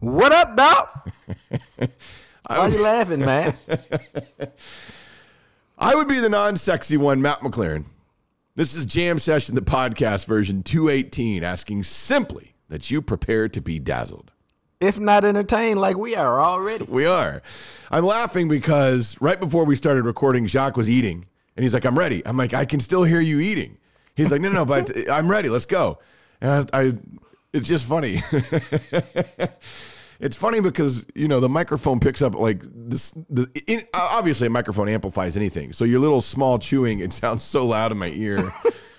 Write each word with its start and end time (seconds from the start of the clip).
What 0.00 0.32
up, 0.32 0.56
Doc? 0.56 1.10
Why 2.46 2.56
are 2.56 2.70
you 2.70 2.80
laughing, 2.80 3.20
man? 3.20 3.54
I 5.78 5.94
would 5.94 6.08
be 6.08 6.20
the 6.20 6.30
non 6.30 6.56
sexy 6.56 6.96
one, 6.96 7.20
Matt 7.20 7.40
McLaren. 7.40 7.84
This 8.54 8.74
is 8.74 8.86
Jam 8.86 9.18
Session, 9.18 9.54
the 9.54 9.60
podcast 9.60 10.24
version 10.24 10.62
218, 10.62 11.44
asking 11.44 11.82
simply 11.82 12.54
that 12.70 12.90
you 12.90 13.02
prepare 13.02 13.46
to 13.50 13.60
be 13.60 13.78
dazzled. 13.78 14.32
If 14.80 14.98
not 14.98 15.22
entertained 15.22 15.78
like 15.78 15.98
we 15.98 16.16
are 16.16 16.40
already. 16.40 16.84
We 16.84 17.04
are. 17.04 17.42
I'm 17.90 18.06
laughing 18.06 18.48
because 18.48 19.20
right 19.20 19.38
before 19.38 19.66
we 19.66 19.76
started 19.76 20.06
recording, 20.06 20.46
Jacques 20.46 20.78
was 20.78 20.88
eating 20.88 21.26
and 21.56 21.62
he's 21.62 21.74
like, 21.74 21.84
I'm 21.84 21.98
ready. 21.98 22.22
I'm 22.24 22.38
like, 22.38 22.54
I 22.54 22.64
can 22.64 22.80
still 22.80 23.04
hear 23.04 23.20
you 23.20 23.38
eating. 23.38 23.76
He's 24.16 24.32
like, 24.32 24.40
no, 24.40 24.48
no, 24.48 24.60
no 24.60 24.64
but 24.64 24.90
I'm 25.10 25.30
ready. 25.30 25.50
Let's 25.50 25.66
go. 25.66 25.98
And 26.40 26.66
I, 26.72 26.80
I 26.80 26.92
it's 27.52 27.68
just 27.68 27.84
funny. 27.84 28.20
It's 30.20 30.36
funny 30.36 30.60
because, 30.60 31.06
you 31.14 31.28
know, 31.28 31.40
the 31.40 31.48
microphone 31.48 31.98
picks 31.98 32.20
up 32.20 32.34
like 32.34 32.62
this. 32.64 33.12
The, 33.30 33.48
in, 33.66 33.82
obviously, 33.94 34.46
a 34.46 34.50
microphone 34.50 34.88
amplifies 34.88 35.36
anything. 35.36 35.72
So 35.72 35.84
your 35.84 36.00
little 36.00 36.20
small 36.20 36.58
chewing, 36.58 37.00
it 37.00 37.12
sounds 37.12 37.42
so 37.42 37.66
loud 37.66 37.90
in 37.90 37.98
my 37.98 38.10
ear. 38.10 38.52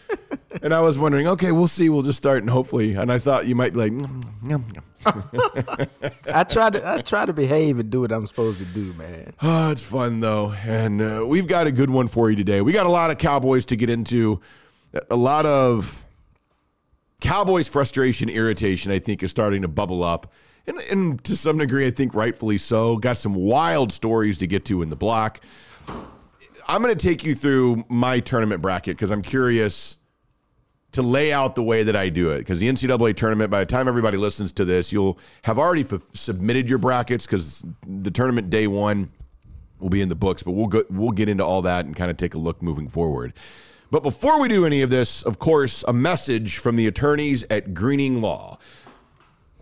and 0.62 0.74
I 0.74 0.82
was 0.82 0.98
wondering, 0.98 1.28
okay, 1.28 1.52
we'll 1.52 1.68
see. 1.68 1.90
We'll 1.90 2.02
just 2.02 2.18
start 2.18 2.40
and 2.40 2.50
hopefully. 2.50 2.96
And 2.96 3.12
I 3.12 3.20
thought 3.20 3.46
you 3.46 3.56
might 3.56 3.74
be 3.74 3.80
like, 3.80 3.92
mm, 3.92 4.24
yum, 4.50 4.66
yum. 4.74 4.84
I 6.32 6.44
try 6.44 6.70
to 6.70 6.88
I 6.88 7.02
try 7.02 7.26
to 7.26 7.34
behave 7.34 7.80
and 7.80 7.90
do 7.90 8.02
what 8.02 8.12
I'm 8.12 8.28
supposed 8.28 8.60
to 8.60 8.66
do, 8.66 8.94
man. 8.94 9.34
Oh, 9.42 9.72
it's 9.72 9.84
fun 9.84 10.20
though, 10.20 10.54
and 10.66 11.02
uh, 11.02 11.26
we've 11.26 11.48
got 11.48 11.66
a 11.66 11.72
good 11.72 11.90
one 11.90 12.08
for 12.08 12.30
you 12.30 12.36
today. 12.36 12.62
We 12.62 12.72
got 12.72 12.86
a 12.86 12.90
lot 12.90 13.10
of 13.10 13.18
Cowboys 13.18 13.66
to 13.66 13.76
get 13.76 13.90
into, 13.90 14.42
a 15.10 15.16
lot 15.16 15.46
of 15.48 16.06
Cowboys 17.20 17.68
frustration, 17.68 18.30
irritation. 18.30 18.92
I 18.92 19.00
think 19.00 19.24
is 19.24 19.32
starting 19.32 19.64
to 19.64 19.68
bubble 19.68 20.04
up, 20.04 20.32
and, 20.68 20.80
and 20.80 21.24
to 21.24 21.36
some 21.36 21.58
degree, 21.58 21.88
I 21.88 21.92
think 21.92 22.14
rightfully 22.14 22.58
so. 22.58 22.98
Got 22.98 23.18
some 23.18 23.36
wild 23.36 23.92
stories 23.92 24.38
to 24.40 24.48
get 24.48 24.66
to 24.66 24.82
in 24.82 24.90
the 24.90 24.96
block. 24.96 25.42
I'm 26.68 26.82
going 26.82 26.96
to 26.96 27.08
take 27.08 27.24
you 27.24 27.36
through 27.36 27.84
my 27.90 28.20
tournament 28.20 28.62
bracket 28.62 28.96
because 28.96 29.12
I'm 29.12 29.22
curious 29.22 29.98
to 30.94 31.02
lay 31.02 31.32
out 31.32 31.56
the 31.56 31.64
way 31.64 31.84
that 31.84 31.96
I 31.96 32.10
do 32.10 32.32
it. 32.32 32.40
Because 32.40 32.60
the 32.60 32.68
NCAA 32.68 33.16
tournament, 33.16 33.50
by 33.50 33.62
the 33.62 33.66
time 33.66 33.88
everybody 33.88 34.18
listens 34.18 34.52
to 34.54 34.66
this, 34.66 34.92
you'll 34.92 35.18
have 35.44 35.58
already 35.58 35.82
f- 35.82 36.04
submitted 36.14 36.70
your 36.70 36.80
brackets 36.80 37.26
because 37.26 37.66
the 37.88 38.12
tournament 38.12 38.50
day 38.50 38.68
one 38.68 39.12
will 39.80 39.90
be 39.90 40.02
in 40.02 40.10
the 40.10 40.16
books. 40.16 40.44
But 40.44 40.52
we'll 40.52 40.68
go, 40.68 40.84
we'll 40.90 41.12
get 41.12 41.30
into 41.30 41.46
all 41.46 41.62
that 41.64 41.86
and 41.86 41.96
kind 41.96 42.12
of 42.12 42.18
take 42.18 42.36
a 42.36 42.38
look 42.38 42.62
moving 42.62 42.88
forward. 42.88 43.34
But 43.90 44.04
before 44.04 44.40
we 44.40 44.48
do 44.48 44.66
any 44.66 44.82
of 44.82 44.90
this, 44.90 45.24
of 45.24 45.40
course, 45.40 45.84
a 45.86 45.92
message 45.92 46.58
from 46.58 46.78
the 46.78 46.88
attorneys 46.88 47.44
at 47.50 47.74
Greening 47.74 48.22
Law. 48.22 48.58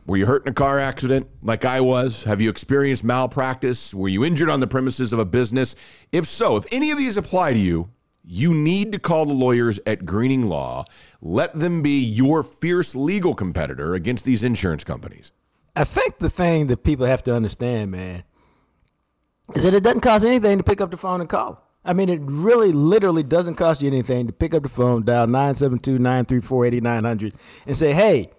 Were 0.10 0.18
you 0.18 0.26
hurt 0.26 0.44
in 0.44 0.50
a 0.50 0.56
car 0.56 0.80
accident 0.80 1.28
like 1.44 1.66
I 1.66 1.82
was? 1.82 2.24
Have 2.24 2.42
you 2.42 2.50
experienced 2.50 3.04
malpractice? 3.04 3.94
Were 3.94 4.08
you 4.08 4.26
injured 4.26 4.50
on 4.50 4.60
the 4.60 4.66
premises 4.66 5.14
of 5.14 5.20
a 5.20 5.26
business? 5.26 5.76
If 6.12 6.26
so, 6.26 6.58
if 6.58 6.66
any 6.72 6.90
of 6.90 6.98
these 6.98 7.16
apply 7.16 7.54
to 7.54 7.60
you, 7.60 7.92
you 8.24 8.52
need 8.52 8.92
to 8.94 8.98
call 8.98 9.28
the 9.28 9.34
lawyers 9.34 9.80
at 9.86 10.08
Greening 10.08 10.50
Law. 10.50 10.86
Let 11.22 11.54
them 11.54 11.84
be 11.84 12.04
your 12.04 12.42
fierce 12.42 12.96
legal 12.96 13.36
competitor 13.36 13.94
against 13.94 14.26
these 14.26 14.44
insurance 14.44 14.84
companies. 14.84 15.32
I 15.76 15.84
think 15.84 16.18
the 16.18 16.30
thing 16.32 16.66
that 16.68 16.84
people 16.84 17.06
have 17.06 17.24
to 17.26 17.36
understand, 17.36 17.92
man, 17.92 18.24
is 19.54 19.62
that 19.62 19.76
it 19.76 19.84
doesn't 19.84 20.02
cost 20.02 20.26
anything 20.26 20.58
to 20.58 20.64
pick 20.64 20.82
up 20.82 20.90
the 20.90 20.98
phone 20.98 21.22
and 21.22 21.30
call. 21.30 21.64
I 21.86 21.94
mean, 21.94 22.10
it 22.10 22.20
really, 22.24 22.72
literally 22.72 23.22
doesn't 23.22 23.56
cost 23.56 23.84
you 23.84 23.88
anything 23.88 24.26
to 24.26 24.34
pick 24.34 24.56
up 24.56 24.64
the 24.64 24.70
phone, 24.70 25.06
dial 25.06 25.28
972 25.28 26.00
934 26.00 26.66
8900, 26.66 27.36
and 27.68 27.78
say, 27.78 27.94
hey, 27.94 28.32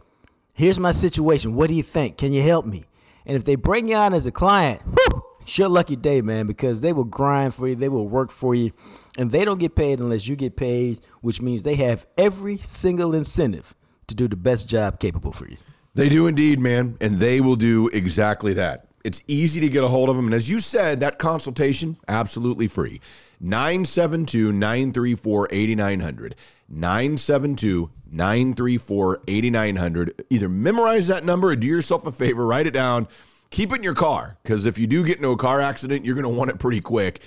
here's 0.61 0.79
my 0.79 0.93
situation. 0.93 1.55
What 1.55 1.69
do 1.69 1.75
you 1.75 1.83
think? 1.83 2.19
Can 2.19 2.35
you 2.35 2.43
help 2.43 2.67
me? 2.67 2.85
And 3.25 3.35
if 3.35 3.47
they 3.47 3.55
bring 3.55 3.89
you 3.89 3.97
on 3.97 4.13
as 4.13 4.27
a 4.27 4.31
client, 4.31 4.83
whew, 4.83 5.25
sure 5.47 5.71
lucky 5.71 5.97
day, 5.97 6.21
man, 6.21 6.47
because 6.47 6.83
they 6.83 6.93
will 6.93 7.05
grind 7.05 7.55
for 7.55 7.67
you, 7.67 7.75
they 7.75 7.89
will 7.89 8.07
work 8.07 8.31
for 8.31 8.55
you, 8.55 8.73
and 9.17 9.31
they 9.31 9.47
don't 9.47 9.59
get 9.59 9.75
paid 9.75 10.01
unless 10.01 10.27
you 10.27 10.37
get 10.37 10.57
paid, 10.57 11.01
which 11.23 11.41
means 11.41 11.63
they 11.63 11.77
have 11.77 12.07
every 12.19 12.59
single 12.59 13.15
incentive 13.15 13.75
to 14.07 14.15
do 14.15 14.29
the 14.29 14.37
best 14.37 14.69
job 14.69 15.01
capable 15.01 15.33
for 15.33 15.49
you. 15.49 15.57
They 15.95 16.11
do 16.11 16.27
indeed, 16.27 16.61
man, 16.61 16.99
and 17.01 17.19
they 17.19 17.41
will 17.41 17.57
do 17.57 17.89
exactly 17.89 18.53
that. 18.55 18.87
It's 19.03 19.23
easy 19.27 19.61
to 19.61 19.69
get 19.69 19.83
a 19.83 19.89
hold 19.89 20.11
of 20.11 20.17
them. 20.17 20.27
And 20.27 20.35
as 20.35 20.51
you 20.51 20.59
said, 20.61 21.01
that 21.01 21.19
consultation, 21.19 21.97
absolutely 22.07 22.69
free. 22.69 23.01
972 23.41 24.53
934 24.53 25.49
8900. 25.51 26.37
972 26.69 27.91
934 28.11 29.23
8900. 29.29 30.25
Either 30.31 30.49
memorize 30.49 31.07
that 31.09 31.25
number 31.25 31.49
or 31.49 31.57
do 31.57 31.67
yourself 31.67 32.07
a 32.07 32.13
favor, 32.13 32.47
write 32.47 32.67
it 32.67 32.73
down, 32.73 33.09
keep 33.51 33.73
it 33.73 33.77
in 33.77 33.83
your 33.83 33.95
car. 33.95 34.37
Because 34.43 34.67
if 34.67 34.79
you 34.79 34.87
do 34.87 35.05
get 35.05 35.17
into 35.17 35.31
a 35.31 35.37
car 35.37 35.61
accident, 35.61 36.05
you're 36.05 36.15
going 36.15 36.25
to 36.25 36.29
want 36.39 36.51
it 36.51 36.59
pretty 36.59 36.81
quick. 36.81 37.23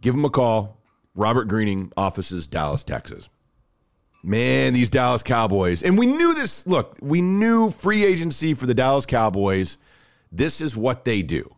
Give 0.00 0.14
them 0.14 0.24
a 0.24 0.30
call. 0.30 0.78
Robert 1.14 1.44
Greening, 1.44 1.92
offices, 1.96 2.46
Dallas, 2.46 2.84
Texas. 2.84 3.28
Man, 4.24 4.72
these 4.72 4.88
Dallas 4.88 5.22
Cowboys. 5.22 5.82
And 5.82 5.98
we 5.98 6.06
knew 6.06 6.34
this. 6.34 6.66
Look, 6.66 6.96
we 7.00 7.20
knew 7.20 7.70
free 7.70 8.04
agency 8.04 8.54
for 8.54 8.66
the 8.66 8.74
Dallas 8.74 9.04
Cowboys. 9.04 9.78
This 10.30 10.60
is 10.60 10.76
what 10.76 11.04
they 11.04 11.22
do. 11.22 11.48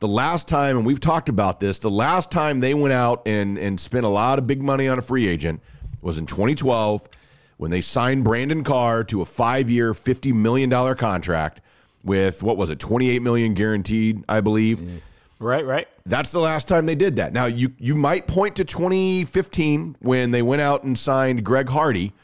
The 0.00 0.08
last 0.08 0.48
time, 0.48 0.78
and 0.78 0.86
we've 0.86 0.98
talked 0.98 1.28
about 1.28 1.60
this, 1.60 1.78
the 1.78 1.90
last 1.90 2.30
time 2.30 2.60
they 2.60 2.72
went 2.72 2.94
out 2.94 3.28
and, 3.28 3.58
and 3.58 3.78
spent 3.78 4.06
a 4.06 4.08
lot 4.08 4.38
of 4.38 4.46
big 4.46 4.62
money 4.62 4.88
on 4.88 4.98
a 4.98 5.02
free 5.02 5.28
agent 5.28 5.60
was 6.00 6.16
in 6.16 6.24
2012 6.24 7.06
when 7.60 7.70
they 7.70 7.82
signed 7.82 8.24
Brandon 8.24 8.64
Carr 8.64 9.04
to 9.04 9.20
a 9.20 9.26
five 9.26 9.68
year, 9.68 9.92
$50 9.92 10.32
million 10.32 10.70
contract 10.94 11.60
with, 12.02 12.42
what 12.42 12.56
was 12.56 12.70
it, 12.70 12.78
28 12.78 13.20
million 13.20 13.52
guaranteed, 13.52 14.24
I 14.26 14.40
believe. 14.40 15.02
Right, 15.38 15.66
right. 15.66 15.86
That's 16.06 16.32
the 16.32 16.38
last 16.38 16.68
time 16.68 16.86
they 16.86 16.94
did 16.94 17.16
that. 17.16 17.34
Now 17.34 17.44
you 17.44 17.74
you 17.78 17.96
might 17.96 18.26
point 18.26 18.56
to 18.56 18.64
2015 18.64 19.96
when 20.00 20.30
they 20.30 20.40
went 20.40 20.62
out 20.62 20.84
and 20.84 20.96
signed 20.98 21.44
Greg 21.44 21.68
Hardy, 21.68 22.14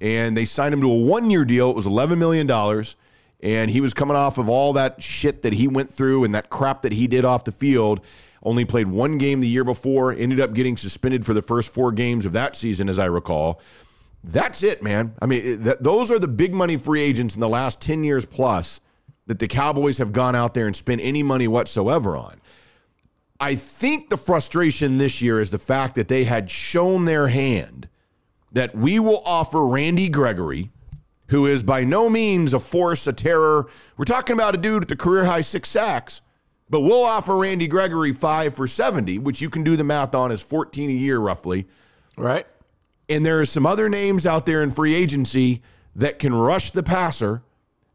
and 0.00 0.34
they 0.34 0.46
signed 0.46 0.72
him 0.72 0.80
to 0.80 0.90
a 0.90 0.96
one 0.96 1.28
year 1.28 1.44
deal. 1.44 1.68
It 1.68 1.76
was 1.76 1.86
11 1.86 2.18
million 2.18 2.46
dollars, 2.46 2.96
and 3.42 3.70
he 3.70 3.82
was 3.82 3.92
coming 3.92 4.16
off 4.16 4.38
of 4.38 4.48
all 4.48 4.72
that 4.72 5.02
shit 5.02 5.42
that 5.42 5.52
he 5.52 5.68
went 5.68 5.90
through 5.90 6.24
and 6.24 6.34
that 6.34 6.48
crap 6.48 6.80
that 6.82 6.92
he 6.92 7.06
did 7.06 7.26
off 7.26 7.44
the 7.44 7.52
field. 7.52 8.00
Only 8.42 8.64
played 8.64 8.86
one 8.86 9.18
game 9.18 9.40
the 9.40 9.48
year 9.48 9.64
before. 9.64 10.12
Ended 10.12 10.40
up 10.40 10.54
getting 10.54 10.78
suspended 10.78 11.26
for 11.26 11.34
the 11.34 11.42
first 11.42 11.72
four 11.74 11.92
games 11.92 12.24
of 12.24 12.32
that 12.32 12.56
season, 12.56 12.88
as 12.88 12.98
I 12.98 13.04
recall. 13.04 13.60
That's 14.22 14.62
it, 14.62 14.82
man. 14.82 15.14
I 15.20 15.26
mean, 15.26 15.62
that, 15.62 15.82
those 15.82 16.10
are 16.10 16.18
the 16.18 16.28
big 16.28 16.54
money 16.54 16.76
free 16.76 17.00
agents 17.00 17.34
in 17.34 17.40
the 17.40 17.48
last 17.48 17.80
10 17.80 18.04
years 18.04 18.24
plus 18.26 18.80
that 19.26 19.38
the 19.38 19.48
Cowboys 19.48 19.98
have 19.98 20.12
gone 20.12 20.34
out 20.34 20.54
there 20.54 20.66
and 20.66 20.76
spent 20.76 21.00
any 21.00 21.22
money 21.22 21.48
whatsoever 21.48 22.16
on. 22.16 22.40
I 23.38 23.54
think 23.54 24.10
the 24.10 24.18
frustration 24.18 24.98
this 24.98 25.22
year 25.22 25.40
is 25.40 25.50
the 25.50 25.58
fact 25.58 25.94
that 25.94 26.08
they 26.08 26.24
had 26.24 26.50
shown 26.50 27.06
their 27.06 27.28
hand 27.28 27.88
that 28.52 28.74
we 28.74 28.98
will 28.98 29.22
offer 29.24 29.66
Randy 29.66 30.08
Gregory, 30.08 30.70
who 31.28 31.46
is 31.46 31.62
by 31.62 31.84
no 31.84 32.10
means 32.10 32.52
a 32.52 32.58
force, 32.58 33.06
a 33.06 33.12
terror. 33.12 33.68
We're 33.96 34.04
talking 34.04 34.34
about 34.34 34.54
a 34.54 34.58
dude 34.58 34.82
at 34.82 34.88
the 34.88 34.96
career 34.96 35.24
high 35.24 35.40
six 35.40 35.70
sacks, 35.70 36.20
but 36.68 36.80
we'll 36.80 37.04
offer 37.04 37.36
Randy 37.36 37.68
Gregory 37.68 38.12
five 38.12 38.54
for 38.54 38.66
70, 38.66 39.18
which 39.18 39.40
you 39.40 39.48
can 39.48 39.62
do 39.62 39.76
the 39.76 39.84
math 39.84 40.14
on 40.14 40.30
as 40.32 40.42
14 40.42 40.90
a 40.90 40.92
year 40.92 41.18
roughly. 41.18 41.66
Right. 42.18 42.46
And 43.10 43.26
there 43.26 43.40
are 43.40 43.44
some 43.44 43.66
other 43.66 43.88
names 43.88 44.24
out 44.24 44.46
there 44.46 44.62
in 44.62 44.70
free 44.70 44.94
agency 44.94 45.62
that 45.96 46.20
can 46.20 46.32
rush 46.32 46.70
the 46.70 46.82
passer 46.84 47.42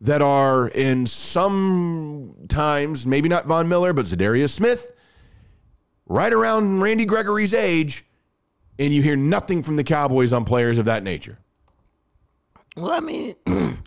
that 0.02 0.22
are 0.22 0.68
in 0.68 1.06
some 1.06 2.36
times, 2.50 3.08
maybe 3.08 3.30
not 3.30 3.46
Von 3.46 3.70
Miller, 3.70 3.94
but 3.94 4.06
Za'Darius 4.06 4.50
Smith, 4.52 4.92
right 6.06 6.34
around 6.34 6.82
Randy 6.82 7.06
Gregory's 7.06 7.54
age, 7.54 8.06
and 8.78 8.94
you 8.94 9.02
hear 9.02 9.16
nothing 9.16 9.64
from 9.64 9.78
the 9.78 9.84
Cowboys 9.86 10.34
on 10.34 10.44
players 10.44 10.78
of 10.78 10.86
that 10.86 11.02
nature. 11.02 11.38
Well, 12.76 12.92
I 12.92 13.00
mean, 13.00 13.36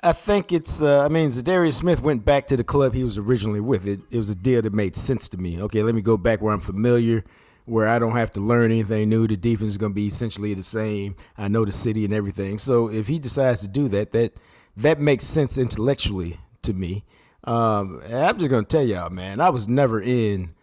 I 0.00 0.12
think 0.12 0.50
it's. 0.50 0.80
Uh, 0.80 1.04
I 1.04 1.08
mean, 1.08 1.28
Za'Darius 1.28 1.74
Smith 1.74 2.00
went 2.00 2.24
back 2.24 2.46
to 2.46 2.56
the 2.56 2.64
club 2.64 2.94
he 2.94 3.04
was 3.04 3.18
originally 3.18 3.60
with. 3.60 3.86
It, 3.86 4.00
it 4.10 4.16
was 4.16 4.30
a 4.30 4.34
deal 4.34 4.62
that 4.62 4.72
made 4.72 4.96
sense 4.96 5.28
to 5.28 5.36
me. 5.36 5.60
Okay, 5.60 5.82
let 5.82 5.94
me 5.94 6.00
go 6.00 6.16
back 6.16 6.40
where 6.40 6.54
I'm 6.54 6.60
familiar, 6.60 7.22
where 7.68 7.88
I 7.88 7.98
don't 7.98 8.16
have 8.16 8.30
to 8.32 8.40
learn 8.40 8.70
anything 8.70 9.08
new. 9.08 9.26
The 9.26 9.36
defense 9.36 9.70
is 9.70 9.78
going 9.78 9.92
to 9.92 9.94
be 9.94 10.06
essentially 10.06 10.54
the 10.54 10.62
same. 10.62 11.16
I 11.36 11.48
know 11.48 11.64
the 11.64 11.72
city 11.72 12.04
and 12.04 12.14
everything. 12.14 12.58
So 12.58 12.90
if 12.90 13.08
he 13.08 13.18
decides 13.18 13.60
to 13.60 13.68
do 13.68 13.88
that, 13.88 14.12
that 14.12 14.38
that 14.76 15.00
makes 15.00 15.24
sense 15.24 15.58
intellectually 15.58 16.38
to 16.62 16.72
me. 16.72 17.04
Um, 17.44 18.02
I'm 18.10 18.38
just 18.38 18.50
going 18.50 18.64
to 18.64 18.68
tell 18.68 18.84
y'all, 18.84 19.10
man, 19.10 19.40
I 19.40 19.50
was 19.50 19.68
never 19.68 20.00
in 20.00 20.54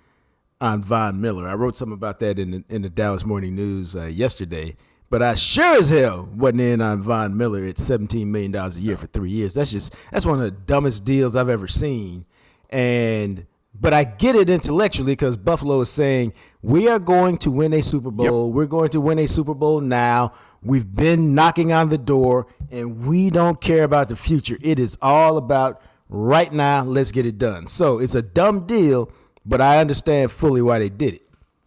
on 0.62 0.82
Von 0.84 1.20
Miller. 1.20 1.48
I 1.48 1.54
wrote 1.54 1.78
something 1.78 1.94
about 1.94 2.20
that 2.20 2.40
in 2.40 2.52
the, 2.52 2.64
in 2.70 2.82
the 2.82 2.90
Dallas 2.90 3.26
Morning 3.26 3.56
News 3.56 3.96
uh, 3.96 4.06
yesterday. 4.06 4.76
But 5.10 5.22
I 5.22 5.36
sure 5.36 5.78
as 5.78 5.90
hell 5.90 6.28
wasn't 6.34 6.62
in 6.62 6.82
on 6.82 7.02
Von 7.02 7.38
Miller 7.38 7.66
at 7.66 7.76
$17 7.76 8.26
million 8.28 8.56
a 8.56 8.70
year 8.72 8.98
for 8.98 9.08
three 9.08 9.30
years. 9.30 9.54
That's 9.54 9.72
just 9.72 9.96
that's 10.12 10.26
one 10.26 10.40
of 10.40 10.44
the 10.44 10.52
dumbest 10.52 11.06
deals 11.06 11.36
I've 11.36 11.50
ever 11.50 11.68
seen. 11.68 12.26
And 12.70 13.46
but 13.80 13.94
I 13.94 14.04
get 14.04 14.36
it 14.36 14.50
intellectually 14.50 15.12
because 15.14 15.38
Buffalo 15.38 15.82
is 15.82 15.90
saying 15.90 16.34
we 16.62 16.88
are 16.88 17.00
going 17.00 17.38
to 17.38 17.52
win 17.52 17.74
a 17.74 17.82
Super 17.82 18.12
Bowl. 18.12 18.48
Yep. 18.48 18.56
We're 18.56 18.66
going 18.66 18.90
to 18.90 19.02
win 19.02 19.20
a 19.20 19.28
Super 19.28 19.54
Bowl 19.54 19.82
now. 19.82 20.34
We've 20.64 20.96
been 20.96 21.36
knocking 21.36 21.72
on 21.72 21.90
the 21.90 21.98
door, 21.98 22.48
and 22.72 23.06
we 23.06 23.30
don't 23.30 23.62
care 23.62 23.84
about 23.84 24.10
the 24.10 24.16
future. 24.16 24.58
It 24.62 24.80
is 24.80 24.98
all 25.02 25.38
about 25.38 25.82
right 26.10 26.52
now. 26.52 26.84
Let's 26.84 27.12
get 27.12 27.26
it 27.26 27.38
done. 27.38 27.68
So 27.68 28.00
it's 28.00 28.16
a 28.16 28.22
dumb 28.22 28.66
deal, 28.66 29.12
but 29.46 29.62
I 29.62 29.80
understand 29.80 30.32
fully 30.32 30.62
why 30.62 30.80
they 30.80 30.90
did 30.90 31.16
it. 31.16 31.22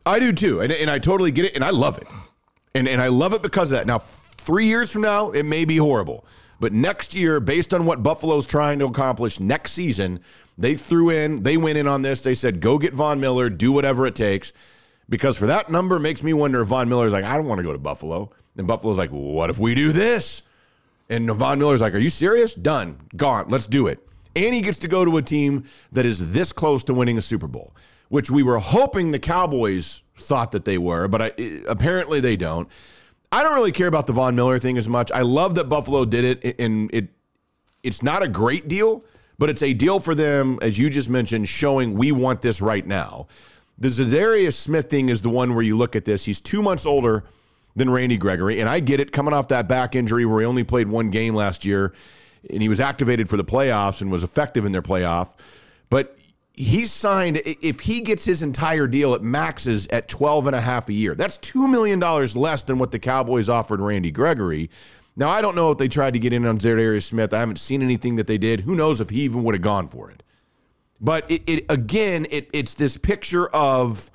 I 0.05 0.19
do 0.19 0.33
too, 0.33 0.61
and, 0.61 0.73
and 0.73 0.91
I 0.91 0.99
totally 0.99 1.31
get 1.31 1.45
it, 1.45 1.55
and 1.55 1.63
I 1.63 1.71
love 1.71 1.99
it. 1.99 2.09
And, 2.75 2.89
and 2.89 3.01
I 3.01 3.09
love 3.09 3.35
it 3.35 3.43
because 3.43 3.71
of 3.71 3.79
that. 3.79 3.87
Now, 3.87 3.99
three 3.99 4.67
years 4.67 4.91
from 4.91 5.03
now, 5.03 5.31
it 5.31 5.45
may 5.45 5.65
be 5.65 5.77
horrible. 5.77 6.27
But 6.61 6.73
next 6.73 7.15
year, 7.15 7.39
based 7.39 7.73
on 7.73 7.85
what 7.87 8.03
Buffalo's 8.03 8.47
trying 8.47 8.81
to 8.81 8.87
accomplish 8.87 9.39
next 9.39 9.73
season, 9.73 10.21
they 10.59 10.75
threw 10.75 11.11
in, 11.11 11.43
they 11.43 11.57
went 11.57 11.79
in 11.79 11.87
on 11.87 12.03
this. 12.03 12.21
They 12.23 12.35
said, 12.35 12.61
go 12.61 12.79
get 12.79 12.93
Von 12.93 13.21
Miller, 13.21 13.49
do 13.49 13.73
whatever 13.73 14.07
it 14.07 14.15
takes. 14.15 14.53
Because 15.09 15.39
for 15.39 15.47
that 15.47 15.71
number 15.71 15.99
makes 15.99 16.23
me 16.23 16.35
wonder 16.35 16.61
if 16.61 16.69
Von 16.69 16.89
Miller's 16.89 17.13
like, 17.13 17.25
I 17.25 17.37
don't 17.37 17.47
want 17.47 17.61
to 17.61 17.63
go 17.63 17.73
to 17.73 17.79
Buffalo. 17.79 18.31
And 18.57 18.67
Buffalo's 18.67 18.99
like, 18.99 19.11
what 19.11 19.49
if 19.49 19.59
we 19.59 19.75
do 19.75 19.93
this? 19.93 20.43
And 21.09 21.31
Von 21.31 21.59
Miller's 21.59 21.81
like, 21.81 21.95
are 21.95 21.99
you 21.99 22.11
serious? 22.11 22.55
Done. 22.55 22.99
Gone. 23.17 23.49
Let's 23.49 23.67
do 23.67 23.87
it. 23.87 24.07
And 24.37 24.55
he 24.55 24.61
gets 24.61 24.79
to 24.81 24.89
go 24.89 25.05
to 25.05 25.17
a 25.17 25.23
team 25.23 25.65
that 25.93 26.05
is 26.05 26.35
this 26.35 26.53
close 26.53 26.85
to 26.85 26.95
winning 26.95 27.17
a 27.17 27.23
Super 27.23 27.47
Bowl, 27.47 27.75
which 28.09 28.31
we 28.31 28.43
were 28.43 28.59
hoping 28.59 29.11
the 29.11 29.19
Cowboys 29.19 30.03
thought 30.17 30.53
that 30.53 30.65
they 30.65 30.77
were, 30.77 31.09
but 31.09 31.23
I, 31.23 31.33
apparently 31.67 32.21
they 32.21 32.37
don't. 32.37 32.69
I 33.31 33.43
don't 33.43 33.55
really 33.55 33.73
care 33.73 33.87
about 33.87 34.07
the 34.07 34.13
Von 34.13 34.35
Miller 34.35 34.59
thing 34.59 34.79
as 34.79 34.89
much. 34.89 35.11
I 35.13 35.23
love 35.23 35.55
that 35.57 35.65
Buffalo 35.65 36.05
did 36.05 36.45
it, 36.45 36.61
and 36.61 36.91
it 36.93 37.09
it's 37.83 38.03
not 38.03 38.23
a 38.23 38.29
great 38.29 38.69
deal, 38.69 39.05
but 39.39 39.49
it's 39.49 39.63
a 39.63 39.73
deal 39.73 40.01
for 40.01 40.15
them, 40.15 40.59
as 40.63 40.79
you 40.79 40.91
just 40.91 41.09
mentioned, 41.09 41.49
showing 41.49 41.95
we 41.95 42.13
want 42.13 42.43
this 42.43 42.61
right 42.61 42.87
now. 42.87 43.29
The 43.79 43.89
Za'Darius 43.89 44.55
Smith 44.55 44.91
thing 44.91 45.09
is 45.09 45.23
the 45.23 45.31
one 45.31 45.55
where 45.55 45.63
you 45.63 45.77
look 45.77 45.95
at 45.95 46.05
this. 46.05 46.25
He's 46.25 46.41
two 46.41 46.63
months 46.63 46.85
older 46.85 47.25
than 47.77 47.89
Randy 47.89 48.17
Gregory, 48.17 48.61
and 48.61 48.69
I 48.69 48.81
get 48.81 48.99
it 48.99 49.13
coming 49.13 49.33
off 49.33 49.49
that 49.49 49.69
back 49.69 49.95
injury 49.95 50.27
where 50.27 50.41
he 50.41 50.47
only 50.47 50.65
played 50.65 50.89
one 50.89 51.11
game 51.11 51.35
last 51.35 51.65
year, 51.65 51.95
and 52.51 52.61
he 52.61 52.69
was 52.69 52.81
activated 52.81 53.29
for 53.29 53.37
the 53.37 53.45
playoffs 53.45 54.01
and 54.01 54.11
was 54.11 54.25
effective 54.25 54.65
in 54.65 54.73
their 54.73 54.83
playoff. 54.83 55.29
But 55.89 56.19
he's 56.59 56.91
signed 56.91 57.41
if 57.45 57.79
he 57.79 58.01
gets 58.01 58.25
his 58.25 58.43
entire 58.43 58.89
deal 58.89 59.15
it 59.15 59.23
maxes 59.23 59.87
at 59.89 60.09
12 60.09 60.49
and 60.49 60.57
a 60.57 60.61
half 60.61 60.89
a 60.89 60.93
year 60.93 61.15
that's 61.15 61.39
$2 61.39 61.71
million 61.71 62.01
less 62.01 62.65
than 62.65 62.81
what 62.81 62.91
the 62.91 62.99
cowboys 62.99 63.49
offered 63.49 63.79
randy 63.79 64.11
gregory 64.11 64.69
now 65.19 65.29
i 65.29 65.43
don't 65.43 65.55
know 65.55 65.71
if 65.71 65.77
they 65.77 65.89
tried 65.89 66.15
to 66.15 66.19
get 66.19 66.33
in 66.33 66.47
on 66.47 66.59
Za'Darius 66.59 67.03
smith. 67.03 67.35
I 67.35 67.41
haven't 67.41 67.59
seen 67.59 67.83
anything 67.83 68.17
that 68.17 68.27
they 68.27 68.39
did. 68.39 68.61
Who 68.61 68.75
knows 68.75 69.01
if 69.01 69.11
he 69.11 69.23
even 69.23 69.45
would 69.45 69.55
have 69.55 69.63
gone 69.63 69.89
for 69.89 70.11
it. 70.11 70.23
But 71.01 71.31
it, 71.31 71.43
it 71.47 71.67
again 71.69 72.27
it, 72.31 72.49
it's 72.53 72.75
this 72.75 72.97
picture 72.97 73.49
of 73.49 74.11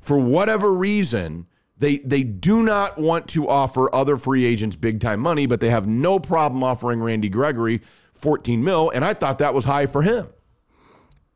for 0.00 0.18
whatever 0.18 0.72
reason 0.72 1.46
they 1.78 1.98
they 1.98 2.24
do 2.24 2.62
not 2.62 2.98
want 2.98 3.28
to 3.28 3.48
offer 3.48 3.94
other 3.94 4.16
free 4.16 4.44
agents 4.44 4.76
big 4.76 5.00
time 5.00 5.20
money 5.20 5.46
but 5.46 5.60
they 5.60 5.70
have 5.70 5.86
no 5.86 6.18
problem 6.18 6.64
offering 6.64 7.00
randy 7.00 7.28
gregory 7.28 7.80
14 8.14 8.62
mil 8.62 8.90
and 8.90 9.04
i 9.04 9.14
thought 9.14 9.38
that 9.38 9.54
was 9.54 9.64
high 9.64 9.86
for 9.86 10.02
him. 10.02 10.26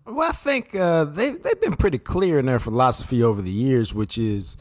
Well, 0.06 0.29
I 0.29 0.33
think 0.33 0.75
uh, 0.75 1.05
they 1.05 1.31
they've 1.31 1.61
been 1.61 1.77
pretty 1.77 1.99
clear 1.99 2.39
in 2.39 2.47
their 2.47 2.59
philosophy 2.59 3.23
over 3.23 3.41
the 3.41 3.51
years, 3.51 3.95
which 3.95 4.19
is 4.19 4.56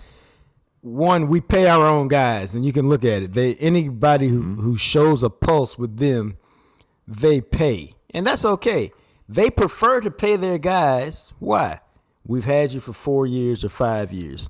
one 0.84 1.30
we 1.30 1.40
pay 1.40 1.68
our 1.68 1.88
own 1.88 2.10
guys, 2.10 2.56
and 2.56 2.66
you 2.66 2.74
can 2.74 2.90
look 2.90 3.06
at 3.06 3.24
it. 3.24 3.34
They 3.34 3.56
anybody 3.56 4.28
who, 4.28 4.40
mm-hmm. 4.40 4.62
who 4.62 4.78
shows 4.78 5.24
a 5.24 5.30
pulse 5.30 5.78
with 5.78 5.98
them, 5.98 6.38
they 7.08 7.42
pay, 7.42 7.94
and 8.10 8.28
that's 8.28 8.46
okay. 8.46 8.92
They 9.28 9.50
prefer 9.50 10.02
to 10.02 10.12
pay 10.12 10.36
their 10.36 10.58
guys. 10.58 11.32
Why? 11.40 11.80
We've 12.26 12.46
had 12.46 12.74
you 12.74 12.82
for 12.82 12.94
four 12.94 13.26
years 13.26 13.64
or 13.64 13.70
five 13.70 14.12
years. 14.12 14.50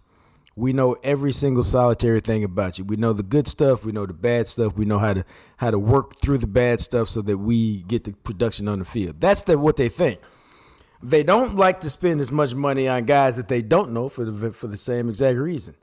We 0.56 0.74
know 0.74 0.96
every 1.04 1.32
single 1.32 1.64
solitary 1.64 2.20
thing 2.20 2.44
about 2.44 2.78
you. 2.78 2.86
We 2.86 2.96
know 2.96 3.14
the 3.14 3.24
good 3.24 3.48
stuff. 3.48 3.86
We 3.86 3.92
know 3.92 4.06
the 4.06 4.14
bad 4.14 4.48
stuff. 4.48 4.76
We 4.76 4.86
know 4.86 5.00
how 5.00 5.14
to 5.14 5.26
how 5.58 5.72
to 5.72 5.80
work 5.80 6.16
through 6.16 6.40
the 6.40 6.48
bad 6.48 6.82
stuff 6.82 7.10
so 7.10 7.22
that 7.22 7.38
we 7.38 7.84
get 7.84 8.04
the 8.04 8.14
production 8.14 8.68
on 8.68 8.80
the 8.80 8.86
field. 8.86 9.22
That's 9.22 9.44
the, 9.44 9.58
what 9.58 9.78
they 9.78 9.90
think. 9.90 10.20
They 11.02 11.22
don't 11.22 11.56
like 11.56 11.82
to 11.82 11.90
spend 11.90 12.22
as 12.22 12.32
much 12.32 12.56
money 12.56 12.88
on 12.88 13.06
guys 13.06 13.38
that 13.38 13.48
they 13.48 13.62
don't 13.62 13.92
know 13.92 14.10
for 14.10 14.26
the 14.26 14.52
for 14.52 14.68
the 14.68 14.78
same 14.78 15.10
exact 15.10 15.38
reason. 15.38 15.76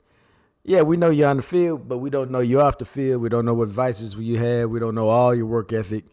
Yeah, 0.63 0.83
we 0.83 0.95
know 0.97 1.09
you're 1.09 1.29
on 1.29 1.37
the 1.37 1.43
field, 1.43 1.87
but 1.87 1.97
we 1.97 2.09
don't 2.09 2.29
know 2.29 2.39
you 2.39 2.61
off 2.61 2.77
the 2.77 2.85
field. 2.85 3.21
We 3.21 3.29
don't 3.29 3.45
know 3.45 3.53
what 3.53 3.69
vices 3.69 4.15
you 4.15 4.37
have. 4.37 4.69
We 4.69 4.79
don't 4.79 4.93
know 4.93 5.09
all 5.09 5.33
your 5.33 5.47
work 5.47 5.73
ethic. 5.73 6.05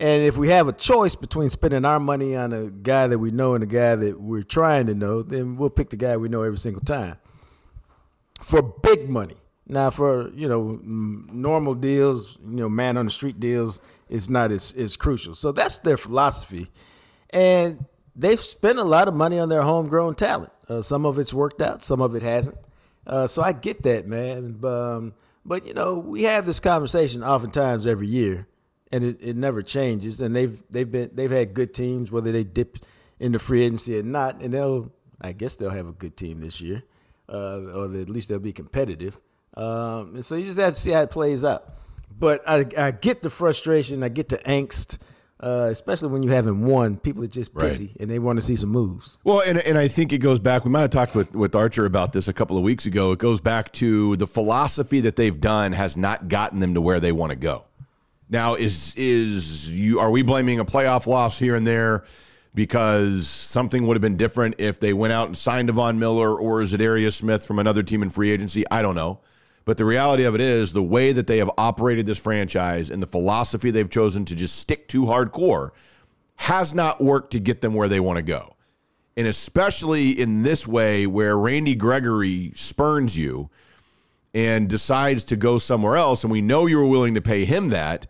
And 0.00 0.22
if 0.22 0.36
we 0.36 0.48
have 0.50 0.68
a 0.68 0.72
choice 0.72 1.16
between 1.16 1.48
spending 1.48 1.84
our 1.84 1.98
money 1.98 2.36
on 2.36 2.52
a 2.52 2.70
guy 2.70 3.08
that 3.08 3.18
we 3.18 3.32
know 3.32 3.54
and 3.54 3.64
a 3.64 3.66
guy 3.66 3.96
that 3.96 4.20
we're 4.20 4.44
trying 4.44 4.86
to 4.86 4.94
know, 4.94 5.22
then 5.22 5.56
we'll 5.56 5.70
pick 5.70 5.90
the 5.90 5.96
guy 5.96 6.16
we 6.16 6.28
know 6.28 6.44
every 6.44 6.58
single 6.58 6.82
time. 6.82 7.16
For 8.40 8.62
big 8.62 9.08
money. 9.08 9.34
Now, 9.66 9.90
for 9.90 10.30
you 10.30 10.48
know 10.48 10.80
normal 10.82 11.74
deals, 11.74 12.38
you 12.38 12.56
know 12.56 12.68
man 12.70 12.96
on 12.96 13.04
the 13.04 13.10
street 13.10 13.38
deals, 13.38 13.80
it's 14.08 14.30
not 14.30 14.50
as, 14.50 14.72
as 14.72 14.96
crucial. 14.96 15.34
So 15.34 15.52
that's 15.52 15.78
their 15.78 15.98
philosophy, 15.98 16.68
and 17.30 17.84
they've 18.16 18.40
spent 18.40 18.78
a 18.78 18.84
lot 18.84 19.08
of 19.08 19.14
money 19.14 19.38
on 19.38 19.50
their 19.50 19.60
homegrown 19.60 20.14
talent. 20.14 20.52
Uh, 20.68 20.80
some 20.80 21.04
of 21.04 21.18
it's 21.18 21.34
worked 21.34 21.60
out, 21.60 21.84
some 21.84 22.00
of 22.00 22.14
it 22.14 22.22
hasn't. 22.22 22.56
Uh, 23.08 23.26
so 23.26 23.42
I 23.42 23.52
get 23.52 23.82
that, 23.84 24.06
man. 24.06 24.60
Um, 24.64 25.14
but 25.44 25.66
you 25.66 25.72
know, 25.72 25.94
we 25.94 26.24
have 26.24 26.44
this 26.44 26.60
conversation 26.60 27.24
oftentimes 27.24 27.86
every 27.86 28.06
year, 28.06 28.46
and 28.92 29.02
it, 29.02 29.18
it 29.20 29.36
never 29.36 29.62
changes. 29.62 30.20
And 30.20 30.36
they've 30.36 30.62
they've 30.70 30.90
been 30.90 31.10
they've 31.14 31.30
had 31.30 31.54
good 31.54 31.72
teams, 31.72 32.12
whether 32.12 32.30
they 32.30 32.44
dip 32.44 32.78
into 33.18 33.38
free 33.38 33.62
agency 33.62 33.98
or 33.98 34.02
not, 34.02 34.42
and 34.42 34.52
they'll 34.52 34.92
I 35.20 35.32
guess 35.32 35.56
they'll 35.56 35.70
have 35.70 35.88
a 35.88 35.92
good 35.92 36.16
team 36.16 36.38
this 36.38 36.60
year, 36.60 36.82
uh, 37.28 37.62
or 37.74 37.84
at 37.86 38.10
least 38.10 38.28
they'll 38.28 38.38
be 38.38 38.52
competitive. 38.52 39.18
Um, 39.54 40.16
and 40.16 40.24
so 40.24 40.36
you 40.36 40.44
just 40.44 40.60
have 40.60 40.74
to 40.74 40.78
see 40.78 40.92
how 40.92 41.02
it 41.02 41.10
plays 41.10 41.44
out. 41.44 41.64
But 42.16 42.42
I, 42.48 42.66
I 42.76 42.90
get 42.90 43.22
the 43.22 43.30
frustration, 43.30 44.02
I 44.02 44.08
get 44.08 44.28
the 44.28 44.38
angst 44.38 44.98
uh, 45.40 45.68
especially 45.70 46.08
when 46.08 46.22
you 46.22 46.30
haven't 46.30 46.60
won, 46.60 46.96
people 46.96 47.22
are 47.22 47.28
just 47.28 47.54
pissy 47.54 47.88
right. 47.88 47.96
and 48.00 48.10
they 48.10 48.18
want 48.18 48.38
to 48.38 48.44
see 48.44 48.56
some 48.56 48.70
moves. 48.70 49.18
Well, 49.22 49.40
and, 49.40 49.58
and 49.58 49.78
I 49.78 49.86
think 49.86 50.12
it 50.12 50.18
goes 50.18 50.40
back. 50.40 50.64
We 50.64 50.70
might 50.70 50.80
have 50.80 50.90
talked 50.90 51.14
with, 51.14 51.34
with 51.34 51.54
Archer 51.54 51.86
about 51.86 52.12
this 52.12 52.26
a 52.26 52.32
couple 52.32 52.56
of 52.56 52.64
weeks 52.64 52.86
ago. 52.86 53.12
It 53.12 53.20
goes 53.20 53.40
back 53.40 53.72
to 53.74 54.16
the 54.16 54.26
philosophy 54.26 55.00
that 55.00 55.16
they've 55.16 55.40
done 55.40 55.72
has 55.72 55.96
not 55.96 56.28
gotten 56.28 56.58
them 56.58 56.74
to 56.74 56.80
where 56.80 56.98
they 56.98 57.12
want 57.12 57.30
to 57.30 57.36
go. 57.36 57.64
Now, 58.30 58.56
is 58.56 58.94
is 58.96 59.72
you 59.72 60.00
are 60.00 60.10
we 60.10 60.22
blaming 60.22 60.58
a 60.58 60.64
playoff 60.64 61.06
loss 61.06 61.38
here 61.38 61.54
and 61.54 61.66
there 61.66 62.04
because 62.54 63.26
something 63.26 63.86
would 63.86 63.96
have 63.96 64.02
been 64.02 64.16
different 64.16 64.56
if 64.58 64.80
they 64.80 64.92
went 64.92 65.12
out 65.12 65.28
and 65.28 65.36
signed 65.36 65.70
Von 65.70 65.98
Miller 65.98 66.34
or 66.36 66.60
Za'Darius 66.60 67.14
Smith 67.14 67.46
from 67.46 67.58
another 67.58 67.82
team 67.82 68.02
in 68.02 68.10
free 68.10 68.30
agency? 68.30 68.64
I 68.70 68.82
don't 68.82 68.94
know. 68.94 69.20
But 69.68 69.76
the 69.76 69.84
reality 69.84 70.22
of 70.22 70.34
it 70.34 70.40
is 70.40 70.72
the 70.72 70.82
way 70.82 71.12
that 71.12 71.26
they 71.26 71.36
have 71.36 71.50
operated 71.58 72.06
this 72.06 72.18
franchise 72.18 72.88
and 72.88 73.02
the 73.02 73.06
philosophy 73.06 73.70
they've 73.70 73.90
chosen 73.90 74.24
to 74.24 74.34
just 74.34 74.56
stick 74.56 74.88
to 74.88 75.02
hardcore 75.02 75.72
has 76.36 76.72
not 76.72 77.02
worked 77.02 77.32
to 77.32 77.38
get 77.38 77.60
them 77.60 77.74
where 77.74 77.86
they 77.86 78.00
want 78.00 78.16
to 78.16 78.22
go. 78.22 78.56
And 79.18 79.26
especially 79.26 80.18
in 80.18 80.42
this 80.42 80.66
way 80.66 81.06
where 81.06 81.36
Randy 81.36 81.74
Gregory 81.74 82.50
spurns 82.54 83.18
you 83.18 83.50
and 84.32 84.70
decides 84.70 85.24
to 85.24 85.36
go 85.36 85.58
somewhere 85.58 85.98
else, 85.98 86.24
and 86.24 86.32
we 86.32 86.40
know 86.40 86.64
you 86.64 86.78
were 86.78 86.86
willing 86.86 87.12
to 87.16 87.20
pay 87.20 87.44
him 87.44 87.68
that. 87.68 88.06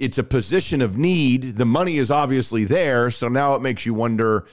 it's 0.00 0.18
a 0.18 0.24
position 0.24 0.82
of 0.82 0.98
need. 0.98 1.58
The 1.58 1.64
money 1.64 1.96
is 1.98 2.10
obviously 2.10 2.64
there, 2.64 3.08
so 3.10 3.28
now 3.28 3.54
it 3.54 3.62
makes 3.62 3.86
you 3.86 3.94
wonder. 3.94 4.48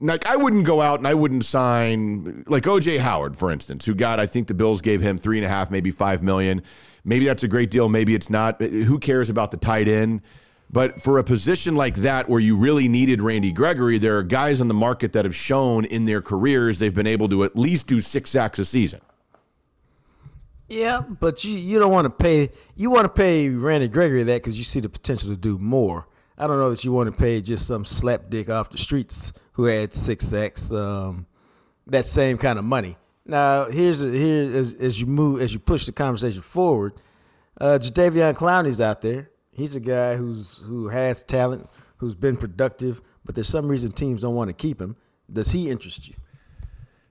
Like 0.00 0.26
I 0.26 0.36
wouldn't 0.36 0.64
go 0.64 0.80
out 0.80 0.98
and 0.98 1.08
I 1.08 1.14
wouldn't 1.14 1.44
sign 1.44 2.44
like 2.46 2.64
OJ 2.64 2.98
Howard, 2.98 3.38
for 3.38 3.50
instance, 3.50 3.86
who 3.86 3.94
got 3.94 4.20
I 4.20 4.26
think 4.26 4.48
the 4.48 4.54
Bills 4.54 4.82
gave 4.82 5.00
him 5.00 5.16
three 5.18 5.38
and 5.38 5.46
a 5.46 5.48
half, 5.48 5.70
maybe 5.70 5.90
five 5.90 6.22
million. 6.22 6.62
Maybe 7.04 7.24
that's 7.24 7.42
a 7.42 7.48
great 7.48 7.70
deal, 7.70 7.88
maybe 7.88 8.14
it's 8.14 8.28
not. 8.28 8.60
Uh, 8.60 8.66
who 8.66 8.98
cares 8.98 9.30
about 9.30 9.52
the 9.52 9.56
tight 9.56 9.88
end? 9.88 10.22
But 10.70 11.00
for 11.00 11.18
a 11.18 11.24
position 11.24 11.76
like 11.76 11.94
that 11.96 12.28
where 12.28 12.40
you 12.40 12.56
really 12.56 12.88
needed 12.88 13.22
Randy 13.22 13.52
Gregory, 13.52 13.98
there 13.98 14.18
are 14.18 14.24
guys 14.24 14.60
on 14.60 14.66
the 14.66 14.74
market 14.74 15.12
that 15.12 15.24
have 15.24 15.34
shown 15.34 15.84
in 15.84 16.04
their 16.04 16.20
careers 16.20 16.80
they've 16.80 16.94
been 16.94 17.06
able 17.06 17.28
to 17.28 17.44
at 17.44 17.56
least 17.56 17.86
do 17.86 18.00
six 18.00 18.30
sacks 18.30 18.58
a 18.58 18.64
season. 18.64 19.00
Yeah, 20.68 21.00
but 21.00 21.44
you 21.44 21.56
you 21.56 21.78
don't 21.78 21.92
want 21.92 22.06
to 22.06 22.10
pay 22.10 22.50
you 22.74 22.90
want 22.90 23.04
to 23.04 23.08
pay 23.08 23.48
Randy 23.48 23.88
Gregory 23.88 24.24
that 24.24 24.42
because 24.42 24.58
you 24.58 24.64
see 24.64 24.80
the 24.80 24.88
potential 24.88 25.30
to 25.30 25.36
do 25.36 25.58
more. 25.58 26.08
I 26.36 26.46
don't 26.46 26.58
know 26.58 26.70
that 26.70 26.84
you 26.84 26.92
want 26.92 27.10
to 27.10 27.16
pay 27.16 27.40
just 27.40 27.66
some 27.66 27.84
slapdick 27.84 28.48
off 28.48 28.70
the 28.70 28.78
streets 28.78 29.32
who 29.56 29.64
had 29.64 29.92
six 29.94 30.26
sacks 30.26 30.70
um, 30.70 31.26
that 31.86 32.04
same 32.04 32.36
kind 32.36 32.58
of 32.58 32.64
money. 32.64 32.96
Now 33.24 33.64
here's 33.64 34.00
here 34.02 34.54
as, 34.54 34.74
as 34.74 35.00
you 35.00 35.06
move 35.06 35.40
as 35.40 35.52
you 35.52 35.58
push 35.58 35.86
the 35.86 35.92
conversation 35.92 36.42
forward, 36.42 36.92
uh, 37.60 37.78
Jadeveon 37.80 38.34
Clowney's 38.34 38.80
out 38.80 39.00
there. 39.00 39.30
He's 39.50 39.74
a 39.74 39.80
guy 39.80 40.16
who's 40.16 40.58
who 40.58 40.88
has 40.88 41.22
talent, 41.22 41.68
who's 41.96 42.14
been 42.14 42.36
productive, 42.36 43.00
but 43.24 43.34
there's 43.34 43.48
some 43.48 43.66
reason 43.66 43.92
teams 43.92 44.22
don't 44.22 44.34
want 44.34 44.48
to 44.48 44.54
keep 44.54 44.80
him. 44.80 44.94
Does 45.32 45.50
he 45.52 45.70
interest 45.70 46.06
you? 46.06 46.14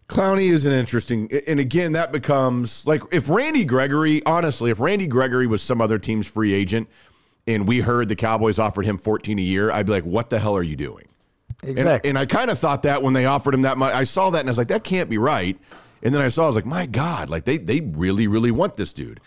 Clowney 0.07 0.51
is 0.51 0.67
an 0.67 0.71
interesting, 0.71 1.31
and 1.47 1.59
again, 1.59 1.93
that 1.93 2.11
becomes 2.11 2.85
like 2.85 3.01
if 3.11 3.27
Randy 3.27 3.65
Gregory, 3.65 4.23
honestly, 4.23 4.69
if 4.69 4.79
Randy 4.79 5.07
Gregory 5.07 5.47
was 5.47 5.63
some 5.63 5.81
other 5.81 5.97
team's 5.97 6.27
free 6.27 6.53
agent, 6.53 6.87
and 7.47 7.67
we 7.67 7.81
heard 7.81 8.07
the 8.07 8.15
Cowboys 8.15 8.59
offered 8.59 8.85
him 8.85 8.99
14 8.99 9.39
a 9.39 9.41
year, 9.41 9.71
I'd 9.71 9.87
be 9.87 9.93
like, 9.93 10.03
what 10.03 10.29
the 10.29 10.37
hell 10.37 10.55
are 10.55 10.63
you 10.63 10.75
doing? 10.75 11.07
Exactly. 11.63 12.09
And, 12.09 12.17
and 12.17 12.19
I 12.19 12.25
kind 12.25 12.49
of 12.49 12.59
thought 12.59 12.83
that 12.83 13.01
when 13.01 13.13
they 13.13 13.25
offered 13.25 13.53
him 13.53 13.63
that 13.63 13.77
much, 13.77 13.93
I 13.93 14.03
saw 14.03 14.29
that 14.31 14.39
and 14.39 14.49
I 14.49 14.51
was 14.51 14.57
like, 14.57 14.67
that 14.67 14.83
can't 14.83 15.09
be 15.09 15.17
right. 15.17 15.57
And 16.03 16.13
then 16.13 16.21
I 16.21 16.27
saw, 16.27 16.43
I 16.43 16.47
was 16.47 16.55
like, 16.55 16.65
my 16.65 16.85
God, 16.85 17.29
like 17.29 17.45
they 17.45 17.57
they 17.57 17.81
really, 17.81 18.27
really 18.27 18.51
want 18.51 18.75
this 18.75 18.93
dude. 18.93 19.19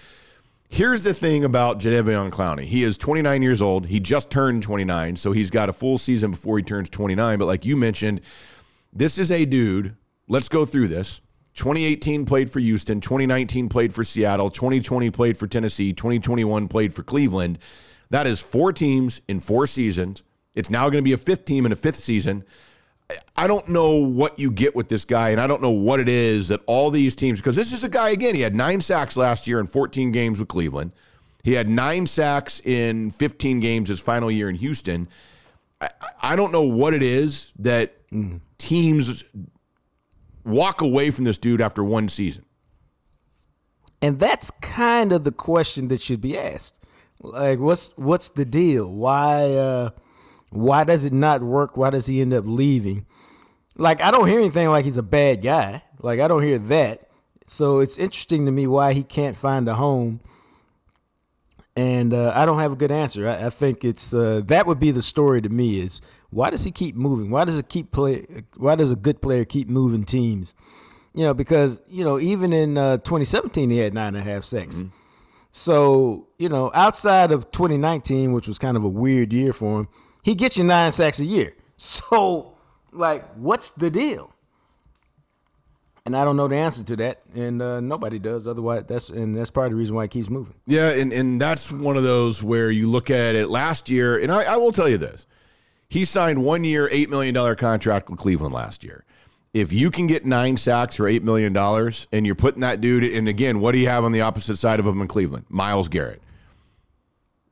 Here's 0.71 1.03
the 1.05 1.15
thing 1.15 1.45
about 1.45 1.81
Jadeveon 1.81 2.31
Clowney. 2.31 2.65
He 2.65 2.83
is 2.83 2.99
29 2.99 3.43
years 3.43 3.63
old. 3.63 3.87
He 3.87 4.01
just 4.01 4.31
turned 4.31 4.63
29, 4.63 5.17
so 5.17 5.33
he's 5.33 5.49
got 5.49 5.71
a 5.71 5.73
full 5.73 5.97
season 5.97 6.33
before 6.33 6.59
he 6.59 6.63
turns 6.63 6.91
29. 6.91 7.39
But 7.39 7.47
like 7.47 7.65
you 7.65 7.75
mentioned, 7.75 8.21
this 8.93 9.19
is 9.19 9.33
a 9.33 9.47
dude 9.47 9.97
Let's 10.29 10.49
go 10.51 10.67
through 10.67 10.89
this. 10.89 11.23
2018 11.55 12.27
played 12.27 12.51
for 12.51 12.61
Houston, 12.61 13.01
2019 13.01 13.69
played 13.69 13.95
for 13.95 14.05
Seattle, 14.05 14.51
2020 14.51 15.11
played 15.11 15.37
for 15.37 15.47
Tennessee, 15.47 15.93
2021 15.93 16.69
played 16.69 16.95
for 16.95 17.03
Cleveland. 17.03 17.59
That 18.11 18.27
is 18.27 18.41
four 18.41 18.73
teams 18.73 19.23
in 19.27 19.41
four 19.41 19.67
seasons. 19.67 20.23
It's 20.59 20.71
now 20.71 20.91
going 20.91 20.99
to 20.99 21.03
be 21.03 21.13
a 21.13 21.19
fifth 21.19 21.45
team 21.45 21.65
in 21.67 21.73
a 21.73 21.77
fifth 21.77 21.97
season. 21.97 22.45
I 23.37 23.47
don't 23.47 23.69
know 23.69 23.93
what 23.93 24.39
you 24.39 24.51
get 24.51 24.75
with 24.75 24.89
this 24.89 25.05
guy, 25.05 25.31
and 25.31 25.41
I 25.41 25.47
don't 25.47 25.63
know 25.63 25.71
what 25.71 26.01
it 26.01 26.09
is 26.09 26.49
that 26.49 26.61
all 26.67 26.91
these 26.91 27.15
teams, 27.15 27.41
because 27.41 27.57
this 27.57 27.73
is 27.73 27.85
a 27.85 27.89
guy, 27.89 28.11
again, 28.11 28.35
he 28.35 28.41
had 28.41 28.57
nine 28.57 28.81
sacks 28.81 29.17
last 29.17 29.47
year 29.47 29.61
in 29.61 29.67
14 29.67 30.11
games 30.11 30.41
with 30.41 30.49
Cleveland. 30.49 30.93
He 31.45 31.53
had 31.53 31.69
nine 31.69 32.07
sacks 32.07 32.61
in 32.61 33.13
15 33.13 33.61
games 33.61 33.89
his 33.89 34.01
final 34.01 34.31
year 34.31 34.51
in 34.51 34.57
Houston. 34.57 35.09
I, 35.81 35.89
I 36.21 36.37
don't 36.37 36.51
know 36.51 36.65
what 36.65 36.93
it 36.93 37.03
is 37.05 37.53
that 37.61 37.95
teams 38.59 39.25
walk 40.45 40.81
away 40.81 41.11
from 41.11 41.25
this 41.25 41.39
dude 41.39 41.61
after 41.61 41.85
one 41.85 42.09
season? 42.09 42.45
And 44.03 44.19
that's 44.19 44.51
kind 44.51 45.13
of 45.13 45.25
the 45.25 45.33
question 45.33 45.89
that 45.89 46.03
should 46.03 46.21
be 46.21 46.37
asked. 46.37 46.81
Like, 47.21 47.59
what's 47.59 47.93
what's 47.97 48.29
the 48.29 48.45
deal? 48.45 48.87
Why 48.87 49.53
uh, 49.53 49.91
why 50.51 50.85
does 50.85 51.05
it 51.05 51.13
not 51.13 51.43
work? 51.43 51.77
Why 51.77 51.91
does 51.91 52.07
he 52.07 52.21
end 52.21 52.33
up 52.33 52.45
leaving? 52.47 53.07
Like, 53.77 54.01
I 54.01 54.11
don't 54.11 54.27
hear 54.27 54.41
anything 54.41 54.69
like 54.69 54.85
he's 54.85 54.99
a 54.99 55.03
bad 55.03 55.43
guy. 55.43 55.83
Like, 56.01 56.21
I 56.21 56.29
don't 56.29 56.43
hear 56.43 56.59
that. 56.59 57.09
So 57.47 57.81
it's 57.81 57.97
interesting 57.97 58.45
to 58.47 58.53
me 58.53 58.67
why 58.67 58.93
he 58.93 59.03
can't 59.03 59.37
find 59.37 59.69
a 59.69 59.75
home. 59.75 60.21
And 61.77 62.13
uh, 62.13 62.33
I 62.35 62.45
don't 62.45 62.59
have 62.59 62.73
a 62.73 62.77
good 62.77 62.91
answer. 62.91 63.29
I, 63.29 63.47
I 63.47 63.51
think 63.51 63.85
it's 63.85 64.13
uh, 64.13 64.43
that 64.47 64.67
would 64.67 64.81
be 64.81 64.91
the 64.91 65.03
story 65.03 65.41
to 65.41 65.49
me 65.49 65.81
is 65.81 66.01
why 66.31 66.51
does 66.51 66.65
he 66.65 66.73
keep 66.73 66.97
moving? 66.97 67.31
Why 67.31 67.45
does 67.45 67.57
it 67.57 67.69
keep 67.69 67.93
play? 67.93 68.27
Why 68.57 68.75
does 68.75 68.91
a 68.91 68.97
good 68.97 69.23
player 69.23 69.45
keep 69.45 69.69
moving 69.69 70.05
teams? 70.05 70.57
You 71.15 71.25
know, 71.25 71.35
because 71.35 71.81
you 71.89 72.05
know 72.05 72.19
even 72.19 72.53
in 72.53 72.77
uh, 72.77 72.97
2017 72.99 73.71
he 73.71 73.79
had 73.79 73.95
nine 73.95 74.17
and 74.17 74.19
a 74.19 74.23
half 74.23 74.43
sacks. 74.43 74.79
Mm-hmm. 74.79 74.89
So 75.53 76.29
you 76.37 76.49
know, 76.49 76.73
outside 76.75 77.31
of 77.31 77.51
2019, 77.53 78.33
which 78.33 78.49
was 78.49 78.59
kind 78.59 78.77
of 78.77 78.83
a 78.83 78.89
weird 78.89 79.33
year 79.33 79.53
for 79.53 79.81
him, 79.81 79.89
he 80.23 80.35
gets 80.35 80.57
you 80.57 80.65
nine 80.65 80.93
sacks 80.93 81.19
a 81.21 81.25
year. 81.25 81.55
So, 81.77 82.55
like, 82.93 83.25
what's 83.35 83.71
the 83.71 83.91
deal? 83.91 84.33
And 86.05 86.17
I 86.17 86.25
don't 86.25 86.37
know 86.37 86.49
the 86.49 86.57
answer 86.57 86.83
to 86.83 86.97
that, 86.97 87.21
and 87.35 87.61
uh, 87.61 87.81
nobody 87.81 88.19
does. 88.19 88.49
Otherwise, 88.49 88.85
that's 88.89 89.11
and 89.11 89.35
that's 89.35 89.51
part 89.51 89.67
of 89.67 89.73
the 89.73 89.77
reason 89.77 89.95
why 89.95 90.05
he 90.05 90.09
keeps 90.09 90.31
moving. 90.31 90.55
Yeah, 90.67 90.91
and 90.91 91.13
and 91.13 91.41
that's 91.41 91.71
one 91.71 91.99
of 91.99 92.03
those 92.03 92.43
where 92.43 92.71
you 92.71 92.89
look 92.89 93.11
at 93.11 93.35
it 93.35 93.49
last 93.49 93.91
year, 93.91 94.19
and 94.19 94.33
I, 94.33 94.55
I 94.55 94.57
will 94.57 94.73
tell 94.73 94.89
you 94.89 94.97
this: 94.97 95.27
he 95.89 96.05
signed 96.05 96.45
one 96.45 96.65
year, 96.65 96.89
$8 96.89 97.09
million 97.09 97.57
contract 97.57 98.11
with 98.11 98.19
Cleveland 98.19 98.55
last 98.55 98.85
year. 98.85 99.05
If 99.55 99.73
you 99.73 99.91
can 99.91 100.07
get 100.07 100.27
nine 100.27 100.59
sacks 100.59 100.97
for 100.97 101.05
$8 101.05 101.23
million 101.23 101.57
and 102.13 102.27
you're 102.27 102.35
putting 102.35 102.61
that 102.61 102.83
dude, 102.83 103.05
and 103.05 103.27
again, 103.27 103.61
what 103.61 103.73
do 103.73 103.79
you 103.79 103.89
have 103.89 104.05
on 104.05 104.13
the 104.13 104.21
opposite 104.21 104.57
side 104.57 104.79
of 104.79 104.87
him 104.87 105.01
in 105.01 105.09
Cleveland? 105.09 105.47
Myles 105.49 105.89
Garrett. 105.89 106.23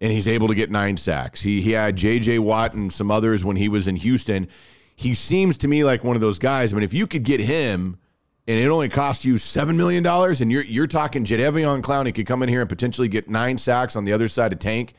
And 0.00 0.12
he's 0.12 0.28
able 0.28 0.48
to 0.48 0.54
get 0.54 0.70
nine 0.70 0.96
sacks. 0.96 1.42
He, 1.42 1.62
he 1.62 1.72
had 1.72 1.96
J.J. 1.96 2.38
Watt 2.40 2.74
and 2.74 2.92
some 2.92 3.10
others 3.10 3.44
when 3.44 3.56
he 3.56 3.68
was 3.68 3.88
in 3.88 3.96
Houston. 3.96 4.48
He 4.94 5.14
seems 5.14 5.56
to 5.58 5.68
me 5.68 5.84
like 5.84 6.04
one 6.04 6.16
of 6.16 6.20
those 6.20 6.38
guys. 6.38 6.72
I 6.72 6.76
mean, 6.76 6.82
if 6.82 6.92
you 6.92 7.06
could 7.06 7.22
get 7.22 7.40
him 7.40 7.98
and 8.46 8.58
it 8.58 8.68
only 8.68 8.88
cost 8.88 9.24
you 9.24 9.34
$7 9.34 9.74
million 9.74 10.06
and 10.06 10.52
you're, 10.52 10.64
you're 10.64 10.86
talking 10.86 11.24
Jadeveon 11.24 11.82
Clowney 11.82 12.14
could 12.14 12.26
come 12.26 12.42
in 12.42 12.48
here 12.48 12.60
and 12.60 12.68
potentially 12.68 13.08
get 13.08 13.28
nine 13.28 13.56
sacks 13.56 13.96
on 13.96 14.04
the 14.04 14.12
other 14.12 14.28
side 14.28 14.52
of 14.52 14.58
Tank 14.58 14.92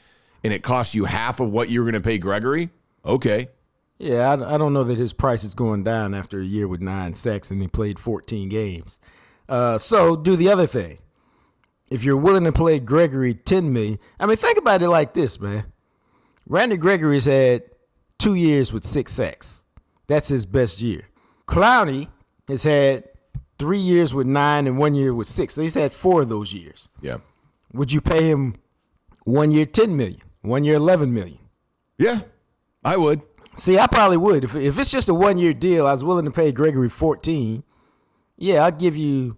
and 0.43 0.51
it 0.51 0.63
costs 0.63 0.95
you 0.95 1.05
half 1.05 1.39
of 1.39 1.51
what 1.51 1.69
you're 1.69 1.83
going 1.83 1.93
to 1.93 2.01
pay 2.01 2.17
Gregory– 2.17 2.69
Okay. 3.07 3.47
Yeah, 3.97 4.29
I, 4.29 4.55
I, 4.55 4.57
don't 4.57 4.73
know 4.73 4.83
that 4.83 4.99
his 4.99 5.13
price 5.13 5.43
is 5.43 5.55
going 5.55 5.83
down 5.83 6.13
after 6.13 6.39
a 6.39 6.45
year 6.45 6.67
with 6.67 6.81
nine 6.81 7.13
sacks 7.13 7.49
and 7.49 7.61
he 7.61 7.67
played 7.67 7.97
14 7.97 8.49
games. 8.49 8.99
Uh, 9.49 9.77
so 9.77 10.15
do 10.15 10.35
the 10.35 10.49
other 10.49 10.67
thing. 10.67 10.99
If 11.89 12.03
you're 12.03 12.17
willing 12.17 12.43
to 12.43 12.51
play 12.51 12.79
Gregory 12.79 13.33
10 13.33 13.71
million, 13.71 13.99
I 14.19 14.25
mean, 14.25 14.35
think 14.35 14.57
about 14.57 14.81
it 14.81 14.89
like 14.89 15.13
this, 15.13 15.39
man. 15.39 15.65
Randy 16.47 16.77
Gregory's 16.77 17.25
had 17.25 17.63
two 18.17 18.35
years 18.35 18.73
with 18.73 18.83
six 18.83 19.13
sacks. 19.13 19.65
That's 20.07 20.27
his 20.29 20.45
best 20.45 20.81
year. 20.81 21.03
Clowney 21.47 22.09
has 22.47 22.63
had 22.63 23.05
three 23.57 23.79
years 23.79 24.13
with 24.13 24.27
nine 24.27 24.67
and 24.67 24.77
one 24.77 24.95
year 24.95 25.13
with 25.13 25.27
six. 25.27 25.53
So 25.53 25.61
he's 25.61 25.75
had 25.75 25.91
four 25.93 26.21
of 26.21 26.29
those 26.29 26.53
years. 26.53 26.89
Yeah. 27.01 27.17
Would 27.73 27.91
you 27.91 28.01
pay 28.01 28.29
him 28.29 28.55
one 29.23 29.51
year 29.51 29.65
10 29.65 29.95
million, 29.95 30.21
one 30.41 30.63
year 30.63 30.75
11 30.75 31.13
million? 31.13 31.39
Yeah. 31.97 32.19
I 32.83 32.97
would. 32.97 33.21
See, 33.55 33.79
I 33.79 33.87
probably 33.87 34.17
would. 34.17 34.43
If, 34.43 34.55
if 34.55 34.77
it's 34.77 34.91
just 34.91 35.09
a 35.09 35.13
one 35.13 35.37
year 35.37 35.53
deal, 35.53 35.87
I 35.87 35.91
was 35.91 36.03
willing 36.03 36.25
to 36.25 36.31
pay 36.31 36.51
Gregory 36.51 36.89
14. 36.89 37.63
Yeah, 38.37 38.63
I'll 38.63 38.71
give 38.71 38.95
you, 38.95 39.35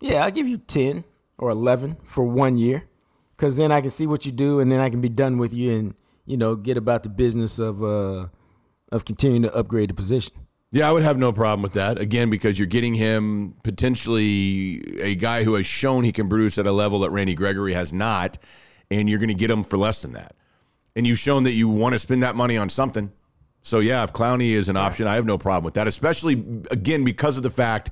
yeah, 0.00 0.24
I'll 0.24 0.30
give 0.30 0.48
you 0.48 0.56
10 0.56 1.04
or 1.40 1.50
11 1.50 1.96
for 2.04 2.24
one 2.24 2.56
year. 2.56 2.84
Because 3.36 3.56
then 3.56 3.72
I 3.72 3.80
can 3.80 3.90
see 3.90 4.06
what 4.06 4.24
you 4.24 4.32
do 4.32 4.60
and 4.60 4.70
then 4.70 4.78
I 4.80 4.90
can 4.90 5.00
be 5.00 5.08
done 5.08 5.38
with 5.38 5.52
you 5.52 5.76
and, 5.76 5.94
you 6.26 6.36
know, 6.36 6.54
get 6.54 6.76
about 6.76 7.02
the 7.02 7.08
business 7.08 7.58
of, 7.58 7.82
uh, 7.82 8.28
of 8.92 9.04
continuing 9.04 9.42
to 9.42 9.54
upgrade 9.54 9.90
the 9.90 9.94
position. 9.94 10.34
Yeah, 10.72 10.88
I 10.88 10.92
would 10.92 11.02
have 11.02 11.18
no 11.18 11.32
problem 11.32 11.62
with 11.62 11.72
that. 11.72 11.98
Again, 11.98 12.30
because 12.30 12.58
you're 12.58 12.66
getting 12.68 12.94
him 12.94 13.56
potentially 13.64 15.00
a 15.00 15.16
guy 15.16 15.42
who 15.42 15.54
has 15.54 15.66
shown 15.66 16.04
he 16.04 16.12
can 16.12 16.28
produce 16.28 16.58
at 16.58 16.66
a 16.66 16.72
level 16.72 17.00
that 17.00 17.10
Randy 17.10 17.34
Gregory 17.34 17.72
has 17.72 17.92
not, 17.92 18.38
and 18.90 19.10
you're 19.10 19.18
going 19.18 19.28
to 19.28 19.34
get 19.34 19.50
him 19.50 19.64
for 19.64 19.76
less 19.76 20.02
than 20.02 20.12
that 20.12 20.36
and 20.96 21.06
you've 21.06 21.18
shown 21.18 21.44
that 21.44 21.52
you 21.52 21.68
want 21.68 21.94
to 21.94 21.98
spend 21.98 22.22
that 22.22 22.36
money 22.36 22.56
on 22.56 22.68
something. 22.68 23.12
So 23.62 23.80
yeah, 23.80 24.02
if 24.02 24.12
Clowney 24.12 24.50
is 24.50 24.68
an 24.68 24.76
option, 24.76 25.06
I 25.06 25.14
have 25.14 25.26
no 25.26 25.38
problem 25.38 25.64
with 25.64 25.74
that. 25.74 25.86
Especially 25.86 26.32
again 26.70 27.04
because 27.04 27.36
of 27.36 27.42
the 27.42 27.50
fact 27.50 27.90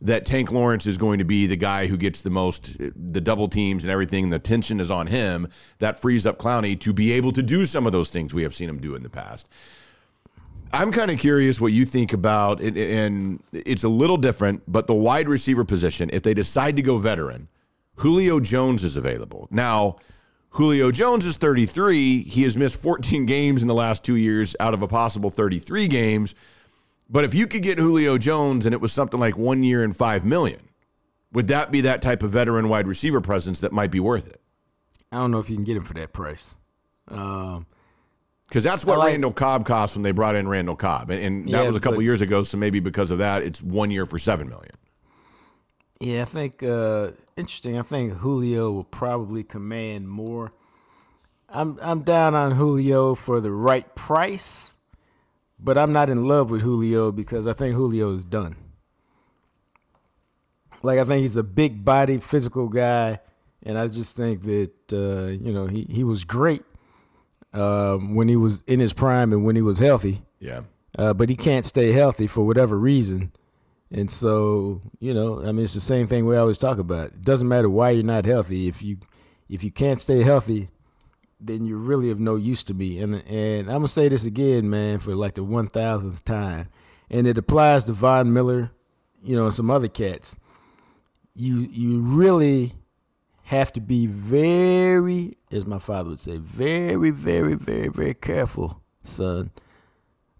that 0.00 0.26
Tank 0.26 0.52
Lawrence 0.52 0.86
is 0.86 0.98
going 0.98 1.18
to 1.18 1.24
be 1.24 1.46
the 1.46 1.56
guy 1.56 1.86
who 1.86 1.96
gets 1.96 2.22
the 2.22 2.30
most 2.30 2.76
the 2.78 3.20
double 3.20 3.48
teams 3.48 3.84
and 3.84 3.90
everything. 3.90 4.30
The 4.30 4.38
tension 4.38 4.80
is 4.80 4.90
on 4.90 5.06
him. 5.06 5.48
That 5.78 6.00
frees 6.00 6.26
up 6.26 6.38
Clowney 6.38 6.78
to 6.80 6.92
be 6.92 7.12
able 7.12 7.32
to 7.32 7.42
do 7.42 7.64
some 7.64 7.86
of 7.86 7.92
those 7.92 8.10
things 8.10 8.34
we 8.34 8.42
have 8.42 8.54
seen 8.54 8.68
him 8.68 8.78
do 8.78 8.94
in 8.94 9.02
the 9.02 9.10
past. 9.10 9.48
I'm 10.72 10.92
kind 10.92 11.10
of 11.10 11.18
curious 11.18 11.60
what 11.60 11.72
you 11.72 11.84
think 11.84 12.12
about, 12.12 12.60
and 12.60 13.42
it's 13.52 13.84
a 13.84 13.88
little 13.88 14.16
different, 14.16 14.62
but 14.66 14.86
the 14.86 14.94
wide 14.94 15.28
receiver 15.28 15.64
position. 15.64 16.10
If 16.12 16.22
they 16.22 16.34
decide 16.34 16.76
to 16.76 16.82
go 16.82 16.98
veteran, 16.98 17.48
Julio 17.96 18.40
Jones 18.40 18.84
is 18.84 18.96
available 18.96 19.48
now. 19.50 19.96
Julio 20.50 20.90
Jones 20.90 21.26
is 21.26 21.36
33. 21.36 22.22
He 22.22 22.42
has 22.42 22.56
missed 22.56 22.80
14 22.80 23.26
games 23.26 23.60
in 23.60 23.68
the 23.68 23.74
last 23.74 24.04
two 24.04 24.16
years 24.16 24.56
out 24.58 24.74
of 24.74 24.82
a 24.82 24.88
possible 24.88 25.30
33 25.30 25.86
games. 25.86 26.34
But 27.08 27.24
if 27.24 27.34
you 27.34 27.46
could 27.46 27.62
get 27.62 27.78
Julio 27.78 28.18
Jones 28.18 28.66
and 28.66 28.72
it 28.72 28.80
was 28.80 28.92
something 28.92 29.20
like 29.20 29.36
one 29.38 29.62
year 29.62 29.84
and 29.84 29.96
five 29.96 30.24
million, 30.24 30.60
would 31.32 31.46
that 31.48 31.70
be 31.70 31.80
that 31.82 32.02
type 32.02 32.22
of 32.22 32.30
veteran 32.32 32.68
wide 32.68 32.88
receiver 32.88 33.20
presence 33.20 33.60
that 33.60 33.72
might 33.72 33.90
be 33.90 34.00
worth 34.00 34.28
it? 34.28 34.40
I 35.12 35.18
don't 35.18 35.30
know 35.30 35.38
if 35.38 35.48
you 35.48 35.56
can 35.56 35.64
get 35.64 35.76
him 35.76 35.84
for 35.84 35.94
that 35.94 36.12
price. 36.12 36.56
Um, 37.08 37.66
Because 38.48 38.64
that's 38.64 38.84
what 38.84 38.98
like- 38.98 39.08
Randall 39.08 39.32
Cobb 39.32 39.64
cost 39.64 39.94
when 39.96 40.02
they 40.02 40.10
brought 40.10 40.34
in 40.34 40.48
Randall 40.48 40.74
Cobb, 40.76 41.10
and, 41.10 41.20
and 41.22 41.44
that 41.46 41.50
Yeah, 41.50 41.66
was 41.66 41.76
a 41.76 41.80
couple 41.80 41.98
but- 41.98 42.04
years 42.04 42.22
ago. 42.22 42.42
So 42.42 42.58
maybe 42.58 42.80
because 42.80 43.10
of 43.12 43.18
that, 43.18 43.42
it's 43.42 43.62
one 43.62 43.90
year 43.92 44.04
for 44.06 44.18
seven 44.18 44.48
million. 44.48 44.74
yeah, 46.00 46.22
I 46.22 46.24
think 46.24 46.62
uh, 46.62 47.10
interesting. 47.36 47.78
I 47.78 47.82
think 47.82 48.14
Julio 48.14 48.72
will 48.72 48.84
probably 48.84 49.44
command 49.44 50.08
more. 50.08 50.52
I'm 51.48 51.78
I'm 51.80 52.02
down 52.02 52.34
on 52.34 52.52
Julio 52.52 53.14
for 53.14 53.40
the 53.40 53.52
right 53.52 53.94
price, 53.94 54.75
but 55.58 55.78
I'm 55.78 55.92
not 55.92 56.10
in 56.10 56.26
love 56.26 56.50
with 56.50 56.62
Julio 56.62 57.12
because 57.12 57.46
I 57.46 57.52
think 57.52 57.74
Julio 57.74 58.12
is 58.12 58.24
done. 58.24 58.56
Like 60.82 60.98
I 60.98 61.04
think 61.04 61.22
he's 61.22 61.36
a 61.36 61.42
big 61.42 61.84
body, 61.84 62.18
physical 62.18 62.68
guy, 62.68 63.20
and 63.62 63.78
I 63.78 63.88
just 63.88 64.16
think 64.16 64.42
that 64.42 64.72
uh, 64.92 65.32
you 65.32 65.52
know 65.52 65.66
he 65.66 65.86
he 65.90 66.04
was 66.04 66.24
great 66.24 66.62
um, 67.52 68.14
when 68.14 68.28
he 68.28 68.36
was 68.36 68.62
in 68.66 68.80
his 68.80 68.92
prime 68.92 69.32
and 69.32 69.44
when 69.44 69.56
he 69.56 69.62
was 69.62 69.78
healthy. 69.78 70.22
Yeah, 70.38 70.62
uh, 70.98 71.14
but 71.14 71.28
he 71.28 71.36
can't 71.36 71.66
stay 71.66 71.92
healthy 71.92 72.26
for 72.26 72.46
whatever 72.46 72.78
reason. 72.78 73.32
And 73.90 74.10
so, 74.10 74.82
you 74.98 75.14
know, 75.14 75.42
I 75.42 75.52
mean, 75.52 75.60
it's 75.60 75.74
the 75.74 75.80
same 75.80 76.08
thing 76.08 76.26
we 76.26 76.36
always 76.36 76.58
talk 76.58 76.78
about. 76.78 77.08
It 77.08 77.22
doesn't 77.22 77.46
matter 77.46 77.70
why 77.70 77.90
you're 77.90 78.02
not 78.02 78.24
healthy. 78.24 78.66
If 78.68 78.82
you 78.82 78.98
if 79.48 79.62
you 79.62 79.70
can't 79.70 80.00
stay 80.00 80.22
healthy, 80.22 80.68
then 81.40 81.64
you're 81.64 81.78
really 81.78 82.10
of 82.10 82.18
no 82.18 82.36
use 82.36 82.62
to 82.64 82.74
me. 82.74 82.98
And 82.98 83.22
and 83.26 83.68
I'm 83.68 83.78
gonna 83.78 83.88
say 83.88 84.08
this 84.08 84.26
again, 84.26 84.70
man, 84.70 84.98
for 84.98 85.14
like 85.14 85.34
the 85.34 85.44
one 85.44 85.68
thousandth 85.68 86.24
time, 86.24 86.68
and 87.10 87.26
it 87.26 87.38
applies 87.38 87.84
to 87.84 87.92
Von 87.92 88.32
Miller, 88.32 88.70
you 89.22 89.36
know, 89.36 89.44
and 89.44 89.54
some 89.54 89.70
other 89.70 89.88
cats. 89.88 90.38
You 91.34 91.58
you 91.70 92.00
really 92.00 92.72
have 93.44 93.72
to 93.72 93.80
be 93.80 94.08
very, 94.08 95.36
as 95.52 95.66
my 95.66 95.78
father 95.78 96.10
would 96.10 96.20
say, 96.20 96.36
very, 96.36 97.10
very, 97.10 97.54
very, 97.54 97.86
very 97.86 98.14
careful, 98.14 98.82
son, 99.04 99.50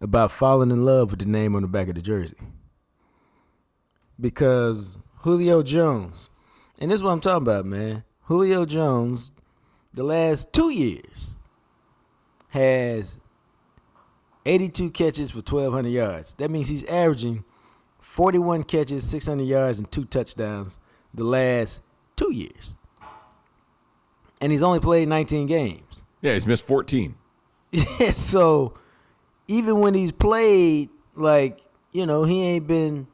about 0.01 0.33
falling 0.33 0.73
in 0.73 0.85
love 0.85 1.11
with 1.11 1.21
the 1.21 1.27
name 1.27 1.55
on 1.55 1.63
the 1.63 1.69
back 1.69 1.89
of 1.89 1.95
the 1.95 2.03
jersey. 2.03 2.37
Because 4.19 4.99
Julio 5.19 5.63
Jones, 5.63 6.31
and 6.81 6.91
this 6.91 6.97
is 6.97 7.05
what 7.05 7.13
I'm 7.13 7.21
talking 7.21 7.45
about, 7.45 7.65
man. 7.65 8.03
Julio 8.23 8.67
Jones, 8.67 9.31
the 9.97 10.05
last 10.05 10.53
two 10.53 10.71
years, 10.71 11.35
has 12.51 13.19
82 14.45 14.91
catches 14.91 15.31
for 15.33 15.39
1,200 15.39 15.89
yards. 15.89 16.35
That 16.35 16.51
means 16.51 16.69
he's 16.69 16.85
averaging 16.85 17.45
41 17.99 18.63
catches, 18.65 19.05
600 19.09 19.43
yards, 19.45 19.79
and 19.79 19.91
two 19.91 20.05
touchdowns 20.05 20.79
the 21.13 21.25
last 21.25 21.83
two 22.15 22.33
years. 22.33 22.77
And 24.41 24.53
he's 24.53 24.63
only 24.63 24.81
played 24.81 25.09
19 25.09 25.47
games. 25.47 26.05
yeah, 26.23 26.35
he's 26.35 26.47
missed 26.47 26.65
fourteen. 26.67 27.17
Yeah, 27.73 28.11
so 28.11 28.75
even 29.49 29.81
when 29.81 29.95
he's 29.95 30.13
played, 30.13 30.89
like, 31.15 31.59
you 31.93 32.07
know, 32.07 32.25
he 32.25 32.43
ain't 32.43 32.67
been 32.67 33.07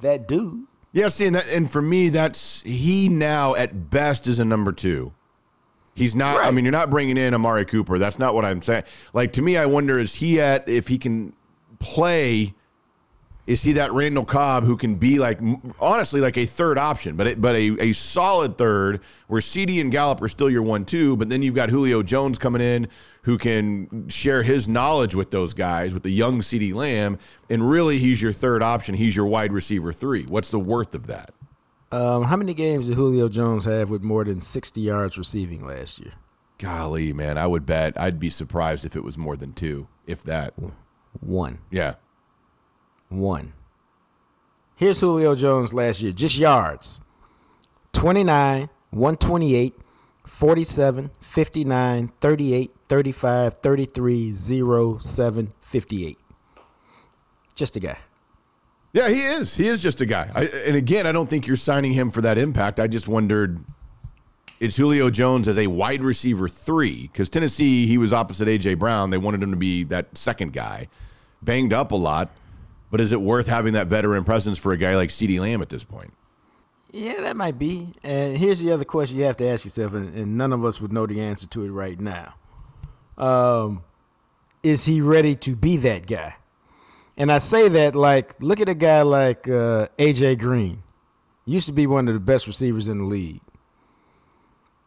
that 0.00 0.26
dude. 0.26 0.66
Yeah, 0.92 1.08
see, 1.08 1.26
and 1.26 1.36
that, 1.36 1.48
and 1.52 1.70
for 1.70 1.80
me, 1.82 2.08
that's 2.08 2.60
he 2.62 3.08
now 3.08 3.54
at 3.54 3.90
best 3.90 4.26
is 4.26 4.38
a 4.40 4.44
number 4.44 4.72
two. 4.72 5.12
He's 5.94 6.16
not. 6.16 6.44
I 6.44 6.50
mean, 6.50 6.64
you're 6.64 6.72
not 6.72 6.90
bringing 6.90 7.16
in 7.16 7.34
Amari 7.34 7.64
Cooper. 7.64 7.98
That's 7.98 8.18
not 8.18 8.34
what 8.34 8.44
I'm 8.44 8.62
saying. 8.62 8.84
Like 9.12 9.32
to 9.34 9.42
me, 9.42 9.56
I 9.56 9.66
wonder 9.66 9.98
is 9.98 10.14
he 10.16 10.40
at 10.40 10.68
if 10.68 10.88
he 10.88 10.98
can 10.98 11.34
play. 11.78 12.54
Is 13.46 13.62
he 13.62 13.72
that 13.72 13.92
Randall 13.92 14.24
Cobb 14.24 14.64
who 14.64 14.74
can 14.74 14.96
be 14.96 15.18
like 15.18 15.38
honestly 15.78 16.18
like 16.22 16.38
a 16.38 16.46
third 16.46 16.78
option, 16.78 17.14
but 17.14 17.26
it, 17.26 17.40
but 17.42 17.54
a, 17.54 17.76
a 17.78 17.92
solid 17.92 18.56
third 18.56 19.02
where 19.26 19.42
CeeDee 19.42 19.82
and 19.82 19.92
Gallup 19.92 20.22
are 20.22 20.28
still 20.28 20.48
your 20.48 20.62
one 20.62 20.86
two, 20.86 21.14
but 21.16 21.28
then 21.28 21.42
you've 21.42 21.54
got 21.54 21.68
Julio 21.68 22.02
Jones 22.02 22.38
coming 22.38 22.62
in 22.62 22.88
who 23.22 23.36
can 23.36 24.08
share 24.08 24.42
his 24.42 24.66
knowledge 24.66 25.14
with 25.14 25.30
those 25.30 25.52
guys 25.52 25.92
with 25.92 26.04
the 26.04 26.10
young 26.10 26.40
CeeDee 26.40 26.72
Lamb, 26.72 27.18
and 27.50 27.68
really 27.68 27.98
he's 27.98 28.22
your 28.22 28.32
third 28.32 28.62
option. 28.62 28.94
He's 28.94 29.14
your 29.14 29.26
wide 29.26 29.52
receiver 29.52 29.92
three. 29.92 30.24
What's 30.24 30.48
the 30.48 30.58
worth 30.58 30.94
of 30.94 31.06
that? 31.08 31.34
Um, 31.94 32.24
how 32.24 32.34
many 32.34 32.54
games 32.54 32.88
did 32.88 32.96
Julio 32.96 33.28
Jones 33.28 33.66
have 33.66 33.88
with 33.88 34.02
more 34.02 34.24
than 34.24 34.40
60 34.40 34.80
yards 34.80 35.16
receiving 35.16 35.64
last 35.64 36.00
year? 36.00 36.14
Golly, 36.58 37.12
man, 37.12 37.38
I 37.38 37.46
would 37.46 37.64
bet 37.66 37.92
I'd 37.96 38.18
be 38.18 38.30
surprised 38.30 38.84
if 38.84 38.96
it 38.96 39.04
was 39.04 39.16
more 39.16 39.36
than 39.36 39.52
two, 39.52 39.86
if 40.04 40.24
that. 40.24 40.54
One. 41.20 41.60
Yeah. 41.70 41.94
One. 43.10 43.52
Here's 44.74 44.98
Julio 44.98 45.36
Jones 45.36 45.72
last 45.72 46.02
year, 46.02 46.10
just 46.10 46.36
yards 46.36 47.00
29, 47.92 48.70
128, 48.90 49.74
47, 50.26 51.10
59, 51.20 52.12
38, 52.20 52.70
35, 52.88 53.54
33, 53.54 54.32
0, 54.32 54.98
7, 54.98 55.52
58. 55.60 56.18
Just 57.54 57.76
a 57.76 57.80
guy. 57.80 57.98
Yeah, 58.94 59.08
he 59.08 59.22
is. 59.22 59.56
He 59.56 59.66
is 59.66 59.82
just 59.82 60.00
a 60.00 60.06
guy. 60.06 60.30
I, 60.34 60.44
and 60.66 60.76
again, 60.76 61.04
I 61.04 61.10
don't 61.10 61.28
think 61.28 61.48
you're 61.48 61.56
signing 61.56 61.92
him 61.92 62.10
for 62.10 62.20
that 62.22 62.38
impact. 62.38 62.78
I 62.78 62.86
just 62.86 63.08
wondered 63.08 63.58
it's 64.60 64.76
Julio 64.76 65.10
Jones 65.10 65.48
as 65.48 65.58
a 65.58 65.66
wide 65.66 66.00
receiver 66.00 66.48
three 66.48 67.08
because 67.08 67.28
Tennessee, 67.28 67.86
he 67.86 67.98
was 67.98 68.12
opposite 68.12 68.46
A.J. 68.46 68.74
Brown. 68.74 69.10
They 69.10 69.18
wanted 69.18 69.42
him 69.42 69.50
to 69.50 69.56
be 69.56 69.82
that 69.84 70.16
second 70.16 70.52
guy, 70.52 70.86
banged 71.42 71.72
up 71.72 71.90
a 71.90 71.96
lot. 71.96 72.30
But 72.92 73.00
is 73.00 73.10
it 73.10 73.20
worth 73.20 73.48
having 73.48 73.72
that 73.72 73.88
veteran 73.88 74.22
presence 74.22 74.58
for 74.58 74.70
a 74.70 74.76
guy 74.76 74.94
like 74.94 75.10
CeeDee 75.10 75.40
Lamb 75.40 75.60
at 75.60 75.70
this 75.70 75.82
point? 75.82 76.12
Yeah, 76.92 77.20
that 77.22 77.36
might 77.36 77.58
be. 77.58 77.88
And 78.04 78.38
here's 78.38 78.60
the 78.60 78.70
other 78.70 78.84
question 78.84 79.18
you 79.18 79.24
have 79.24 79.36
to 79.38 79.48
ask 79.48 79.64
yourself, 79.64 79.94
and, 79.94 80.14
and 80.14 80.38
none 80.38 80.52
of 80.52 80.64
us 80.64 80.80
would 80.80 80.92
know 80.92 81.04
the 81.04 81.20
answer 81.20 81.48
to 81.48 81.64
it 81.64 81.70
right 81.70 81.98
now. 81.98 82.36
Um, 83.18 83.82
is 84.62 84.84
he 84.84 85.00
ready 85.00 85.34
to 85.34 85.56
be 85.56 85.76
that 85.78 86.06
guy? 86.06 86.36
And 87.16 87.30
I 87.30 87.38
say 87.38 87.68
that 87.68 87.94
like, 87.94 88.34
look 88.40 88.60
at 88.60 88.68
a 88.68 88.74
guy 88.74 89.02
like 89.02 89.48
uh, 89.48 89.88
AJ 89.98 90.38
Green. 90.38 90.82
Used 91.46 91.66
to 91.66 91.72
be 91.72 91.86
one 91.86 92.08
of 92.08 92.14
the 92.14 92.20
best 92.20 92.46
receivers 92.46 92.88
in 92.88 92.98
the 92.98 93.04
league. 93.04 93.40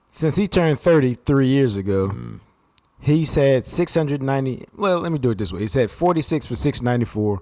Since 0.07 0.37
he 0.37 0.47
turned 0.47 0.79
30 0.79 1.13
three 1.13 1.47
years 1.47 1.75
ago, 1.75 2.39
he's 2.99 3.35
had 3.35 3.65
690. 3.65 4.65
Well, 4.75 4.99
let 4.99 5.11
me 5.11 5.19
do 5.19 5.31
it 5.31 5.37
this 5.37 5.53
way. 5.53 5.61
He's 5.61 5.75
had 5.75 5.91
46 5.91 6.45
for 6.47 6.55
694, 6.55 7.41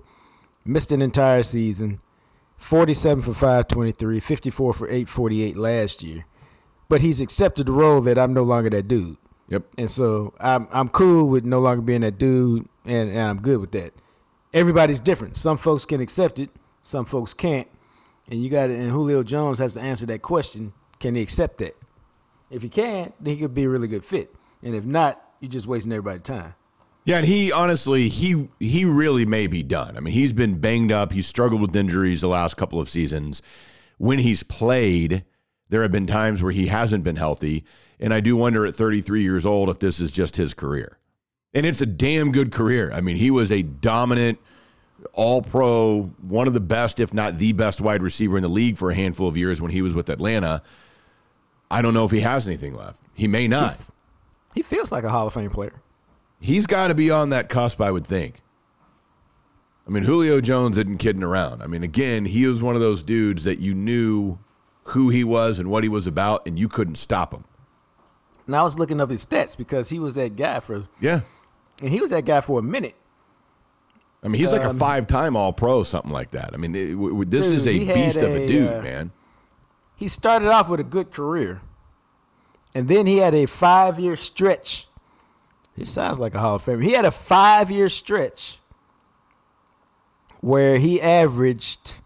missed 0.66 0.92
an 0.92 1.02
entire 1.02 1.44
season. 1.44 2.02
47 2.58 3.24
for 3.24 3.34
523, 3.34 4.20
54 4.20 4.74
for 4.74 4.88
848 4.88 5.56
last 5.56 6.04
year. 6.04 6.26
But 6.88 7.02
he's 7.02 7.20
accepted 7.20 7.68
the 7.68 7.74
role 7.74 8.02
that 8.02 8.18
I'm 8.18 8.34
no 8.34 8.44
longer 8.44 8.70
that 8.70 8.88
dude. 8.88 9.18
Yep. 9.50 9.64
And 9.78 9.90
so 9.90 10.34
I'm 10.40 10.68
I'm 10.72 10.90
cool 10.90 11.28
with 11.28 11.46
no 11.46 11.60
longer 11.60 11.82
being 11.82 12.02
that 12.02 12.18
dude 12.18 12.68
and, 12.86 13.10
and 13.10 13.20
I'm 13.20 13.42
good 13.42 13.60
with 13.60 13.72
that. 13.72 13.94
Everybody's 14.56 15.02
different. 15.02 15.36
Some 15.36 15.58
folks 15.58 15.86
can 15.86 16.00
accept 16.00 16.40
it, 16.40 16.50
some 16.82 17.06
folks 17.06 17.34
can't. 17.34 17.68
And 18.32 18.42
you 18.42 18.50
got 18.50 18.70
it. 18.70 18.80
and 18.80 18.90
Julio 18.90 19.22
Jones 19.22 19.60
has 19.60 19.74
to 19.74 19.82
answer 19.82 20.06
that 20.08 20.22
question. 20.22 20.74
Can 21.00 21.14
he 21.14 21.22
accept 21.22 21.58
that? 21.60 21.76
If 22.50 22.62
he 22.64 22.70
can, 22.70 23.12
then 23.20 23.36
he 23.36 23.40
could 23.40 23.54
be 23.54 23.66
a 23.66 23.70
really 23.70 23.90
good 23.90 24.04
fit. 24.04 24.34
And 24.64 24.74
if 24.74 24.86
not, 24.86 25.22
you're 25.42 25.52
just 25.52 25.68
wasting 25.68 25.92
everybody's 25.92 26.24
time. 26.24 26.56
Yeah, 27.04 27.18
and 27.18 27.28
he 27.28 27.52
honestly, 27.52 28.08
he 28.10 28.50
he 28.60 28.86
really 28.86 29.26
may 29.26 29.46
be 29.46 29.62
done. 29.62 29.96
I 29.96 30.00
mean, 30.00 30.14
he's 30.14 30.34
been 30.34 30.60
banged 30.60 30.92
up. 30.92 31.12
He's 31.12 31.28
struggled 31.28 31.62
with 31.62 31.76
injuries 31.76 32.22
the 32.22 32.28
last 32.28 32.56
couple 32.58 32.80
of 32.80 32.90
seasons. 32.90 33.44
When 33.98 34.20
he's 34.20 34.42
played, 34.42 35.24
there 35.70 35.84
have 35.84 35.92
been 35.92 36.08
times 36.08 36.42
where 36.42 36.52
he 36.52 36.68
hasn't 36.68 37.04
been 37.04 37.18
healthy, 37.18 37.64
and 38.00 38.12
I 38.14 38.22
do 38.22 38.36
wonder 38.36 38.66
at 38.66 38.74
33 38.74 39.22
years 39.22 39.46
old 39.46 39.70
if 39.70 39.80
this 39.80 40.00
is 40.00 40.12
just 40.12 40.38
his 40.38 40.56
career. 40.56 40.98
And 41.56 41.66
it's 41.66 41.82
a 41.82 41.86
damn 41.86 42.32
good 42.32 42.52
career. 42.52 42.92
I 42.92 43.02
mean, 43.02 43.16
he 43.16 43.32
was 43.32 43.52
a 43.52 43.64
dominant 43.64 44.40
all 45.14 45.42
pro, 45.42 46.04
one 46.22 46.48
of 46.48 46.54
the 46.54 46.60
best, 46.60 47.00
if 47.00 47.14
not 47.14 47.38
the 47.38 47.54
best 47.54 47.80
wide 47.80 48.04
receiver 48.04 48.38
in 48.38 48.44
the 48.44 48.50
league 48.50 48.78
for 48.78 48.92
a 48.92 48.96
handful 48.96 49.28
of 49.28 49.38
years 49.38 49.62
when 49.62 49.72
he 49.72 49.82
was 49.82 49.94
with 49.94 50.10
Atlanta. 50.10 50.62
I 51.72 51.82
don't 51.82 51.94
know 51.94 52.06
if 52.06 52.12
he 52.12 52.20
has 52.20 52.48
anything 52.48 52.76
left. 52.76 53.02
He 53.14 53.28
may 53.28 53.48
not. 53.48 53.84
He 54.54 54.62
feels 54.62 54.92
like 54.92 55.04
a 55.04 55.10
Hall 55.10 55.28
of 55.28 55.34
Fame 55.34 55.50
player. 55.50 55.82
He's 56.40 56.66
got 56.68 56.90
to 56.90 56.96
be 56.96 57.10
on 57.10 57.30
that 57.30 57.50
cusp, 57.50 57.80
I 57.82 57.92
would 57.92 58.06
think. 58.06 58.42
I 59.88 59.92
mean, 59.92 60.04
Julio 60.04 60.42
Jones 60.42 60.78
isn't 60.78 60.98
kidding 60.98 61.24
around. 61.24 61.62
I 61.62 61.68
mean, 61.68 61.84
again, 61.84 62.26
he 62.26 62.48
was 62.48 62.62
one 62.62 62.76
of 62.76 62.82
those 62.82 63.04
dudes 63.04 63.44
that 63.44 63.60
you 63.60 63.74
knew 63.74 64.40
who 64.86 65.10
he 65.10 65.24
was 65.24 65.60
and 65.60 65.70
what 65.70 65.84
he 65.84 65.90
was 65.90 66.08
about, 66.08 66.46
and 66.48 66.58
you 66.58 66.68
couldn't 66.68 66.96
stop 66.96 67.34
him. 67.34 67.44
Now 68.48 68.62
I 68.62 68.64
was 68.64 68.78
looking 68.78 69.00
up 69.00 69.10
his 69.10 69.26
stats 69.26 69.58
because 69.58 69.90
he 69.90 70.00
was 70.00 70.16
that 70.16 70.36
guy 70.36 70.60
for 70.60 70.86
Yeah. 71.00 71.22
And 71.82 71.90
he 71.90 72.00
was 72.02 72.12
that 72.12 72.26
guy 72.26 72.42
for 72.42 72.60
a 72.60 72.64
minute. 72.64 72.96
I 74.24 74.28
mean, 74.28 74.40
he's 74.42 74.52
like 74.52 74.64
a 74.64 74.70
Um, 74.72 74.78
five 74.80 75.06
time 75.08 75.36
All 75.36 75.54
Pro, 75.54 75.84
something 75.84 76.12
like 76.12 76.32
that. 76.32 76.52
I 76.54 76.58
mean, 76.58 76.74
it, 76.76 76.92
w- 76.92 77.10
w- 77.10 77.30
this 77.30 77.46
Dude, 77.46 77.56
is 77.56 77.68
a 77.68 77.94
beast 77.94 78.18
of 78.18 78.32
a 78.32 78.44
a, 78.44 78.48
dude, 78.48 78.74
uh, 78.74 78.82
man. 78.82 79.12
He 79.96 80.08
started 80.08 80.48
off 80.50 80.68
with 80.68 80.80
a 80.80 80.84
good 80.84 81.12
career. 81.12 81.62
And 82.74 82.88
then 82.88 83.06
he 83.06 83.18
had 83.18 83.34
a 83.34 83.46
five 83.46 84.00
year 84.00 84.16
stretch. 84.16 84.88
He 85.76 85.86
sounds 85.86 86.20
like 86.20 86.34
a 86.36 86.40
Hall 86.40 86.56
of 86.56 86.66
Famer. 86.66 86.84
He 86.84 86.92
had 86.94 87.06
a 87.06 87.12
five 87.12 87.70
year 87.72 87.88
stretch 87.88 88.60
where 90.42 90.78
he 90.78 91.00
averaged 91.02 92.02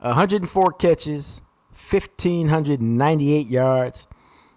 104 0.00 0.72
catches, 0.74 1.42
1,598 1.72 3.46
yards, 3.48 4.08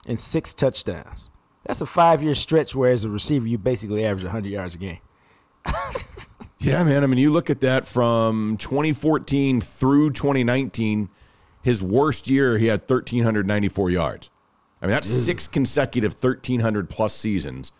and 0.05 0.19
six 0.19 0.53
touchdowns. 0.53 1.30
That's 1.65 1.81
a 1.81 1.85
five 1.85 2.23
year 2.23 2.33
stretch 2.33 2.75
where, 2.75 2.91
as 2.91 3.03
a 3.03 3.09
receiver, 3.09 3.47
you 3.47 3.57
basically 3.57 4.05
average 4.05 4.23
100 4.23 4.49
yards 4.49 4.75
a 4.75 4.77
game. 4.77 4.99
Yeah, 6.61 6.83
man. 6.83 7.03
I 7.03 7.07
mean, 7.07 7.17
you 7.17 7.31
look 7.31 7.49
at 7.49 7.61
that 7.61 7.87
from 7.87 8.55
2014 8.57 9.61
through 9.61 10.11
2019, 10.11 11.09
his 11.63 11.81
worst 11.81 12.29
year, 12.29 12.57
he 12.59 12.67
had 12.67 12.81
1,394 12.81 13.89
yards. 13.89 14.29
I 14.79 14.85
mean, 14.85 14.91
that's 14.91 15.11
mm. 15.11 15.25
six 15.25 15.47
consecutive 15.47 16.13
1,300 16.13 16.87
plus 16.87 17.15
seasons. 17.15 17.71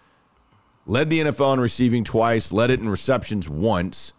Led 0.88 1.12
the 1.12 1.20
NFL 1.22 1.54
in 1.54 1.60
receiving 1.60 2.04
twice, 2.04 2.52
led 2.52 2.72
it 2.72 2.80
in 2.80 2.90
receptions 2.90 3.48
once. 3.48 4.14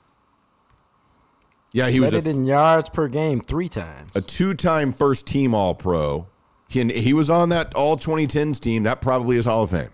Yeah, 1.72 1.88
he 1.88 1.98
was 1.98 2.12
Led 2.12 2.26
it 2.26 2.30
in 2.30 2.44
yards 2.44 2.88
per 2.88 3.08
game 3.08 3.40
three 3.40 3.68
times. 3.68 4.12
a 4.14 4.20
two 4.20 4.54
time 4.54 4.92
first 4.92 5.26
team 5.26 5.54
All 5.54 5.74
Pro. 5.74 6.28
He, 6.72 7.00
he 7.00 7.12
was 7.12 7.30
on 7.30 7.48
that 7.50 7.74
All 7.74 7.96
2010s 7.96 8.60
team. 8.60 8.82
That 8.82 9.00
probably 9.00 9.36
is 9.36 9.44
Hall 9.44 9.62
of 9.62 9.70
Fame. 9.70 9.90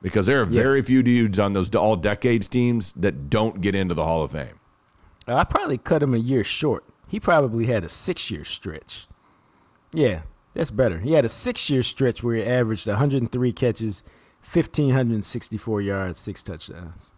Because 0.00 0.26
there 0.26 0.40
are 0.40 0.44
very 0.44 0.82
few 0.82 1.02
dudes 1.02 1.38
on 1.38 1.52
those 1.52 1.72
all 1.76 1.94
decades 1.94 2.48
teams 2.48 2.92
that 2.94 3.30
don't 3.30 3.60
get 3.60 3.74
into 3.74 3.94
the 3.94 4.04
Hall 4.04 4.22
of 4.22 4.32
Fame. 4.32 4.58
Uh, 5.28 5.36
I 5.36 5.44
probably 5.44 5.78
cut 5.78 6.02
him 6.02 6.12
a 6.12 6.18
year 6.18 6.42
short. 6.42 6.84
He 7.08 7.20
probably 7.20 7.66
had 7.66 7.84
a 7.84 7.88
six 7.88 8.30
year 8.30 8.44
stretch. 8.44 9.06
Yeah, 9.92 10.22
that's 10.54 10.70
better. 10.70 10.98
He 10.98 11.12
had 11.12 11.24
a 11.24 11.28
six 11.28 11.70
year 11.70 11.82
stretch 11.82 12.22
where 12.22 12.36
he 12.36 12.44
averaged 12.44 12.86
103 12.86 13.52
catches, 13.52 14.02
1,564 14.40 15.80
yards, 15.82 16.18
six 16.18 16.42
touchdowns. 16.42 17.12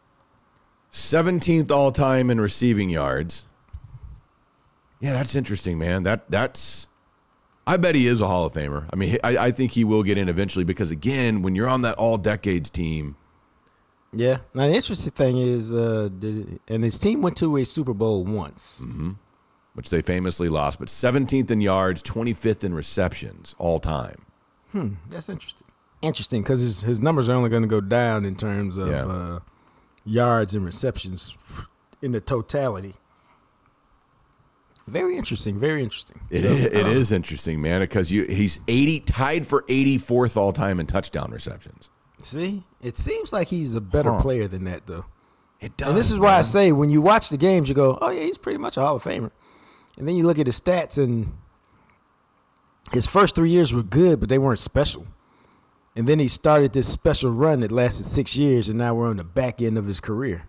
17th 0.92 1.70
all 1.70 1.90
time 1.90 2.30
in 2.30 2.40
receiving 2.40 2.90
yards. 2.90 3.46
Yeah, 5.00 5.12
that's 5.12 5.34
interesting, 5.34 5.78
man. 5.78 6.04
That 6.04 6.30
that's. 6.30 6.88
I 7.66 7.76
bet 7.78 7.94
he 7.94 8.06
is 8.06 8.20
a 8.20 8.26
Hall 8.26 8.44
of 8.46 8.52
Famer. 8.52 8.86
I 8.92 8.96
mean, 8.96 9.16
I, 9.24 9.36
I 9.38 9.50
think 9.50 9.72
he 9.72 9.84
will 9.84 10.02
get 10.02 10.18
in 10.18 10.28
eventually 10.28 10.64
because 10.64 10.90
again, 10.90 11.40
when 11.42 11.54
you're 11.54 11.68
on 11.68 11.82
that 11.82 11.94
all 11.96 12.18
decades 12.18 12.68
team, 12.70 13.16
Yeah. 14.12 14.38
Now 14.52 14.66
the 14.68 14.74
interesting 14.74 15.12
thing 15.12 15.38
is, 15.38 15.72
uh, 15.72 16.08
did, 16.18 16.60
and 16.68 16.84
his 16.84 16.98
team 16.98 17.22
went 17.22 17.36
to 17.38 17.56
a 17.56 17.64
Super 17.64 17.94
Bowl 17.94 18.24
once. 18.24 18.84
which 19.74 19.90
they 19.90 20.00
famously 20.02 20.48
lost, 20.48 20.78
but 20.78 20.86
17th 20.88 21.50
in 21.50 21.60
yards, 21.60 22.00
25th 22.02 22.62
in 22.62 22.74
receptions 22.74 23.54
all 23.58 23.80
time. 23.80 24.24
Hmm. 24.70 24.94
That's 25.08 25.28
interesting. 25.28 25.66
Interesting 26.02 26.42
because 26.42 26.60
his 26.60 26.82
his 26.82 27.00
numbers 27.00 27.28
are 27.28 27.34
only 27.34 27.48
going 27.50 27.62
to 27.62 27.68
go 27.68 27.80
down 27.80 28.24
in 28.26 28.36
terms 28.36 28.76
of 28.76 28.88
Yeah. 28.88 29.06
uh, 29.06 29.38
yards 30.04 30.54
and 30.54 30.64
receptions 30.64 31.34
in 32.02 32.12
the 32.12 32.20
totality. 32.20 32.94
Very 34.86 35.16
interesting. 35.16 35.58
Very 35.58 35.82
interesting. 35.82 36.20
It, 36.30 36.42
So, 36.42 36.48
it 36.48 36.86
uh, 36.86 36.90
is 36.90 37.10
interesting, 37.10 37.60
man, 37.60 37.80
because 37.80 38.12
you 38.12 38.24
he's 38.24 38.60
80 38.68 39.00
tied 39.00 39.46
for 39.46 39.62
84th 39.62 40.36
all 40.36 40.52
time 40.52 40.78
in 40.78 40.86
touchdown 40.86 41.30
receptions. 41.30 41.90
See, 42.20 42.64
it 42.82 42.96
seems 42.96 43.32
like 43.32 43.48
he's 43.48 43.74
a 43.74 43.80
better 43.80 44.12
Huh. 44.12 44.20
player 44.22 44.46
than 44.48 44.64
that, 44.64 44.86
though. 44.86 45.06
It 45.60 45.76
does. 45.76 45.88
And 45.88 45.96
this 45.96 46.10
is 46.10 46.18
why 46.18 46.36
I 46.36 46.42
say 46.42 46.72
when 46.72 46.90
you 46.90 47.00
watch 47.00 47.30
the 47.30 47.38
games, 47.38 47.68
you 47.68 47.74
go, 47.74 47.98
"Oh 48.02 48.10
yeah, 48.10 48.22
he's 48.22 48.36
pretty 48.38 48.58
much 48.58 48.76
a 48.76 48.80
Hall 48.82 48.96
of 48.96 49.02
Famer." 49.04 49.30
And 49.96 50.06
then 50.06 50.16
you 50.16 50.24
look 50.24 50.38
at 50.38 50.46
his 50.46 50.60
stats, 50.60 50.98
and 51.02 51.32
his 52.92 53.06
first 53.06 53.34
three 53.34 53.50
years 53.50 53.72
were 53.72 53.82
good, 53.82 54.20
but 54.20 54.28
they 54.28 54.38
weren't 54.38 54.58
special. 54.58 55.06
And 55.96 56.06
then 56.06 56.18
he 56.18 56.28
started 56.28 56.72
this 56.72 56.88
special 56.88 57.30
run 57.30 57.60
that 57.60 57.70
lasted 57.72 58.04
six 58.04 58.36
years, 58.36 58.68
and 58.68 58.76
now 58.78 58.94
we're 58.94 59.08
on 59.08 59.16
the 59.16 59.24
back 59.24 59.62
end 59.62 59.78
of 59.78 59.86
his 59.86 60.00
career. 60.00 60.42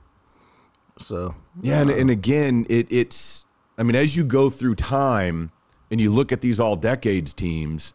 So 0.97 1.35
Yeah, 1.61 1.81
and, 1.81 1.89
and 1.91 2.09
again, 2.09 2.65
it, 2.69 2.87
it's 2.91 3.45
I 3.77 3.83
mean, 3.83 3.95
as 3.95 4.15
you 4.15 4.23
go 4.23 4.49
through 4.49 4.75
time 4.75 5.51
and 5.91 5.99
you 5.99 6.11
look 6.11 6.31
at 6.31 6.41
these 6.41 6.59
all 6.59 6.75
decades 6.75 7.33
teams, 7.33 7.93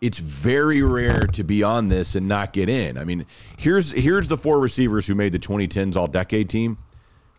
it's 0.00 0.18
very 0.18 0.82
rare 0.82 1.26
to 1.26 1.44
be 1.44 1.62
on 1.62 1.88
this 1.88 2.14
and 2.14 2.26
not 2.26 2.52
get 2.52 2.68
in. 2.68 2.96
I 2.96 3.04
mean, 3.04 3.26
here's 3.58 3.92
here's 3.92 4.28
the 4.28 4.38
four 4.38 4.58
receivers 4.58 5.06
who 5.06 5.14
made 5.14 5.32
the 5.32 5.38
2010s 5.38 5.96
all 5.96 6.06
decade 6.06 6.48
team. 6.48 6.78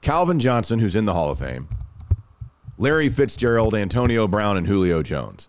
Calvin 0.01 0.39
Johnson, 0.39 0.79
who's 0.79 0.95
in 0.95 1.05
the 1.05 1.13
Hall 1.13 1.29
of 1.29 1.39
Fame, 1.39 1.67
Larry 2.77 3.09
Fitzgerald, 3.09 3.75
Antonio 3.75 4.27
Brown, 4.27 4.57
and 4.57 4.67
Julio 4.67 5.03
Jones. 5.03 5.47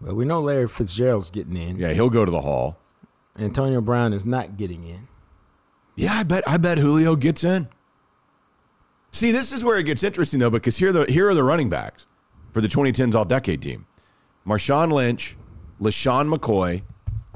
well, 0.00 0.14
we 0.14 0.24
know 0.24 0.40
Larry 0.40 0.68
Fitzgerald's 0.68 1.30
getting 1.30 1.56
in. 1.56 1.76
Yeah, 1.76 1.92
he'll 1.92 2.10
go 2.10 2.24
to 2.24 2.30
the 2.30 2.40
Hall. 2.42 2.78
Antonio 3.38 3.80
Brown 3.80 4.12
is 4.12 4.26
not 4.26 4.56
getting 4.56 4.84
in. 4.84 5.08
Yeah, 5.96 6.14
I 6.14 6.22
bet 6.22 6.46
I 6.48 6.56
bet 6.56 6.78
Julio 6.78 7.16
gets 7.16 7.44
in. 7.44 7.68
See, 9.12 9.30
this 9.30 9.52
is 9.52 9.64
where 9.64 9.78
it 9.78 9.84
gets 9.84 10.02
interesting 10.02 10.40
though, 10.40 10.50
because 10.50 10.78
here 10.78 10.88
are 10.88 10.92
the 10.92 11.04
here 11.04 11.28
are 11.28 11.34
the 11.34 11.44
running 11.44 11.68
backs 11.68 12.06
for 12.50 12.60
the 12.60 12.68
2010s 12.68 13.14
All 13.14 13.24
Decade 13.24 13.62
team: 13.62 13.86
Marshawn 14.46 14.90
Lynch, 14.90 15.36
LeSean 15.80 16.34
McCoy, 16.34 16.82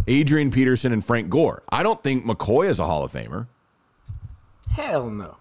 Adrian 0.08 0.50
Peterson, 0.50 0.92
and 0.92 1.04
Frank 1.04 1.28
Gore. 1.28 1.62
I 1.68 1.82
don't 1.82 2.02
think 2.02 2.24
McCoy 2.24 2.68
is 2.68 2.80
a 2.80 2.86
Hall 2.86 3.04
of 3.04 3.12
Famer. 3.12 3.46
Hell 4.70 5.10
no. 5.10 5.36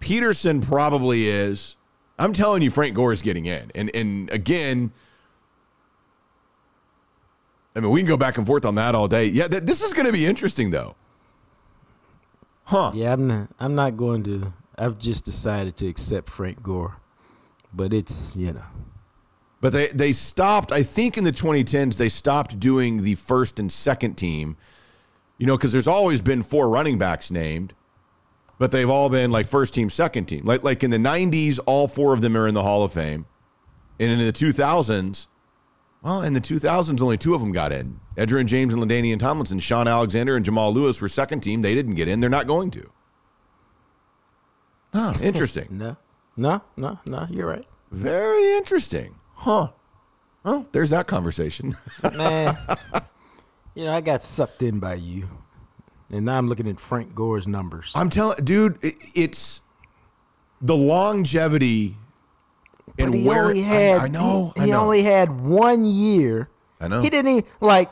Peterson 0.00 0.60
probably 0.60 1.28
is. 1.28 1.76
I'm 2.18 2.32
telling 2.32 2.62
you, 2.62 2.70
Frank 2.70 2.94
Gore 2.94 3.12
is 3.12 3.22
getting 3.22 3.46
in. 3.46 3.72
And 3.74 3.90
and 3.94 4.30
again, 4.30 4.92
I 7.74 7.80
mean, 7.80 7.90
we 7.90 8.00
can 8.00 8.08
go 8.08 8.18
back 8.18 8.36
and 8.36 8.46
forth 8.46 8.66
on 8.66 8.74
that 8.74 8.94
all 8.94 9.08
day. 9.08 9.26
Yeah, 9.26 9.48
th- 9.48 9.62
this 9.62 9.82
is 9.82 9.94
going 9.94 10.06
to 10.06 10.12
be 10.12 10.26
interesting 10.26 10.70
though. 10.70 10.94
Huh? 12.64 12.90
Yeah, 12.94 13.14
I'm 13.14 13.26
not. 13.26 13.48
I'm 13.58 13.74
not 13.74 13.96
going 13.96 14.22
to. 14.24 14.52
I've 14.82 14.98
just 14.98 15.24
decided 15.24 15.76
to 15.76 15.86
accept 15.86 16.28
Frank 16.28 16.60
Gore, 16.60 16.96
but 17.72 17.92
it's 17.92 18.34
you 18.34 18.52
know. 18.52 18.64
But 19.60 19.72
they 19.72 19.86
they 19.88 20.12
stopped. 20.12 20.72
I 20.72 20.82
think 20.82 21.16
in 21.16 21.22
the 21.22 21.30
2010s 21.30 21.98
they 21.98 22.08
stopped 22.08 22.58
doing 22.58 23.04
the 23.04 23.14
first 23.14 23.60
and 23.60 23.70
second 23.70 24.16
team. 24.16 24.56
You 25.38 25.46
know, 25.46 25.56
because 25.56 25.70
there's 25.70 25.86
always 25.86 26.20
been 26.20 26.42
four 26.42 26.68
running 26.68 26.98
backs 26.98 27.30
named, 27.30 27.74
but 28.58 28.72
they've 28.72 28.90
all 28.90 29.08
been 29.08 29.30
like 29.30 29.46
first 29.46 29.72
team, 29.72 29.88
second 29.88 30.26
team. 30.26 30.44
Like 30.44 30.64
like 30.64 30.82
in 30.82 30.90
the 30.90 30.96
90s, 30.96 31.60
all 31.64 31.86
four 31.86 32.12
of 32.12 32.20
them 32.20 32.36
are 32.36 32.48
in 32.48 32.54
the 32.54 32.64
Hall 32.64 32.82
of 32.82 32.92
Fame, 32.92 33.26
and 34.00 34.10
in 34.10 34.18
the 34.18 34.32
2000s, 34.32 35.28
well, 36.02 36.22
in 36.22 36.32
the 36.32 36.40
2000s 36.40 37.00
only 37.00 37.16
two 37.16 37.36
of 37.36 37.40
them 37.40 37.52
got 37.52 37.70
in. 37.70 38.00
Edgerrin 38.16 38.46
James 38.46 38.74
and 38.74 38.82
LaDainian 38.82 39.20
Tomlinson, 39.20 39.60
Shaun 39.60 39.86
Alexander 39.86 40.34
and 40.34 40.44
Jamal 40.44 40.74
Lewis 40.74 41.00
were 41.00 41.06
second 41.06 41.40
team. 41.40 41.62
They 41.62 41.74
didn't 41.74 41.94
get 41.94 42.08
in. 42.08 42.18
They're 42.18 42.28
not 42.28 42.48
going 42.48 42.72
to. 42.72 42.90
Huh, 44.92 45.14
interesting. 45.22 45.68
No, 45.70 45.96
no, 46.36 46.62
no, 46.76 46.98
no. 47.06 47.26
You're 47.30 47.48
right, 47.48 47.66
Very 47.90 48.56
interesting. 48.56 49.16
Huh. 49.34 49.68
Well, 50.44 50.66
there's 50.72 50.90
that 50.90 51.06
conversation. 51.06 51.74
man. 52.16 52.56
you 53.74 53.84
know, 53.84 53.92
I 53.92 54.00
got 54.00 54.22
sucked 54.22 54.62
in 54.62 54.78
by 54.80 54.94
you, 54.94 55.28
and 56.10 56.24
now 56.24 56.36
I'm 56.38 56.48
looking 56.48 56.68
at 56.68 56.80
Frank 56.80 57.14
Gore's 57.14 57.46
numbers. 57.46 57.92
I'm 57.94 58.10
telling, 58.10 58.44
dude, 58.44 58.78
it, 58.82 58.96
it's 59.14 59.62
the 60.60 60.76
longevity 60.76 61.96
and 62.98 63.12
But 63.12 63.18
he 63.18 63.26
where 63.26 63.44
only 63.44 63.62
had. 63.62 64.00
I, 64.00 64.04
I 64.04 64.08
know. 64.08 64.52
He, 64.56 64.62
I 64.62 64.66
know. 64.66 64.82
only 64.82 65.02
had 65.02 65.40
one 65.40 65.84
year. 65.84 66.48
I 66.80 66.88
know. 66.88 67.00
He 67.00 67.10
didn't 67.10 67.30
even 67.30 67.50
like. 67.60 67.90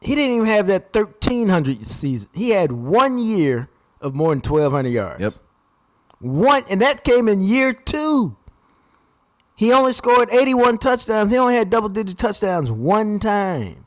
He 0.00 0.14
didn't 0.16 0.34
even 0.34 0.46
have 0.48 0.66
that 0.66 0.94
1300 0.94 1.86
season. 1.86 2.28
He 2.34 2.50
had 2.50 2.72
one 2.72 3.18
year 3.18 3.68
of 4.00 4.14
more 4.14 4.30
than 4.30 4.38
1200 4.38 4.88
yards. 4.88 5.22
Yep. 5.22 5.32
One, 6.22 6.62
and 6.70 6.80
that 6.80 7.02
came 7.02 7.28
in 7.28 7.40
year 7.40 7.72
two. 7.72 8.36
He 9.56 9.72
only 9.72 9.92
scored 9.92 10.32
81 10.32 10.78
touchdowns. 10.78 11.30
He 11.30 11.36
only 11.36 11.54
had 11.54 11.68
double 11.68 11.88
digit 11.88 12.16
touchdowns 12.16 12.70
one 12.70 13.18
time. 13.18 13.84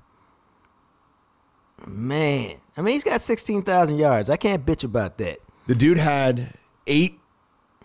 Man. 1.88 2.58
I 2.78 2.82
mean, 2.82 2.93
he's 2.93 3.06
got 3.06 3.21
16,000 3.21 3.98
yards. 3.98 4.30
I 4.30 4.36
can't 4.36 4.65
bitch 4.65 4.84
about 4.84 5.17
that. 5.19 5.39
The 5.67 5.76
dude 5.76 5.98
had 5.98 6.54
eight, 6.88 7.19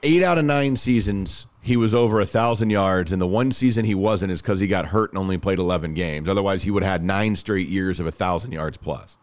eight 0.03 0.23
out 0.23 0.37
of 0.37 0.45
nine 0.45 0.75
seasons. 0.77 1.47
He 1.63 1.77
was 1.77 1.95
over 1.95 2.21
a 2.21 2.27
thousand 2.27 2.71
yards, 2.71 3.13
and 3.13 3.23
the 3.23 3.27
one 3.27 3.53
season 3.53 3.85
he 3.85 3.95
wasn't 3.95 4.33
is 4.33 4.43
because 4.43 4.59
he 4.61 4.67
got 4.67 4.87
hurt 4.87 5.11
and 5.13 5.19
only 5.19 5.39
played 5.39 5.59
eleven 5.59 5.95
games. 5.95 6.29
Otherwise, 6.29 6.63
he 6.63 6.71
would 6.71 6.83
have 6.83 6.93
had 6.93 7.05
nine 7.05 7.37
straight 7.37 7.69
years 7.69 8.01
of 8.01 8.07
a 8.07 8.11
thousand 8.11 8.53
yards 8.53 8.77
plus. 8.77 9.17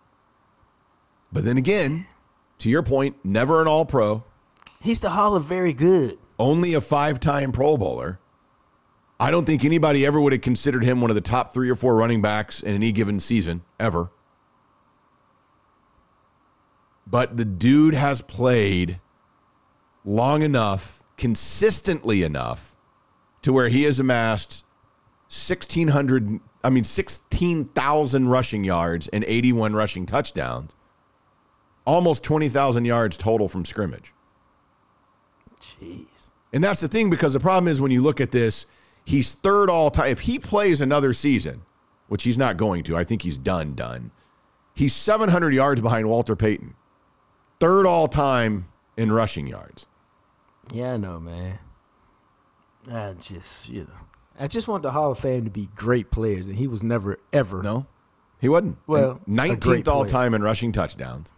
But 1.31 1.43
then 1.43 1.57
again, 1.57 2.05
to 2.59 2.69
your 2.69 2.83
point, 2.83 3.17
never 3.23 3.61
an 3.61 3.67
All 3.67 3.85
Pro. 3.85 4.23
He's 4.87 5.01
the 5.01 5.09
Hall 5.09 5.35
of 5.35 5.43
Very 5.43 5.73
Good. 5.73 6.17
only 6.39 6.73
a 6.73 6.79
five 6.79 7.19
time 7.19 7.51
Pro 7.51 7.75
Bowler. 7.75 8.21
I 9.19 9.31
don't 9.31 9.43
think 9.43 9.65
anybody 9.65 10.05
ever 10.05 10.21
would 10.21 10.31
have 10.31 10.41
considered 10.41 10.85
him 10.85 11.01
one 11.01 11.11
of 11.11 11.15
the 11.15 11.19
top 11.19 11.53
three 11.53 11.69
or 11.69 11.75
four 11.75 11.93
running 11.97 12.21
backs 12.21 12.63
in 12.63 12.73
any 12.73 12.93
given 12.93 13.19
season, 13.19 13.63
ever. 13.81 14.11
But 17.05 17.35
the 17.35 17.43
dude 17.43 17.95
has 17.95 18.21
played 18.21 19.01
long 20.05 20.41
enough, 20.41 21.03
consistently 21.17 22.23
enough, 22.23 22.77
to 23.41 23.51
where 23.51 23.67
he 23.67 23.83
has 23.83 23.99
amassed 23.99 24.63
1,600, 25.23 26.39
I 26.63 26.69
mean, 26.69 26.85
16,000 26.85 28.29
rushing 28.29 28.63
yards 28.63 29.09
and 29.09 29.25
81 29.27 29.73
rushing 29.73 30.05
touchdowns, 30.05 30.73
almost 31.85 32.23
20,000 32.23 32.85
yards 32.85 33.17
total 33.17 33.49
from 33.49 33.65
scrimmage. 33.65 34.13
Jeez. 35.59 36.05
And 36.53 36.63
that's 36.63 36.79
the 36.79 36.87
thing 36.87 37.09
because 37.09 37.33
the 37.33 37.39
problem 37.39 37.67
is 37.67 37.81
when 37.81 37.91
you 37.91 38.01
look 38.01 38.21
at 38.21 38.31
this, 38.31 38.65
he's 39.05 39.33
third 39.33 39.69
all 39.69 39.89
time. 39.91 40.09
If 40.09 40.21
he 40.21 40.39
plays 40.39 40.81
another 40.81 41.13
season, 41.13 41.63
which 42.07 42.23
he's 42.23 42.37
not 42.37 42.57
going 42.57 42.83
to. 42.85 42.97
I 42.97 43.03
think 43.03 43.21
he's 43.21 43.37
done, 43.37 43.73
done. 43.73 44.11
He's 44.73 44.93
700 44.93 45.53
yards 45.53 45.81
behind 45.81 46.09
Walter 46.09 46.35
Payton, 46.35 46.75
third 47.59 47.85
all 47.85 48.07
time 48.07 48.67
in 48.95 49.11
rushing 49.11 49.47
yards. 49.47 49.87
Yeah, 50.71 50.93
I 50.93 50.97
know, 50.97 51.19
man. 51.19 51.59
I 52.91 53.13
just, 53.13 53.69
you 53.69 53.81
know, 53.81 53.97
I 54.39 54.47
just 54.47 54.67
want 54.67 54.83
the 54.83 54.91
Hall 54.91 55.11
of 55.11 55.19
Fame 55.19 55.45
to 55.45 55.49
be 55.49 55.69
great 55.75 56.11
players, 56.11 56.47
and 56.47 56.55
he 56.55 56.67
was 56.67 56.83
never 56.83 57.17
ever. 57.33 57.61
No, 57.63 57.87
he 58.39 58.47
wasn't. 58.47 58.77
Well, 58.85 59.19
And 59.25 59.39
a 59.39 59.55
19th 59.55 59.87
all 59.87 60.05
time 60.05 60.33
in 60.33 60.41
rushing 60.41 60.71
touchdowns. 60.71 61.33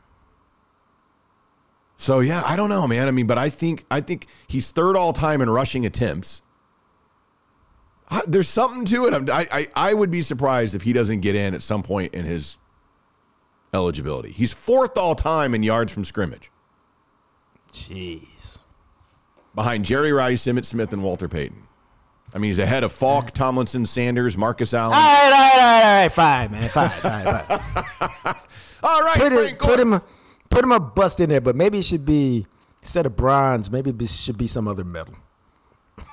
So 2.01 2.21
yeah, 2.21 2.41
I 2.45 2.55
don't 2.55 2.69
know, 2.69 2.87
man. 2.87 3.09
I 3.09 3.11
mean, 3.11 3.27
but 3.27 3.37
I 3.37 3.49
think 3.49 3.83
I 3.91 3.99
think 3.99 4.27
he's 4.47 4.71
third 4.71 4.95
all 4.95 5.11
time 5.11 5.41
in 5.41 5.49
rushing 5.49 5.85
attempts. 5.85 6.41
I, 8.09 8.21
there's 8.25 8.47
something 8.47 8.85
to 8.85 9.05
it. 9.05 9.13
I'm, 9.13 9.29
I, 9.29 9.45
I 9.51 9.67
I 9.75 9.93
would 9.93 10.09
be 10.09 10.21
surprised 10.21 10.75
if 10.75 10.83
he 10.83 10.93
doesn't 10.93 11.19
get 11.19 11.35
in 11.35 11.53
at 11.53 11.61
some 11.61 11.83
point 11.83 12.13
in 12.13 12.23
his 12.23 12.57
eligibility. 13.73 14.31
He's 14.31 14.53
fourth 14.53 14.97
all 14.97 15.13
time 15.13 15.53
in 15.53 15.61
yards 15.61 15.91
from 15.91 16.05
scrimmage, 16.05 16.49
Jeez. 17.73 18.59
behind 19.53 19.83
Jerry 19.83 20.13
Rice, 20.13 20.45
Emmitt 20.45 20.63
Smith, 20.63 20.93
and 20.93 21.03
Walter 21.03 21.27
Payton. 21.27 21.63
I 22.33 22.37
mean, 22.37 22.47
he's 22.47 22.59
ahead 22.59 22.85
of 22.85 22.93
Faulk, 22.93 23.31
Tomlinson, 23.31 23.85
Sanders, 23.85 24.37
Marcus 24.37 24.73
Allen. 24.73 24.93
All 24.93 25.01
right, 25.01 25.25
all 25.25 25.31
right, 25.31 25.51
all 25.51 25.59
right, 25.59 25.83
all 25.83 26.01
right. 26.03 26.11
Fine, 26.13 26.51
man. 26.51 26.69
Fine, 26.69 26.89
fine, 26.91 27.25
fine. 27.25 28.35
All 28.83 29.01
right, 29.01 29.17
Put, 29.17 29.33
Frank 29.33 29.59
put 29.59 29.77
him, 29.77 30.01
put 30.49 30.63
him 30.63 30.71
a 30.71 30.79
bust 30.79 31.19
in 31.19 31.29
there, 31.29 31.41
but 31.41 31.55
maybe 31.55 31.79
it 31.79 31.85
should 31.85 32.05
be 32.05 32.45
instead 32.81 33.05
of 33.05 33.15
bronze. 33.15 33.69
Maybe 33.71 33.89
it 33.91 34.09
should 34.09 34.37
be 34.37 34.47
some 34.47 34.67
other 34.67 34.83
metal. 34.83 35.15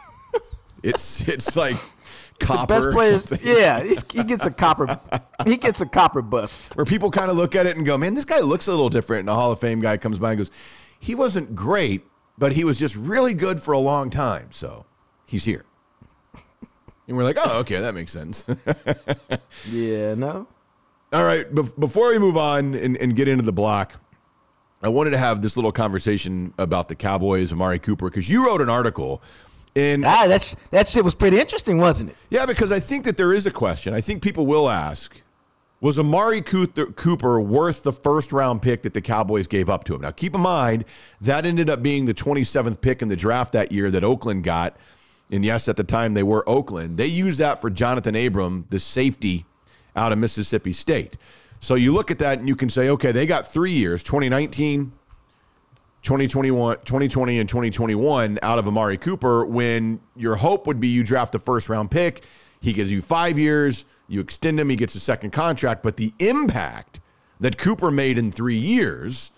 It's 0.83 1.27
it's 1.27 1.57
like 1.57 1.75
copper. 2.39 2.75
Best 2.75 2.91
players, 2.91 3.33
yeah. 3.43 3.83
He 3.83 4.23
gets 4.23 4.47
a 4.47 4.51
copper. 4.51 5.01
He 5.47 5.57
gets 5.57 5.81
a 5.81 5.87
copper 5.87 6.23
bust. 6.23 6.77
where 6.77 6.85
people 6.85 7.11
kind 7.11 7.31
of 7.31 7.37
look 7.37 7.57
at 7.57 7.67
it 7.67 7.77
and 7.77 7.85
go, 7.85 7.99
man, 7.99 8.15
this 8.15 8.25
guy 8.27 8.39
looks 8.41 8.69
a 8.69 8.71
little 8.71 8.91
different. 8.91 9.21
And 9.21 9.31
a 9.31 9.35
Hall 9.35 9.51
of 9.51 9.59
Fame 9.59 9.81
guy 9.81 9.97
comes 9.97 10.19
by 10.21 10.33
and 10.33 10.39
goes, 10.39 10.51
he 11.01 11.15
wasn't 11.17 11.57
great, 11.57 12.03
but 12.39 12.53
he 12.53 12.63
was 12.63 12.79
just 12.79 12.95
really 12.95 13.35
good 13.35 13.61
for 13.61 13.73
a 13.73 13.79
long 13.79 14.11
time. 14.11 14.49
So 14.53 14.87
he's 15.27 15.45
here. 15.45 15.65
And 17.09 17.17
we're 17.17 17.25
like, 17.25 17.39
oh, 17.39 17.61
okay, 17.61 17.81
that 17.81 17.95
makes 17.95 18.13
sense. 18.13 18.47
Yeah, 19.71 20.15
no. 20.15 20.47
All 21.13 21.25
right, 21.25 21.53
bef- 21.53 21.79
before 21.79 22.11
we 22.11 22.19
move 22.19 22.37
on 22.37 22.75
and, 22.75 22.97
and 22.97 23.17
get 23.17 23.27
into 23.29 23.43
the 23.45 23.53
block, 23.53 23.95
I 24.87 24.89
wanted 24.89 25.11
to 25.11 25.19
have 25.19 25.43
this 25.43 25.57
little 25.57 25.73
conversation 25.73 26.55
about 26.59 26.87
the 26.87 26.95
Cowboys, 26.95 27.53
Amari 27.53 27.81
Cooper, 27.81 28.09
because 28.09 28.31
you 28.31 28.47
wrote 28.47 28.61
an 28.61 28.71
article. 28.71 29.21
And 29.75 30.07
Ah, 30.07 30.27
that's 30.29 30.55
that 30.71 30.87
shit 30.87 31.05
was 31.05 31.13
pretty 31.13 31.41
interesting, 31.41 31.79
wasn't 31.79 32.11
it? 32.11 32.17
Yeah, 32.31 32.47
because 32.47 32.71
I 32.71 32.79
think 32.79 33.03
that 33.05 33.17
there 33.17 33.33
is 33.33 33.47
a 33.47 33.51
question. 33.51 33.95
I 33.95 34.01
think 34.01 34.23
people 34.23 34.47
will 34.47 34.71
ask 34.71 35.21
Was 35.81 35.99
Amari 35.99 36.41
Cooper 36.41 37.41
worth 37.41 37.83
the 37.83 37.91
first 37.91 38.33
round 38.33 38.63
pick 38.63 38.83
that 38.83 38.95
the 38.95 39.01
Cowboys 39.01 39.49
gave 39.49 39.69
up 39.69 39.83
to 39.85 39.95
him? 39.97 40.03
Now, 40.03 40.13
keep 40.13 40.37
in 40.37 40.41
mind, 40.41 40.85
that 41.21 41.45
ended 41.45 41.69
up 41.69 41.83
being 41.83 42.05
the 42.05 42.15
27th 42.15 42.81
pick 42.81 43.03
in 43.03 43.09
the 43.09 43.17
draft 43.17 43.53
that 43.55 43.73
year 43.73 43.91
that 43.91 44.05
Oakland 44.05 44.45
got. 44.45 44.77
And 45.33 45.45
yes, 45.45 45.69
at 45.69 45.77
the 45.77 45.85
time 45.85 46.15
they 46.15 46.23
were 46.23 46.49
Oakland. 46.49 46.97
They 46.97 47.07
used 47.07 47.41
that 47.41 47.61
for 47.61 47.73
Johnathan 47.73 48.25
Abram, 48.25 48.67
the 48.71 48.79
safety 48.79 49.47
out 49.97 50.13
of 50.13 50.19
Mississippi 50.19 50.73
State. 50.73 51.17
So 51.61 51.75
you 51.75 51.93
look 51.93 52.11
at 52.11 52.19
that 52.21 52.39
and 52.39 52.49
you 52.49 52.57
can 52.57 52.69
say, 52.69 52.91
okay, 52.91 53.13
they 53.13 53.27
got 53.27 53.47
three 53.47 53.73
years 53.73 54.03
2019, 54.03 54.93
2021, 56.03 56.77
2020 56.85 57.39
and 57.39 57.49
2021 57.49 58.39
out 58.43 58.59
of 58.59 58.69
Amari 58.69 58.99
Cooper 58.99 59.45
when 59.45 60.01
your 60.15 60.37
hope 60.37 60.67
would 60.67 60.81
be 60.81 60.89
you 60.89 61.03
draft 61.03 61.35
a 61.35 61.39
first 61.39 61.69
round 61.69 61.91
pick. 61.91 62.25
He 62.61 62.73
gives 62.73 62.91
you 62.91 63.03
five 63.03 63.39
years, 63.39 63.85
you 64.09 64.21
extend 64.21 64.59
him, 64.59 64.69
he 64.69 64.77
gets 64.77 64.95
a 64.95 65.01
second 65.01 65.31
contract. 65.31 65.83
But 65.83 65.97
the 65.97 66.13
impact 66.19 67.01
that 67.41 67.59
Cooper 67.59 67.91
made 67.91 68.19
in 68.19 68.33
three 68.33 68.57
years, 68.57 69.33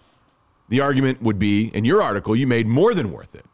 the 0.68 0.80
argument 0.80 1.22
would 1.22 1.38
be 1.38 1.68
in 1.68 1.84
your 1.84 2.02
article, 2.02 2.36
you 2.36 2.46
made 2.46 2.66
more 2.66 2.94
than 2.94 3.12
worth 3.12 3.34
it. 3.34 3.44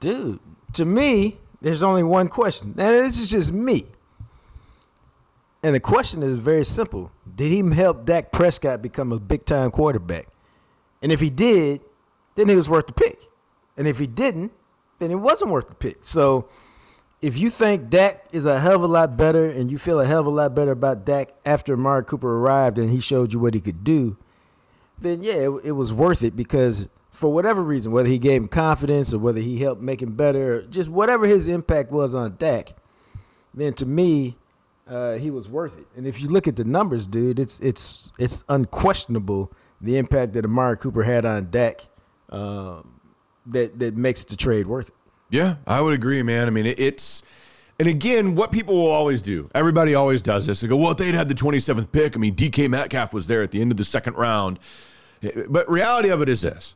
Dude, 0.00 0.40
to 0.72 0.84
me, 0.84 1.38
there's 1.60 1.82
only 1.82 2.02
one 2.02 2.28
question. 2.28 2.70
And 2.70 2.78
this 2.78 3.20
is 3.20 3.30
just 3.30 3.52
me. 3.52 3.86
And 5.62 5.74
the 5.74 5.80
question 5.80 6.22
is 6.22 6.36
very 6.36 6.64
simple. 6.64 7.12
Did 7.40 7.52
he 7.52 7.74
help 7.74 8.04
Dak 8.04 8.32
Prescott 8.32 8.82
become 8.82 9.12
a 9.12 9.18
big 9.18 9.46
time 9.46 9.70
quarterback? 9.70 10.28
And 11.00 11.10
if 11.10 11.20
he 11.20 11.30
did, 11.30 11.80
then 12.34 12.50
he 12.50 12.54
was 12.54 12.68
worth 12.68 12.86
the 12.86 12.92
pick. 12.92 13.18
And 13.78 13.88
if 13.88 13.98
he 13.98 14.06
didn't, 14.06 14.52
then 14.98 15.10
it 15.10 15.14
wasn't 15.14 15.50
worth 15.50 15.68
the 15.68 15.74
pick. 15.74 16.04
So 16.04 16.50
if 17.22 17.38
you 17.38 17.48
think 17.48 17.88
Dak 17.88 18.26
is 18.30 18.44
a 18.44 18.60
hell 18.60 18.74
of 18.74 18.82
a 18.82 18.86
lot 18.86 19.16
better 19.16 19.48
and 19.48 19.70
you 19.70 19.78
feel 19.78 20.00
a 20.00 20.04
hell 20.04 20.20
of 20.20 20.26
a 20.26 20.30
lot 20.30 20.54
better 20.54 20.72
about 20.72 21.06
Dak 21.06 21.30
after 21.46 21.72
Amari 21.72 22.04
Cooper 22.04 22.30
arrived 22.30 22.76
and 22.76 22.90
he 22.90 23.00
showed 23.00 23.32
you 23.32 23.38
what 23.38 23.54
he 23.54 23.60
could 23.62 23.84
do, 23.84 24.18
then 24.98 25.22
yeah, 25.22 25.36
it, 25.36 25.50
it 25.64 25.72
was 25.72 25.94
worth 25.94 26.22
it 26.22 26.36
because 26.36 26.90
for 27.10 27.32
whatever 27.32 27.62
reason, 27.62 27.90
whether 27.90 28.10
he 28.10 28.18
gave 28.18 28.42
him 28.42 28.48
confidence 28.48 29.14
or 29.14 29.18
whether 29.18 29.40
he 29.40 29.60
helped 29.60 29.80
make 29.80 30.02
him 30.02 30.12
better, 30.12 30.60
just 30.66 30.90
whatever 30.90 31.26
his 31.26 31.48
impact 31.48 31.90
was 31.90 32.14
on 32.14 32.36
Dak, 32.36 32.74
then 33.54 33.72
to 33.72 33.86
me, 33.86 34.36
uh, 34.90 35.14
he 35.14 35.30
was 35.30 35.48
worth 35.48 35.78
it. 35.78 35.86
And 35.96 36.06
if 36.06 36.20
you 36.20 36.28
look 36.28 36.48
at 36.48 36.56
the 36.56 36.64
numbers, 36.64 37.06
dude, 37.06 37.38
it's 37.38 37.60
it's 37.60 38.10
it's 38.18 38.44
unquestionable 38.48 39.52
the 39.80 39.96
impact 39.96 40.32
that 40.34 40.44
Amari 40.44 40.76
Cooper 40.76 41.04
had 41.04 41.24
on 41.24 41.50
Dak 41.50 41.80
um, 42.28 43.00
that 43.46 43.78
that 43.78 43.96
makes 43.96 44.24
the 44.24 44.36
trade 44.36 44.66
worth 44.66 44.88
it. 44.88 44.94
Yeah, 45.30 45.56
I 45.66 45.80
would 45.80 45.94
agree, 45.94 46.22
man. 46.22 46.48
I 46.48 46.50
mean, 46.50 46.66
it, 46.66 46.80
it's, 46.80 47.22
and 47.78 47.86
again, 47.86 48.34
what 48.34 48.50
people 48.50 48.74
will 48.74 48.90
always 48.90 49.22
do, 49.22 49.48
everybody 49.54 49.94
always 49.94 50.22
does 50.22 50.48
this. 50.48 50.60
They 50.60 50.66
go, 50.66 50.76
well, 50.76 50.90
if 50.90 50.96
they'd 50.96 51.14
had 51.14 51.28
the 51.28 51.36
27th 51.36 51.92
pick, 51.92 52.16
I 52.16 52.18
mean, 52.18 52.34
DK 52.34 52.68
Metcalf 52.68 53.14
was 53.14 53.28
there 53.28 53.40
at 53.40 53.52
the 53.52 53.60
end 53.60 53.70
of 53.70 53.76
the 53.76 53.84
second 53.84 54.14
round. 54.16 54.58
But 55.48 55.70
reality 55.70 56.08
of 56.08 56.20
it 56.20 56.28
is 56.28 56.42
this 56.42 56.74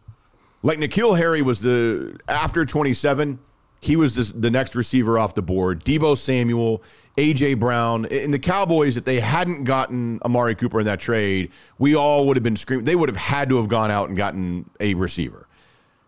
like 0.63 0.79
N'Keal 0.79 1.17
Harry 1.19 1.43
was 1.43 1.61
the, 1.61 2.17
after 2.29 2.65
27, 2.65 3.39
he 3.85 3.97
was 3.97 4.15
this, 4.15 4.33
the 4.33 4.51
next 4.51 4.75
receiver 4.75 5.19
off 5.19 5.35
the 5.35 5.43
board. 5.43 5.85
Deebo 5.85 6.17
Samuel, 6.17 6.83
AJ 7.17 7.61
Brown, 7.61 8.07
and 8.07 8.33
the 8.33 8.39
Cowboys, 8.39 8.97
if 8.97 9.05
they 9.05 9.21
hadn't 9.21 9.65
gotten 9.65 10.21
Amari 10.25 10.55
Cooper 10.55 10.81
in 10.81 10.87
that 10.87 11.01
trade, 11.01 11.51
we 11.79 11.95
all 11.95 12.27
would 12.27 12.37
have 12.37 12.43
been 12.43 12.57
screaming. 12.57 12.85
They 12.85 12.97
would 12.97 13.09
have 13.09 13.17
had 13.17 13.49
to 13.51 13.57
have 13.57 13.69
gone 13.69 13.91
out 13.91 14.09
and 14.09 14.17
gotten 14.17 14.71
a 14.81 14.95
receiver. 14.95 15.47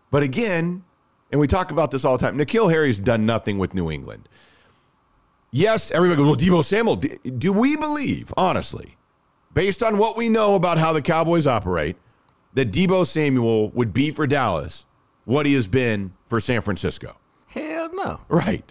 But 0.09 0.23
again, 0.23 0.83
and 1.31 1.39
we 1.39 1.47
talk 1.47 1.71
about 1.71 1.91
this 1.91 2.05
all 2.05 2.17
the 2.17 2.25
time. 2.25 2.37
N'Keal 2.37 2.71
Harry's 2.71 2.99
done 2.99 3.25
nothing 3.25 3.57
with 3.57 3.73
New 3.73 3.91
England. 3.91 4.27
Yes, 5.51 5.91
everybody 5.91 6.17
goes, 6.17 6.27
well, 6.27 6.35
Deebo 6.35 6.63
Samuel. 6.63 6.95
Do, 6.97 7.09
do 7.37 7.53
we 7.53 7.77
believe, 7.77 8.33
honestly, 8.37 8.97
based 9.53 9.83
on 9.83 9.97
what 9.97 10.17
we 10.17 10.29
know 10.29 10.55
about 10.55 10.77
how 10.77 10.93
the 10.93 11.01
Cowboys 11.01 11.47
operate, 11.47 11.95
that 12.53 12.71
Deebo 12.71 13.05
Samuel 13.05 13.69
would 13.71 13.93
be 13.93 14.11
for 14.11 14.25
Dallas 14.25 14.85
what 15.25 15.45
he 15.45 15.53
has 15.53 15.67
been 15.67 16.13
for 16.27 16.39
San 16.39 16.61
Francisco? 16.61 17.17
Hell 17.47 17.89
no. 17.93 18.21
Right. 18.29 18.63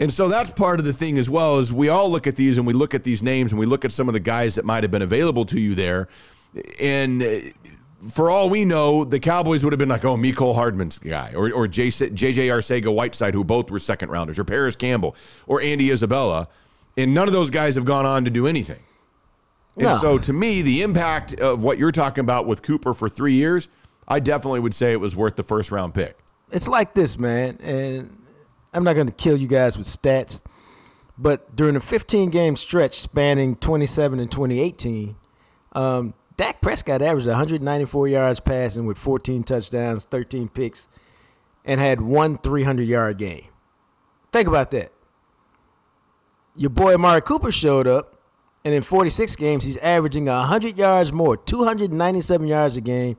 And 0.00 0.12
so 0.12 0.28
that's 0.28 0.50
part 0.50 0.80
of 0.80 0.84
the 0.84 0.92
thing 0.92 1.16
as 1.18 1.30
well 1.30 1.58
is 1.58 1.72
we 1.72 1.88
all 1.88 2.10
look 2.10 2.26
at 2.26 2.34
these 2.36 2.58
and 2.58 2.66
we 2.66 2.72
look 2.72 2.94
at 2.94 3.04
these 3.04 3.22
names 3.22 3.52
and 3.52 3.58
we 3.58 3.66
look 3.66 3.84
at 3.84 3.92
some 3.92 4.08
of 4.08 4.14
the 4.14 4.20
guys 4.20 4.56
that 4.56 4.64
might 4.64 4.82
have 4.82 4.90
been 4.90 5.02
available 5.02 5.44
to 5.46 5.60
you 5.60 5.74
there. 5.74 6.08
And 6.80 7.22
uh, 7.22 7.38
for 8.10 8.28
all 8.28 8.48
we 8.50 8.64
know, 8.64 9.04
the 9.04 9.20
Cowboys 9.20 9.62
would 9.62 9.72
have 9.72 9.78
been 9.78 9.88
like, 9.90 10.04
oh, 10.04 10.16
Mecole 10.16 10.54
Hardman's 10.54 10.98
guy 10.98 11.32
or, 11.34 11.52
or 11.52 11.68
JJ 11.68 12.10
Arcega 12.10 12.92
Whiteside, 12.92 13.34
who 13.34 13.44
both 13.44 13.70
were 13.70 13.78
second 13.78 14.08
rounders, 14.10 14.38
or 14.40 14.44
Parris 14.44 14.74
Campbell 14.74 15.14
or 15.46 15.60
Andy 15.60 15.90
Isabella. 15.92 16.48
And 16.96 17.14
none 17.14 17.28
of 17.28 17.32
those 17.32 17.50
guys 17.50 17.76
have 17.76 17.84
gone 17.84 18.04
on 18.04 18.24
to 18.24 18.30
do 18.30 18.46
anything. 18.46 18.80
And 19.76 19.84
No. 19.86 19.98
so 19.98 20.18
to 20.18 20.32
me, 20.32 20.62
the 20.62 20.82
impact 20.82 21.34
of 21.34 21.62
what 21.62 21.78
you're 21.78 21.92
talking 21.92 22.22
about 22.24 22.46
with 22.46 22.62
Cooper 22.62 22.92
for 22.92 23.08
three 23.08 23.34
years, 23.34 23.68
I 24.08 24.18
definitely 24.18 24.60
would 24.60 24.74
say 24.74 24.92
it 24.92 25.00
was 25.00 25.14
worth 25.14 25.36
the 25.36 25.42
first 25.44 25.70
round 25.70 25.94
pick. 25.94 26.18
It's 26.52 26.68
like 26.68 26.94
this, 26.94 27.18
man, 27.18 27.58
and 27.62 28.16
I'm 28.72 28.84
not 28.84 28.94
going 28.94 29.06
to 29.06 29.12
kill 29.12 29.36
you 29.36 29.48
guys 29.48 29.76
with 29.76 29.86
stats, 29.86 30.42
but 31.18 31.56
during 31.56 31.76
a 31.76 31.80
15 31.80 32.30
game 32.30 32.56
stretch 32.56 32.94
spanning 32.94 33.56
27 33.56 34.18
and 34.18 34.30
2018, 34.30 35.16
um, 35.72 36.14
Dak 36.36 36.60
Prescott 36.60 37.02
averaged 37.02 37.26
194 37.26 38.08
yards 38.08 38.40
passing 38.40 38.86
with 38.86 38.98
14 38.98 39.42
touchdowns, 39.42 40.04
13 40.04 40.48
picks, 40.48 40.88
and 41.64 41.80
had 41.80 42.00
one 42.00 42.38
300 42.38 42.86
yard 42.86 43.18
game. 43.18 43.46
Think 44.32 44.48
about 44.48 44.70
that. 44.70 44.92
Your 46.54 46.70
boy 46.70 46.94
Amari 46.94 47.22
Cooper 47.22 47.52
showed 47.52 47.86
up, 47.86 48.16
and 48.64 48.74
in 48.74 48.82
46 48.82 49.36
games, 49.36 49.64
he's 49.64 49.78
averaging 49.78 50.26
100 50.26 50.76
yards 50.76 51.12
more, 51.12 51.36
297 51.36 52.46
yards 52.46 52.76
a 52.76 52.80
game, 52.80 53.16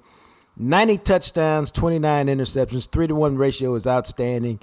90 0.58 0.98
touchdowns, 1.00 1.72
29 1.72 2.28
interceptions, 2.28 2.89
3 2.92 3.08
to 3.08 3.16
1 3.16 3.38
ratio 3.38 3.76
is 3.76 3.88
outstanding, 3.88 4.60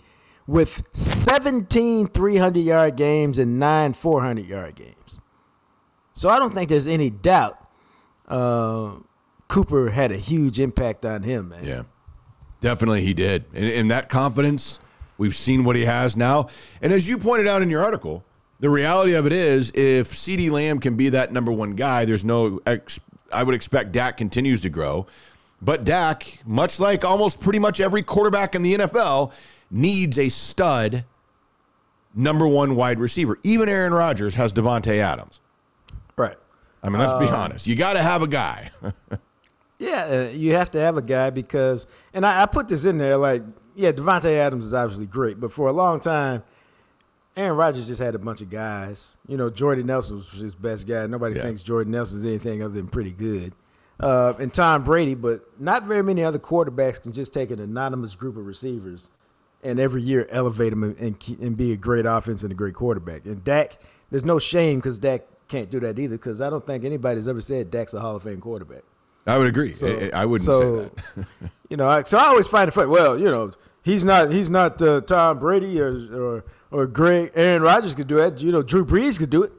with 0.47 0.83
17 0.93 2.09
300 2.09 2.61
yard 2.61 2.97
games 2.97 3.39
and 3.39 3.59
9 3.59 3.93
400 3.93 4.47
yard 4.47 4.75
games. 4.75 5.21
So 6.13 6.29
I 6.29 6.39
don't 6.39 6.53
think 6.53 6.69
there's 6.69 6.89
any 6.89 7.11
doubt 7.11 7.57
uh, 8.29 8.93
Cooper 9.49 9.91
had 9.91 10.13
a 10.13 10.17
huge 10.17 10.61
impact 10.61 11.05
on 11.05 11.23
him, 11.25 11.49
man. 11.51 11.65
Yeah, 11.65 11.83
definitely 12.61 13.03
he 13.03 13.15
did. 13.15 13.45
And, 13.53 13.65
and 13.65 13.91
that 13.91 14.09
confidence, 14.09 14.79
we've 15.19 15.35
seen 15.35 15.65
what 15.65 15.77
he 15.77 15.85
has 15.85 16.17
now. 16.17 16.49
And 16.81 16.93
as 16.93 17.09
you 17.09 17.19
pointed 17.19 17.47
out 17.49 17.63
in 17.63 17.71
your 17.71 17.83
article, 17.83 18.25
The 18.61 18.71
reality 18.71 19.15
of 19.15 19.25
it 19.27 19.33
is, 19.33 19.71
if 19.75 20.11
CeeDee 20.13 20.51
Lamb 20.51 20.79
can 20.81 20.95
be 20.95 21.09
that 21.09 21.33
number 21.33 21.51
one 21.51 21.75
guy, 21.75 22.05
there's 22.05 22.25
no. 22.25 22.61
Ex- 22.67 23.01
I 23.33 23.43
would 23.43 23.55
expect 23.55 23.93
Dak 23.93 24.17
continues 24.19 24.61
to 24.63 24.69
grow, 24.69 25.07
but 25.63 25.85
Dak, 25.85 26.39
much 26.47 26.81
like 26.81 27.05
almost 27.05 27.41
pretty 27.41 27.59
much 27.59 27.81
every 27.81 28.03
quarterback 28.03 28.55
in 28.55 28.63
the 28.63 28.75
NFL, 28.79 29.33
needs 29.71 30.19
a 30.19 30.29
stud 30.29 31.05
number 32.15 32.47
one 32.47 32.75
wide 32.77 32.99
receiver. 32.99 33.39
Even 33.43 33.69
Aaron 33.69 33.93
Rodgers 33.93 34.35
has 34.35 34.53
Davante 34.53 34.99
Adams. 34.99 35.41
Right. 36.17 36.37
I 36.83 36.89
mean, 36.89 36.99
let's 36.99 37.13
be 37.15 37.29
honest. 37.29 37.67
You 37.67 37.77
got 37.77 37.93
to 37.95 38.03
have 38.03 38.23
a 38.23 38.27
guy. 38.29 38.71
Yeah, 39.83 40.29
uh, 40.29 40.37
you 40.37 40.53
have 40.53 40.71
to 40.73 40.79
have 40.79 40.99
a 40.99 41.03
guy 41.03 41.31
because, 41.31 41.87
and 42.13 42.27
I, 42.27 42.43
I 42.43 42.47
put 42.47 42.69
this 42.69 42.85
in 42.85 42.99
there 42.99 43.17
like, 43.17 43.43
yeah, 43.75 43.93
Davante 43.93 44.27
Adams 44.37 44.67
is 44.67 44.75
obviously 44.75 45.07
great, 45.07 45.41
but 45.41 45.51
for 45.51 45.69
a 45.69 45.73
long 45.73 46.01
time, 46.01 46.43
Aaron 47.35 47.57
Rodgers 47.57 47.89
just 47.89 47.99
had 48.03 48.15
a 48.15 48.19
bunch 48.19 48.43
of 48.43 48.51
guys. 48.51 49.17
You 49.27 49.39
know, 49.39 49.49
Jordan 49.49 49.87
Nelson 49.87 50.17
was 50.17 50.33
his 50.33 50.55
best 50.55 50.87
guy. 50.87 51.07
Nobody 51.07 51.37
Yeah. 51.37 51.45
thinks 51.45 51.63
Jordy 51.63 51.89
Nelson's 51.91 52.27
anything 52.27 52.63
other 52.63 52.75
than 52.75 52.89
pretty 52.89 53.13
good. 53.13 53.55
Uh, 54.01 54.33
and 54.39 54.53
Tom 54.53 54.83
Brady, 54.83 55.15
but 55.15 55.43
not 55.61 55.85
very 55.85 56.03
many 56.03 56.25
other 56.25 56.39
quarterbacks 56.39 57.01
can 57.01 57.13
just 57.13 57.35
take 57.35 57.51
an 57.51 57.61
anonymous 57.61 58.15
group 58.15 58.37
of 58.37 58.47
receivers 58.47 59.11
and 59.63 59.79
every 59.79 60.01
year 60.01 60.27
elevate 60.31 60.71
them 60.71 60.83
and, 60.83 60.99
and, 60.99 61.37
and 61.41 61.57
be 61.57 61.73
a 61.73 61.77
great 61.77 62.07
offense 62.07 62.43
and 62.43 62.51
a 62.51 62.55
great 62.55 62.75
quarterback. 62.75 63.27
And 63.27 63.45
Dak, 63.45 63.77
there's 64.11 64.25
no 64.25 64.39
shame 64.39 64.79
because 64.79 64.99
Dak 64.99 65.27
can't 65.49 65.71
do 65.71 65.81
that 65.81 65.99
either 65.99 66.17
because 66.17 66.41
I 66.41 66.49
don't 66.49 66.67
think 66.67 66.85
anybody's 66.85 67.29
ever 67.29 67.41
said 67.41 67.71
Dak's 67.71 67.93
a 67.93 68.01
Hall 68.01 68.17
of 68.17 68.23
Fame 68.23 68.41
quarterback. 68.41 68.83
I 69.27 69.37
would 69.37 69.47
agree. 69.47 69.73
So- 69.73 70.11
I, 70.15 70.23
I 70.23 70.25
wouldn't 70.25 70.47
so, 70.47 70.85
say 70.85 70.91
that. 71.17 71.51
you 71.69 71.77
know, 71.77 71.89
I, 71.89 72.03
so 72.05 72.19
I 72.19 72.25
always 72.25 72.47
find 72.47 72.69
it 72.69 72.73
funny. 72.73 72.89
Well, 72.89 73.19
you 73.19 73.27
know, 73.27 73.53
he's 73.83 74.05
not 74.05 74.33
he's 74.33 74.49
not 74.49 74.81
uh, 74.81 75.03
Tom 75.03 75.39
Brady 75.39 75.79
or 75.81 75.93
or 75.93 76.45
or 76.71 76.87
Greg 76.87 77.33
Aaron 77.35 77.63
Rodgers 77.63 77.95
could 77.95 78.07
do 78.09 78.19
it. 78.19 78.41
You 78.43 78.51
know, 78.51 78.63
Drew 78.63 78.85
Brees 78.85 79.19
could 79.19 79.31
do 79.31 79.43
it. 79.43 79.53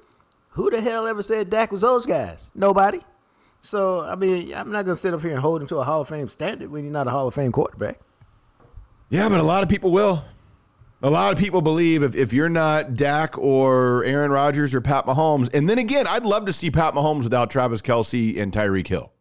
Who 0.49 0.69
the 0.69 0.81
hell 0.81 1.07
ever 1.07 1.21
said 1.21 1.49
Dak 1.49 1.71
was 1.71 1.81
those 1.81 2.05
guys? 2.05 2.51
Nobody. 2.55 2.99
So 3.61 4.01
I 4.01 4.15
mean, 4.15 4.53
I'm 4.53 4.71
not 4.71 4.85
gonna 4.85 4.95
sit 4.95 5.13
up 5.13 5.21
here 5.21 5.31
and 5.31 5.39
hold 5.39 5.61
him 5.61 5.67
to 5.67 5.77
a 5.77 5.83
Hall 5.83 6.01
of 6.01 6.09
Fame 6.09 6.27
standard 6.27 6.69
when 6.69 6.83
he's 6.83 6.91
not 6.91 7.07
a 7.07 7.11
Hall 7.11 7.27
of 7.27 7.33
Fame 7.33 7.51
quarterback. 7.51 7.99
Yeah, 9.09 9.29
but 9.29 9.39
a 9.39 9.43
lot 9.43 9.63
of 9.63 9.69
people 9.69 9.91
will. 9.91 10.23
A 11.03 11.09
lot 11.09 11.33
of 11.33 11.39
people 11.39 11.61
believe 11.61 12.03
if, 12.03 12.15
if 12.15 12.31
you're 12.31 12.49
not 12.49 12.93
Dak 12.93 13.35
or 13.37 14.03
Aaron 14.03 14.29
Rodgers 14.29 14.75
or 14.75 14.81
Pat 14.81 15.05
Mahomes, 15.05 15.49
and 15.53 15.67
then 15.67 15.79
again, 15.79 16.05
I'd 16.07 16.25
love 16.25 16.45
to 16.45 16.53
see 16.53 16.69
Pat 16.69 16.93
Mahomes 16.93 17.23
without 17.23 17.49
Travis 17.49 17.81
Kelce 17.81 18.39
and 18.39 18.51
Tyreek 18.51 18.87
Hill. 18.87 19.11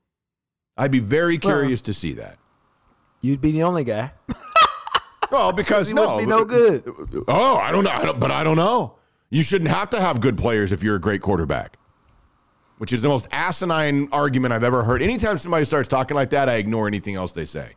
I'd 0.76 0.90
be 0.90 0.98
very 0.98 1.38
curious 1.38 1.80
to 1.82 1.94
see 1.94 2.12
that. 2.14 2.38
You'd 3.22 3.40
be 3.40 3.52
the 3.52 3.62
only 3.62 3.84
guy. 3.84 4.12
Well, 5.30 5.52
because 5.52 5.88
He 5.88 5.94
no, 5.94 6.18
be 6.18 6.26
no 6.26 6.44
good. 6.44 6.82
Oh, 7.28 7.56
I 7.56 7.70
don't 7.70 7.84
know, 7.84 7.90
I 7.90 8.04
don't, 8.04 8.18
but 8.18 8.30
I 8.30 8.42
don't 8.42 8.56
know. 8.56 8.96
You 9.30 9.42
shouldn't 9.42 9.70
have 9.70 9.90
to 9.90 10.00
have 10.00 10.20
good 10.20 10.36
players 10.36 10.72
if 10.72 10.82
you're 10.82 10.96
a 10.96 11.00
great 11.00 11.22
quarterback. 11.22 11.78
Which 12.80 12.94
is 12.94 13.02
the 13.02 13.08
most 13.08 13.28
asinine 13.30 14.08
argument 14.10 14.54
I've 14.54 14.64
ever 14.64 14.82
heard. 14.82 15.02
Anytime 15.02 15.36
somebody 15.36 15.66
starts 15.66 15.86
talking 15.86 16.14
like 16.14 16.30
that, 16.30 16.48
I 16.48 16.54
ignore 16.54 16.86
anything 16.88 17.14
else 17.14 17.32
they 17.32 17.44
say 17.44 17.74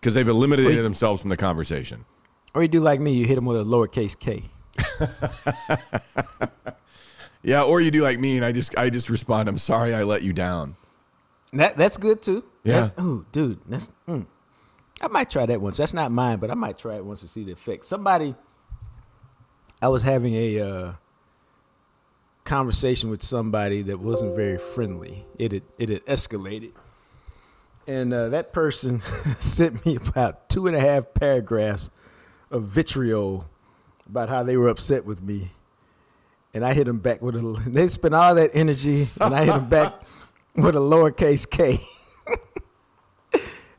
because 0.00 0.14
they've 0.14 0.28
eliminated 0.28 0.84
themselves 0.84 1.20
from 1.20 1.30
the 1.30 1.36
conversation. 1.36 2.04
Or 2.54 2.62
you 2.62 2.68
do 2.68 2.80
like 2.80 2.98
me, 2.98 3.12
you 3.14 3.24
hit 3.24 3.36
them 3.36 3.44
with 3.44 3.60
a 3.60 3.62
lowercase 3.62 4.18
k. 4.18 4.42
Yeah, 7.44 7.62
or 7.62 7.80
you 7.82 7.90
do 7.90 8.00
like 8.00 8.18
me, 8.18 8.36
and 8.36 8.44
I 8.44 8.52
just 8.52 8.76
I 8.76 8.88
just 8.88 9.10
respond, 9.10 9.50
"I'm 9.50 9.58
sorry, 9.58 9.94
I 9.94 10.02
let 10.02 10.22
you 10.22 10.32
down." 10.32 10.76
That 11.52 11.76
that's 11.76 11.98
good 11.98 12.22
too. 12.22 12.42
Yeah. 12.64 12.90
That- 12.96 13.02
ooh, 13.02 13.26
dude, 13.32 13.60
that's. 13.68 13.90
Mm. 14.08 14.26
I 15.02 15.08
might 15.08 15.28
try 15.28 15.44
that 15.44 15.60
once. 15.60 15.76
That's 15.76 15.92
not 15.92 16.10
mine, 16.10 16.38
but 16.38 16.50
I 16.50 16.54
might 16.54 16.78
try 16.78 16.96
it 16.96 17.04
once 17.04 17.20
to 17.20 17.28
see 17.28 17.44
the 17.44 17.52
effect. 17.52 17.84
Somebody, 17.84 18.34
I 19.82 19.88
was 19.88 20.02
having 20.02 20.32
a 20.34 20.60
uh, 20.60 20.92
conversation 22.44 23.10
with 23.10 23.22
somebody 23.22 23.82
that 23.82 24.00
wasn't 24.00 24.36
very 24.36 24.58
friendly. 24.58 25.24
It 25.38 25.52
had 25.52 25.62
it 25.78 25.88
had 25.88 26.04
escalated, 26.06 26.72
and 27.86 28.12
uh, 28.12 28.28
that 28.28 28.52
person 28.52 29.00
sent 29.38 29.84
me 29.84 29.96
about 29.96 30.48
two 30.48 30.66
and 30.66 30.76
a 30.76 30.80
half 30.80 31.14
paragraphs 31.14 31.90
of 32.50 32.64
vitriol 32.64 33.48
about 34.08 34.28
how 34.28 34.42
they 34.42 34.56
were 34.56 34.68
upset 34.68 35.04
with 35.04 35.22
me. 35.22 35.50
And 36.52 36.64
I 36.64 36.72
hit 36.72 36.84
them 36.84 36.98
back 36.98 37.20
with 37.20 37.34
a. 37.34 37.62
They 37.66 37.88
spent 37.88 38.14
all 38.14 38.34
that 38.36 38.50
energy, 38.54 39.08
and 39.20 39.34
I 39.34 39.44
hit 39.44 39.54
them 39.54 39.68
back 39.68 39.94
with 40.54 40.76
a 40.76 40.80
lowercase 40.80 41.48
k. 41.50 41.78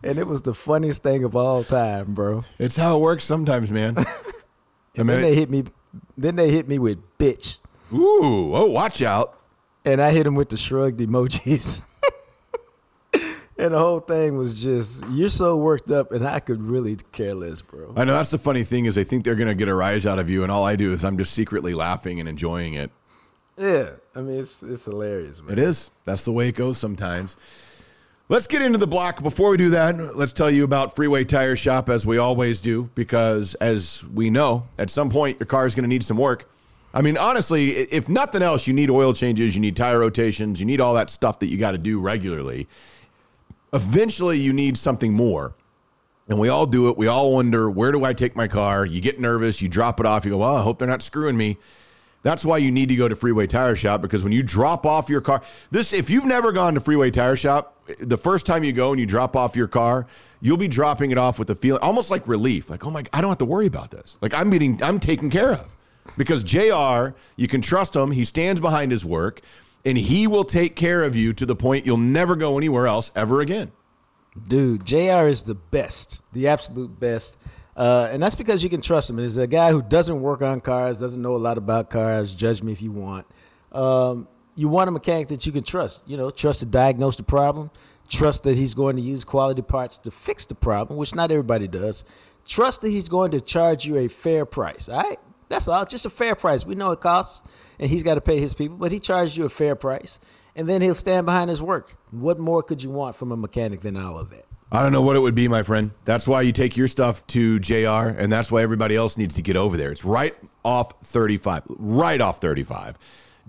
and 0.04 0.19
it 0.19 0.28
was 0.28 0.41
the 0.41 0.54
funniest 0.54 1.04
thing 1.04 1.23
of 1.23 1.36
all 1.36 1.63
time, 1.63 2.13
bro. 2.13 2.43
It's 2.60 2.75
how 2.75 2.97
it 2.97 2.99
works 2.99 3.23
sometimes, 3.23 3.71
man. 3.71 3.97
I 3.97 4.04
mean, 4.97 5.08
then 5.08 5.21
they 5.21 5.36
hit 5.36 5.49
me. 5.49 5.63
Then 6.17 6.36
they 6.36 6.49
hit 6.51 6.67
me 6.67 6.80
with 6.80 6.97
bitch, 7.17 7.60
ooh, 7.93 8.56
oh, 8.56 8.69
watch 8.71 9.02
out! 9.02 9.36
and 9.86 10.02
I 10.02 10.12
hit 10.12 10.26
him 10.26 10.36
with 10.36 10.50
the 10.50 10.58
shrugged 10.58 11.00
emojis. 11.00 11.86
and 13.13 13.74
the 13.74 13.80
whole 13.80 14.00
thing 14.00 14.36
was 14.36 14.62
just, 14.62 15.06
you're 15.12 15.30
so 15.30 15.56
worked 15.56 15.91
up, 15.91 16.12
and 16.12 16.28
I 16.28 16.39
could 16.39 16.62
really 16.62 16.98
care 17.12 17.36
less, 17.36 17.62
bro. 17.62 17.93
I 17.95 18.04
know 18.04 18.13
that's 18.13 18.32
the 18.32 18.39
funny 18.39 18.63
thing 18.63 18.86
is 18.86 18.95
they 18.95 19.04
think 19.04 19.24
they're 19.24 19.36
gonna 19.36 19.56
get 19.56 19.67
a 19.67 19.76
rise 19.76 20.06
out 20.06 20.19
of 20.19 20.30
you, 20.30 20.43
and 20.43 20.52
all 20.52 20.65
I 20.65 20.76
do 20.76 20.91
is 20.91 21.06
I'm 21.06 21.17
just 21.17 21.34
secretly 21.34 21.74
laughing 21.74 22.19
and 22.19 22.28
enjoying 22.28 22.74
it. 22.74 22.91
Yeah, 23.58 23.91
I 24.13 24.19
mean 24.19 24.39
it's 24.39 24.63
it's 24.63 24.84
hilarious, 24.84 25.41
man. 25.41 25.54
It 25.54 25.60
is. 25.60 25.89
That's 26.04 26.26
the 26.26 26.34
way 26.34 26.50
it 26.50 26.56
goes 26.56 26.78
sometimes. 26.78 27.38
Let's 28.28 28.48
get 28.48 28.63
into 28.63 28.80
the 28.80 28.88
block. 28.88 29.21
Before 29.21 29.52
we 29.52 29.58
do 29.58 29.69
that, 29.69 30.17
let's 30.17 30.34
tell 30.34 30.50
you 30.50 30.63
about 30.63 30.95
Freeway 30.95 31.24
Tire 31.24 31.56
Shop 31.56 31.89
as 31.89 32.08
we 32.08 32.17
always 32.17 32.60
do, 32.60 32.89
because 32.95 33.54
as 33.56 34.04
we 34.13 34.32
know, 34.32 34.67
at 34.80 34.89
some 34.89 35.12
point 35.12 35.39
your 35.39 35.45
car 35.45 35.67
is 35.67 35.76
going 35.76 35.84
to 35.84 35.88
need 35.88 36.04
some 36.04 36.17
work. 36.17 36.50
I 36.96 37.02
mean, 37.02 37.18
honestly, 37.18 37.72
if 37.72 38.08
nothing 38.08 38.42
else, 38.42 38.68
you 38.68 38.74
need 38.74 38.90
oil 38.90 39.12
changes, 39.12 39.54
you 39.54 39.60
need 39.60 39.76
tire 39.76 40.00
rotations, 40.00 40.62
you 40.62 40.66
need 40.66 40.80
all 40.80 40.94
that 40.94 41.10
stuff 41.10 41.40
that 41.40 41.52
you 41.52 41.58
got 41.58 41.72
to 41.72 41.78
do 41.78 42.00
regularly. 42.00 42.70
Eventually, 43.74 44.40
you 44.40 44.54
need 44.54 44.78
something 44.78 45.12
more. 45.12 45.54
And 46.30 46.40
we 46.40 46.48
all 46.48 46.66
do 46.66 46.88
it. 46.88 46.98
We 46.98 47.08
all 47.08 47.34
wonder, 47.34 47.70
where 47.70 47.92
do 47.92 48.06
I 48.06 48.14
take 48.14 48.36
my 48.36 48.48
car? 48.48 48.86
You 48.86 49.02
get 49.02 49.20
nervous, 49.20 49.62
you 49.62 49.68
drop 49.68 50.00
it 50.00 50.06
off, 50.06 50.24
you 50.24 50.32
go, 50.32 50.38
well, 50.38 50.56
I 50.56 50.64
hope 50.64 50.80
they're 50.80 50.88
not 50.88 51.02
screwing 51.02 51.36
me. 51.36 51.58
That's 52.24 52.46
why 52.46 52.58
you 52.58 52.72
need 52.72 52.90
to 52.90 52.96
go 52.96 53.10
to 53.10 53.16
Freeway 53.16 53.46
Tire 53.46 53.76
Shop 53.76 54.02
because 54.02 54.24
when 54.24 54.32
you 54.32 54.42
drop 54.42 54.86
off 54.86 55.10
your 55.10 55.22
car, 55.22 55.44
this 55.70 55.94
if 55.94 56.10
you've 56.10 56.26
never 56.26 56.52
gone 56.54 56.74
to 56.74 56.80
Freeway 56.80 57.12
Tire 57.12 57.36
Shop, 57.36 57.78
the 58.00 58.18
first 58.18 58.46
time 58.48 58.64
you 58.64 58.72
go 58.72 58.92
and 58.92 59.00
you 59.00 59.06
drop 59.06 59.36
off 59.36 59.56
your 59.56 59.68
car, 59.68 60.08
you'll 60.42 60.58
be 60.58 60.70
dropping 60.70 61.12
it 61.12 61.20
off 61.20 61.38
with 61.38 61.50
a 61.52 61.56
feeling 61.56 61.82
almost 61.84 62.10
like 62.10 62.28
relief, 62.28 62.72
like 62.72 62.84
oh 62.84 62.90
my, 62.90 63.04
I 63.14 63.22
don't 63.22 63.30
have 63.30 63.38
to 63.40 63.46
worry 63.46 63.68
about 63.68 63.92
this. 63.92 64.18
Like 64.22 64.34
I'm 64.34 64.50
being, 64.50 64.82
I'm 64.82 65.00
taken 65.00 65.30
care 65.30 65.52
of 65.52 65.75
because 66.18 66.44
Jr. 66.44 67.15
You 67.36 67.48
can 67.48 67.62
trust 67.62 67.96
him. 67.96 68.12
He 68.12 68.24
stands 68.24 68.62
behind 68.62 68.91
his 68.91 69.06
work, 69.06 69.41
and 69.84 69.98
he 69.98 70.28
will 70.28 70.44
take 70.44 70.76
care 70.76 71.04
of 71.04 71.15
you 71.15 71.34
to 71.34 71.46
the 71.46 71.56
point 71.56 71.86
you'll 71.86 71.98
never 71.98 72.36
go 72.36 72.58
anywhere 72.58 72.88
else 72.88 73.12
ever 73.15 73.41
again. 73.41 73.72
Dude, 74.48 74.86
JR 74.86 75.28
is 75.28 75.44
the 75.44 75.56
best, 75.56 76.24
the 76.34 76.48
absolute 76.48 77.00
best. 77.00 77.38
Uh, 77.76 78.10
and 78.12 78.24
that's 78.24 78.36
because 78.36 78.63
you 78.63 78.70
can 78.70 78.82
trust 78.82 79.10
him. 79.10 79.18
He's 79.18 79.38
a 79.38 79.48
guy 79.48 79.72
who 79.72 79.82
doesn't 79.82 80.22
work 80.22 80.41
on 80.41 80.62
cars, 80.62 81.00
doesn't 81.00 81.22
know 81.22 81.36
a 81.36 81.38
lot 81.38 81.58
about 81.58 81.89
cars. 81.89 82.34
Judge 82.34 82.63
me 82.63 82.72
if 82.72 82.82
you 82.82 82.91
want. 82.91 83.28
Um, 83.72 84.28
you 84.56 84.70
want 84.70 84.88
a 84.88 84.91
mechanic 84.91 85.28
that 85.28 85.46
you 85.46 85.52
can 85.52 85.63
trust. 85.63 86.08
You 86.08 86.15
know, 86.15 86.30
trust 86.32 86.60
to 86.62 86.65
diagnose 86.65 87.18
the 87.18 87.24
problem, 87.24 87.72
trust 88.08 88.44
that 88.44 88.56
he's 88.58 88.74
going 88.74 88.96
to 88.96 89.02
use 89.02 89.26
quality 89.26 89.62
parts 89.62 89.98
to 90.00 90.12
fix 90.12 90.46
the 90.46 90.56
problem, 90.56 90.98
which 90.98 91.13
not 91.13 91.32
everybody 91.32 91.68
does. 91.68 92.06
Trust 92.46 92.82
that 92.82 92.89
he's 92.89 93.10
going 93.10 93.32
to 93.32 93.41
charge 93.41 93.86
you 93.86 93.98
a 93.98 94.08
fair 94.08 94.46
price. 94.46 94.88
All 94.88 95.02
right, 95.02 95.20
that's 95.50 95.68
all. 95.68 95.86
Just 95.86 96.06
a 96.06 96.10
fair 96.10 96.36
price. 96.36 96.66
We 96.66 96.76
know 96.76 96.92
it 96.92 97.02
costs, 97.02 97.48
and 97.80 97.90
he's 97.90 98.04
got 98.04 98.16
to 98.16 98.22
pay 98.22 98.40
his 98.40 98.54
people, 98.54 98.78
but 98.78 98.92
he 98.92 99.00
charges 99.00 99.38
you 99.38 99.46
a 99.46 99.50
fair 99.50 99.76
price, 99.76 100.20
and 100.56 100.68
then 100.68 100.82
he'll 100.82 100.96
stand 100.96 101.26
behind 101.26 101.50
his 101.50 101.62
work. 101.62 101.98
What 102.12 102.40
more 102.40 102.64
could 102.64 102.84
you 102.84 102.90
want 102.90 103.16
from 103.16 103.32
a 103.32 103.38
mechanic 103.38 103.82
than 103.82 103.98
all 103.98 104.18
of 104.18 104.30
that? 104.32 104.46
I 104.72 104.82
don't 104.82 104.92
know 104.92 105.04
what 105.04 105.16
it 105.16 105.20
would 105.20 105.36
be, 105.36 105.48
my 105.48 105.64
friend. 105.64 105.92
That's 106.06 106.28
why 106.28 106.42
you 106.42 106.52
take 106.52 106.76
your 106.76 106.88
stuff 106.88 107.26
to 107.28 107.60
JR, 107.60 108.10
and 108.10 108.32
that's 108.32 108.52
why 108.52 108.64
everybody 108.64 108.96
else 108.96 109.16
needs 109.16 109.36
to 109.36 109.42
get 109.42 109.56
over 109.56 109.78
there. 109.78 109.92
It's 109.92 110.04
right 110.04 110.36
off 110.64 111.00
35, 111.04 111.64
right 111.70 112.20
off 112.20 112.42
35, 112.42 112.98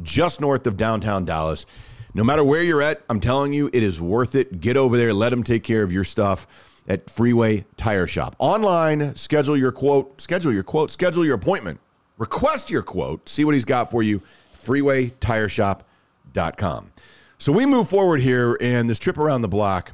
just 0.03 0.41
north 0.41 0.67
of 0.67 0.77
downtown 0.77 1.25
Dallas. 1.25 1.65
No 2.13 2.23
matter 2.23 2.45
where 2.45 2.63
you're 2.63 2.83
at, 2.83 3.03
I'm 3.11 3.21
telling 3.21 3.53
you, 3.53 3.71
it 3.73 3.83
is 3.83 4.01
worth 4.01 4.35
it. 4.35 4.61
Get 4.61 4.77
over 4.77 4.97
there, 4.97 5.13
let 5.13 5.31
them 5.31 5.43
take 5.43 5.65
care 5.65 5.83
of 5.83 5.93
your 5.93 6.05
stuff 6.05 6.47
at 6.89 7.11
Freeway 7.11 7.65
Tire 7.77 8.07
Shop. 8.07 8.37
Online, 8.39 9.15
schedule 9.17 9.57
your 9.57 9.73
quote, 9.73 10.21
schedule 10.21 10.53
your 10.53 10.63
quote, 10.63 10.91
schedule 10.91 11.25
your 11.25 11.35
appointment, 11.35 11.81
request 12.19 12.71
your 12.71 12.83
quote, 12.83 13.29
see 13.29 13.45
what 13.45 13.55
he's 13.55 13.65
got 13.65 13.91
for 13.91 14.03
you. 14.03 14.21
FreewayTireShop.com. 14.57 16.93
So 17.39 17.53
we 17.53 17.67
move 17.67 17.89
forward 17.89 18.21
here, 18.21 18.57
and 18.61 18.89
this 18.89 18.99
trip 18.99 19.19
around 19.19 19.43
the 19.43 19.49
block. 19.49 19.93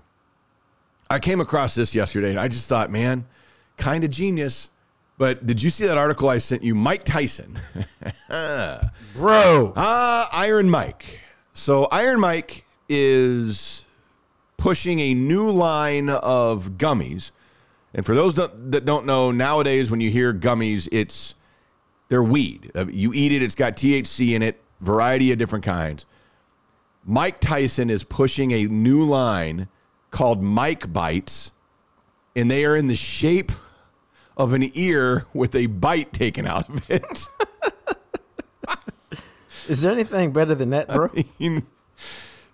I 1.11 1.19
came 1.19 1.41
across 1.43 1.75
this 1.75 1.95
yesterday 1.95 2.31
and 2.31 2.41
I 2.41 2.49
just 2.49 2.71
thought, 2.71 2.91
man, 2.91 3.27
kind 3.77 4.03
of 4.03 4.09
genius. 4.09 4.71
But 5.19 5.47
did 5.47 5.63
you 5.63 5.69
see 5.69 5.87
that 5.87 5.99
article 5.99 6.31
I 6.31 6.39
sent 6.39 6.63
you? 6.63 6.75
Mike 6.75 7.05
Tyson. 7.05 7.59
Bro. 9.15 9.75
Ah, 9.77 10.31
Iron 10.33 10.71
Mike. 10.71 11.21
So 11.53 11.85
Iron 11.93 12.19
Mike 12.19 12.65
is 12.89 13.85
pushing 14.57 15.01
a 15.01 15.13
new 15.13 15.51
line 15.51 16.09
of 16.09 16.79
gummies. 16.79 17.31
And 17.93 18.07
for 18.07 18.15
those 18.15 18.37
that 18.37 18.87
don't 18.87 19.05
know, 19.05 19.31
nowadays 19.31 19.91
when 19.91 20.01
you 20.01 20.11
hear 20.11 20.33
gummies, 20.33 20.89
it's 20.91 21.35
They're 22.13 22.23
weed. 22.23 22.71
Uh, 22.75 22.89
You 22.89 23.15
eat 23.15 23.33
it, 23.33 23.43
it's 23.43 23.55
got 23.55 23.75
THC 23.75 24.35
in 24.35 24.43
it, 24.43 24.61
variety 24.83 25.33
of 25.33 25.39
different 25.39 25.65
kinds. 25.65 26.05
Mike 27.07 27.41
Tyson 27.41 27.89
is 27.89 28.05
pushing 28.05 28.51
a 28.51 28.65
new 28.65 29.03
line 29.03 29.67
called 30.11 30.43
Mike 30.43 30.93
Bites, 30.93 31.53
and 32.37 32.51
they 32.51 32.67
are 32.67 32.77
in 32.77 32.89
the 32.89 32.97
shape 32.97 33.51
of 34.37 34.53
an 34.53 34.71
ear 34.75 35.25
with 35.33 35.55
a 35.55 35.65
bite 35.69 36.13
taken 36.13 36.47
out 36.47 36.69
of 36.69 36.91
it. 36.91 37.27
Is 39.71 39.81
there 39.81 39.93
anything 39.93 40.35
better 40.35 40.55
than 40.55 40.69
that, 40.69 40.89
bro? 40.89 41.09
I 41.17 41.25
mean, 41.39 41.67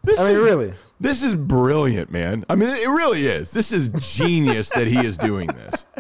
this 0.05 0.21
I 0.21 0.29
mean, 0.29 0.37
is, 0.37 0.41
really. 0.45 0.75
This 1.01 1.25
is 1.25 1.35
brilliant, 1.35 2.13
man. 2.13 2.45
I 2.49 2.55
mean, 2.55 2.69
it 2.69 2.89
really 2.89 3.27
is. 3.27 3.51
This 3.51 3.73
is 3.73 3.89
genius 3.89 4.71
that 4.71 4.87
he 4.87 5.05
is 5.05 5.17
doing 5.19 5.49
this. 5.49 5.85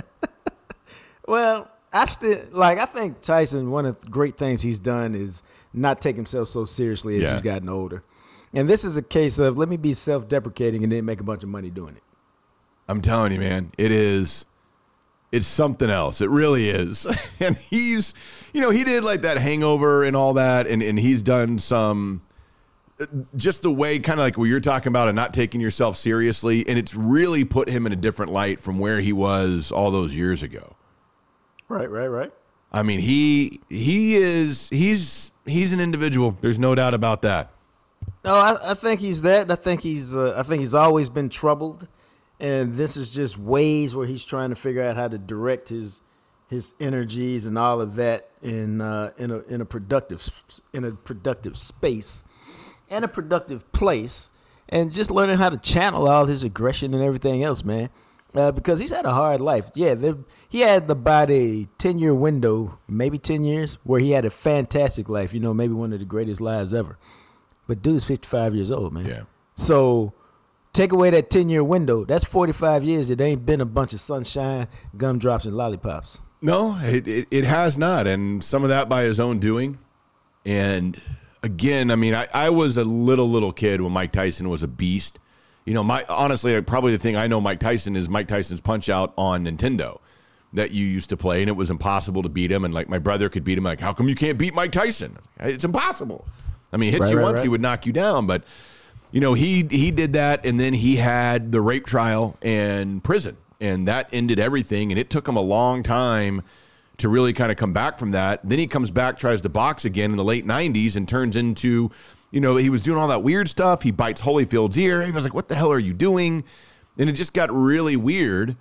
Well, 1.26 1.68
I 1.92 2.04
still 2.04 2.38
like. 2.52 2.78
I 2.78 2.86
think 2.86 3.20
Tyson. 3.20 3.70
One 3.70 3.86
of 3.86 4.00
the 4.00 4.08
great 4.10 4.36
things 4.36 4.62
he's 4.62 4.80
done 4.80 5.14
is 5.14 5.42
not 5.72 6.00
take 6.00 6.16
himself 6.16 6.48
so 6.48 6.64
seriously 6.64 7.16
as 7.16 7.22
Yeah. 7.22 7.32
he's 7.32 7.42
gotten 7.42 7.68
older. 7.68 8.02
And 8.52 8.68
this 8.68 8.84
is 8.84 8.96
a 8.96 9.02
case 9.02 9.38
of 9.38 9.58
let 9.58 9.68
me 9.68 9.76
be 9.76 9.92
self-deprecating 9.92 10.82
and 10.82 10.92
then 10.92 11.04
make 11.04 11.20
a 11.20 11.24
bunch 11.24 11.42
of 11.42 11.48
money 11.48 11.70
doing 11.70 11.96
it. 11.96 12.02
I'm 12.88 13.00
telling 13.02 13.32
you, 13.32 13.38
man, 13.40 13.72
it 13.78 13.90
is. 13.92 14.46
It's 15.30 15.46
something 15.46 15.90
else. 15.90 16.22
It 16.22 16.30
really 16.30 16.68
is. 16.70 17.06
And 17.40 17.54
he's, 17.56 18.14
you 18.52 18.60
know, 18.62 18.70
he 18.70 18.82
did 18.82 19.04
like 19.04 19.20
that 19.20 19.36
hangover 19.38 20.02
and 20.02 20.16
all 20.16 20.32
that, 20.34 20.66
and, 20.66 20.82
and 20.82 20.98
he's 20.98 21.22
done 21.22 21.58
some, 21.58 22.22
just 23.36 23.62
the 23.62 23.70
way 23.70 23.98
kind 24.00 24.18
of 24.18 24.24
like 24.24 24.36
what 24.38 24.46
you're 24.46 24.58
talking 24.58 24.90
about 24.90 25.06
and 25.08 25.14
not 25.14 25.32
taking 25.34 25.60
yourself 25.60 25.96
seriously. 25.96 26.66
And 26.66 26.78
it's 26.78 26.94
really 26.94 27.44
put 27.44 27.68
him 27.68 27.86
in 27.86 27.92
a 27.92 27.96
different 27.96 28.32
light 28.32 28.58
from 28.58 28.78
where 28.78 29.00
he 29.00 29.12
was 29.12 29.70
all 29.70 29.90
those 29.90 30.14
years 30.14 30.42
ago. 30.42 30.74
Right, 31.68 31.90
right, 31.90 32.06
right. 32.06 32.32
I 32.72 32.82
mean, 32.82 33.00
he 33.00 33.60
he 33.68 34.16
is 34.16 34.68
he's 34.70 35.32
he's 35.46 35.72
an 35.72 35.80
individual. 35.80 36.36
There's 36.40 36.58
no 36.58 36.74
doubt 36.74 36.94
about 36.94 37.22
that. 37.22 37.50
No, 38.24 38.34
I, 38.34 38.72
I 38.72 38.74
think 38.74 39.00
he's 39.00 39.22
that. 39.22 39.50
I 39.50 39.54
think 39.54 39.80
he's. 39.82 40.16
Uh, 40.16 40.34
I 40.36 40.42
think 40.42 40.60
he's 40.60 40.74
always 40.74 41.08
been 41.08 41.28
troubled, 41.28 41.88
and 42.40 42.74
this 42.74 42.96
is 42.96 43.10
just 43.10 43.38
ways 43.38 43.94
where 43.94 44.06
he's 44.06 44.24
trying 44.24 44.50
to 44.50 44.56
figure 44.56 44.82
out 44.82 44.96
how 44.96 45.08
to 45.08 45.18
direct 45.18 45.68
his 45.68 46.00
his 46.48 46.74
energies 46.80 47.46
and 47.46 47.58
all 47.58 47.80
of 47.80 47.94
that 47.96 48.28
in 48.42 48.80
uh, 48.80 49.12
in 49.18 49.30
a 49.30 49.38
in 49.40 49.60
a 49.60 49.64
productive 49.64 50.18
s- 50.20 50.62
in 50.72 50.84
a 50.84 50.92
productive 50.92 51.56
space 51.56 52.24
and 52.90 53.04
a 53.04 53.08
productive 53.08 53.70
place, 53.72 54.30
and 54.68 54.92
just 54.92 55.10
learning 55.10 55.36
how 55.38 55.48
to 55.50 55.58
channel 55.58 56.08
all 56.08 56.26
his 56.26 56.44
aggression 56.44 56.92
and 56.94 57.02
everything 57.02 57.42
else, 57.42 57.64
man. 57.64 57.88
Uh, 58.34 58.52
because 58.52 58.78
he's 58.78 58.90
had 58.90 59.06
a 59.06 59.12
hard 59.12 59.40
life. 59.40 59.70
Yeah, 59.74 59.94
he 60.48 60.60
had 60.60 60.90
about 60.90 61.30
a 61.30 61.66
ten 61.78 61.98
year 61.98 62.14
window, 62.14 62.78
maybe 62.86 63.18
ten 63.18 63.42
years, 63.42 63.78
where 63.84 64.00
he 64.00 64.10
had 64.10 64.26
a 64.26 64.30
fantastic 64.30 65.08
life. 65.08 65.32
You 65.32 65.40
know, 65.40 65.54
maybe 65.54 65.72
one 65.72 65.92
of 65.94 65.98
the 65.98 66.04
greatest 66.04 66.40
lives 66.40 66.74
ever. 66.74 66.98
But 67.68 67.82
dude's 67.82 68.04
55 68.04 68.54
years 68.54 68.70
old, 68.70 68.94
man. 68.94 69.06
Yeah. 69.06 69.22
So 69.54 70.14
take 70.72 70.90
away 70.90 71.10
that 71.10 71.30
10 71.30 71.48
year 71.48 71.62
window. 71.62 72.04
That's 72.04 72.24
45 72.24 72.82
years. 72.82 73.10
It 73.10 73.20
ain't 73.20 73.44
been 73.44 73.60
a 73.60 73.66
bunch 73.66 73.92
of 73.92 74.00
sunshine, 74.00 74.68
gumdrops, 74.96 75.44
and 75.44 75.54
lollipops. 75.54 76.20
No, 76.40 76.78
it, 76.80 77.06
it, 77.06 77.28
it 77.30 77.44
has 77.44 77.76
not. 77.76 78.06
And 78.06 78.42
some 78.42 78.62
of 78.62 78.70
that 78.70 78.88
by 78.88 79.02
his 79.02 79.20
own 79.20 79.38
doing. 79.38 79.78
And 80.46 81.00
again, 81.42 81.90
I 81.90 81.96
mean, 81.96 82.14
I, 82.14 82.26
I 82.32 82.48
was 82.48 82.78
a 82.78 82.84
little, 82.84 83.28
little 83.28 83.52
kid 83.52 83.82
when 83.82 83.92
Mike 83.92 84.12
Tyson 84.12 84.48
was 84.48 84.62
a 84.62 84.68
beast. 84.68 85.18
You 85.68 85.74
know, 85.74 85.84
my 85.84 86.02
honestly, 86.08 86.58
probably 86.62 86.92
the 86.92 86.98
thing 86.98 87.14
I 87.14 87.26
know 87.26 87.42
Mike 87.42 87.60
Tyson 87.60 87.94
is 87.94 88.08
Mike 88.08 88.26
Tyson's 88.26 88.62
punch 88.62 88.88
out 88.88 89.12
on 89.18 89.44
Nintendo 89.44 89.98
that 90.54 90.70
you 90.70 90.86
used 90.86 91.10
to 91.10 91.16
play, 91.18 91.42
and 91.42 91.50
it 91.50 91.56
was 91.56 91.70
impossible 91.70 92.22
to 92.22 92.30
beat 92.30 92.50
him. 92.50 92.64
And 92.64 92.72
like 92.72 92.88
my 92.88 92.98
brother 92.98 93.28
could 93.28 93.44
beat 93.44 93.58
him. 93.58 93.64
Like, 93.64 93.78
how 93.78 93.92
come 93.92 94.08
you 94.08 94.14
can't 94.14 94.38
beat 94.38 94.54
Mike 94.54 94.72
Tyson? 94.72 95.18
It's 95.38 95.64
impossible. 95.64 96.26
I 96.72 96.78
mean, 96.78 96.86
he 96.86 96.92
hits 96.92 97.02
Right, 97.02 97.10
you 97.10 97.16
right, 97.18 97.22
once, 97.22 97.36
right. 97.40 97.42
he 97.42 97.48
would 97.50 97.60
knock 97.60 97.84
you 97.84 97.92
down. 97.92 98.26
But 98.26 98.44
you 99.12 99.20
know, 99.20 99.34
he 99.34 99.66
he 99.70 99.90
did 99.90 100.14
that, 100.14 100.46
and 100.46 100.58
then 100.58 100.72
he 100.72 100.96
had 100.96 101.52
the 101.52 101.60
rape 101.60 101.84
trial 101.84 102.38
and 102.40 103.04
prison, 103.04 103.36
and 103.60 103.86
that 103.88 104.08
ended 104.10 104.38
everything. 104.38 104.90
And 104.90 104.98
it 104.98 105.10
took 105.10 105.28
him 105.28 105.36
a 105.36 105.42
long 105.42 105.82
time 105.82 106.44
to 106.96 107.10
really 107.10 107.34
kind 107.34 107.52
of 107.52 107.58
come 107.58 107.74
back 107.74 107.98
from 107.98 108.12
that. 108.12 108.40
Then 108.42 108.58
he 108.58 108.66
comes 108.66 108.90
back, 108.90 109.18
tries 109.18 109.42
to 109.42 109.50
box 109.50 109.84
again 109.84 110.12
in 110.12 110.16
the 110.16 110.24
late 110.24 110.46
'90s, 110.46 110.96
and 110.96 111.06
turns 111.06 111.36
into, 111.36 111.90
you 112.30 112.40
know, 112.40 112.56
he 112.56 112.70
was 112.70 112.82
doing 112.82 112.98
all 112.98 113.08
that 113.08 113.22
weird 113.22 113.48
stuff. 113.48 113.82
He 113.82 113.90
bites 113.90 114.20
Holyfield's 114.20 114.78
ear. 114.78 115.02
He 115.02 115.12
was 115.12 115.24
like, 115.24 115.34
"What 115.34 115.48
the 115.48 115.54
hell 115.54 115.72
are 115.72 115.78
you 115.78 115.94
doing?" 115.94 116.44
And 116.98 117.08
it 117.08 117.12
just 117.12 117.32
got 117.32 117.50
really 117.52 117.96
weird. 117.96 118.56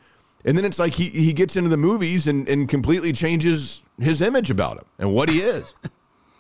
And 0.45 0.57
then 0.57 0.63
it's 0.65 0.79
like 0.79 0.93
he 0.93 1.09
he 1.09 1.33
gets 1.33 1.55
into 1.55 1.69
the 1.69 1.77
movies 1.77 2.27
and 2.27 2.47
and 2.47 2.69
completely 2.69 3.11
changes 3.11 3.83
his 3.99 4.21
image 4.21 4.49
about 4.49 4.77
him 4.77 4.85
and 4.99 5.13
what 5.13 5.29
he 5.29 5.39
is. 5.39 5.75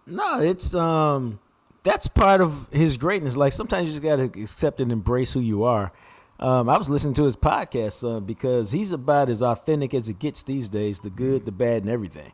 No, 0.09 0.39
it's 0.39 0.73
um 0.73 1.37
that's 1.83 2.07
part 2.07 2.39
of 2.39 2.69
his 2.71 2.95
greatness. 2.95 3.35
Like 3.35 3.51
sometimes 3.51 3.87
you 3.87 3.91
just 3.91 4.03
gotta 4.03 4.23
accept 4.23 4.79
and 4.79 4.89
embrace 4.89 5.33
who 5.33 5.41
you 5.41 5.65
are. 5.65 5.91
Um, 6.39 6.69
I 6.69 6.77
was 6.77 6.89
listening 6.89 7.15
to 7.15 7.23
his 7.23 7.35
podcast 7.35 8.09
uh, 8.09 8.19
because 8.19 8.71
he's 8.71 8.91
about 8.91 9.27
as 9.27 9.41
authentic 9.41 9.93
as 9.93 10.07
it 10.07 10.19
gets 10.19 10.43
these 10.43 10.69
days, 10.69 10.99
the 10.99 11.09
good, 11.09 11.45
the 11.45 11.51
bad, 11.51 11.81
and 11.81 11.89
everything. 11.89 12.31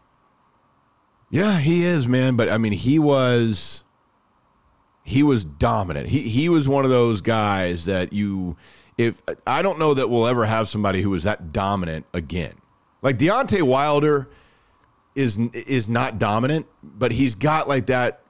Yeah, 1.30 1.60
he 1.60 1.84
is, 1.84 2.08
man. 2.08 2.36
But 2.36 2.50
I 2.50 2.58
mean, 2.58 2.74
he 2.74 3.00
was 3.00 3.84
he 5.04 5.22
was 5.22 5.44
dominant. 5.44 6.08
He 6.08 6.22
he 6.22 6.50
was 6.50 6.68
one 6.68 6.86
of 6.86 6.92
those 6.92 7.22
guys 7.22 7.86
that 7.86 8.14
you 8.14 8.56
if 8.98 9.22
I 9.46 9.62
don't 9.62 9.78
know 9.78 9.94
that 9.94 10.10
we'll 10.10 10.28
ever 10.28 10.46
have 10.46 10.68
somebody 10.68 11.02
who 11.02 11.10
was 11.10 11.24
that 11.24 11.52
dominant 11.52 12.06
again. 12.14 12.54
Like 13.02 13.18
Deontay 13.18 13.62
Wilder 13.62 14.30
is 15.14 15.38
is 15.38 15.90
not 15.90 16.20
dominant, 16.20 16.68
but 16.82 17.12
he's 17.12 17.36
got 17.36 17.68
like 17.68 17.88
that. 17.88 18.22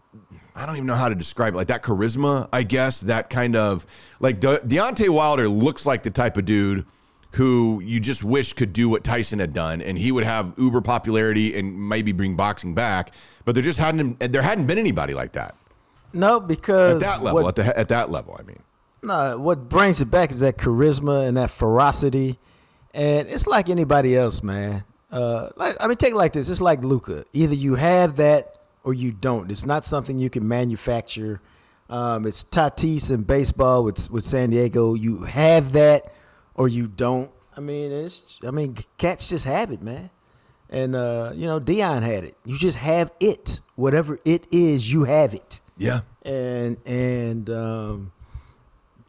I 0.56 0.66
don't 0.66 0.76
even 0.76 0.88
know 0.88 0.96
how 0.96 1.10
to 1.10 1.16
describe 1.16 1.54
it. 1.54 1.58
Like 1.58 1.68
that 1.68 1.84
charisma, 1.84 2.50
I 2.52 2.64
guess. 2.64 3.02
That 3.02 3.30
kind 3.30 3.56
of 3.56 3.86
like 4.20 4.40
De- 4.40 4.60
Deontay 4.60 5.10
Wilder 5.10 5.48
looks 5.48 5.86
like 5.86 6.04
the 6.04 6.12
type 6.12 6.38
of 6.38 6.46
dude 6.46 6.86
who 7.32 7.82
you 7.84 8.00
just 8.00 8.24
wish 8.24 8.54
could 8.54 8.74
do 8.74 8.88
what 8.88 9.04
Tyson 9.04 9.40
had 9.40 9.54
done, 9.54 9.82
and 9.82 9.98
he 9.98 10.12
would 10.12 10.24
have 10.24 10.54
uber 10.58 10.82
popularity 10.82 11.58
and 11.58 11.90
maybe 11.90 12.12
bring 12.12 12.36
boxing 12.36 12.76
back. 12.76 13.12
But 13.46 13.56
there 13.56 13.64
just 13.64 13.80
hadn't 13.80 14.20
there 14.20 14.42
hadn't 14.42 14.66
been 14.66 14.80
anybody 14.80 15.14
like 15.14 15.34
that 15.34 15.56
No, 16.14 16.39
because 16.39 17.01
at 17.01 17.07
that 17.07 17.24
level. 17.24 17.43
what- 17.43 17.59
at 17.59 17.66
the 17.66 17.78
at 17.80 17.88
that 17.89 18.11
level, 18.11 18.38
I 18.39 18.43
mean. 18.43 18.59
No, 19.01 19.38
what 19.38 19.68
brings 19.68 19.99
it 20.01 20.05
back 20.09 20.32
is 20.32 20.39
that 20.39 20.57
charisma 20.57 21.28
and 21.28 21.36
that 21.36 21.49
ferocity, 21.49 22.39
and 22.93 23.28
it's 23.28 23.47
like 23.47 23.70
anybody 23.70 24.16
else, 24.16 24.41
man. 24.41 24.86
Uh, 25.11 25.49
like 25.57 25.76
I 25.80 25.88
mean, 25.88 25.97
take 25.97 26.14
it 26.14 26.18
like 26.18 26.34
this. 26.34 26.49
It's 26.49 26.61
like 26.61 26.84
Luka. 26.84 27.26
Either 27.34 27.53
you 27.53 27.76
have 27.76 28.16
that 28.16 28.55
or 28.84 28.93
you 28.93 29.11
don't. 29.11 29.51
It's 29.51 29.66
not 29.66 29.84
something 29.84 30.18
you 30.18 30.30
can 30.30 30.47
manufacture. 30.47 31.41
Um, 31.89 32.26
it's 32.26 32.43
Tatis 32.45 33.11
in 33.11 33.24
baseball 33.24 33.84
with 33.84 34.09
with 34.09 34.24
San 34.24 34.51
Diego. 34.51 34.93
You 34.93 35.24
have 35.24 35.74
that 35.74 36.14
or 36.55 36.68
you 36.70 36.88
don't. 36.88 37.30
I 37.57 37.59
mean, 37.59 37.91
it's. 37.91 38.39
I 38.47 38.51
mean, 38.51 38.78
cats 38.97 39.30
just 39.30 39.45
have 39.45 39.72
it, 39.72 39.82
man. 39.82 40.09
And 40.70 40.95
uh, 40.95 41.34
you 41.36 41.45
know, 41.45 41.59
Deion 41.59 42.01
had 42.03 42.24
it. 42.24 42.38
You 42.45 42.57
just 42.57 42.78
have 42.78 43.11
it. 43.20 43.59
Whatever 43.76 44.18
it 44.24 44.47
is, 44.51 44.91
you 44.91 45.03
have 45.03 45.34
it 45.34 45.59
Yeah. 45.78 46.02
and 46.24 46.78
and 46.86 47.50
um, 47.50 48.12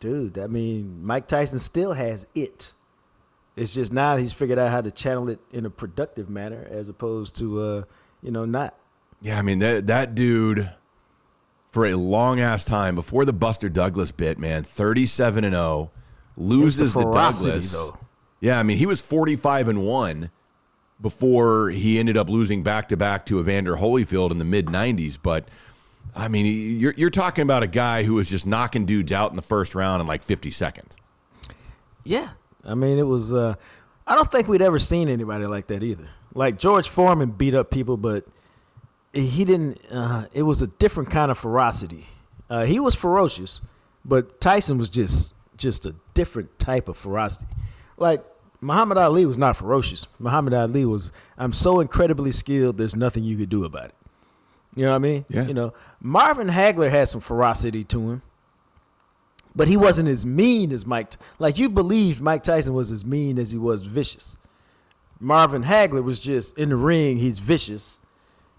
dude, 0.00 0.38
I 0.38 0.46
mean, 0.46 1.04
Mike 1.04 1.26
Tyson 1.26 1.58
still 1.58 1.92
has 1.92 2.26
it. 2.34 2.72
It's 3.56 3.74
just 3.74 3.92
now 3.92 4.16
he's 4.16 4.32
figured 4.32 4.58
out 4.58 4.70
how 4.70 4.80
to 4.80 4.90
channel 4.90 5.28
it 5.28 5.38
in 5.52 5.64
a 5.64 5.70
productive 5.70 6.28
manner, 6.28 6.66
as 6.68 6.88
opposed 6.88 7.36
to 7.38 7.60
uh, 7.60 7.82
you 8.22 8.30
know, 8.30 8.44
not. 8.44 8.74
Yeah, 9.22 9.38
I 9.38 9.42
mean 9.42 9.60
that 9.60 9.86
that 9.86 10.14
dude 10.14 10.70
for 11.70 11.86
a 11.86 11.94
long 11.94 12.40
ass 12.40 12.64
time 12.64 12.94
before 12.94 13.24
the 13.24 13.32
Buster 13.32 13.68
Douglas 13.68 14.12
bit, 14.12 14.38
man, 14.38 14.62
37 14.62 15.44
and 15.44 15.54
0, 15.54 15.90
loses 16.36 16.92
to 16.94 17.10
Douglas. 17.10 17.72
though. 17.72 17.98
Yeah, 18.40 18.60
I 18.60 18.62
mean, 18.62 18.76
he 18.76 18.86
was 18.86 19.00
45 19.00 19.68
and 19.68 19.84
1 19.84 20.30
before 21.00 21.70
he 21.70 21.98
ended 21.98 22.16
up 22.16 22.28
losing 22.28 22.62
back 22.62 22.88
to 22.90 22.96
back 22.96 23.26
to 23.26 23.40
Evander 23.40 23.76
Holyfield 23.76 24.30
in 24.30 24.38
the 24.38 24.44
mid 24.44 24.66
90s, 24.66 25.18
but 25.20 25.48
I 26.14 26.28
mean, 26.28 26.78
you're 26.78 26.94
you're 26.96 27.10
talking 27.10 27.42
about 27.42 27.62
a 27.62 27.66
guy 27.66 28.02
who 28.04 28.14
was 28.14 28.30
just 28.30 28.46
knocking 28.46 28.86
dudes 28.86 29.12
out 29.12 29.30
in 29.30 29.36
the 29.36 29.42
first 29.42 29.74
round 29.74 30.00
in 30.00 30.06
like 30.06 30.22
50 30.22 30.50
seconds. 30.50 30.96
Yeah, 32.04 32.30
I 32.64 32.74
mean, 32.74 32.98
it 32.98 33.06
was. 33.06 33.34
Uh, 33.34 33.54
I 34.06 34.14
don't 34.14 34.30
think 34.30 34.48
we'd 34.48 34.62
ever 34.62 34.78
seen 34.78 35.08
anybody 35.08 35.46
like 35.46 35.66
that 35.68 35.82
either. 35.82 36.08
Like 36.34 36.58
George 36.58 36.88
Foreman 36.88 37.30
beat 37.30 37.54
up 37.54 37.70
people, 37.70 37.96
but 37.96 38.26
he 39.12 39.44
didn't. 39.44 39.80
Uh, 39.90 40.26
it 40.32 40.42
was 40.42 40.62
a 40.62 40.66
different 40.66 41.10
kind 41.10 41.30
of 41.30 41.38
ferocity. 41.38 42.06
Uh, 42.50 42.66
he 42.66 42.78
was 42.78 42.94
ferocious, 42.94 43.62
but 44.04 44.40
Tyson 44.40 44.78
was 44.78 44.90
just 44.90 45.34
just 45.56 45.86
a 45.86 45.94
different 46.12 46.58
type 46.58 46.88
of 46.88 46.96
ferocity. 46.96 47.46
Like 47.96 48.24
Muhammad 48.60 48.98
Ali 48.98 49.24
was 49.24 49.38
not 49.38 49.56
ferocious. 49.56 50.06
Muhammad 50.18 50.54
Ali 50.54 50.84
was. 50.84 51.12
I'm 51.38 51.52
so 51.52 51.80
incredibly 51.80 52.32
skilled. 52.32 52.76
There's 52.76 52.96
nothing 52.96 53.24
you 53.24 53.36
could 53.36 53.48
do 53.48 53.64
about 53.64 53.86
it. 53.86 53.94
You 54.74 54.84
know 54.84 54.90
what 54.90 54.96
I 54.96 54.98
mean? 54.98 55.24
Yeah. 55.28 55.46
You 55.46 55.54
know, 55.54 55.74
Marvin 56.00 56.48
Hagler 56.48 56.90
had 56.90 57.08
some 57.08 57.20
ferocity 57.20 57.84
to 57.84 58.10
him 58.10 58.22
but 59.54 59.68
he 59.68 59.76
wasn't 59.76 60.08
as 60.08 60.26
mean 60.26 60.72
as 60.72 60.84
Mike. 60.84 61.12
Like 61.38 61.58
you 61.58 61.68
believed 61.68 62.20
Mike 62.20 62.42
Tyson 62.42 62.74
was 62.74 62.90
as 62.90 63.04
mean 63.04 63.38
as 63.38 63.52
he 63.52 63.58
was 63.58 63.82
vicious. 63.82 64.38
Marvin 65.20 65.62
Hagler 65.62 66.02
was 66.02 66.18
just 66.18 66.58
in 66.58 66.70
the 66.70 66.76
ring. 66.76 67.18
He's 67.18 67.38
vicious, 67.38 68.00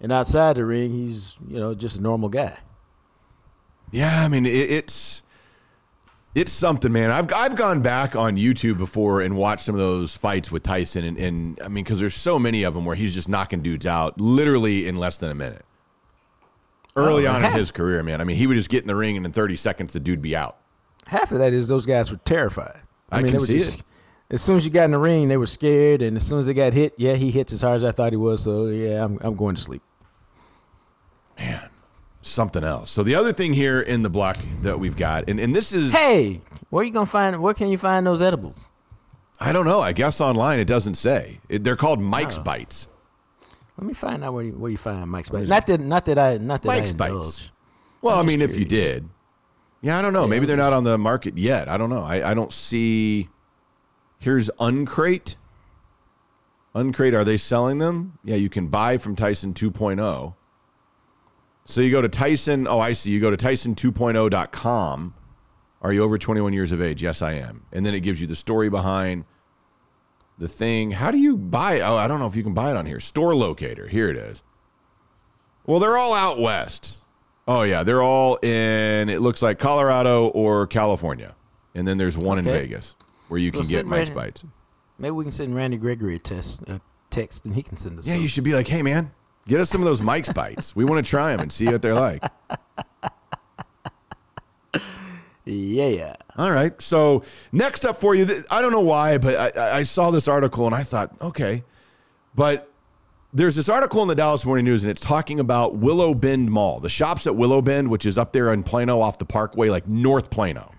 and 0.00 0.10
outside 0.10 0.56
the 0.56 0.64
ring, 0.64 0.92
he's 0.92 1.36
you 1.46 1.58
know 1.58 1.74
just 1.74 1.98
a 1.98 2.02
normal 2.02 2.28
guy. 2.28 2.58
Yeah, 3.90 4.24
I 4.24 4.28
mean 4.28 4.46
it, 4.46 4.54
it's 4.54 5.22
it's 6.34 6.52
something, 6.52 6.92
man. 6.92 7.10
I've 7.10 7.32
I've 7.32 7.56
gone 7.56 7.82
back 7.82 8.16
on 8.16 8.36
YouTube 8.36 8.78
before 8.78 9.20
and 9.20 9.36
watched 9.36 9.64
some 9.64 9.74
of 9.74 9.80
those 9.80 10.16
fights 10.16 10.50
with 10.50 10.62
Tyson, 10.62 11.04
and, 11.04 11.18
and 11.18 11.60
I 11.60 11.68
mean 11.68 11.84
because 11.84 12.00
there's 12.00 12.14
so 12.14 12.38
many 12.38 12.62
of 12.62 12.74
them 12.74 12.84
where 12.84 12.96
he's 12.96 13.14
just 13.14 13.28
knocking 13.28 13.60
dudes 13.60 13.86
out 13.86 14.18
literally 14.20 14.86
in 14.86 14.96
less 14.96 15.18
than 15.18 15.30
a 15.30 15.34
minute. 15.34 15.64
Early 16.96 17.26
Oh, 17.26 17.32
on 17.32 17.44
in 17.44 17.52
his 17.52 17.70
career, 17.70 18.02
man. 18.02 18.20
I 18.20 18.24
mean, 18.24 18.36
he 18.36 18.46
would 18.46 18.56
just 18.56 18.70
get 18.70 18.82
in 18.82 18.88
the 18.88 18.96
ring 18.96 19.16
and 19.16 19.26
in 19.26 19.32
30 19.32 19.56
seconds 19.56 19.92
the 19.92 20.00
dude 20.00 20.22
be 20.22 20.34
out. 20.34 20.56
Half 21.06 21.30
of 21.32 21.38
that 21.38 21.52
is 21.52 21.68
those 21.68 21.86
guys 21.86 22.10
were 22.10 22.16
terrified. 22.24 22.80
I 23.12 23.16
mean, 23.18 23.26
can 23.26 23.32
they 23.32 23.38
were 23.38 23.46
see 23.46 23.58
just, 23.58 23.80
it. 23.80 23.86
As 24.30 24.42
soon 24.42 24.56
as 24.56 24.64
you 24.64 24.72
got 24.72 24.84
in 24.84 24.90
the 24.90 24.98
ring, 24.98 25.28
they 25.28 25.36
were 25.36 25.46
scared, 25.46 26.02
and 26.02 26.16
as 26.16 26.26
soon 26.26 26.40
as 26.40 26.46
they 26.48 26.54
got 26.54 26.72
hit, 26.72 26.94
yeah, 26.96 27.14
he 27.14 27.30
hits 27.30 27.52
as 27.52 27.62
hard 27.62 27.76
as 27.76 27.84
I 27.84 27.92
thought 27.92 28.12
he 28.12 28.16
was. 28.16 28.42
So 28.42 28.66
yeah, 28.66 29.04
I'm 29.04 29.18
I'm 29.20 29.34
going 29.36 29.54
to 29.54 29.60
sleep. 29.62 29.82
Man, 31.38 31.68
something 32.22 32.64
else. 32.64 32.90
So 32.90 33.02
the 33.02 33.14
other 33.14 33.32
thing 33.32 33.52
here 33.52 33.80
in 33.80 34.02
the 34.02 34.10
block 34.10 34.36
that 34.62 34.80
we've 34.80 34.96
got, 34.96 35.28
and, 35.28 35.38
and 35.38 35.54
this 35.54 35.72
is 35.72 35.92
Hey, 35.92 36.40
where 36.70 36.82
you 36.84 36.90
gonna 36.90 37.06
find? 37.06 37.40
Where 37.40 37.54
can 37.54 37.68
you 37.68 37.78
find 37.78 38.06
those 38.06 38.22
edibles? 38.22 38.70
I 39.38 39.52
don't 39.52 39.66
know. 39.66 39.80
I 39.80 39.92
guess 39.92 40.20
online 40.20 40.58
it 40.58 40.64
doesn't 40.64 40.94
say. 40.94 41.40
It, 41.48 41.62
they're 41.62 41.76
called 41.76 42.00
Mike's 42.00 42.38
Oh. 42.38 42.42
Bites. 42.42 42.88
Let 43.78 43.86
me 43.86 43.92
find 43.92 44.24
out 44.24 44.32
where 44.34 44.44
you, 44.44 44.52
where 44.52 44.70
you 44.70 44.76
find 44.78 45.08
Mike's 45.10 45.28
Bites. 45.28 45.48
Not 45.48 45.66
that 45.66 45.80
not 45.80 46.04
that 46.06 46.18
I 46.18 46.38
not 46.38 46.62
that 46.62 46.68
Mike's 46.68 46.90
I 46.92 46.94
Bites. 46.94 47.10
indulge. 47.12 47.52
Well, 48.02 48.16
I 48.16 48.20
I'm 48.20 48.26
mean, 48.26 48.40
just 48.40 48.52
if 48.54 48.58
you 48.58 48.64
did, 48.64 49.08
yeah, 49.82 49.98
I 49.98 50.02
don't 50.02 50.12
know. 50.12 50.22
Yeah, 50.22 50.30
Maybe 50.30 50.46
they're 50.46 50.56
not 50.56 50.72
on 50.72 50.84
the 50.84 50.96
market 50.98 51.36
yet. 51.36 51.68
I 51.68 51.76
don't 51.76 51.90
know. 51.90 52.02
I, 52.02 52.30
I 52.30 52.34
don't 52.34 52.52
see. 52.52 53.28
Here's 54.18 54.50
Uncrate. 54.58 55.36
Uncrate, 56.74 57.14
are 57.14 57.24
they 57.24 57.36
selling 57.36 57.78
them? 57.78 58.18
Yeah, 58.24 58.36
you 58.36 58.48
can 58.48 58.68
buy 58.68 58.96
from 58.98 59.16
Tyson 59.16 59.54
2.0. 59.54 60.34
So 61.64 61.80
you 61.80 61.90
go 61.90 62.00
to 62.02 62.08
Tyson. 62.08 62.66
Oh, 62.66 62.78
I 62.80 62.92
see. 62.92 63.10
You 63.10 63.20
go 63.20 63.30
to 63.30 63.36
Tyson2.0.com. 63.36 65.14
Are 65.82 65.92
you 65.92 66.02
over 66.02 66.18
21 66.18 66.52
years 66.52 66.72
of 66.72 66.80
age? 66.80 67.02
Yes, 67.02 67.22
I 67.22 67.32
am. 67.34 67.64
And 67.72 67.84
then 67.84 67.94
it 67.94 68.00
gives 68.00 68.20
you 68.20 68.26
the 68.26 68.36
story 68.36 68.68
behind 68.68 69.24
the 70.38 70.48
thing. 70.48 70.92
How 70.92 71.10
do 71.10 71.18
you 71.18 71.36
buy? 71.36 71.80
Oh, 71.80 71.96
I 71.96 72.08
don't 72.08 72.20
know 72.20 72.26
if 72.26 72.36
you 72.36 72.42
can 72.42 72.54
buy 72.54 72.70
it 72.70 72.76
on 72.76 72.86
here. 72.86 73.00
Store 73.00 73.34
locator. 73.34 73.86
Here 73.86 74.08
it 74.08 74.16
is. 74.16 74.42
Well, 75.66 75.80
they're 75.80 75.96
all 75.96 76.14
out 76.14 76.38
west. 76.38 77.04
Oh 77.48 77.62
yeah, 77.62 77.82
they're 77.82 78.02
all 78.02 78.36
in. 78.36 79.08
It 79.08 79.20
looks 79.20 79.42
like 79.42 79.58
Colorado 79.58 80.28
or 80.28 80.66
California, 80.66 81.34
and 81.74 81.86
then 81.86 81.98
there's 81.98 82.18
one 82.18 82.38
in 82.38 82.44
Vegas 82.44 82.96
where 83.28 83.38
you 83.38 83.52
can 83.52 83.62
get 83.62 83.86
Mike's 83.86 84.10
bites. 84.10 84.44
Maybe 84.98 85.12
we 85.12 85.24
can 85.24 85.30
send 85.30 85.54
Randy 85.54 85.76
Gregory 85.76 86.16
a 86.16 86.18
test 86.18 86.62
uh, 86.68 86.78
text, 87.10 87.44
and 87.44 87.54
he 87.54 87.62
can 87.62 87.76
send 87.76 87.98
us. 87.98 88.06
Yeah, 88.06 88.14
some. 88.14 88.22
you 88.22 88.28
should 88.28 88.44
be 88.44 88.54
like, 88.54 88.66
hey 88.66 88.82
man, 88.82 89.12
get 89.46 89.60
us 89.60 89.70
some 89.70 89.80
of 89.80 89.84
those 89.84 90.02
Mike's 90.02 90.32
bites. 90.32 90.74
We 90.74 90.84
want 90.84 91.04
to 91.04 91.08
try 91.08 91.30
them 91.30 91.40
and 91.40 91.52
see 91.52 91.66
what 91.66 91.82
they're 91.82 91.94
like. 91.94 92.22
yeah. 95.46 95.86
Yeah. 95.88 96.16
All 96.36 96.50
right. 96.50 96.80
So 96.82 97.22
next 97.52 97.84
up 97.84 97.96
for 97.96 98.14
you, 98.14 98.26
I 98.50 98.60
don't 98.60 98.72
know 98.72 98.80
why, 98.80 99.18
but 99.18 99.56
I- 99.56 99.60
I, 99.60 99.76
I 99.78 99.82
saw 99.84 100.10
this 100.10 100.28
article 100.28 100.66
and 100.66 100.74
I 100.74 100.82
thought, 100.82 101.12
okay, 101.22 101.62
but 102.34 102.70
there's 103.32 103.54
this 103.56 103.68
article 103.68 104.02
in 104.02 104.08
the 104.08 104.14
Dallas 104.14 104.44
Morning 104.44 104.64
News 104.64 104.82
and 104.84 104.90
it's 104.90 105.00
talking 105.00 105.40
about 105.40 105.76
Willow 105.76 106.14
Bend 106.14 106.50
Mall, 106.50 106.80
the 106.80 106.88
shops 106.88 107.26
at 107.26 107.36
Willow 107.36 107.62
Bend, 107.62 107.88
which 107.90 108.06
is 108.06 108.18
up 108.18 108.32
there 108.32 108.52
in 108.52 108.62
Plano 108.62 109.00
off 109.00 109.18
the 109.18 109.24
Parkway, 109.24 109.68
like 109.68 109.86
North 109.86 110.30
Plano. 110.30 110.72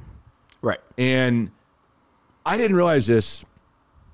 Right. 0.61 0.79
And 0.97 1.51
I 2.45 2.57
didn't 2.57 2.75
realize 2.75 3.07
this. 3.07 3.45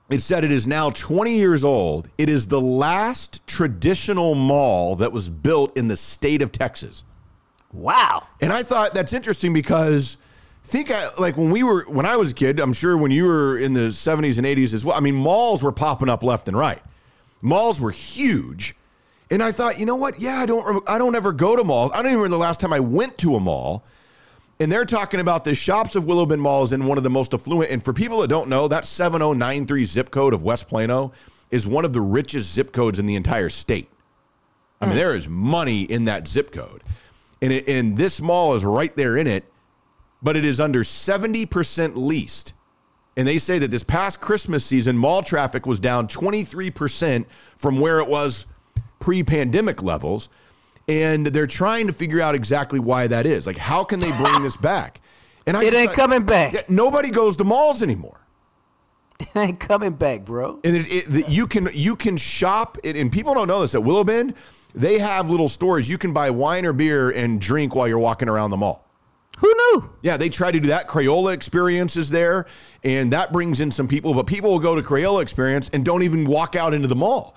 It 0.10 0.20
said 0.22 0.44
it 0.44 0.52
is 0.52 0.68
now 0.68 0.90
20 0.92 1.36
years 1.36 1.64
old. 1.64 2.10
It 2.18 2.30
is 2.30 2.48
the 2.48 2.60
last 2.60 3.46
traditional 3.48 4.36
mall 4.36 4.96
that 4.98 5.12
was 5.12 5.30
built 5.30 5.76
in 5.78 5.88
the 5.88 5.96
state 5.96 6.42
of 6.42 6.52
Texas. 6.52 7.04
Wow. 7.72 8.28
And 8.42 8.52
I 8.54 8.62
thought 8.62 8.94
that's 8.94 9.14
interesting 9.14 9.54
because 9.54 10.18
think 10.64 10.92
I, 10.92 11.10
like 11.18 11.38
when 11.38 11.52
we 11.52 11.64
were 11.64 11.84
when 11.88 12.06
I 12.06 12.16
was 12.16 12.32
a 12.32 12.34
kid, 12.34 12.60
I'm 12.60 12.74
sure 12.74 12.98
when 12.98 13.12
you 13.12 13.26
were 13.26 13.58
in 13.58 13.74
the 13.74 13.90
70s 13.90 14.38
and 14.38 14.48
80s 14.48 14.74
as 14.74 14.86
well. 14.86 14.96
I 14.96 15.00
mean, 15.00 15.16
malls 15.16 15.62
were 15.62 15.72
popping 15.72 16.10
up 16.10 16.24
left 16.24 16.48
and 16.48 16.58
right. 16.58 16.82
Malls 17.42 17.80
were 17.80 17.92
huge. 17.92 18.76
And 19.30 19.42
I 19.42 19.52
thought, 19.52 19.80
you 19.80 19.86
know 19.86 19.96
what? 19.96 20.20
Yeah, 20.20 20.36
I 20.36 20.46
don't 20.46 20.84
I 20.88 20.98
don't 20.98 21.16
ever 21.16 21.32
go 21.32 21.56
to 21.56 21.64
malls. 21.64 21.92
I 21.94 21.98
don't 21.98 22.08
even 22.08 22.18
remember 22.18 22.38
the 22.38 22.42
last 22.42 22.60
time 22.60 22.74
I 22.74 22.80
went 22.80 23.18
to 23.20 23.36
a 23.36 23.40
mall. 23.40 23.84
And 24.60 24.72
they're 24.72 24.86
talking 24.86 25.20
about 25.20 25.44
the 25.44 25.56
shops 25.56 25.96
of 25.96 26.06
Willow 26.06 26.26
Bend 26.26 26.42
Mall 26.42 26.64
is 26.64 26.72
in 26.72 26.86
one 26.86 26.98
of 26.98 27.04
the 27.04 27.10
most 27.10 27.34
affluent. 27.34 27.72
And 27.72 27.84
for 27.84 27.92
people 27.92 28.22
that 28.22 28.30
don't 28.30 28.48
know, 28.48 28.68
that 28.68 28.86
7093 28.86 29.84
zip 29.86 30.12
code 30.12 30.34
of 30.34 30.44
West 30.44 30.68
Plano 30.68 31.12
is 31.52 31.68
one 31.68 31.84
of 31.84 31.92
the 31.92 32.02
richest 32.02 32.54
zip 32.54 32.72
codes 32.72 33.00
in 33.00 33.06
the 33.06 33.16
entire 33.16 33.50
state. 33.50 33.90
I 34.80 34.86
mean, 34.86 34.94
hmm. 34.94 34.98
there 34.98 35.16
is 35.16 35.28
money 35.28 35.82
in 35.82 36.06
that 36.06 36.28
zip 36.28 36.52
code. 36.52 36.84
And, 37.42 37.52
it, 37.52 37.68
and 37.68 37.98
this 37.98 38.22
mall 38.22 38.54
is 38.54 38.64
right 38.64 38.96
there 38.96 39.18
in 39.18 39.28
it, 39.28 39.44
but 40.24 40.36
it 40.38 40.46
is 40.46 40.60
under 40.60 40.82
70% 40.84 41.94
leased. 41.96 42.54
And 43.16 43.28
they 43.28 43.38
say 43.38 43.60
that 43.60 43.70
this 43.70 43.84
past 43.84 44.20
Christmas 44.22 44.66
season, 44.66 44.98
mall 44.98 45.22
traffic 45.22 45.68
was 45.68 45.80
down 45.80 46.08
23% 46.08 47.26
from 47.58 47.80
where 47.80 48.00
it 48.00 48.08
was 48.08 48.48
pre 49.00 49.22
pandemic 49.22 49.84
levels. 49.84 50.30
And 50.88 51.28
they're 51.28 51.48
trying 51.48 51.88
to 51.88 51.94
figure 51.94 52.20
out 52.20 52.36
exactly 52.36 52.80
why 52.80 53.08
that 53.08 53.26
is. 53.26 53.46
Like, 53.48 53.58
how 53.58 53.84
can 53.84 54.00
they 54.00 54.12
bring 54.18 54.42
this 54.44 54.58
back? 54.58 55.00
And 55.46 55.56
I 55.56 55.64
It 55.64 55.74
ain't 55.74 55.90
thought- 55.90 55.96
coming 55.96 56.24
back. 56.26 56.54
Yeah, 56.54 56.62
nobody 56.70 57.10
goes 57.12 57.36
to 57.38 57.44
malls 57.44 57.84
anymore. 57.84 58.20
It 59.20 59.30
ain't 59.36 59.60
coming 59.60 59.94
back, 59.94 60.26
bro. 60.26 60.60
And 60.64 60.76
it, 60.76 60.88
it, 61.16 61.30
you 61.30 61.46
can 61.48 61.70
you 61.74 61.96
can 61.96 62.18
shop, 62.18 62.78
and 62.84 63.12
people 63.12 63.34
don't 63.34 63.48
know 63.48 63.62
this 63.62 63.76
at 63.76 63.84
Willow 63.84 64.04
Bend. 64.04 64.34
They 64.76 64.98
have 65.00 65.30
little 65.30 65.48
stores 65.48 65.88
you 65.88 65.98
can 65.98 66.12
buy 66.14 66.30
wine 66.32 66.66
or 66.66 66.74
beer 66.74 67.12
and 67.12 67.40
drink 67.40 67.76
while 67.76 67.88
you're 67.88 68.00
walking 68.00 68.28
around 68.28 68.50
the 68.50 68.58
mall. 68.58 68.86
Who 69.40 69.54
knew? 69.54 69.90
Yeah, 70.02 70.18
they 70.18 70.30
try 70.30 70.52
to 70.52 70.60
do 70.60 70.68
that. 70.68 70.88
Crayola 70.88 71.34
Experience 71.34 71.98
is 71.98 72.10
there, 72.10 72.46
and 72.84 73.12
that 73.14 73.34
brings 73.34 73.62
in 73.62 73.72
some 73.72 73.88
people. 73.88 74.14
But 74.14 74.28
people 74.28 74.52
will 74.52 74.60
go 74.60 74.76
to 74.76 74.82
Crayola 74.82 75.22
Experience 75.22 75.70
and 75.74 75.84
don't 75.84 76.04
even 76.04 76.26
walk 76.26 76.56
out 76.56 76.74
into 76.74 76.88
the 76.88 76.96
mall. 76.96 77.36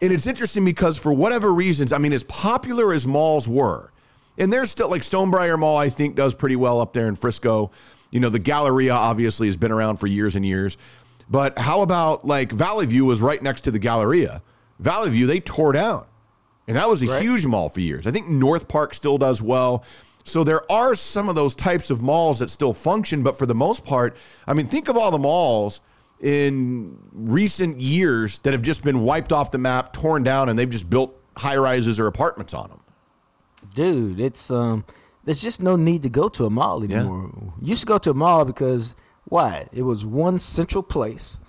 And 0.00 0.12
it's 0.12 0.26
interesting 0.26 0.64
because 0.64 0.96
for 0.98 1.12
whatever 1.12 1.52
reasons, 1.52 1.92
I 1.92 1.98
mean, 1.98 2.12
as 2.12 2.22
popular 2.24 2.92
as 2.92 3.06
malls 3.06 3.48
were, 3.48 3.92
and 4.36 4.52
there's 4.52 4.70
still 4.70 4.88
like 4.88 5.02
Stonebriar 5.02 5.58
Mall, 5.58 5.76
I 5.76 5.88
think 5.88 6.14
does 6.14 6.34
pretty 6.34 6.56
well 6.56 6.80
up 6.80 6.92
there 6.92 7.08
in 7.08 7.16
Frisco. 7.16 7.72
You 8.10 8.20
know, 8.20 8.28
the 8.28 8.38
Galleria 8.38 8.92
obviously 8.92 9.48
has 9.48 9.56
been 9.56 9.72
around 9.72 9.96
for 9.96 10.06
years 10.06 10.36
and 10.36 10.46
years. 10.46 10.78
But 11.28 11.58
how 11.58 11.82
about 11.82 12.24
like 12.24 12.52
Valley 12.52 12.86
View 12.86 13.04
was 13.04 13.20
right 13.20 13.42
next 13.42 13.62
to 13.62 13.70
the 13.70 13.78
Galleria? 13.78 14.42
Valley 14.78 15.10
View 15.10 15.26
they 15.26 15.40
tore 15.40 15.72
down. 15.72 16.06
And 16.68 16.76
that 16.76 16.88
was 16.88 17.02
a 17.02 17.18
huge 17.20 17.46
mall 17.46 17.70
for 17.70 17.80
years. 17.80 18.06
I 18.06 18.10
think 18.10 18.28
North 18.28 18.68
Park 18.68 18.92
still 18.92 19.16
does 19.16 19.40
well. 19.40 19.84
So 20.28 20.44
there 20.44 20.70
are 20.70 20.94
some 20.94 21.28
of 21.28 21.34
those 21.34 21.54
types 21.54 21.90
of 21.90 22.02
malls 22.02 22.38
that 22.40 22.50
still 22.50 22.72
function, 22.72 23.22
but 23.22 23.38
for 23.38 23.46
the 23.46 23.54
most 23.54 23.84
part, 23.84 24.16
I 24.46 24.52
mean, 24.54 24.66
think 24.68 24.88
of 24.88 24.96
all 24.96 25.10
the 25.10 25.18
malls 25.18 25.80
in 26.20 26.98
recent 27.12 27.80
years 27.80 28.38
that 28.40 28.52
have 28.52 28.62
just 28.62 28.84
been 28.84 29.02
wiped 29.02 29.32
off 29.32 29.50
the 29.50 29.58
map, 29.58 29.92
torn 29.92 30.22
down, 30.22 30.48
and 30.48 30.58
they've 30.58 30.68
just 30.68 30.90
built 30.90 31.14
high 31.36 31.56
rises 31.56 31.98
or 32.00 32.06
apartments 32.08 32.52
on 32.54 32.68
them. 32.68 32.80
dude, 33.74 34.18
it's 34.20 34.50
um, 34.50 34.84
there's 35.24 35.40
just 35.40 35.62
no 35.62 35.76
need 35.76 36.02
to 36.02 36.08
go 36.08 36.28
to 36.28 36.46
a 36.46 36.50
mall 36.50 36.82
anymore. 36.82 37.30
You 37.60 37.68
used 37.68 37.82
to 37.82 37.86
go 37.86 37.98
to 37.98 38.10
a 38.10 38.14
mall 38.14 38.44
because 38.44 38.96
why? 39.24 39.68
It 39.72 39.82
was 39.82 40.04
one 40.04 40.38
central 40.38 40.82
place 40.82 41.40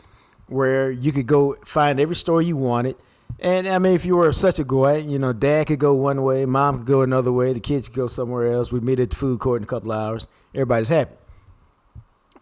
where 0.48 0.92
you 0.92 1.12
could 1.12 1.28
go 1.28 1.56
find 1.66 2.00
every 2.00 2.16
store 2.16 2.42
you 2.42 2.56
wanted. 2.58 2.96
And 3.38 3.68
I 3.70 3.80
mean, 3.80 3.94
if 3.96 4.06
you 4.06 4.16
were 4.18 4.32
such 4.32 4.60
a 4.60 4.64
guy, 4.66 4.98
you 4.98 5.18
know, 5.20 5.32
dad 5.34 5.68
could 5.68 5.80
go 5.80 5.94
one 5.94 6.24
way, 6.24 6.46
mom 6.46 6.80
could 6.80 6.88
go 6.88 7.02
another 7.02 7.32
way, 7.32 7.54
the 7.54 7.60
kids 7.60 7.88
could 7.88 7.96
go 7.96 8.08
somewhere 8.08 8.52
else. 8.52 8.72
We 8.72 8.80
meet 8.82 9.00
at 9.00 9.12
the 9.12 9.16
food 9.16 9.40
court 9.40 9.58
in 9.62 9.64
a 9.64 9.68
couple 9.68 9.92
hours. 9.92 10.28
Everybody's 10.54 10.90
happy. 10.90 11.16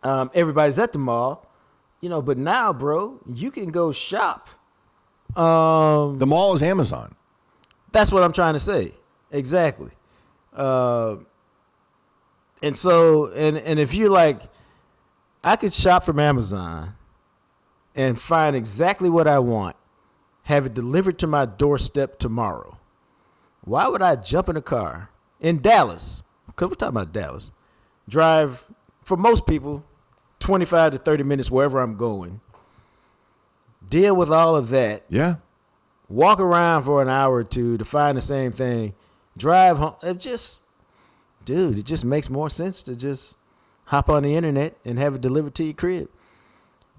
Um, 0.03 0.31
everybody's 0.33 0.79
at 0.79 0.93
the 0.93 0.99
mall, 0.99 1.47
you 2.01 2.09
know. 2.09 2.21
But 2.21 2.37
now, 2.37 2.73
bro, 2.73 3.19
you 3.27 3.51
can 3.51 3.69
go 3.69 3.91
shop. 3.91 4.49
Um, 5.35 6.17
The 6.17 6.25
mall 6.25 6.53
is 6.53 6.63
Amazon. 6.63 7.13
that's 7.91 8.11
what 8.11 8.23
I'm 8.23 8.33
trying 8.33 8.53
to 8.53 8.59
say. 8.59 8.93
Exactly. 9.31 9.91
Uh, 10.55 11.17
and 12.63 12.75
so, 12.77 13.27
and 13.33 13.57
and 13.57 13.79
if 13.79 13.93
you're 13.93 14.09
like, 14.09 14.41
I 15.43 15.55
could 15.57 15.73
shop 15.73 16.03
from 16.03 16.19
Amazon 16.19 16.95
and 17.95 18.19
find 18.19 18.55
exactly 18.55 19.09
what 19.09 19.27
I 19.27 19.39
want, 19.39 19.75
have 20.47 20.65
it 20.65 20.73
delivered 20.73 21.19
to 21.19 21.27
my 21.27 21.45
doorstep 21.45 22.19
tomorrow. 22.19 22.77
Why 23.63 23.87
would 23.87 24.01
I 24.01 24.15
jump 24.15 24.47
in 24.49 24.55
a 24.57 24.61
car 24.61 25.09
in 25.41 25.61
Dallas? 25.61 26.23
Because 26.45 26.69
we're 26.69 26.75
talking 26.75 26.95
about 26.95 27.11
Dallas. 27.13 27.51
Drive 28.07 28.63
for 29.03 29.17
most 29.17 29.45
people, 29.45 29.83
25 30.39 30.93
to 30.93 30.97
30 30.97 31.23
minutes 31.23 31.51
wherever 31.51 31.79
I'm 31.81 31.97
going. 31.97 32.39
Deal 33.89 34.15
with 34.15 34.31
all 34.31 34.55
of 34.55 34.69
that 34.69 35.03
Yeah. 35.09 35.35
walk 36.09 36.39
around 36.39 36.83
for 36.83 37.01
an 37.01 37.09
hour 37.09 37.35
or 37.35 37.43
two 37.43 37.77
to 37.77 37.83
find 37.85 38.17
the 38.17 38.21
same 38.21 38.51
thing, 38.53 38.93
drive 39.35 39.77
home. 39.77 39.95
It 40.01 40.19
just, 40.19 40.61
dude, 41.43 41.77
it 41.77 41.85
just 41.85 42.05
makes 42.05 42.29
more 42.29 42.49
sense 42.49 42.81
to 42.83 42.95
just 42.95 43.35
hop 43.85 44.09
on 44.09 44.23
the 44.23 44.35
internet 44.35 44.77
and 44.85 44.97
have 44.97 45.15
it 45.15 45.21
delivered 45.21 45.55
to 45.55 45.63
your 45.65 45.73
crib. 45.73 46.09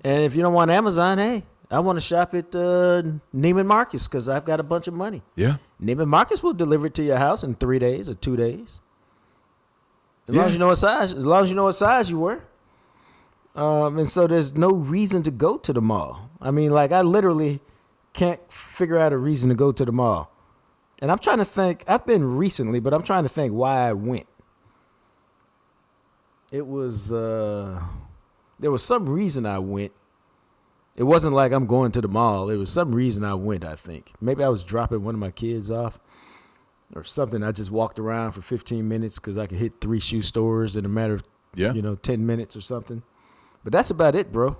And 0.04 0.22
if 0.22 0.34
you 0.36 0.42
don't 0.42 0.52
want 0.54 0.70
Amazon, 0.70 1.16
hey, 1.18 1.44
I 1.70 1.80
want 1.80 1.98
to 1.98 2.00
shop 2.00 2.34
at 2.34 2.54
uh, 2.54 3.02
Neiman 3.34 3.66
Marcus 3.66 4.08
because 4.08 4.28
I've 4.28 4.44
got 4.44 4.58
a 4.58 4.62
bunch 4.62 4.88
of 4.88 4.94
money. 4.94 5.22
Yeah. 5.36 5.56
Neiman 5.82 6.08
Marcus 6.08 6.42
will 6.42 6.54
deliver 6.54 6.86
it 6.86 6.94
to 6.94 7.02
your 7.02 7.18
house 7.18 7.42
in 7.42 7.54
three 7.54 7.78
days 7.78 8.08
or 8.08 8.14
two 8.14 8.36
days. 8.36 8.80
As 10.28 10.34
long 10.34 10.46
as 10.46 10.52
you 10.52 10.58
know 10.58 10.68
what 10.68 10.76
size, 10.76 11.12
as 11.12 11.24
long 11.24 11.44
as 11.44 11.50
you 11.50 11.56
know 11.56 11.64
what 11.64 11.74
size 11.74 12.10
you 12.10 12.18
wear. 12.18 12.44
Um, 13.54 13.98
and 13.98 14.08
so 14.08 14.26
there's 14.26 14.54
no 14.54 14.70
reason 14.70 15.22
to 15.24 15.30
go 15.30 15.56
to 15.58 15.72
the 15.72 15.80
mall. 15.80 16.30
I 16.40 16.50
mean, 16.50 16.70
like 16.70 16.92
I 16.92 17.00
literally 17.00 17.60
can't 18.12 18.40
figure 18.52 18.98
out 18.98 19.12
a 19.12 19.18
reason 19.18 19.48
to 19.48 19.54
go 19.54 19.72
to 19.72 19.84
the 19.84 19.92
mall. 19.92 20.30
And 21.00 21.10
I'm 21.10 21.18
trying 21.18 21.38
to 21.38 21.44
think. 21.44 21.84
I've 21.86 22.06
been 22.06 22.36
recently, 22.36 22.80
but 22.80 22.92
I'm 22.92 23.02
trying 23.02 23.22
to 23.22 23.28
think 23.28 23.52
why 23.52 23.88
I 23.88 23.92
went. 23.92 24.26
It 26.50 26.66
was 26.66 27.12
uh, 27.12 27.82
there 28.58 28.70
was 28.70 28.82
some 28.82 29.08
reason 29.08 29.46
I 29.46 29.58
went. 29.58 29.92
It 30.98 31.04
wasn't 31.04 31.32
like 31.32 31.52
I'm 31.52 31.66
going 31.66 31.92
to 31.92 32.00
the 32.00 32.08
mall. 32.08 32.50
It 32.50 32.56
was 32.56 32.70
some 32.70 32.92
reason 32.92 33.24
I 33.24 33.32
went. 33.34 33.64
I 33.64 33.76
think 33.76 34.12
maybe 34.20 34.42
I 34.42 34.48
was 34.48 34.64
dropping 34.64 35.04
one 35.04 35.14
of 35.14 35.20
my 35.20 35.30
kids 35.30 35.70
off 35.70 35.98
or 36.94 37.04
something. 37.04 37.42
I 37.42 37.52
just 37.52 37.70
walked 37.70 37.98
around 38.00 38.32
for 38.32 38.42
15 38.42 38.86
minutes 38.88 39.16
because 39.20 39.38
I 39.38 39.46
could 39.46 39.58
hit 39.58 39.80
three 39.80 40.00
shoe 40.00 40.22
stores 40.22 40.76
in 40.76 40.84
a 40.84 40.88
matter 40.88 41.14
of 41.14 41.22
Yeah. 41.54 41.72
you 41.72 41.82
know 41.82 41.94
10 41.94 42.26
minutes 42.26 42.56
or 42.56 42.60
something. 42.60 43.02
But 43.62 43.72
that's 43.72 43.90
about 43.90 44.14
it, 44.16 44.32
bro. 44.32 44.56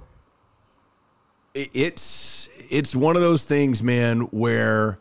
it's 1.54 2.48
it's 2.70 2.94
one 2.94 3.16
of 3.16 3.22
those 3.22 3.44
things, 3.44 3.82
man, 3.82 4.20
where 4.30 4.98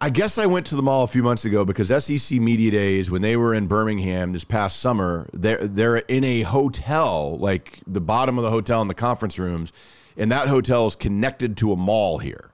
I 0.00 0.10
guess 0.10 0.38
I 0.38 0.46
went 0.46 0.66
to 0.66 0.76
the 0.76 0.82
mall 0.82 1.02
a 1.04 1.06
few 1.06 1.22
months 1.22 1.44
ago 1.44 1.64
because 1.64 1.88
SEC 2.04 2.38
Media 2.40 2.70
Days 2.70 3.10
when 3.10 3.22
they 3.22 3.36
were 3.36 3.54
in 3.54 3.66
Birmingham 3.66 4.32
this 4.32 4.44
past 4.44 4.80
summer, 4.80 5.28
they're 5.32 5.66
they're 5.66 5.96
in 5.96 6.24
a 6.24 6.42
hotel, 6.42 7.36
like 7.38 7.80
the 7.86 8.00
bottom 8.00 8.38
of 8.38 8.44
the 8.44 8.50
hotel 8.50 8.80
in 8.82 8.88
the 8.88 8.94
conference 8.94 9.38
rooms, 9.38 9.72
and 10.16 10.30
that 10.32 10.48
hotel 10.48 10.86
is 10.86 10.96
connected 10.96 11.56
to 11.58 11.72
a 11.72 11.76
mall 11.76 12.18
here 12.18 12.50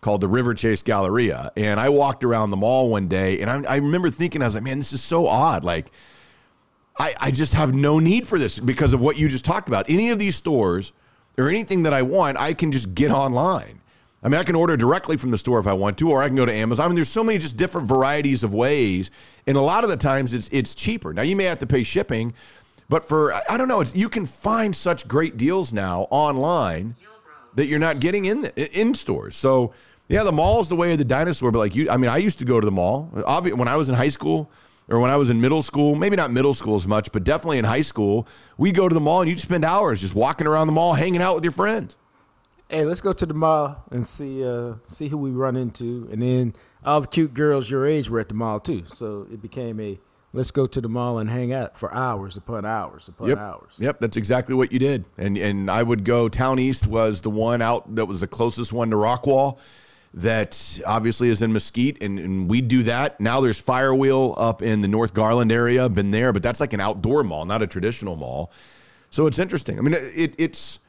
called 0.00 0.20
the 0.20 0.28
Riverchase 0.28 0.84
Galleria. 0.84 1.50
And 1.56 1.80
I 1.80 1.88
walked 1.88 2.22
around 2.22 2.50
the 2.50 2.56
mall 2.56 2.88
one 2.88 3.08
day, 3.08 3.40
and 3.40 3.50
I, 3.50 3.74
I 3.74 3.76
remember 3.76 4.10
thinking, 4.10 4.42
I 4.42 4.46
was 4.46 4.54
like, 4.54 4.64
man, 4.64 4.78
this 4.78 4.92
is 4.92 5.02
so 5.02 5.26
odd, 5.26 5.64
like. 5.64 5.90
I, 7.00 7.14
I 7.20 7.30
just 7.30 7.54
have 7.54 7.72
no 7.72 8.00
need 8.00 8.26
for 8.26 8.40
this 8.40 8.58
because 8.58 8.92
of 8.92 9.00
what 9.00 9.16
you 9.16 9.28
just 9.28 9.44
talked 9.44 9.68
about. 9.68 9.88
Any 9.88 10.10
of 10.10 10.18
these 10.18 10.34
stores 10.34 10.92
or 11.38 11.48
anything 11.48 11.84
that 11.84 11.94
I 11.94 12.02
want, 12.02 12.36
I 12.38 12.54
can 12.54 12.72
just 12.72 12.92
get 12.92 13.12
online. 13.12 13.80
I 14.22 14.28
mean, 14.28 14.40
I 14.40 14.42
can 14.42 14.56
order 14.56 14.76
directly 14.76 15.16
from 15.16 15.30
the 15.30 15.38
store 15.38 15.60
if 15.60 15.68
I 15.68 15.72
want 15.74 15.96
to, 15.98 16.10
or 16.10 16.22
I 16.22 16.26
can 16.26 16.34
go 16.34 16.44
to 16.44 16.52
Amazon. 16.52 16.86
I 16.86 16.88
mean, 16.88 16.96
there's 16.96 17.08
so 17.08 17.22
many 17.22 17.38
just 17.38 17.56
different 17.56 17.86
varieties 17.86 18.42
of 18.42 18.52
ways, 18.52 19.12
and 19.46 19.56
a 19.56 19.60
lot 19.60 19.84
of 19.84 19.90
the 19.90 19.96
times 19.96 20.34
it's 20.34 20.48
it's 20.50 20.74
cheaper. 20.74 21.14
Now 21.14 21.22
you 21.22 21.36
may 21.36 21.44
have 21.44 21.60
to 21.60 21.66
pay 21.68 21.84
shipping, 21.84 22.34
but 22.88 23.04
for 23.04 23.32
I- 23.32 23.56
don't 23.56 23.68
know, 23.68 23.82
you 23.94 24.08
can 24.08 24.26
find 24.26 24.74
such 24.74 25.06
great 25.08 25.36
deals 25.36 25.72
now 25.72 26.06
online 26.10 26.94
that 27.54 27.66
you're 27.66 27.78
not 27.78 28.00
getting 28.00 28.24
in 28.26 28.42
the, 28.42 28.78
in 28.80 28.94
stores. 28.94 29.36
So 29.36 29.72
yeah, 30.08 30.22
the 30.22 30.32
mall 30.32 30.60
is 30.60 30.68
the 30.68 30.76
way 30.76 30.92
of 30.92 30.98
the 30.98 31.04
dinosaur. 31.04 31.50
But 31.50 31.58
like 31.58 31.76
you, 31.76 31.90
I 31.90 31.96
mean, 31.96 32.10
I 32.10 32.16
used 32.18 32.38
to 32.38 32.44
go 32.44 32.60
to 32.60 32.64
the 32.64 32.72
mall. 32.72 33.04
When 33.12 33.68
I 33.68 33.76
was 33.76 33.88
in 33.88 33.94
high 33.94 34.08
school 34.08 34.50
or 34.88 35.00
when 35.00 35.10
I 35.10 35.16
was 35.16 35.28
in 35.28 35.40
middle 35.40 35.60
school, 35.60 35.94
maybe 35.94 36.16
not 36.16 36.30
middle 36.30 36.54
school 36.54 36.76
as 36.76 36.86
much, 36.86 37.12
but 37.12 37.24
definitely 37.24 37.58
in 37.58 37.64
high 37.64 37.82
school, 37.82 38.26
we 38.56 38.72
go 38.72 38.88
to 38.88 38.94
the 38.94 39.00
mall 39.00 39.20
and 39.20 39.28
you'd 39.28 39.40
spend 39.40 39.64
hours 39.64 40.00
just 40.00 40.14
walking 40.14 40.46
around 40.46 40.66
the 40.66 40.72
mall, 40.72 40.94
hanging 40.94 41.20
out 41.20 41.34
with 41.34 41.44
your 41.44 41.52
friends. 41.52 41.96
Hey, 42.70 42.84
let's 42.84 43.00
go 43.00 43.12
to 43.12 43.26
the 43.26 43.34
mall 43.34 43.84
and 43.90 44.06
see 44.06 44.46
uh, 44.46 44.74
see 44.86 45.08
who 45.08 45.16
we 45.16 45.30
run 45.30 45.56
into, 45.56 46.06
and 46.12 46.20
then 46.20 46.54
all 46.84 47.00
the 47.00 47.06
cute 47.06 47.32
girls 47.32 47.70
your 47.70 47.86
age 47.86 48.10
were 48.10 48.20
at 48.20 48.28
the 48.28 48.34
mall 48.34 48.60
too. 48.60 48.84
So 48.92 49.26
it 49.32 49.40
became 49.40 49.80
a 49.80 49.98
let's 50.32 50.50
go 50.50 50.66
to 50.66 50.80
the 50.80 50.88
mall 50.88 51.18
and 51.18 51.30
hang 51.30 51.52
out 51.52 51.78
for 51.78 51.92
hours 51.94 52.36
upon 52.36 52.64
hours 52.64 53.08
upon 53.08 53.28
Yep. 53.28 53.38
hours. 53.38 53.72
Yep, 53.78 54.00
that's 54.00 54.16
exactly 54.16 54.54
what 54.54 54.72
you 54.72 54.78
did. 54.78 55.04
And 55.16 55.36
and 55.38 55.70
I 55.70 55.82
would 55.82 56.04
go 56.04 56.28
Town 56.28 56.58
East 56.58 56.86
was 56.86 57.20
the 57.22 57.30
one 57.30 57.62
out 57.62 57.94
that 57.96 58.06
was 58.06 58.20
the 58.20 58.26
closest 58.26 58.72
one 58.72 58.90
to 58.90 58.96
Rockwall. 58.96 59.58
That 60.14 60.80
obviously 60.86 61.28
is 61.28 61.42
in 61.42 61.52
Mesquite, 61.52 62.02
and, 62.02 62.18
and 62.18 62.48
we 62.50 62.62
do 62.62 62.82
that. 62.84 63.20
Now 63.20 63.42
there's 63.42 63.60
Firewheel 63.62 64.34
up 64.38 64.62
in 64.62 64.80
the 64.80 64.88
North 64.88 65.12
Garland 65.12 65.52
area. 65.52 65.86
Been 65.90 66.10
there, 66.10 66.32
but 66.32 66.42
that's 66.42 66.60
like 66.60 66.72
an 66.72 66.80
outdoor 66.80 67.22
mall, 67.24 67.44
not 67.44 67.60
a 67.60 67.66
traditional 67.66 68.16
mall. 68.16 68.50
So 69.10 69.26
it's 69.26 69.38
interesting. 69.38 69.78
I 69.78 69.82
mean, 69.82 69.94
it, 69.94 70.34
it's. 70.38 70.80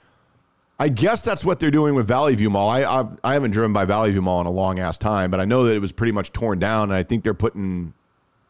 I 0.82 0.88
guess 0.88 1.22
that's 1.22 1.44
what 1.44 1.60
they're 1.60 1.70
doing 1.72 1.94
with 1.96 2.08
Valley 2.08 2.34
View 2.36 2.50
Mall. 2.50 2.70
I 2.70 2.84
I've, 2.86 3.20
I 3.22 3.34
haven't 3.34 3.52
driven 3.52 3.74
by 3.74 3.84
Valley 3.84 4.12
View 4.12 4.22
Mall 4.22 4.40
in 4.40 4.48
a 4.48 4.52
long 4.52 4.80
ass 4.80 4.98
time, 4.98 5.30
but 5.30 5.42
I 5.42 5.46
know 5.46 5.64
that 5.66 5.76
it 5.76 5.80
was 5.80 5.92
pretty 5.92 6.14
much 6.14 6.32
torn 6.32 6.58
down, 6.58 6.84
and 6.84 6.94
I 6.94 7.04
think 7.04 7.26
they're 7.26 7.34
putting 7.34 7.94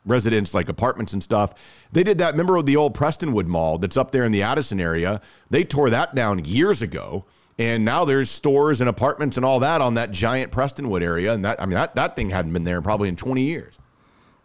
residents 0.09 0.53
like 0.53 0.67
apartments 0.69 1.13
and 1.13 1.23
stuff. 1.23 1.85
They 1.91 2.03
did 2.03 2.17
that. 2.17 2.31
Remember 2.33 2.61
the 2.61 2.75
old 2.75 2.95
Prestonwood 2.95 3.47
Mall 3.47 3.77
that's 3.77 3.97
up 3.97 4.11
there 4.11 4.23
in 4.25 4.31
the 4.31 4.41
Addison 4.41 4.79
area? 4.79 5.21
They 5.49 5.63
tore 5.63 5.89
that 5.89 6.15
down 6.15 6.43
years 6.45 6.81
ago, 6.81 7.25
and 7.57 7.85
now 7.85 8.05
there's 8.05 8.29
stores 8.29 8.81
and 8.81 8.89
apartments 8.89 9.37
and 9.37 9.45
all 9.45 9.59
that 9.61 9.81
on 9.81 9.93
that 9.95 10.11
giant 10.11 10.51
Prestonwood 10.51 11.01
area. 11.01 11.33
And 11.33 11.45
that 11.45 11.61
I 11.61 11.65
mean 11.65 11.75
that 11.75 11.95
that 11.95 12.15
thing 12.15 12.29
hadn't 12.29 12.53
been 12.53 12.63
there 12.63 12.81
probably 12.81 13.09
in 13.09 13.15
20 13.15 13.41
years. 13.41 13.77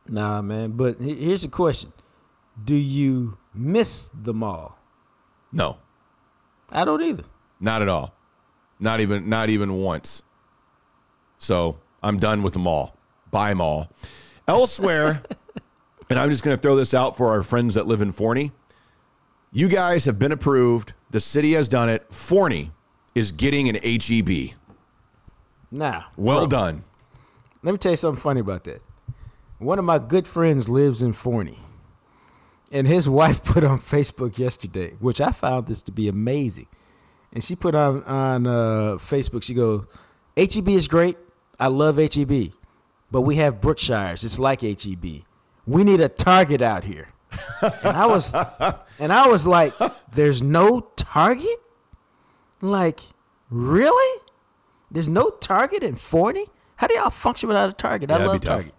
Nah, 0.08 0.42
man. 0.42 0.72
But 0.72 1.00
here's 1.00 1.42
the 1.42 1.48
question: 1.48 1.92
Do 2.62 2.74
you 2.74 3.38
miss 3.54 4.10
the 4.14 4.34
mall? 4.34 4.78
No, 5.52 5.78
I 6.72 6.84
don't 6.84 7.02
either. 7.02 7.24
not 7.60 7.80
at 7.82 7.88
all. 7.88 8.14
Not 8.80 9.00
even 9.00 9.28
not 9.28 9.48
even 9.50 9.74
once. 9.74 10.24
So 11.38 11.78
I'm 12.02 12.18
done 12.18 12.42
with 12.42 12.52
them 12.52 12.66
all. 12.66 12.96
Buy 13.30 13.48
them 13.50 13.60
all. 13.60 13.88
Elsewhere, 14.46 15.22
and 16.10 16.18
I'm 16.18 16.30
just 16.30 16.42
going 16.42 16.56
to 16.56 16.60
throw 16.60 16.76
this 16.76 16.94
out 16.94 17.16
for 17.16 17.28
our 17.28 17.42
friends 17.42 17.74
that 17.74 17.86
live 17.86 18.02
in 18.02 18.12
Forney. 18.12 18.52
You 19.52 19.68
guys 19.68 20.04
have 20.04 20.18
been 20.18 20.32
approved. 20.32 20.94
The 21.10 21.20
city 21.20 21.52
has 21.52 21.68
done 21.68 21.88
it. 21.88 22.12
Forney 22.12 22.72
is 23.14 23.32
getting 23.32 23.68
an 23.68 23.76
HEB. 23.76 24.56
Nah. 25.70 26.04
Well 26.16 26.40
bro, 26.40 26.46
done. 26.48 26.84
Let 27.62 27.72
me 27.72 27.78
tell 27.78 27.92
you 27.92 27.96
something 27.96 28.20
funny 28.20 28.40
about 28.40 28.64
that. 28.64 28.82
One 29.58 29.78
of 29.78 29.84
my 29.84 29.98
good 29.98 30.26
friends 30.26 30.68
lives 30.68 31.02
in 31.02 31.12
Forney. 31.12 31.58
And 32.70 32.86
his 32.86 33.08
wife 33.20 33.44
put 33.44 33.64
on 33.64 33.78
Facebook 33.78 34.38
yesterday, 34.38 34.96
which 34.98 35.20
I 35.20 35.30
found 35.30 35.66
this 35.66 35.82
to 35.82 35.92
be 35.92 36.08
amazing. 36.08 36.66
And 37.32 37.42
she 37.42 37.56
put 37.56 37.74
on 37.74 38.02
on 38.04 38.46
uh, 38.46 38.50
Facebook, 38.98 39.42
she 39.42 39.54
goes, 39.54 39.86
HEB 40.36 40.68
is 40.68 40.88
great. 40.88 41.16
I 41.58 41.68
love 41.68 41.96
HEB. 41.96 42.52
But 43.10 43.22
we 43.22 43.36
have 43.36 43.60
Brookshires. 43.60 44.24
It's 44.24 44.38
like 44.38 44.62
HEB. 44.62 45.22
We 45.66 45.84
need 45.84 46.00
a 46.00 46.08
Target 46.08 46.62
out 46.62 46.84
here. 46.84 47.08
And 47.62 47.96
I 47.96 48.06
was 48.06 48.34
and 48.98 49.12
I 49.12 49.26
was 49.28 49.46
like, 49.46 49.72
there's 50.12 50.42
no 50.42 50.80
Target? 50.96 51.60
Like, 52.60 53.00
really? 53.50 54.20
There's 54.90 55.08
no 55.08 55.30
Target 55.30 55.82
in 55.82 55.96
Forney? 55.96 56.46
How 56.76 56.86
do 56.86 56.94
y'all 56.94 57.10
function 57.10 57.48
without 57.48 57.68
a 57.68 57.72
Target? 57.72 58.10
I 58.10 58.18
that'd 58.18 58.26
love. 58.26 58.40
Target. 58.40 58.74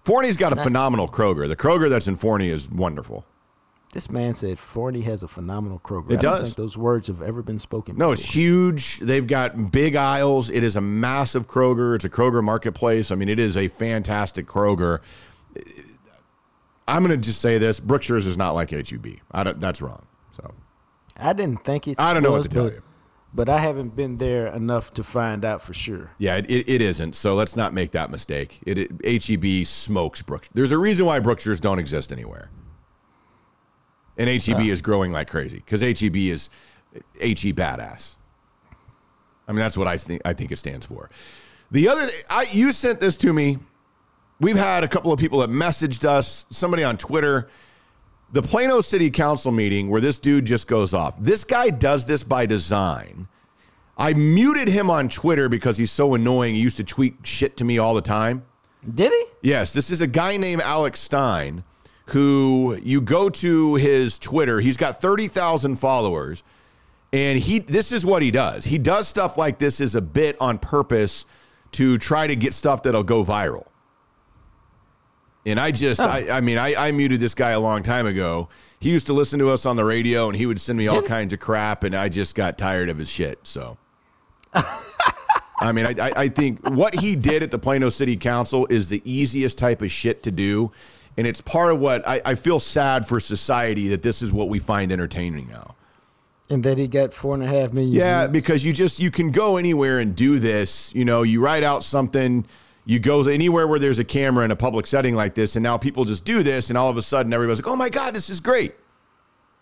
Forney's 0.00 0.36
got 0.36 0.52
a 0.52 0.56
phenomenal 0.56 1.08
Kroger. 1.08 1.46
The 1.46 1.56
Kroger 1.56 1.90
that's 1.90 2.08
in 2.08 2.16
Forney 2.16 2.48
is 2.48 2.70
wonderful. 2.70 3.26
This 3.92 4.08
man 4.08 4.34
said 4.34 4.58
Forney 4.58 5.00
has 5.02 5.24
a 5.24 5.28
phenomenal 5.28 5.80
Kroger. 5.80 6.12
It 6.12 6.18
I 6.18 6.20
does. 6.20 6.42
think 6.42 6.56
those 6.56 6.78
words 6.78 7.08
have 7.08 7.20
ever 7.20 7.42
been 7.42 7.58
spoken. 7.58 7.96
No, 7.96 8.12
it's 8.12 8.24
huge. 8.24 9.00
They've 9.00 9.26
got 9.26 9.72
big 9.72 9.96
aisles. 9.96 10.48
It 10.48 10.62
is 10.62 10.76
a 10.76 10.80
massive 10.80 11.48
Kroger. 11.48 11.96
It's 11.96 12.04
a 12.04 12.08
Kroger 12.08 12.42
marketplace. 12.42 13.10
I 13.10 13.16
mean, 13.16 13.28
it 13.28 13.40
is 13.40 13.56
a 13.56 13.66
fantastic 13.66 14.46
Kroger. 14.46 15.00
I'm 16.88 17.04
going 17.04 17.18
to 17.18 17.24
just 17.24 17.40
say 17.40 17.58
this: 17.58 17.80
Brookshire's 17.80 18.26
is 18.26 18.36
not 18.36 18.54
like 18.54 18.70
HEB. 18.70 19.06
I 19.30 19.44
don't, 19.44 19.60
that's 19.60 19.80
wrong. 19.80 20.06
So 20.32 20.54
I 21.16 21.32
didn't 21.32 21.64
think 21.64 21.86
it. 21.88 22.00
I 22.00 22.12
don't 22.12 22.22
know 22.22 22.32
what 22.32 22.42
to 22.42 22.48
tell 22.48 22.64
but, 22.64 22.72
you. 22.72 22.82
But 23.32 23.48
I 23.48 23.58
haven't 23.58 23.94
been 23.94 24.16
there 24.16 24.48
enough 24.48 24.92
to 24.94 25.04
find 25.04 25.44
out 25.44 25.62
for 25.62 25.72
sure. 25.72 26.10
yeah, 26.18 26.36
it, 26.36 26.50
it, 26.50 26.68
it 26.68 26.82
isn't. 26.82 27.14
So 27.14 27.36
let's 27.36 27.54
not 27.54 27.72
make 27.72 27.92
that 27.92 28.10
mistake. 28.10 28.58
It, 28.66 28.90
it 29.02 29.24
HEB 29.24 29.66
smokes 29.66 30.20
Brooks. 30.20 30.50
There's 30.52 30.72
a 30.72 30.78
reason 30.78 31.06
why 31.06 31.20
Brookshire's 31.20 31.60
don't 31.60 31.78
exist 31.78 32.12
anywhere. 32.12 32.50
And 34.18 34.28
HEB 34.28 34.62
is 34.62 34.82
growing 34.82 35.12
like 35.12 35.30
crazy 35.30 35.58
because 35.58 35.80
HEB 35.80 36.16
is 36.16 36.50
HE 37.20 37.52
badass. 37.52 38.16
I 39.46 39.52
mean, 39.52 39.60
that's 39.60 39.76
what 39.76 39.86
I 39.86 39.96
think. 39.96 40.22
I 40.24 40.32
think 40.32 40.52
it 40.52 40.58
stands 40.58 40.86
for. 40.86 41.08
The 41.70 41.88
other, 41.88 42.06
I 42.28 42.46
you 42.50 42.72
sent 42.72 43.00
this 43.00 43.16
to 43.18 43.32
me. 43.32 43.58
We've 44.40 44.56
had 44.56 44.84
a 44.84 44.88
couple 44.88 45.12
of 45.12 45.20
people 45.20 45.40
that 45.40 45.50
messaged 45.50 46.04
us. 46.04 46.46
Somebody 46.50 46.82
on 46.82 46.96
Twitter. 46.96 47.48
The 48.32 48.42
Plano 48.42 48.80
City 48.80 49.10
Council 49.10 49.52
meeting 49.52 49.90
where 49.90 50.00
this 50.00 50.18
dude 50.18 50.46
just 50.46 50.66
goes 50.66 50.94
off. 50.94 51.20
This 51.20 51.44
guy 51.44 51.70
does 51.70 52.06
this 52.06 52.22
by 52.22 52.46
design. 52.46 53.28
I 53.98 54.14
muted 54.14 54.68
him 54.68 54.88
on 54.88 55.08
Twitter 55.08 55.48
because 55.48 55.76
he's 55.76 55.90
so 55.90 56.14
annoying. 56.14 56.54
He 56.54 56.60
used 56.60 56.78
to 56.78 56.84
tweet 56.84 57.16
shit 57.22 57.56
to 57.58 57.64
me 57.64 57.78
all 57.78 57.94
the 57.94 58.00
time. 58.00 58.44
Did 58.94 59.12
he? 59.12 59.24
Yes, 59.42 59.74
this 59.74 59.90
is 59.90 60.00
a 60.00 60.06
guy 60.06 60.38
named 60.38 60.62
Alex 60.62 61.00
Stein 61.00 61.64
who 62.06 62.78
you 62.82 63.00
go 63.00 63.28
to 63.28 63.74
his 63.74 64.18
Twitter. 64.18 64.60
He's 64.60 64.76
got 64.76 65.00
30,000 65.00 65.76
followers. 65.76 66.42
And 67.12 67.38
he 67.38 67.58
this 67.58 67.90
is 67.92 68.06
what 68.06 68.22
he 68.22 68.30
does. 68.30 68.64
He 68.64 68.78
does 68.78 69.08
stuff 69.08 69.36
like 69.36 69.58
this 69.58 69.80
as 69.80 69.96
a 69.96 70.00
bit 70.00 70.36
on 70.40 70.58
purpose 70.58 71.26
to 71.72 71.98
try 71.98 72.26
to 72.26 72.36
get 72.36 72.54
stuff 72.54 72.84
that'll 72.84 73.02
go 73.02 73.24
viral. 73.24 73.66
And 75.46 75.58
I 75.58 75.70
just, 75.70 76.00
oh. 76.00 76.04
I, 76.04 76.36
I 76.36 76.40
mean, 76.40 76.58
I, 76.58 76.74
I 76.88 76.92
muted 76.92 77.20
this 77.20 77.34
guy 77.34 77.50
a 77.50 77.60
long 77.60 77.82
time 77.82 78.06
ago. 78.06 78.48
He 78.78 78.90
used 78.90 79.06
to 79.06 79.12
listen 79.12 79.38
to 79.38 79.50
us 79.50 79.66
on 79.66 79.76
the 79.76 79.84
radio 79.84 80.28
and 80.28 80.36
he 80.36 80.46
would 80.46 80.60
send 80.60 80.78
me 80.78 80.88
all 80.88 81.02
kinds 81.02 81.32
of 81.32 81.40
crap. 81.40 81.84
And 81.84 81.94
I 81.94 82.08
just 82.08 82.34
got 82.34 82.58
tired 82.58 82.88
of 82.88 82.98
his 82.98 83.10
shit. 83.10 83.38
So 83.46 83.78
I 85.60 85.72
mean, 85.72 85.86
I, 85.86 86.08
I, 86.08 86.12
I 86.16 86.28
think 86.28 86.68
what 86.70 86.94
he 86.94 87.16
did 87.16 87.42
at 87.42 87.50
the 87.50 87.58
Plano 87.58 87.90
City 87.90 88.16
Council 88.16 88.66
is 88.70 88.88
the 88.88 89.02
easiest 89.04 89.58
type 89.58 89.82
of 89.82 89.90
shit 89.90 90.22
to 90.24 90.30
do. 90.30 90.72
And 91.16 91.26
it's 91.26 91.40
part 91.40 91.72
of 91.72 91.80
what 91.80 92.06
I, 92.08 92.22
I 92.24 92.34
feel 92.34 92.58
sad 92.58 93.06
for 93.06 93.20
society 93.20 93.88
that 93.88 94.02
this 94.02 94.22
is 94.22 94.32
what 94.32 94.48
we 94.48 94.58
find 94.58 94.90
entertaining 94.90 95.48
now. 95.48 95.74
And 96.48 96.64
that 96.64 96.78
he 96.78 96.88
got 96.88 97.12
four 97.12 97.34
and 97.34 97.42
a 97.42 97.46
half 97.46 97.72
million. 97.72 97.92
Yeah, 97.92 98.26
views. 98.26 98.32
because 98.32 98.64
you 98.64 98.72
just 98.72 98.98
you 98.98 99.10
can 99.10 99.30
go 99.30 99.56
anywhere 99.56 99.98
and 99.98 100.16
do 100.16 100.38
this. 100.38 100.92
You 100.94 101.04
know, 101.04 101.22
you 101.22 101.40
write 101.40 101.62
out 101.62 101.84
something, 101.84 102.44
you 102.84 102.98
go 102.98 103.22
anywhere 103.22 103.66
where 103.66 103.78
there's 103.78 103.98
a 103.98 104.04
camera 104.04 104.44
in 104.44 104.50
a 104.50 104.56
public 104.56 104.86
setting 104.86 105.14
like 105.14 105.34
this, 105.34 105.56
and 105.56 105.62
now 105.62 105.76
people 105.76 106.04
just 106.04 106.24
do 106.24 106.42
this, 106.42 106.70
and 106.70 106.78
all 106.78 106.88
of 106.88 106.96
a 106.96 107.02
sudden 107.02 107.32
everybody's 107.32 107.62
like, 107.64 107.72
"Oh 107.72 107.76
my 107.76 107.88
god, 107.88 108.14
this 108.14 108.30
is 108.30 108.40
great," 108.40 108.74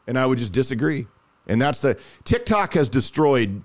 and 0.06 0.18
I 0.18 0.26
would 0.26 0.38
just 0.38 0.52
disagree. 0.52 1.06
And 1.46 1.60
that's 1.60 1.80
the 1.80 1.98
TikTok 2.24 2.74
has 2.74 2.88
destroyed, 2.88 3.62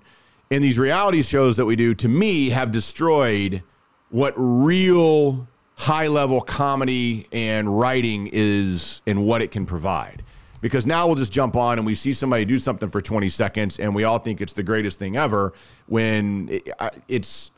and 0.50 0.62
these 0.62 0.78
reality 0.78 1.22
shows 1.22 1.56
that 1.56 1.66
we 1.66 1.76
do 1.76 1.94
to 1.94 2.08
me 2.08 2.50
have 2.50 2.72
destroyed 2.72 3.62
what 4.10 4.32
real 4.36 5.48
high 5.76 6.06
level 6.06 6.40
comedy 6.40 7.26
and 7.32 7.78
writing 7.78 8.30
is 8.32 9.02
and 9.06 9.24
what 9.26 9.42
it 9.42 9.50
can 9.50 9.66
provide 9.66 10.22
because 10.60 10.86
now 10.86 11.06
we'll 11.06 11.16
just 11.16 11.32
jump 11.32 11.56
on 11.56 11.76
and 11.78 11.86
we 11.86 11.94
see 11.94 12.12
somebody 12.12 12.44
do 12.44 12.56
something 12.56 12.88
for 12.88 13.00
20 13.00 13.28
seconds 13.28 13.78
and 13.78 13.94
we 13.94 14.04
all 14.04 14.18
think 14.18 14.40
it's 14.40 14.52
the 14.52 14.62
greatest 14.62 14.98
thing 14.98 15.16
ever 15.16 15.52
when 15.86 16.48
it, 16.48 16.68
it's 17.08 17.50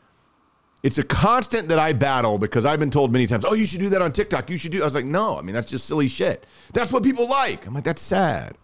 it's 0.83 0.97
a 0.97 1.03
constant 1.03 1.67
that 1.69 1.79
I 1.79 1.93
battle 1.93 2.37
because 2.37 2.65
I've 2.65 2.79
been 2.79 2.91
told 2.91 3.11
many 3.11 3.27
times, 3.27 3.43
"Oh, 3.45 3.53
you 3.53 3.65
should 3.65 3.79
do 3.79 3.89
that 3.89 4.01
on 4.01 4.11
TikTok. 4.11 4.49
You 4.49 4.57
should 4.57 4.71
do." 4.71 4.81
I 4.81 4.85
was 4.85 4.95
like, 4.95 5.05
"No, 5.05 5.37
I 5.37 5.41
mean 5.41 5.53
that's 5.55 5.67
just 5.69 5.85
silly 5.85 6.07
shit. 6.07 6.45
That's 6.73 6.91
what 6.91 7.03
people 7.03 7.27
like." 7.29 7.65
I'm 7.65 7.73
like, 7.73 7.83
"That's 7.83 8.01
sad." 8.01 8.57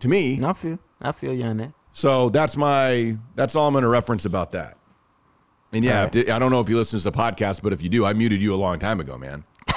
To 0.00 0.08
me, 0.08 0.40
I 0.44 0.52
feel, 0.52 0.78
I 1.00 1.12
feel 1.12 1.32
you 1.32 1.44
on 1.44 1.56
that. 1.58 1.72
so 1.92 2.28
that's 2.28 2.56
my 2.56 3.16
that's 3.36 3.56
all 3.56 3.66
I'm 3.68 3.72
going 3.72 3.82
to 3.82 3.88
reference 3.88 4.24
about 4.26 4.52
that. 4.52 4.76
And 5.72 5.84
yeah, 5.84 6.08
if- 6.12 6.28
I 6.30 6.38
don't 6.38 6.50
know 6.50 6.60
if 6.60 6.68
you 6.68 6.76
listen 6.76 6.98
to 7.00 7.10
the 7.10 7.16
podcast, 7.16 7.62
but 7.62 7.72
if 7.72 7.82
you 7.82 7.88
do, 7.88 8.04
I 8.04 8.12
muted 8.12 8.40
you 8.42 8.54
a 8.54 8.56
long 8.56 8.78
time 8.78 9.00
ago, 9.00 9.16
man. 9.18 9.44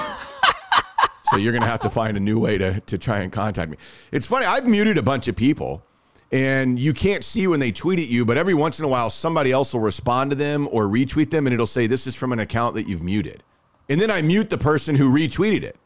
so 1.24 1.38
you're 1.38 1.52
going 1.52 1.64
to 1.64 1.68
have 1.70 1.80
to 1.82 1.90
find 1.90 2.18
a 2.18 2.20
new 2.20 2.40
way 2.40 2.58
to 2.58 2.80
to 2.82 2.98
try 2.98 3.20
and 3.20 3.32
contact 3.32 3.72
me. 3.72 3.78
It's 4.12 4.26
funny, 4.28 4.46
I've 4.46 4.68
muted 4.68 4.98
a 4.98 5.04
bunch 5.04 5.28
of 5.28 5.36
people 5.36 5.84
and 6.32 6.78
you 6.78 6.94
can't 6.94 7.24
see 7.24 7.48
when 7.48 7.60
they 7.60 7.72
tweet 7.72 8.00
at 8.00 8.08
you, 8.08 8.26
but 8.26 8.38
every 8.38 8.54
once 8.54 8.80
in 8.80 8.86
a 8.86 8.88
while 8.88 9.10
somebody 9.10 9.52
else 9.52 9.74
will 9.74 9.82
respond 9.82 10.32
to 10.32 10.36
them 10.36 10.68
or 10.72 10.86
retweet 10.86 11.32
them 11.32 11.48
and 11.48 11.54
it'll 11.54 11.66
say 11.66 11.88
this 11.88 12.08
is 12.08 12.16
from 12.16 12.34
an 12.34 12.40
account 12.40 12.76
that 12.76 12.88
you've 12.88 13.04
muted. 13.04 13.44
And 13.90 14.02
then 14.02 14.12
I 14.12 14.22
mute 14.22 14.50
the 14.50 14.58
person 14.58 14.96
who 14.96 15.12
retweeted 15.12 15.64
it. 15.64 15.78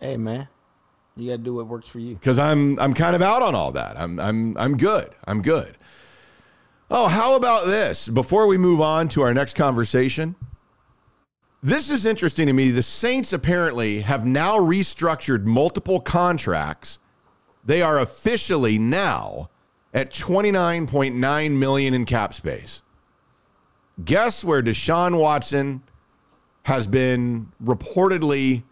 Hey 0.00 0.16
man, 0.16 0.48
you 1.16 1.30
got 1.30 1.36
to 1.38 1.42
do 1.42 1.54
what 1.54 1.66
works 1.66 1.88
for 1.88 1.98
you. 1.98 2.14
because 2.14 2.38
I'm 2.38 2.78
I'm 2.78 2.94
kind 2.94 3.16
of 3.16 3.22
out 3.22 3.42
on 3.42 3.54
all 3.54 3.72
that. 3.72 3.98
I'm 3.98 4.18
I'm 4.20 4.56
I'm 4.56 4.76
good. 4.76 5.10
I'm 5.24 5.42
good. 5.42 5.76
Oh, 6.90 7.08
how 7.08 7.36
about 7.36 7.66
this? 7.66 8.08
Before 8.08 8.46
we 8.46 8.58
move 8.58 8.80
on 8.80 9.08
to 9.10 9.22
our 9.22 9.32
next 9.32 9.54
conversation, 9.54 10.34
this 11.62 11.90
is 11.90 12.06
interesting 12.06 12.46
to 12.46 12.52
me. 12.52 12.70
The 12.70 12.82
Saints 12.82 13.32
apparently 13.32 14.00
have 14.00 14.24
now 14.24 14.56
restructured 14.58 15.44
multiple 15.44 16.00
contracts. 16.00 16.98
They 17.64 17.82
are 17.82 17.98
officially 17.98 18.78
now 18.78 19.50
at 19.92 20.10
29.9 20.10 21.52
million 21.52 21.94
in 21.94 22.04
cap 22.04 22.32
space. 22.32 22.82
Guess 24.02 24.44
where 24.44 24.62
Deshaun 24.62 25.18
Watson 25.18 25.82
has 26.64 26.86
been 26.86 27.52
reportedly 27.62 28.62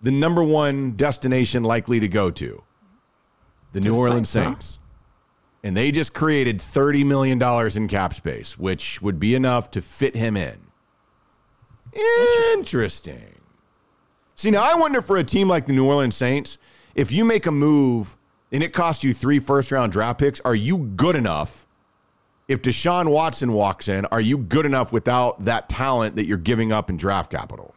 the 0.00 0.10
number 0.10 0.42
one 0.42 0.92
destination 0.92 1.62
likely 1.62 2.00
to 2.00 2.08
go 2.08 2.30
to? 2.30 2.62
The 3.72 3.80
New 3.80 3.96
Orleans 3.96 4.28
Saints. 4.28 4.66
Saints. 4.66 4.80
And 5.64 5.76
they 5.76 5.92
just 5.92 6.12
created 6.12 6.58
$30 6.58 7.06
million 7.06 7.40
in 7.76 7.88
cap 7.88 8.14
space, 8.14 8.58
which 8.58 9.00
would 9.00 9.20
be 9.20 9.34
enough 9.34 9.70
to 9.72 9.80
fit 9.80 10.16
him 10.16 10.36
in. 10.36 10.58
Interesting. 12.54 13.40
See, 14.34 14.50
now 14.50 14.62
I 14.62 14.74
wonder 14.74 15.02
for 15.02 15.18
a 15.18 15.24
team 15.24 15.48
like 15.48 15.66
the 15.66 15.72
New 15.72 15.86
Orleans 15.86 16.16
Saints, 16.16 16.58
if 16.94 17.12
you 17.12 17.24
make 17.24 17.46
a 17.46 17.52
move 17.52 18.16
and 18.52 18.62
it 18.62 18.72
costs 18.72 19.02
you 19.02 19.14
three 19.14 19.38
first 19.38 19.72
round 19.72 19.92
draft 19.92 20.20
picks, 20.20 20.40
are 20.40 20.54
you 20.54 20.78
good 20.78 21.16
enough? 21.16 21.66
If 22.48 22.60
Deshaun 22.60 23.08
Watson 23.08 23.52
walks 23.52 23.88
in, 23.88 24.04
are 24.06 24.20
you 24.20 24.36
good 24.36 24.66
enough 24.66 24.92
without 24.92 25.44
that 25.46 25.68
talent 25.68 26.16
that 26.16 26.26
you're 26.26 26.36
giving 26.36 26.70
up 26.70 26.90
in 26.90 26.96
draft 26.96 27.30
capital? 27.30 27.74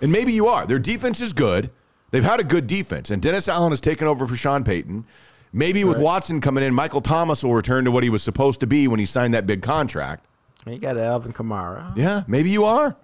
And 0.00 0.12
maybe 0.12 0.32
you 0.32 0.46
are. 0.46 0.66
Their 0.66 0.78
defense 0.78 1.20
is 1.20 1.32
good. 1.32 1.70
They've 2.10 2.22
had 2.22 2.38
a 2.38 2.44
good 2.44 2.66
defense, 2.66 3.10
and 3.10 3.20
Dennis 3.20 3.48
Allen 3.48 3.72
has 3.72 3.80
taken 3.80 4.06
over 4.06 4.26
for 4.26 4.36
Sean 4.36 4.62
Payton. 4.62 5.04
Maybe 5.52 5.84
with 5.84 5.98
Watson 5.98 6.40
coming 6.40 6.62
in, 6.62 6.74
Michael 6.74 7.00
Thomas 7.00 7.42
will 7.42 7.54
return 7.54 7.84
to 7.86 7.90
what 7.90 8.04
he 8.04 8.10
was 8.10 8.22
supposed 8.22 8.60
to 8.60 8.66
be 8.66 8.86
when 8.86 9.00
he 9.00 9.06
signed 9.06 9.34
that 9.34 9.46
big 9.46 9.62
contract. 9.62 10.26
You 10.66 10.78
got 10.78 10.98
Alvin 10.98 11.32
Kamara. 11.32 11.96
Yeah, 11.96 12.22
maybe 12.28 12.50
you 12.50 12.64
are. 12.64 12.96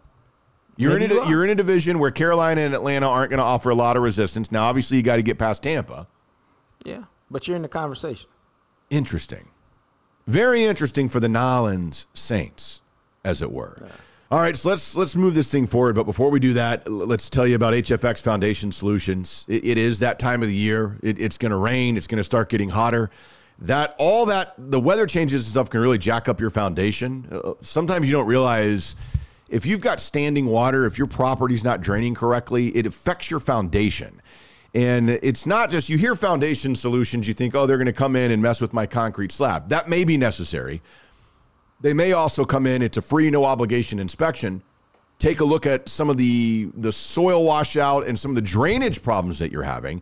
You're 0.77 0.99
Maybe 0.99 1.05
in 1.05 1.11
a, 1.13 1.25
you 1.25 1.31
you're 1.31 1.45
in 1.45 1.51
a 1.51 1.55
division 1.55 1.99
where 1.99 2.11
Carolina 2.11 2.63
and 2.63 2.75
Atlanta 2.75 3.07
aren't 3.09 3.31
going 3.31 3.39
to 3.39 3.45
offer 3.45 3.71
a 3.71 3.75
lot 3.75 3.97
of 3.97 4.03
resistance. 4.03 4.51
Now, 4.51 4.65
obviously, 4.65 4.97
you 4.97 5.03
got 5.03 5.17
to 5.17 5.23
get 5.23 5.39
past 5.39 5.63
Tampa. 5.63 6.07
Yeah, 6.85 7.05
but 7.31 7.47
you're 7.47 7.57
in 7.57 7.63
the 7.63 7.69
conversation. 7.69 8.29
Interesting. 8.91 9.49
Very 10.27 10.65
interesting 10.65 11.09
for 11.09 11.21
the 11.21 11.29
Nolans 11.29 12.07
Saints, 12.15 12.83
as 13.25 13.43
it 13.43 13.51
were. 13.51 13.89
All 14.31 14.41
right, 14.41 14.57
so 14.57 14.71
let's 14.71 14.97
let's 14.97 15.15
move 15.15 15.35
this 15.35 15.51
thing 15.53 15.67
forward. 15.67 15.95
But 15.95 16.05
before 16.05 16.31
we 16.31 16.41
do 16.41 16.55
that, 16.55 16.91
let's 16.91 17.29
tell 17.29 17.47
you 17.47 17.55
about 17.55 17.75
HFX 17.75 18.23
Foundation 18.23 18.73
Solutions. 18.73 19.45
It, 19.47 19.65
it 19.65 19.79
is 19.79 19.99
that 19.99 20.19
time 20.19 20.43
of 20.43 20.49
the 20.49 20.55
year. 20.55 20.99
It, 21.03 21.19
it's 21.19 21.37
going 21.37 21.51
to 21.51 21.59
rain. 21.59 21.99
It's 21.99 22.07
going 22.07 22.17
to 22.19 22.25
start 22.25 22.49
getting 22.49 22.71
hotter. 22.71 23.11
That 23.59 23.95
all 23.99 24.27
that 24.27 24.55
the 24.57 24.81
weather 24.81 25.07
changes 25.07 25.45
and 25.45 25.51
stuff 25.51 25.69
can 25.69 25.81
really 25.81 25.99
jack 25.99 26.31
up 26.31 26.41
your 26.41 26.49
foundation. 26.49 27.29
Uh, 27.31 27.53
sometimes 27.61 28.07
you 28.07 28.13
don't 28.13 28.27
realize 28.27 28.97
if 29.53 29.67
you've 29.67 29.83
got 29.83 30.01
standing 30.01 30.47
water, 30.47 30.87
if 30.87 30.97
your 30.97 31.07
property's 31.07 31.63
not 31.63 31.83
draining 31.83 32.15
correctly, 32.15 32.75
it 32.75 32.87
affects 32.87 33.31
your 33.31 33.39
foundation. 33.39 34.21
And 34.75 35.11
it's 35.11 35.45
not 35.45 35.71
just 35.71 35.91
you 35.91 35.99
hear 35.99 36.15
foundation 36.15 36.75
solutions, 36.75 37.29
you 37.29 37.35
think, 37.35 37.55
oh, 37.55 37.67
they're 37.67 37.77
going 37.77 37.85
to 37.85 37.93
come 37.93 38.17
in 38.17 38.31
and 38.31 38.41
mess 38.41 38.63
with 38.63 38.73
my 38.73 38.87
concrete 38.87 39.31
slab. 39.31 39.69
That 39.69 39.91
may 39.91 40.05
be 40.05 40.17
necessary. 40.17 40.81
They 41.83 41.93
may 41.93 42.13
also 42.13 42.45
come 42.45 42.67
in, 42.67 42.81
it's 42.81 42.97
a 42.97 43.03
free, 43.03 43.31
no 43.31 43.45
obligation 43.45 43.99
inspection. 43.99 44.63
Take 45.19 45.41
a 45.41 45.45
look 45.45 45.67
at 45.67 45.87
some 45.87 46.09
of 46.09 46.17
the, 46.17 46.71
the 46.75 46.91
soil 46.91 47.45
washout 47.45 48.07
and 48.07 48.19
some 48.19 48.31
of 48.31 48.37
the 48.37 48.43
drainage 48.43 49.03
problems 49.03 49.39
that 49.41 49.53
you're 49.53 49.63
having, 49.65 50.01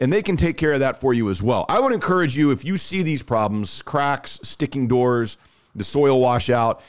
and 0.00 0.10
they 0.10 0.22
can 0.22 0.38
take 0.38 0.56
care 0.56 0.72
of 0.72 0.80
that 0.80 0.96
for 0.96 1.12
you 1.12 1.28
as 1.28 1.42
well. 1.42 1.66
I 1.68 1.78
would 1.78 1.92
encourage 1.92 2.38
you, 2.38 2.52
if 2.52 2.64
you 2.64 2.78
see 2.78 3.02
these 3.02 3.22
problems, 3.22 3.82
cracks, 3.82 4.40
sticking 4.42 4.88
doors, 4.88 5.36
the 5.74 5.84
soil 5.84 6.20
washout, 6.20 6.82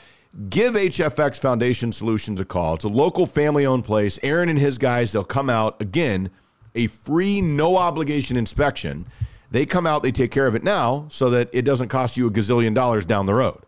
give 0.48 0.74
HFX 0.74 1.38
Foundation 1.38 1.92
Solutions 1.92 2.40
a 2.40 2.44
call. 2.44 2.74
It's 2.74 2.84
a 2.84 2.88
local 2.88 3.26
family 3.26 3.66
owned 3.66 3.84
place. 3.84 4.18
Aaron 4.22 4.48
and 4.48 4.58
his 4.58 4.78
guys, 4.78 5.12
they'll 5.12 5.24
come 5.24 5.50
out 5.50 5.80
again, 5.82 6.30
a 6.74 6.86
free, 6.86 7.40
no 7.40 7.76
obligation 7.76 8.36
inspection. 8.36 9.06
They 9.50 9.66
come 9.66 9.86
out, 9.86 10.02
they 10.02 10.12
take 10.12 10.30
care 10.30 10.46
of 10.46 10.54
it 10.54 10.62
now 10.62 11.06
so 11.08 11.30
that 11.30 11.50
it 11.52 11.62
doesn't 11.62 11.88
cost 11.88 12.16
you 12.16 12.26
a 12.28 12.30
gazillion 12.30 12.74
dollars 12.74 13.04
down 13.04 13.26
the 13.26 13.34
road. 13.34 13.58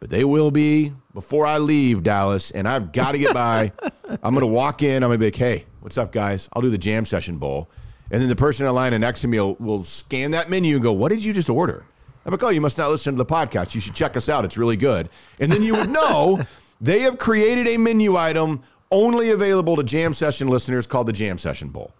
But 0.00 0.10
they 0.10 0.24
will 0.24 0.50
be 0.50 0.92
before 1.12 1.46
I 1.46 1.58
leave 1.58 2.02
Dallas, 2.02 2.50
and 2.50 2.68
I've 2.68 2.92
got 2.92 3.12
to 3.12 3.18
get 3.18 3.34
by. 3.34 3.72
I'm 4.22 4.34
going 4.34 4.40
to 4.40 4.46
walk 4.46 4.82
in. 4.82 5.02
I'm 5.02 5.08
going 5.08 5.18
to 5.18 5.18
be 5.18 5.26
like, 5.26 5.36
hey, 5.36 5.64
what's 5.80 5.98
up, 5.98 6.12
guys? 6.12 6.48
I'll 6.52 6.62
do 6.62 6.70
the 6.70 6.78
jam 6.78 7.04
session 7.04 7.38
bowl. 7.38 7.70
And 8.10 8.22
then 8.22 8.28
the 8.28 8.36
person 8.36 8.66
in 8.66 8.74
line 8.74 8.98
next 9.00 9.20
to 9.22 9.28
me 9.28 9.38
will, 9.38 9.54
will 9.56 9.84
scan 9.84 10.30
that 10.30 10.48
menu 10.48 10.74
and 10.74 10.82
go, 10.82 10.92
what 10.92 11.10
did 11.10 11.22
you 11.22 11.32
just 11.32 11.50
order? 11.50 11.84
I'm 12.24 12.32
like, 12.32 12.42
oh, 12.42 12.50
you 12.50 12.60
must 12.60 12.78
not 12.78 12.90
listen 12.90 13.14
to 13.14 13.18
the 13.18 13.26
podcast. 13.26 13.74
You 13.74 13.80
should 13.80 13.94
check 13.94 14.16
us 14.16 14.28
out. 14.28 14.44
It's 14.44 14.56
really 14.56 14.76
good. 14.76 15.08
And 15.40 15.50
then 15.50 15.62
you 15.62 15.74
would 15.76 15.90
know 15.90 16.40
they 16.80 17.00
have 17.00 17.18
created 17.18 17.66
a 17.66 17.76
menu 17.76 18.16
item 18.16 18.62
only 18.90 19.30
available 19.30 19.76
to 19.76 19.82
Jam 19.82 20.12
Session 20.12 20.48
listeners 20.48 20.86
called 20.86 21.06
the 21.06 21.12
Jam 21.12 21.38
Session 21.38 21.68
Bowl. 21.68 21.92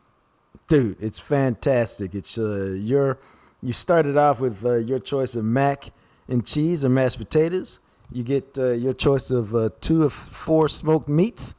Dude, 0.69 0.97
it's 1.01 1.19
fantastic. 1.19 2.15
It's 2.15 2.39
uh, 2.39 2.77
your 2.79 3.19
you 3.63 3.73
started 3.73 4.17
off 4.17 4.41
with 4.41 4.65
uh, 4.65 4.77
your 4.77 4.99
choice 4.99 5.35
of 5.35 5.45
mac 5.45 5.91
and 6.29 6.47
cheese 6.47 6.85
or 6.85 6.91
mashed 6.91 7.19
potatoes. 7.19 7.81
You 8.11 8.23
get 8.23 8.59
uh, 8.59 8.73
your 8.73 8.93
choice 8.93 9.31
of 9.31 9.55
uh, 9.55 9.71
two 9.81 10.05
of 10.05 10.13
four 10.13 10.69
smoked 10.69 11.09
meats, 11.09 11.55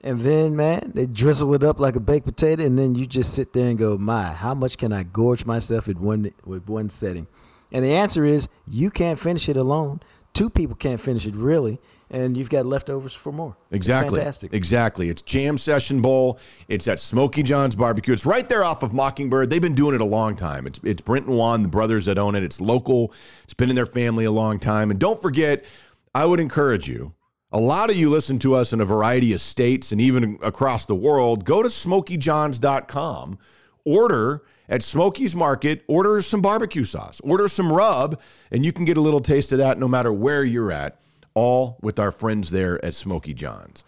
and 0.00 0.20
then 0.20 0.56
man, 0.56 0.92
they 0.94 1.06
drizzle 1.06 1.54
it 1.54 1.62
up 1.62 1.78
like 1.78 1.96
a 1.96 2.00
baked 2.00 2.26
potato, 2.26 2.64
and 2.64 2.78
then 2.78 2.94
you 2.94 3.06
just 3.06 3.34
sit 3.34 3.52
there 3.52 3.68
and 3.68 3.78
go, 3.78 3.98
"My, 3.98 4.32
how 4.32 4.54
much 4.54 4.78
can 4.78 4.92
I 4.92 5.02
gorge 5.02 5.44
myself 5.44 5.86
with 5.86 5.98
one 5.98 6.32
with 6.44 6.68
one 6.68 6.88
setting?" 6.88 7.26
And 7.72 7.84
the 7.84 7.92
answer 7.92 8.24
is, 8.24 8.48
you 8.66 8.90
can't 8.90 9.18
finish 9.18 9.48
it 9.48 9.56
alone. 9.56 10.00
Two 10.34 10.50
people 10.50 10.76
can't 10.76 11.00
finish 11.00 11.26
it 11.26 11.34
really, 11.34 11.80
and 12.12 12.36
you've 12.36 12.50
got 12.50 12.66
leftovers 12.66 13.14
for 13.14 13.32
more. 13.32 13.56
It's 13.70 13.76
Exactly. 13.76 14.18
fantastic. 14.18 14.52
Exactly. 14.54 15.08
It's 15.08 15.22
Jam 15.22 15.56
Session 15.58 16.00
Bowl. 16.02 16.38
It's 16.68 16.86
at 16.86 17.00
Smoky 17.00 17.42
John's 17.42 17.74
Barbecue. 17.74 18.12
It's 18.12 18.26
right 18.26 18.48
there 18.48 18.62
off 18.64 18.82
of 18.82 18.92
Mockingbird. 18.92 19.48
They've 19.50 19.62
been 19.62 19.74
doing 19.74 19.94
it 19.94 20.00
a 20.00 20.04
long 20.04 20.36
time. 20.36 20.66
It's 20.66 20.78
it's 20.84 21.00
Brent 21.00 21.26
and 21.26 21.36
Juan, 21.36 21.62
the 21.62 21.68
brothers 21.68 22.04
that 22.06 22.18
own 22.18 22.34
it. 22.34 22.42
It's 22.44 22.60
local. 22.60 23.12
It's 23.44 23.54
been 23.54 23.70
in 23.70 23.74
their 23.76 23.86
family 23.86 24.24
a 24.26 24.30
long 24.32 24.58
time. 24.60 24.90
And 24.90 25.00
don't 25.00 25.20
forget, 25.20 25.64
I 26.14 26.26
would 26.26 26.38
encourage 26.38 26.88
you. 26.88 27.14
A 27.54 27.58
lot 27.60 27.90
of 27.90 27.96
you 27.96 28.08
listen 28.08 28.38
to 28.40 28.54
us 28.54 28.72
in 28.72 28.80
a 28.80 28.84
variety 28.84 29.32
of 29.34 29.40
states 29.40 29.92
and 29.92 30.00
even 30.00 30.38
across 30.42 30.86
the 30.86 30.94
world. 30.94 31.44
Go 31.44 31.62
to 31.62 31.68
smokyjohns.com. 31.68 33.38
Order 33.84 34.42
at 34.68 34.82
Smoky's 34.82 35.34
Market, 35.34 35.82
order 35.88 36.20
some 36.22 36.40
barbecue 36.40 36.84
sauce, 36.84 37.20
order 37.24 37.48
some 37.48 37.70
rub, 37.72 38.20
and 38.50 38.64
you 38.64 38.72
can 38.72 38.84
get 38.84 38.96
a 38.96 39.00
little 39.00 39.20
taste 39.20 39.52
of 39.52 39.58
that 39.58 39.78
no 39.78 39.88
matter 39.88 40.12
where 40.12 40.44
you're 40.44 40.70
at, 40.72 40.98
all 41.34 41.76
with 41.80 41.98
our 41.98 42.10
friends 42.10 42.50
there 42.50 42.82
at 42.84 42.94
Smoky 42.94 43.34
John's. 43.34 43.84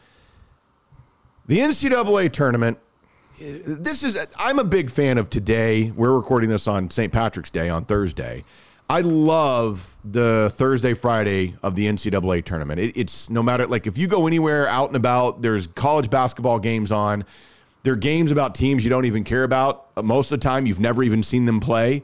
The 1.46 1.58
NCAA 1.58 2.32
tournament. 2.32 2.78
This 3.38 4.04
is, 4.04 4.16
I'm 4.38 4.58
a 4.58 4.64
big 4.64 4.90
fan 4.90 5.18
of 5.18 5.28
today. 5.28 5.90
We're 5.90 6.14
recording 6.14 6.48
this 6.48 6.68
on 6.68 6.88
St. 6.90 7.12
Patrick's 7.12 7.50
Day 7.50 7.68
on 7.68 7.84
Thursday. 7.84 8.44
I 8.88 9.00
love 9.00 9.96
the 10.04 10.50
Thursday, 10.54 10.94
Friday 10.94 11.54
of 11.62 11.74
the 11.74 11.86
NCAA 11.86 12.44
tournament. 12.44 12.80
It, 12.80 12.96
it's 12.96 13.30
no 13.30 13.42
matter, 13.42 13.66
like, 13.66 13.86
if 13.86 13.98
you 13.98 14.06
go 14.06 14.26
anywhere 14.26 14.68
out 14.68 14.88
and 14.88 14.96
about, 14.96 15.42
there's 15.42 15.66
college 15.66 16.10
basketball 16.10 16.58
games 16.58 16.92
on. 16.92 17.24
There 17.82 17.94
are 17.94 17.96
games 17.96 18.30
about 18.30 18.54
teams 18.54 18.84
you 18.84 18.90
don't 18.90 19.04
even 19.04 19.24
care 19.24 19.44
about. 19.44 19.86
Most 20.02 20.32
of 20.32 20.40
the 20.40 20.44
time, 20.44 20.66
you've 20.66 20.80
never 20.80 21.02
even 21.02 21.22
seen 21.22 21.44
them 21.44 21.60
play. 21.60 22.02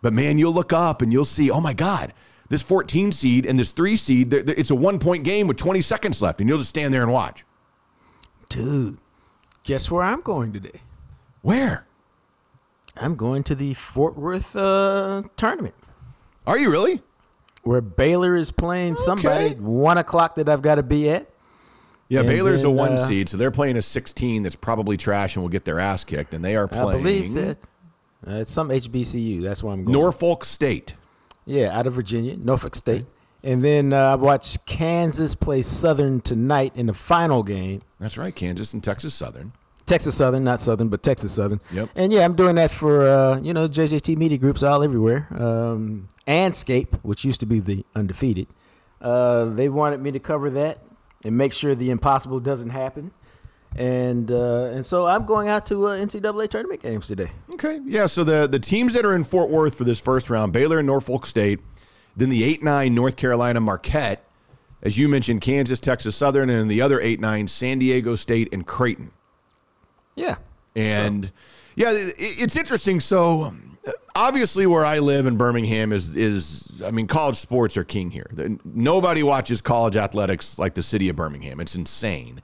But 0.00 0.12
man, 0.12 0.38
you'll 0.38 0.52
look 0.52 0.72
up 0.72 1.02
and 1.02 1.12
you'll 1.12 1.24
see, 1.24 1.50
oh 1.50 1.60
my 1.60 1.72
God, 1.72 2.12
this 2.48 2.62
14 2.62 3.12
seed 3.12 3.44
and 3.46 3.58
this 3.58 3.72
three 3.72 3.96
seed, 3.96 4.30
they're- 4.30 4.42
they're- 4.42 4.54
it's 4.58 4.70
a 4.70 4.74
one 4.74 4.98
point 4.98 5.24
game 5.24 5.46
with 5.46 5.56
20 5.56 5.80
seconds 5.80 6.22
left. 6.22 6.40
And 6.40 6.48
you'll 6.48 6.58
just 6.58 6.70
stand 6.70 6.92
there 6.94 7.02
and 7.02 7.12
watch. 7.12 7.44
Dude, 8.48 8.98
guess 9.64 9.90
where 9.90 10.02
I'm 10.02 10.20
going 10.22 10.52
today? 10.52 10.80
Where? 11.42 11.86
I'm 12.96 13.14
going 13.14 13.42
to 13.44 13.54
the 13.54 13.74
Fort 13.74 14.18
Worth 14.18 14.56
uh, 14.56 15.22
tournament 15.36 15.74
Are 16.46 16.58
you 16.58 16.70
really? 16.70 17.02
where 17.62 17.80
Baylor 17.80 18.34
is 18.34 18.50
playing 18.50 18.96
somebody 18.96 19.44
Okay. 19.46 19.54
at 19.54 19.60
one 19.60 19.98
o'clock 19.98 20.36
that 20.36 20.48
I've 20.48 20.62
got 20.62 20.76
to 20.76 20.82
be 20.82 21.10
at. 21.10 21.28
Yeah, 22.08 22.20
And 22.20 22.28
Baylor's 22.28 22.64
a 22.64 22.70
one 22.70 22.92
uh, 22.92 22.96
seed, 22.96 23.28
so 23.28 23.36
they're 23.36 23.50
playing 23.50 23.76
a 23.76 23.82
16 23.82 24.42
that's 24.42 24.56
probably 24.56 24.96
trash 24.96 25.36
and 25.36 25.42
will 25.42 25.50
get 25.50 25.66
their 25.66 25.78
ass 25.78 26.04
kicked. 26.04 26.32
And 26.32 26.42
they 26.42 26.56
are 26.56 26.66
playing. 26.66 26.88
I 26.88 26.92
believe 26.96 27.34
that 27.34 27.58
uh, 28.26 28.30
it's 28.36 28.50
some 28.50 28.70
HBCU. 28.70 29.42
That's 29.42 29.62
why 29.62 29.74
I'm 29.74 29.84
going. 29.84 29.92
Norfolk 29.92 30.44
State. 30.46 30.96
Yeah, 31.48 31.76
out 31.76 31.86
of 31.86 31.94
Virginia, 31.94 32.36
Norfolk 32.36 32.74
State. 32.74 33.06
And 33.42 33.64
then 33.64 33.92
uh, 33.92 34.12
I 34.12 34.14
watched 34.16 34.66
Kansas 34.66 35.34
play 35.34 35.62
Southern 35.62 36.20
tonight 36.20 36.72
in 36.76 36.86
the 36.86 36.92
final 36.92 37.42
game. 37.42 37.80
That's 37.98 38.18
right, 38.18 38.34
Kansas 38.34 38.74
and 38.74 38.84
Texas 38.84 39.14
Southern. 39.14 39.52
Texas 39.86 40.16
Southern, 40.16 40.44
not 40.44 40.60
Southern, 40.60 40.88
but 40.88 41.02
Texas 41.02 41.32
Southern. 41.32 41.60
Yep. 41.72 41.88
And 41.94 42.12
yeah, 42.12 42.24
I'm 42.24 42.36
doing 42.36 42.56
that 42.56 42.70
for 42.70 43.08
uh, 43.08 43.40
you 43.40 43.54
know 43.54 43.66
JJT 43.66 44.16
media 44.18 44.36
groups 44.36 44.62
all 44.62 44.82
everywhere. 44.82 45.26
Um, 45.30 46.08
Andscape, 46.26 46.98
which 47.02 47.24
used 47.24 47.40
to 47.40 47.46
be 47.46 47.60
the 47.60 47.86
undefeated, 47.94 48.48
uh, 49.00 49.46
they 49.46 49.70
wanted 49.70 50.02
me 50.02 50.12
to 50.12 50.18
cover 50.18 50.50
that 50.50 50.80
and 51.24 51.38
make 51.38 51.52
sure 51.54 51.74
the 51.74 51.90
impossible 51.90 52.40
doesn't 52.40 52.70
happen. 52.70 53.12
And 53.76 54.32
uh, 54.32 54.70
and 54.72 54.84
so 54.84 55.06
I'm 55.06 55.24
going 55.24 55.48
out 55.48 55.66
to 55.66 55.88
uh, 55.88 55.96
NCAA 55.96 56.48
tournament 56.48 56.82
games 56.82 57.06
today. 57.06 57.30
Okay, 57.54 57.80
yeah. 57.84 58.06
So 58.06 58.24
the 58.24 58.46
the 58.46 58.58
teams 58.58 58.94
that 58.94 59.04
are 59.04 59.14
in 59.14 59.24
Fort 59.24 59.50
Worth 59.50 59.76
for 59.76 59.84
this 59.84 60.00
first 60.00 60.30
round: 60.30 60.52
Baylor 60.52 60.78
and 60.78 60.86
Norfolk 60.86 61.26
State, 61.26 61.60
then 62.16 62.28
the 62.28 62.42
eight 62.44 62.62
nine 62.62 62.94
North 62.94 63.16
Carolina 63.16 63.60
Marquette, 63.60 64.24
as 64.82 64.98
you 64.98 65.08
mentioned, 65.08 65.42
Kansas, 65.42 65.80
Texas 65.80 66.16
Southern, 66.16 66.50
and 66.50 66.60
then 66.60 66.68
the 66.68 66.80
other 66.80 67.00
eight 67.00 67.20
nine 67.20 67.46
San 67.46 67.78
Diego 67.78 68.14
State 68.14 68.48
and 68.52 68.66
Creighton. 68.66 69.12
Yeah. 70.14 70.36
And 70.74 71.30
yeah, 71.76 71.92
it, 71.92 72.14
it's 72.18 72.56
interesting. 72.56 73.00
So 73.00 73.54
obviously, 74.14 74.66
where 74.66 74.84
I 74.84 74.98
live 74.98 75.26
in 75.26 75.36
Birmingham 75.36 75.92
is 75.92 76.16
is 76.16 76.82
I 76.84 76.90
mean, 76.90 77.06
college 77.06 77.36
sports 77.36 77.76
are 77.76 77.84
king 77.84 78.10
here. 78.10 78.30
Nobody 78.64 79.22
watches 79.22 79.60
college 79.60 79.96
athletics 79.96 80.58
like 80.58 80.74
the 80.74 80.82
city 80.82 81.08
of 81.08 81.16
Birmingham. 81.16 81.60
It's 81.60 81.74
insane. 81.74 82.40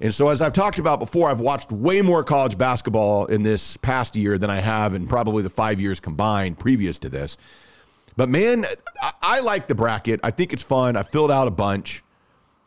And 0.00 0.14
so, 0.14 0.28
as 0.28 0.40
I've 0.40 0.54
talked 0.54 0.78
about 0.78 0.98
before, 0.98 1.28
I've 1.28 1.40
watched 1.40 1.70
way 1.70 2.00
more 2.00 2.24
college 2.24 2.56
basketball 2.56 3.26
in 3.26 3.42
this 3.42 3.76
past 3.76 4.16
year 4.16 4.38
than 4.38 4.48
I 4.48 4.60
have 4.60 4.94
in 4.94 5.06
probably 5.06 5.42
the 5.42 5.50
five 5.50 5.78
years 5.78 6.00
combined 6.00 6.58
previous 6.58 6.98
to 6.98 7.10
this. 7.10 7.36
But 8.16 8.28
man, 8.28 8.64
I, 9.02 9.12
I 9.22 9.40
like 9.40 9.66
the 9.66 9.74
bracket. 9.74 10.20
I 10.22 10.30
think 10.30 10.52
it's 10.52 10.62
fun. 10.62 10.96
I 10.96 11.02
filled 11.02 11.30
out 11.30 11.48
a 11.48 11.50
bunch. 11.50 12.02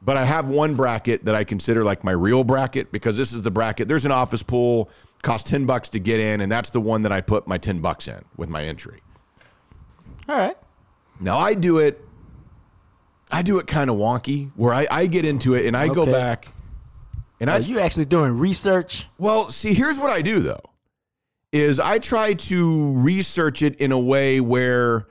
But 0.02 0.18
I 0.18 0.26
have 0.26 0.50
one 0.50 0.76
bracket 0.76 1.26
that 1.26 1.34
I 1.34 1.46
consider 1.46 1.84
like 1.84 2.04
my 2.04 2.12
real 2.12 2.44
bracket 2.44 2.92
because 2.92 3.18
this 3.18 3.32
is 3.32 3.42
the 3.42 3.52
bracket. 3.52 3.88
There's 3.88 4.04
an 4.04 4.12
office 4.12 4.44
pool, 4.44 4.90
costs 5.22 5.50
10 5.50 5.66
bucks 5.66 5.90
to 5.92 6.00
get 6.00 6.20
in, 6.20 6.42
and 6.42 6.52
that's 6.52 6.72
the 6.72 6.82
one 6.82 7.04
that 7.04 7.14
I 7.14 7.22
put 7.22 7.48
my 7.48 7.58
10 7.58 7.80
bucks 7.80 8.10
in 8.10 8.24
with 8.36 8.50
my 8.50 8.66
entry. 8.66 9.00
All 10.28 10.38
right. 10.38 10.58
Now 11.22 11.38
I 11.38 11.54
do 11.54 11.80
it 11.80 12.04
I 13.32 13.42
do 13.42 13.58
it 13.58 13.66
kind 13.66 13.90
of 13.90 13.96
wonky 13.96 14.52
where 14.56 14.74
I, 14.74 14.86
I 14.92 15.06
get 15.08 15.26
into 15.26 15.56
it 15.56 15.66
and 15.66 15.76
I 15.76 15.88
go 15.88 16.06
back 16.06 16.48
and 17.44 17.52
I 17.52 17.58
Are 17.58 17.62
you 17.62 17.78
actually 17.82 18.06
doing 18.06 18.40
research? 18.40 19.10
well, 19.18 19.50
see, 19.50 19.74
here's 19.74 20.00
what 20.00 20.10
I 20.10 20.22
do 20.22 20.40
though. 20.40 20.62
Is 21.52 21.78
I 21.78 22.00
try 22.00 22.34
to 22.34 22.94
research 22.94 23.62
it 23.62 23.76
in 23.82 23.92
a 23.92 24.00
way 24.00 24.40
where 24.40 25.08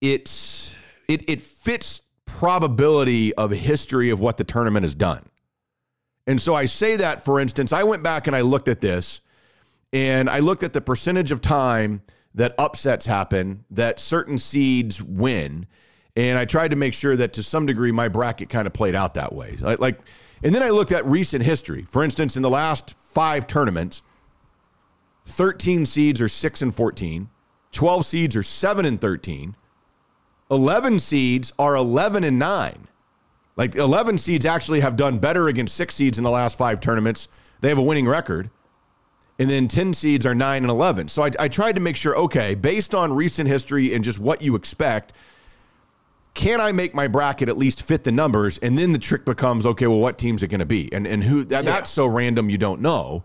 it's 0.00 0.76
it 1.08 1.28
it 1.28 1.40
fits 1.40 2.02
probability 2.26 3.34
of 3.34 3.50
history 3.50 4.10
of 4.10 4.20
what 4.20 4.36
the 4.36 4.44
tournament 4.44 4.84
has 4.84 4.94
done. 4.94 5.28
And 6.28 6.40
so 6.40 6.54
I 6.54 6.66
say 6.66 6.94
that 6.94 7.24
for 7.24 7.40
instance, 7.40 7.72
I 7.72 7.82
went 7.82 8.04
back 8.04 8.28
and 8.28 8.36
I 8.36 8.42
looked 8.42 8.68
at 8.68 8.80
this 8.80 9.20
and 9.92 10.30
I 10.30 10.38
looked 10.38 10.62
at 10.62 10.72
the 10.72 10.80
percentage 10.80 11.32
of 11.32 11.40
time 11.40 12.02
that 12.36 12.54
upsets 12.56 13.04
happen, 13.04 13.64
that 13.72 13.98
certain 13.98 14.38
seeds 14.38 15.02
win, 15.02 15.66
and 16.14 16.38
I 16.38 16.44
tried 16.44 16.68
to 16.68 16.76
make 16.76 16.94
sure 16.94 17.16
that 17.16 17.32
to 17.32 17.42
some 17.42 17.66
degree 17.66 17.90
my 17.90 18.06
bracket 18.06 18.48
kind 18.48 18.68
of 18.68 18.72
played 18.72 18.94
out 18.94 19.14
that 19.14 19.34
way. 19.34 19.56
Like 19.60 19.98
and 20.42 20.54
then 20.54 20.62
I 20.62 20.70
looked 20.70 20.92
at 20.92 21.04
recent 21.06 21.44
history. 21.44 21.82
For 21.88 22.04
instance, 22.04 22.36
in 22.36 22.42
the 22.42 22.50
last 22.50 22.96
5 22.96 23.46
tournaments, 23.46 24.02
13 25.24 25.86
seeds 25.86 26.20
are 26.22 26.28
6 26.28 26.62
and 26.62 26.74
14, 26.74 27.28
12 27.72 28.06
seeds 28.06 28.36
are 28.36 28.42
7 28.42 28.86
and 28.86 29.00
13, 29.00 29.56
11 30.50 30.98
seeds 30.98 31.52
are 31.58 31.74
11 31.74 32.24
and 32.24 32.38
9. 32.38 32.88
Like 33.56 33.74
11 33.74 34.18
seeds 34.18 34.46
actually 34.46 34.80
have 34.80 34.96
done 34.96 35.18
better 35.18 35.48
against 35.48 35.76
6 35.76 35.94
seeds 35.94 36.16
in 36.16 36.24
the 36.24 36.30
last 36.30 36.56
5 36.56 36.80
tournaments. 36.80 37.28
They 37.60 37.68
have 37.68 37.78
a 37.78 37.82
winning 37.82 38.06
record 38.06 38.50
and 39.38 39.48
then 39.48 39.68
10 39.68 39.94
seeds 39.94 40.26
are 40.26 40.34
9 40.34 40.62
and 40.62 40.70
11. 40.70 41.08
So 41.08 41.22
I, 41.22 41.30
I 41.38 41.48
tried 41.48 41.76
to 41.76 41.80
make 41.80 41.96
sure, 41.96 42.16
okay, 42.16 42.54
based 42.54 42.94
on 42.94 43.12
recent 43.12 43.48
history 43.48 43.94
and 43.94 44.02
just 44.02 44.18
what 44.18 44.42
you 44.42 44.56
expect, 44.56 45.12
can 46.38 46.60
I 46.60 46.70
make 46.70 46.94
my 46.94 47.08
bracket 47.08 47.48
at 47.48 47.58
least 47.58 47.82
fit 47.82 48.04
the 48.04 48.12
numbers? 48.12 48.58
And 48.58 48.78
then 48.78 48.92
the 48.92 48.98
trick 49.00 49.24
becomes, 49.24 49.66
okay, 49.66 49.88
well, 49.88 49.98
what 49.98 50.18
teams 50.18 50.40
are 50.44 50.46
going 50.46 50.60
to 50.60 50.66
be? 50.66 50.88
And, 50.92 51.04
and 51.04 51.24
who, 51.24 51.42
that, 51.46 51.64
that's 51.64 51.90
so 51.90 52.06
random 52.06 52.48
you 52.48 52.56
don't 52.56 52.80
know. 52.80 53.24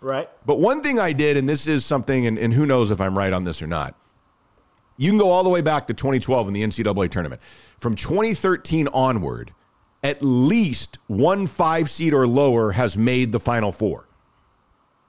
Right. 0.00 0.30
But 0.46 0.60
one 0.60 0.82
thing 0.82 0.98
I 0.98 1.12
did, 1.12 1.36
and 1.36 1.46
this 1.46 1.66
is 1.66 1.84
something, 1.84 2.26
and, 2.26 2.38
and 2.38 2.54
who 2.54 2.64
knows 2.64 2.90
if 2.90 3.02
I'm 3.02 3.18
right 3.18 3.34
on 3.34 3.44
this 3.44 3.60
or 3.60 3.66
not, 3.66 3.94
you 4.96 5.10
can 5.10 5.18
go 5.18 5.30
all 5.30 5.42
the 5.42 5.50
way 5.50 5.60
back 5.60 5.88
to 5.88 5.94
2012 5.94 6.48
in 6.48 6.54
the 6.54 6.62
NCAA 6.62 7.10
tournament. 7.10 7.42
From 7.78 7.96
2013 7.96 8.88
onward, 8.94 9.52
at 10.02 10.22
least 10.22 10.98
one 11.06 11.46
five 11.46 11.90
seed 11.90 12.14
or 12.14 12.26
lower 12.26 12.72
has 12.72 12.96
made 12.96 13.30
the 13.30 13.40
final 13.40 13.72
four. 13.72 14.08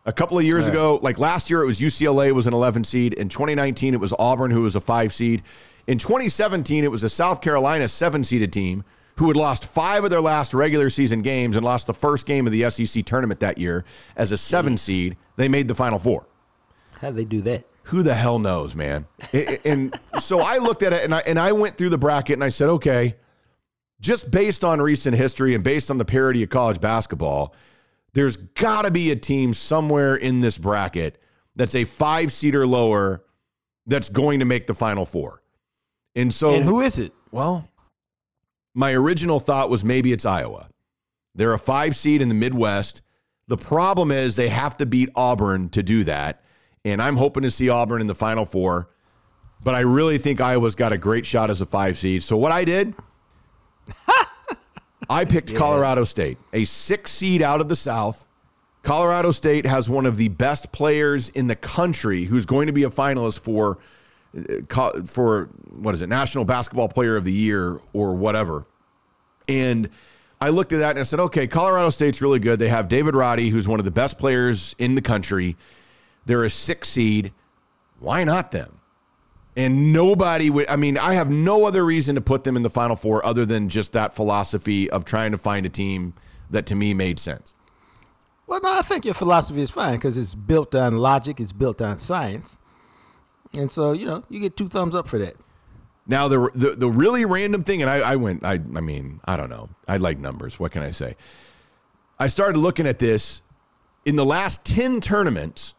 A 0.06 0.12
couple 0.12 0.38
of 0.38 0.44
years 0.44 0.68
ago, 0.68 1.00
like 1.02 1.20
last 1.20 1.50
year, 1.50 1.64
it 1.64 1.66
was 1.66 1.80
UCLA 1.80 2.34
was 2.34 2.48
an 2.48 2.54
11 2.54 2.84
seed. 2.84 3.14
In 3.14 3.30
2019, 3.30 3.94
it 3.94 4.00
was 4.00 4.14
Auburn 4.20 4.52
who 4.52 4.62
was 4.62 4.76
a 4.76 4.82
five 4.82 5.14
seed. 5.14 5.42
In 5.88 5.98
2017, 5.98 6.84
it 6.84 6.92
was 6.92 7.04
a 7.04 7.10
South 7.10 7.42
Carolina 7.42 7.88
seven 7.88 8.24
seeded 8.24 8.52
team 8.52 8.84
who 9.18 9.28
had 9.28 9.38
lost 9.38 9.66
five 9.66 10.04
of 10.04 10.10
their 10.10 10.22
last 10.22 10.54
regular 10.54 10.90
season 10.90 11.22
games 11.22 11.56
and 11.56 11.64
lost 11.64 11.88
the 11.88 11.94
first 11.94 12.26
game 12.26 12.46
of 12.48 12.52
the 12.52 12.70
SEC 12.70 13.06
tournament 13.06 13.40
that 13.40 13.58
year 13.58 13.86
as 14.18 14.32
a 14.32 14.38
seven 14.38 14.78
seed. 14.78 15.16
They 15.38 15.48
made 15.48 15.68
the 15.68 15.76
final 15.76 16.00
four. 16.00 16.28
How 17.02 17.12
they 17.12 17.26
do 17.26 17.42
that? 17.42 17.66
who 17.86 18.02
the 18.02 18.14
hell 18.14 18.40
knows, 18.40 18.76
man? 18.76 19.06
and, 19.32 19.60
and 19.64 20.00
so 20.20 20.40
I 20.40 20.58
looked 20.58 20.84
at 20.84 20.92
it 20.94 21.04
and 21.04 21.14
I 21.14 21.20
and 21.20 21.40
I 21.40 21.52
went 21.52 21.78
through 21.78 21.90
the 21.90 21.98
bracket 21.98 22.34
and 22.34 22.44
I 22.44 22.50
said, 22.50 22.70
okay, 22.70 23.16
just 24.02 24.30
based 24.32 24.66
on 24.66 24.82
recent 24.82 25.16
history 25.16 25.56
and 25.56 25.64
based 25.64 25.90
on 25.90 25.98
the 25.98 26.06
parity 26.06 26.44
of 26.44 26.50
college 26.50 26.82
basketball, 26.82 27.56
there's 28.14 28.38
got 28.38 28.84
to 28.84 28.92
be 28.92 29.12
a 29.12 29.16
team 29.16 29.54
somewhere 29.54 30.16
in 30.16 30.42
this 30.42 30.58
bracket 30.58 31.22
that's 31.56 31.76
a 31.76 31.84
five 31.84 32.32
seater 32.32 32.66
lower 32.66 33.24
that's 33.86 34.10
going 34.10 34.40
to 34.40 34.46
make 34.46 34.68
the 34.68 34.74
final 34.74 35.06
four. 35.06 35.42
And 36.16 36.34
so, 36.34 36.54
and 36.54 36.64
who 36.64 36.82
is 36.82 37.00
it? 37.00 37.14
Well, 37.32 37.70
my 38.74 38.94
original 38.94 39.40
thought 39.40 39.70
was 39.70 39.84
maybe 39.84 40.12
it's 40.12 40.26
Iowa. 40.26 40.70
They're 41.34 41.54
a 41.54 41.60
five 41.60 41.96
seed 41.96 42.22
in 42.22 42.30
the 42.30 42.36
Midwest. 42.36 43.02
The 43.48 43.58
problem 43.58 44.12
is 44.12 44.36
they 44.36 44.50
have 44.50 44.76
to 44.76 44.86
beat 44.86 45.10
Auburn 45.16 45.70
to 45.70 45.84
do 45.84 46.04
that. 46.06 46.44
And 46.84 47.02
I'm 47.02 47.18
hoping 47.18 47.44
to 47.44 47.52
see 47.52 47.70
Auburn 47.70 48.02
in 48.02 48.08
the 48.08 48.16
final 48.16 48.46
four. 48.46 48.90
But 49.64 49.76
I 49.76 49.80
really 49.80 50.18
think 50.18 50.42
Iowa's 50.42 50.76
got 50.76 50.94
a 50.94 50.98
great 50.98 51.26
shot 51.26 51.50
as 51.50 51.62
a 51.62 51.66
five 51.66 51.98
seed. 51.98 52.24
So 52.24 52.38
what 52.38 52.52
I 52.52 52.64
did, 52.64 52.94
I 55.10 55.26
picked 55.26 55.50
yes. 55.52 55.60
Colorado 55.60 56.04
State, 56.04 56.38
a 56.54 56.66
six 56.66 57.12
seed 57.12 57.42
out 57.42 57.62
of 57.62 57.70
the 57.70 57.76
South. 57.76 58.28
Colorado 58.84 59.32
State 59.32 59.66
has 59.66 59.90
one 59.90 60.06
of 60.06 60.18
the 60.18 60.28
best 60.28 60.72
players 60.72 61.30
in 61.30 61.48
the 61.48 61.56
country 61.56 62.26
who's 62.26 62.46
going 62.46 62.68
to 62.68 62.74
be 62.74 62.84
a 62.84 62.90
finalist 62.90 63.40
for 63.40 63.80
for 65.08 65.50
what 65.72 65.94
is 65.96 66.02
it, 66.02 66.08
National 66.08 66.46
Basketball 66.46 66.90
Player 66.90 67.16
of 67.16 67.24
the 67.24 67.32
Year 67.32 67.80
or 67.94 68.16
whatever. 68.16 68.66
And 69.48 69.90
I 70.42 70.50
looked 70.50 70.74
at 70.74 70.80
that 70.80 70.92
and 70.92 71.00
I 71.00 71.04
said, 71.04 71.20
okay, 71.20 71.48
Colorado 71.48 71.90
State's 71.90 72.22
really 72.22 72.40
good. 72.40 72.60
They 72.60 72.70
have 72.70 72.88
David 72.88 73.16
Roddy, 73.16 73.50
who's 73.50 73.68
one 73.68 73.80
of 73.80 73.86
the 73.86 73.92
best 73.92 74.18
players 74.18 74.76
in 74.78 74.96
the 74.96 75.02
country. 75.02 75.56
They're 76.26 76.44
a 76.44 76.50
six 76.50 76.90
seed. 76.90 77.32
Why 78.00 78.24
not 78.24 78.52
them? 78.52 78.80
And 79.56 79.94
nobody 79.94 80.50
would, 80.50 80.70
I 80.70 80.76
mean, 80.76 80.98
I 80.98 81.14
have 81.14 81.30
no 81.30 81.66
other 81.66 81.86
reason 81.86 82.16
to 82.16 82.22
put 82.22 82.44
them 82.44 82.58
in 82.58 82.64
the 82.64 82.70
Final 82.70 82.98
Four 82.98 83.26
other 83.26 83.46
than 83.46 83.70
just 83.70 83.94
that 83.94 84.14
philosophy 84.14 84.90
of 84.90 85.06
trying 85.06 85.32
to 85.32 85.38
find 85.38 85.66
a 85.66 85.70
team 85.70 86.14
that 86.50 86.66
to 86.66 86.76
me 86.76 86.94
made 86.94 87.20
sense. 87.20 87.54
Well, 88.48 88.60
no, 88.62 88.78
I 88.78 88.82
think 88.82 89.06
your 89.06 89.14
philosophy 89.14 89.62
is 89.62 89.72
fine 89.72 89.96
because 89.96 90.18
it's 90.18 90.36
built 90.36 90.76
on 90.76 90.98
logic, 90.98 91.40
it's 91.40 91.54
built 91.54 91.82
on 91.82 92.00
science. 92.00 92.60
And 93.58 93.72
so, 93.72 93.94
you 93.94 94.06
know, 94.06 94.24
you 94.30 94.40
get 94.40 94.56
two 94.56 94.68
thumbs 94.68 94.96
up 94.96 95.08
for 95.08 95.20
that. 95.20 95.36
Now, 96.08 96.28
the, 96.28 96.50
the, 96.54 96.72
the 96.72 96.90
really 96.90 97.26
random 97.26 97.64
thing, 97.64 97.82
and 97.82 97.90
I, 97.90 97.98
I 97.98 98.16
went, 98.16 98.44
I, 98.44 98.54
I 98.54 98.82
mean, 98.82 99.20
I 99.26 99.38
don't 99.38 99.50
know. 99.50 99.70
I 99.88 99.98
like 99.98 100.20
numbers. 100.20 100.60
What 100.60 100.72
can 100.72 100.84
I 100.84 100.92
say? 100.92 101.16
I 102.20 102.28
started 102.28 102.60
looking 102.60 102.86
at 102.86 103.00
this. 103.00 103.42
In 104.06 104.16
the 104.16 104.26
last 104.26 104.64
10 104.66 105.02
tournaments, 105.02 105.74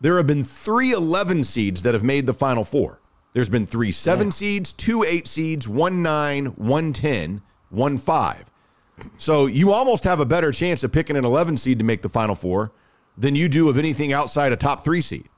there 0.00 0.16
have 0.16 0.26
been 0.26 0.42
three 0.42 0.92
11 0.92 1.44
seeds 1.44 1.82
that 1.84 1.94
have 1.94 2.02
made 2.02 2.26
the 2.26 2.34
final 2.34 2.64
four. 2.64 3.00
There's 3.32 3.48
been 3.48 3.66
three 3.66 3.92
seven 3.92 4.28
yeah. 4.28 4.32
seeds, 4.32 4.72
two 4.72 5.04
eight 5.04 5.26
seeds, 5.26 5.68
one 5.68 6.02
nine, 6.02 6.46
one 6.56 6.94
10, 6.94 7.42
one 7.68 7.98
five. 7.98 8.50
So 9.18 9.44
you 9.44 9.72
almost 9.72 10.04
have 10.04 10.20
a 10.20 10.24
better 10.24 10.52
chance 10.52 10.82
of 10.82 10.90
picking 10.90 11.16
an 11.16 11.24
11 11.26 11.58
seed 11.58 11.78
to 11.78 11.84
make 11.84 12.00
the 12.00 12.08
final 12.08 12.34
four 12.34 12.72
than 13.18 13.34
you 13.34 13.50
do 13.50 13.68
of 13.68 13.76
anything 13.76 14.12
outside 14.14 14.52
a 14.52 14.56
top 14.56 14.82
three 14.82 15.02
seed. 15.02 15.28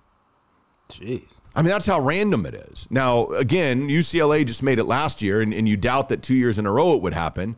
Jeez. 0.89 1.41
I 1.59 1.63
mean, 1.63 1.71
that's 1.71 1.87
how 1.87 1.99
random 1.99 2.47
it 2.47 2.55
is. 2.55 2.87
Now, 2.89 3.27
again, 3.31 3.89
UCLA 3.89 4.47
just 4.47 4.63
made 4.63 4.79
it 4.79 4.85
last 4.85 5.21
year, 5.21 5.41
and, 5.41 5.53
and 5.53 5.69
you 5.69 5.77
doubt 5.77 6.09
that 6.11 6.23
two 6.23 6.37
years 6.37 6.57
in 6.57 6.67
a 6.67 6.71
row 6.71 6.95
it 6.95 7.03
would 7.03 7.15
happen. 7.15 7.57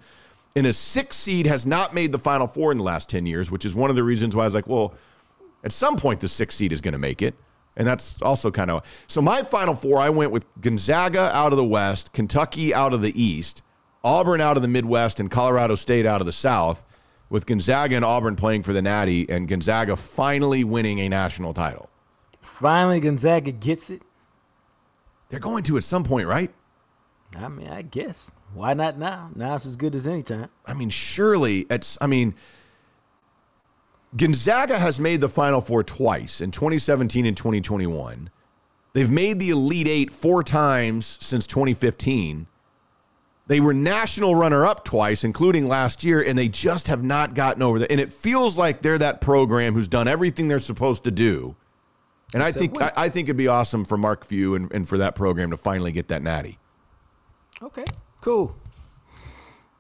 And 0.57 0.66
a 0.66 0.72
six 0.72 1.16
seed 1.16 1.46
has 1.46 1.66
not 1.66 1.92
made 1.92 2.11
the 2.11 2.18
final 2.18 2.46
four 2.46 2.72
in 2.72 2.78
the 2.78 2.82
last 2.82 3.11
10 3.11 3.26
years, 3.26 3.51
which 3.51 3.66
is 3.66 3.74
one 3.74 3.90
of 3.90 3.96
the 3.96 4.03
reasons 4.03 4.34
why 4.34 4.44
I 4.44 4.46
was 4.46 4.55
like, 4.55 4.66
well, 4.66 4.94
at 5.64 5.72
some 5.72 5.96
point, 5.96 6.20
the 6.20 6.28
six 6.28 6.55
seed 6.55 6.72
is 6.72 6.80
going 6.80 6.92
to 6.92 6.98
make 6.98 7.20
it. 7.20 7.34
And 7.76 7.86
that's 7.86 8.22
also 8.22 8.51
kind 8.51 8.70
of 8.70 9.05
so. 9.07 9.20
My 9.20 9.42
final 9.42 9.74
four, 9.74 9.98
I 9.98 10.09
went 10.09 10.32
with 10.32 10.46
Gonzaga 10.62 11.30
out 11.36 11.53
of 11.53 11.59
the 11.59 11.64
West, 11.64 12.14
Kentucky 12.14 12.72
out 12.72 12.94
of 12.94 13.03
the 13.03 13.22
East, 13.22 13.62
Auburn 14.03 14.40
out 14.40 14.57
of 14.57 14.62
the 14.62 14.68
Midwest, 14.68 15.20
and 15.20 15.30
Colorado 15.30 15.74
State 15.74 16.07
out 16.07 16.22
of 16.22 16.26
the 16.26 16.32
South, 16.32 16.86
with 17.28 17.44
Gonzaga 17.44 17.96
and 17.96 18.05
Auburn 18.05 18.34
playing 18.34 18.62
for 18.62 18.72
the 18.72 18.80
Natty, 18.80 19.28
and 19.28 19.46
Gonzaga 19.46 19.94
finally 19.94 20.64
winning 20.64 21.01
a 21.01 21.09
national 21.11 21.53
title. 21.53 21.90
Finally, 22.61 23.00
Gonzaga 23.00 23.52
gets 23.52 23.88
it. 23.88 24.02
They're 25.30 25.40
going 25.40 25.62
to 25.64 25.76
at 25.78 25.84
some 25.84 26.04
point, 26.04 26.28
right? 26.28 26.52
I 27.36 27.48
mean, 27.48 27.68
I 27.68 27.82
guess. 27.82 28.30
Why 28.52 28.74
not 28.74 28.98
now? 28.98 29.30
Now 29.34 29.54
it's 29.54 29.64
as 29.64 29.76
good 29.76 29.94
as 29.94 30.06
any 30.06 30.22
time. 30.22 30.50
I 30.66 30.74
mean, 30.74 30.90
surely 30.90 31.66
it's. 31.70 31.96
I 32.00 32.06
mean 32.06 32.34
Gonzaga 34.16 34.78
has 34.78 34.98
made 34.98 35.20
the 35.20 35.28
Final 35.28 35.61
Four 35.61 35.84
twice 35.84 36.40
in 36.40 36.50
2017 36.50 37.26
and 37.26 37.36
2021. 37.36 38.28
They've 38.92 39.11
made 39.11 39.38
the 39.38 39.50
Elite 39.50 39.86
Eight 39.86 40.11
four 40.11 40.42
times 40.42 41.06
since 41.06 41.46
2015. 41.46 42.46
They 43.46 43.61
were 43.61 43.72
national 43.72 44.34
runner 44.34 44.66
up 44.66 44.84
twice, 44.84 45.24
including 45.24 45.66
last 45.66 46.04
year, 46.04 46.22
and 46.22 46.36
they 46.36 46.48
just 46.48 46.88
have 46.88 47.02
not 47.02 47.34
gotten 47.34 47.62
over 47.62 47.78
that. 47.78 47.90
And 47.90 48.00
it 48.00 48.12
feels 48.12 48.58
like 48.58 48.82
they're 48.82 48.98
that 48.98 49.20
program 49.20 49.74
who's 49.74 49.88
done 49.88 50.08
everything 50.08 50.48
they're 50.48 50.58
supposed 50.58 51.04
to 51.04 51.11
do. 51.11 51.56
And 52.35 52.43
I 52.43 52.53
think 52.53 52.81
I, 52.81 52.93
I, 52.97 53.09
think 53.09 53.26
it'd 53.26 53.37
be 53.37 53.49
awesome 53.49 53.85
for 53.85 53.97
Mark 53.97 54.24
Few 54.24 54.55
and, 54.55 54.72
and 54.72 54.89
for 54.89 54.99
that 54.99 55.14
program 55.14 55.51
to 55.51 55.57
finally 55.57 55.91
get 55.91 56.09
that 56.09 56.22
natty. 56.22 56.59
Okay, 57.62 57.85
cool. 58.20 58.57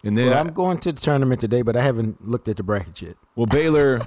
And 0.02 0.16
then 0.16 0.30
well, 0.30 0.38
I'm 0.38 0.52
going 0.52 0.78
to 0.78 0.92
the 0.92 1.00
tournament 1.00 1.40
today, 1.40 1.62
but 1.62 1.76
I 1.76 1.82
haven't 1.82 2.26
looked 2.26 2.48
at 2.48 2.56
the 2.56 2.62
bracket 2.62 3.02
yet. 3.02 3.16
Well, 3.36 3.46
Baylor, 3.46 4.00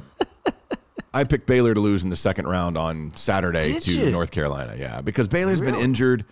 I 1.13 1.23
picked 1.23 1.45
Baylor 1.45 1.73
to 1.73 1.79
lose 1.79 2.03
in 2.03 2.09
the 2.09 2.15
second 2.15 2.47
round 2.47 2.77
on 2.77 3.13
Saturday 3.15 3.73
Did 3.73 3.83
to 3.83 4.05
you? 4.05 4.11
North 4.11 4.31
Carolina. 4.31 4.75
Yeah, 4.77 5.01
because 5.01 5.27
Baylor's 5.27 5.61
really? 5.61 5.73
been 5.73 5.81
injured. 5.81 6.25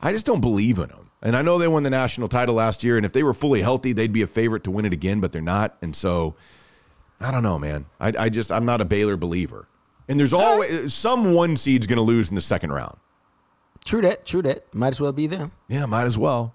I 0.00 0.12
just 0.12 0.26
don't 0.26 0.40
believe 0.40 0.78
in 0.78 0.88
them. 0.88 1.10
And 1.22 1.36
I 1.36 1.42
know 1.42 1.58
they 1.58 1.68
won 1.68 1.82
the 1.82 1.90
national 1.90 2.28
title 2.28 2.54
last 2.54 2.82
year, 2.82 2.96
and 2.96 3.04
if 3.04 3.12
they 3.12 3.22
were 3.22 3.34
fully 3.34 3.60
healthy, 3.60 3.92
they'd 3.92 4.12
be 4.12 4.22
a 4.22 4.26
favorite 4.26 4.64
to 4.64 4.70
win 4.70 4.86
it 4.86 4.92
again, 4.92 5.20
but 5.20 5.32
they're 5.32 5.42
not. 5.42 5.76
And 5.82 5.94
so, 5.94 6.34
I 7.20 7.30
don't 7.30 7.42
know, 7.42 7.58
man. 7.58 7.86
I, 8.00 8.12
I 8.18 8.28
just 8.30 8.50
I'm 8.50 8.64
not 8.64 8.80
a 8.80 8.86
Baylor 8.86 9.16
believer. 9.16 9.68
And 10.10 10.20
there's 10.20 10.34
always 10.34 10.92
some 10.92 11.32
one 11.32 11.56
seed's 11.56 11.86
going 11.86 11.96
to 11.96 12.02
lose 12.02 12.28
in 12.28 12.34
the 12.34 12.40
second 12.40 12.72
round. 12.72 12.98
True 13.84 14.02
that. 14.02 14.26
True 14.26 14.42
that. 14.42 14.74
Might 14.74 14.88
as 14.88 15.00
well 15.00 15.12
be 15.12 15.26
them. 15.26 15.52
Yeah, 15.68 15.86
might 15.86 16.04
as 16.04 16.18
well 16.18 16.54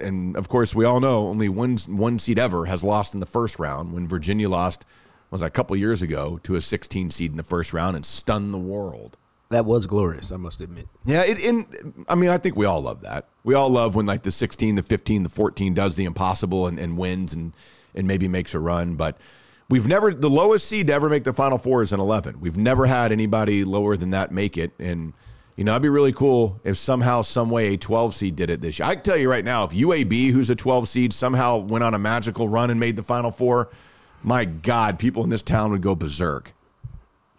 and 0.00 0.36
of 0.36 0.48
course, 0.48 0.74
we 0.74 0.84
all 0.84 1.00
know 1.00 1.26
only 1.26 1.48
one 1.48 1.76
one 1.88 2.18
seed 2.18 2.38
ever 2.38 2.66
has 2.66 2.82
lost 2.82 3.14
in 3.14 3.20
the 3.20 3.26
first 3.26 3.58
round. 3.58 3.92
When 3.92 4.08
Virginia 4.08 4.48
lost, 4.48 4.84
was 5.30 5.40
that 5.40 5.48
a 5.48 5.50
couple 5.50 5.76
years 5.76 6.02
ago 6.02 6.38
to 6.44 6.54
a 6.54 6.60
16 6.60 7.10
seed 7.10 7.30
in 7.30 7.36
the 7.36 7.42
first 7.42 7.72
round 7.72 7.96
and 7.96 8.04
stunned 8.04 8.54
the 8.54 8.58
world. 8.58 9.16
That 9.50 9.64
was 9.64 9.86
glorious, 9.86 10.32
I 10.32 10.36
must 10.36 10.60
admit. 10.60 10.88
Yeah, 11.04 11.22
it, 11.22 11.38
in 11.38 12.04
I 12.08 12.14
mean, 12.14 12.30
I 12.30 12.38
think 12.38 12.56
we 12.56 12.66
all 12.66 12.80
love 12.80 13.02
that. 13.02 13.28
We 13.42 13.54
all 13.54 13.68
love 13.68 13.94
when 13.94 14.06
like 14.06 14.22
the 14.22 14.30
16, 14.30 14.76
the 14.76 14.82
15, 14.82 15.22
the 15.22 15.28
14 15.28 15.74
does 15.74 15.96
the 15.96 16.04
impossible 16.04 16.66
and, 16.66 16.78
and 16.78 16.96
wins 16.96 17.34
and 17.34 17.52
and 17.94 18.08
maybe 18.08 18.26
makes 18.26 18.54
a 18.54 18.58
run. 18.58 18.96
But 18.96 19.18
we've 19.68 19.88
never 19.88 20.12
the 20.12 20.30
lowest 20.30 20.68
seed 20.68 20.88
to 20.88 20.92
ever 20.92 21.08
make 21.08 21.24
the 21.24 21.32
Final 21.32 21.58
Four 21.58 21.82
is 21.82 21.92
an 21.92 22.00
11. 22.00 22.40
We've 22.40 22.58
never 22.58 22.86
had 22.86 23.12
anybody 23.12 23.64
lower 23.64 23.96
than 23.96 24.10
that 24.10 24.32
make 24.32 24.56
it, 24.58 24.72
and 24.78 25.12
you 25.56 25.62
know, 25.62 25.72
it'd 25.72 25.82
be 25.82 25.88
really 25.88 26.12
cool 26.12 26.60
if 26.64 26.76
somehow, 26.76 27.22
some 27.22 27.48
way, 27.48 27.74
a 27.74 27.76
12 27.76 28.14
seed 28.14 28.36
did 28.36 28.50
it 28.50 28.60
this 28.60 28.78
year. 28.78 28.88
I 28.88 28.94
can 28.94 29.04
tell 29.04 29.16
you 29.16 29.30
right 29.30 29.44
now, 29.44 29.64
if 29.64 29.70
UAB, 29.70 30.30
who's 30.32 30.50
a 30.50 30.56
12 30.56 30.88
seed, 30.88 31.12
somehow 31.12 31.58
went 31.58 31.84
on 31.84 31.94
a 31.94 31.98
magical 31.98 32.48
run 32.48 32.70
and 32.70 32.80
made 32.80 32.96
the 32.96 33.04
Final 33.04 33.30
Four, 33.30 33.70
my 34.22 34.44
God, 34.44 34.98
people 34.98 35.22
in 35.22 35.30
this 35.30 35.42
town 35.42 35.70
would 35.70 35.82
go 35.82 35.94
berserk. 35.94 36.52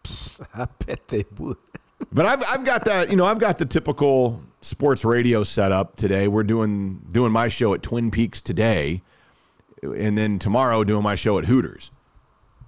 Psst, 0.04 0.48
I 0.54 0.68
bet 0.86 1.08
they 1.10 1.26
would. 1.38 1.58
but 2.12 2.26
I've 2.26 2.44
I've 2.48 2.64
got 2.64 2.86
that, 2.86 3.10
you 3.10 3.16
know, 3.16 3.26
I've 3.26 3.40
got 3.40 3.58
the 3.58 3.66
typical 3.66 4.42
sports 4.62 5.04
radio 5.04 5.44
setup 5.44 5.96
today. 5.96 6.28
We're 6.28 6.44
doing 6.44 7.02
doing 7.12 7.32
my 7.32 7.48
show 7.48 7.74
at 7.74 7.82
Twin 7.82 8.12
Peaks 8.12 8.42
today, 8.42 9.02
and 9.82 10.18
then 10.18 10.40
tomorrow 10.40 10.84
doing 10.84 11.04
my 11.04 11.16
show 11.16 11.38
at 11.38 11.46
Hooters 11.46 11.92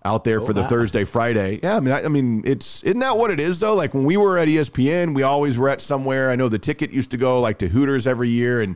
out 0.08 0.24
there 0.24 0.42
oh, 0.42 0.46
for 0.46 0.54
the 0.54 0.62
wow. 0.62 0.68
Thursday 0.68 1.04
Friday. 1.04 1.60
Yeah, 1.62 1.78
I 1.78 1.80
mean, 1.80 1.94
I, 1.94 2.04
I, 2.04 2.08
mean, 2.08 2.44
it's 2.46 2.82
isn't 2.84 3.00
that 3.00 3.18
what 3.18 3.30
it 3.32 3.40
is 3.40 3.60
though? 3.60 3.76
Like 3.76 3.94
when 3.94 4.06
we 4.06 4.18
were 4.18 4.38
at 4.38 4.48
ESPN, 4.48 5.14
we 5.14 5.24
always 5.24 5.58
were 5.58 5.70
at 5.70 5.82
somewhere. 5.82 6.30
I 6.30 6.36
know 6.36 6.50
the 6.50 6.60
ticket 6.60 6.92
used 6.92 7.12
to 7.12 7.18
go 7.18 7.40
like 7.40 7.58
to 7.60 7.68
Hooters 7.68 8.08
every 8.08 8.30
year, 8.30 8.62
and 8.62 8.76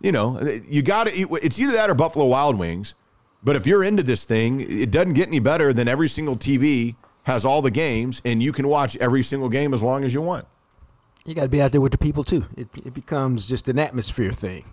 you 0.00 0.12
know, 0.12 0.38
uh, 0.38 0.58
you 0.68 0.82
got 0.82 1.08
to. 1.08 1.34
It's 1.42 1.58
either 1.58 1.72
that 1.72 1.90
or 1.90 1.94
Buffalo 1.94 2.26
Wild 2.26 2.58
Wings. 2.58 2.94
But 3.42 3.56
if 3.56 3.66
you're 3.66 3.84
into 3.84 4.02
this 4.02 4.24
thing, 4.24 4.60
it 4.60 4.90
doesn't 4.90 5.14
get 5.14 5.28
any 5.28 5.38
better 5.38 5.72
than 5.72 5.86
every 5.86 6.08
single 6.08 6.36
TV 6.36 6.96
has 7.24 7.44
all 7.44 7.62
the 7.62 7.70
games, 7.70 8.20
and 8.24 8.42
you 8.42 8.52
can 8.52 8.66
watch 8.68 8.96
every 8.96 9.22
single 9.22 9.48
game 9.48 9.74
as 9.74 9.82
long 9.82 10.04
as 10.04 10.14
you 10.14 10.20
want. 10.20 10.46
You 11.24 11.34
got 11.34 11.42
to 11.42 11.48
be 11.48 11.60
out 11.60 11.72
there 11.72 11.80
with 11.80 11.92
the 11.92 11.98
people 11.98 12.24
too. 12.24 12.46
It, 12.56 12.68
it 12.84 12.94
becomes 12.94 13.48
just 13.48 13.68
an 13.68 13.78
atmosphere 13.78 14.32
thing. 14.32 14.64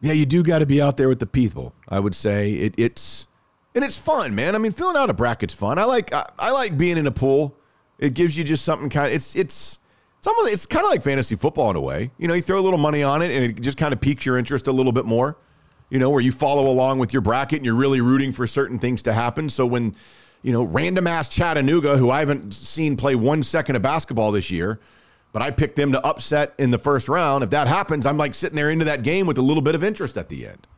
Yeah, 0.00 0.12
you 0.12 0.26
do 0.26 0.42
got 0.42 0.58
to 0.58 0.66
be 0.66 0.82
out 0.82 0.98
there 0.98 1.08
with 1.08 1.20
the 1.20 1.26
people. 1.26 1.74
I 1.88 2.00
would 2.00 2.14
say 2.14 2.52
it, 2.52 2.74
it's 2.76 3.26
and 3.74 3.84
it's 3.84 3.98
fun, 3.98 4.34
man. 4.34 4.54
I 4.54 4.58
mean, 4.58 4.72
filling 4.72 4.96
out 4.96 5.10
a 5.10 5.14
bracket's 5.14 5.54
fun. 5.54 5.78
I 5.78 5.84
like 5.84 6.12
I, 6.12 6.26
I 6.38 6.50
like 6.52 6.76
being 6.78 6.96
in 6.96 7.06
a 7.06 7.12
pool. 7.12 7.56
It 7.98 8.14
gives 8.14 8.36
you 8.36 8.44
just 8.44 8.64
something 8.64 8.88
kind 8.88 9.08
of 9.08 9.12
it's 9.14 9.34
it's 9.36 9.78
it's 10.18 10.26
almost 10.26 10.52
it's 10.52 10.66
kind 10.66 10.84
of 10.84 10.90
like 10.90 11.02
fantasy 11.02 11.36
football 11.36 11.70
in 11.70 11.76
a 11.76 11.80
way. 11.80 12.10
You 12.18 12.28
know, 12.28 12.34
you 12.34 12.42
throw 12.42 12.58
a 12.58 12.62
little 12.62 12.78
money 12.78 13.02
on 13.02 13.22
it 13.22 13.30
and 13.30 13.44
it 13.44 13.60
just 13.60 13.78
kind 13.78 13.92
of 13.92 14.00
piques 14.00 14.24
your 14.26 14.38
interest 14.38 14.68
a 14.68 14.72
little 14.72 14.92
bit 14.92 15.04
more. 15.04 15.36
You 15.90 15.98
know, 15.98 16.10
where 16.10 16.22
you 16.22 16.32
follow 16.32 16.66
along 16.68 16.98
with 16.98 17.12
your 17.12 17.22
bracket 17.22 17.58
and 17.58 17.66
you're 17.66 17.74
really 17.74 18.00
rooting 18.00 18.32
for 18.32 18.46
certain 18.46 18.78
things 18.78 19.02
to 19.02 19.12
happen. 19.12 19.48
So 19.48 19.66
when 19.66 19.94
you 20.42 20.52
know, 20.52 20.62
random 20.62 21.06
ass 21.06 21.28
Chattanooga, 21.28 21.96
who 21.96 22.10
I 22.10 22.20
haven't 22.20 22.52
seen 22.52 22.96
play 22.96 23.14
one 23.14 23.42
second 23.42 23.76
of 23.76 23.82
basketball 23.82 24.30
this 24.30 24.50
year, 24.50 24.78
But 25.32 25.42
I 25.42 25.50
picked 25.50 25.74
them 25.74 25.90
to 25.92 26.06
upset 26.06 26.54
in 26.58 26.70
the 26.70 26.78
first 26.78 27.08
round. 27.08 27.42
If 27.42 27.50
that 27.50 27.66
happens, 27.66 28.06
I'm 28.06 28.16
like 28.16 28.34
sitting 28.34 28.54
there 28.54 28.70
into 28.70 28.84
that 28.84 29.02
game 29.02 29.26
with 29.26 29.36
a 29.36 29.42
little 29.42 29.62
bit 29.62 29.74
of 29.74 29.82
interest 29.82 30.16
at 30.16 30.28
the 30.28 30.46
end. 30.46 30.68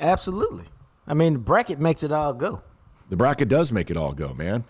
Absolutely. 0.00 0.64
I 1.06 1.14
mean, 1.14 1.34
the 1.34 1.38
bracket 1.38 1.80
makes 1.80 2.02
it 2.02 2.12
all 2.12 2.32
go. 2.32 2.62
The 3.08 3.16
bracket 3.16 3.48
does 3.48 3.72
make 3.72 3.90
it 3.90 3.96
all 3.96 4.12
go, 4.12 4.32
man. 4.34 4.64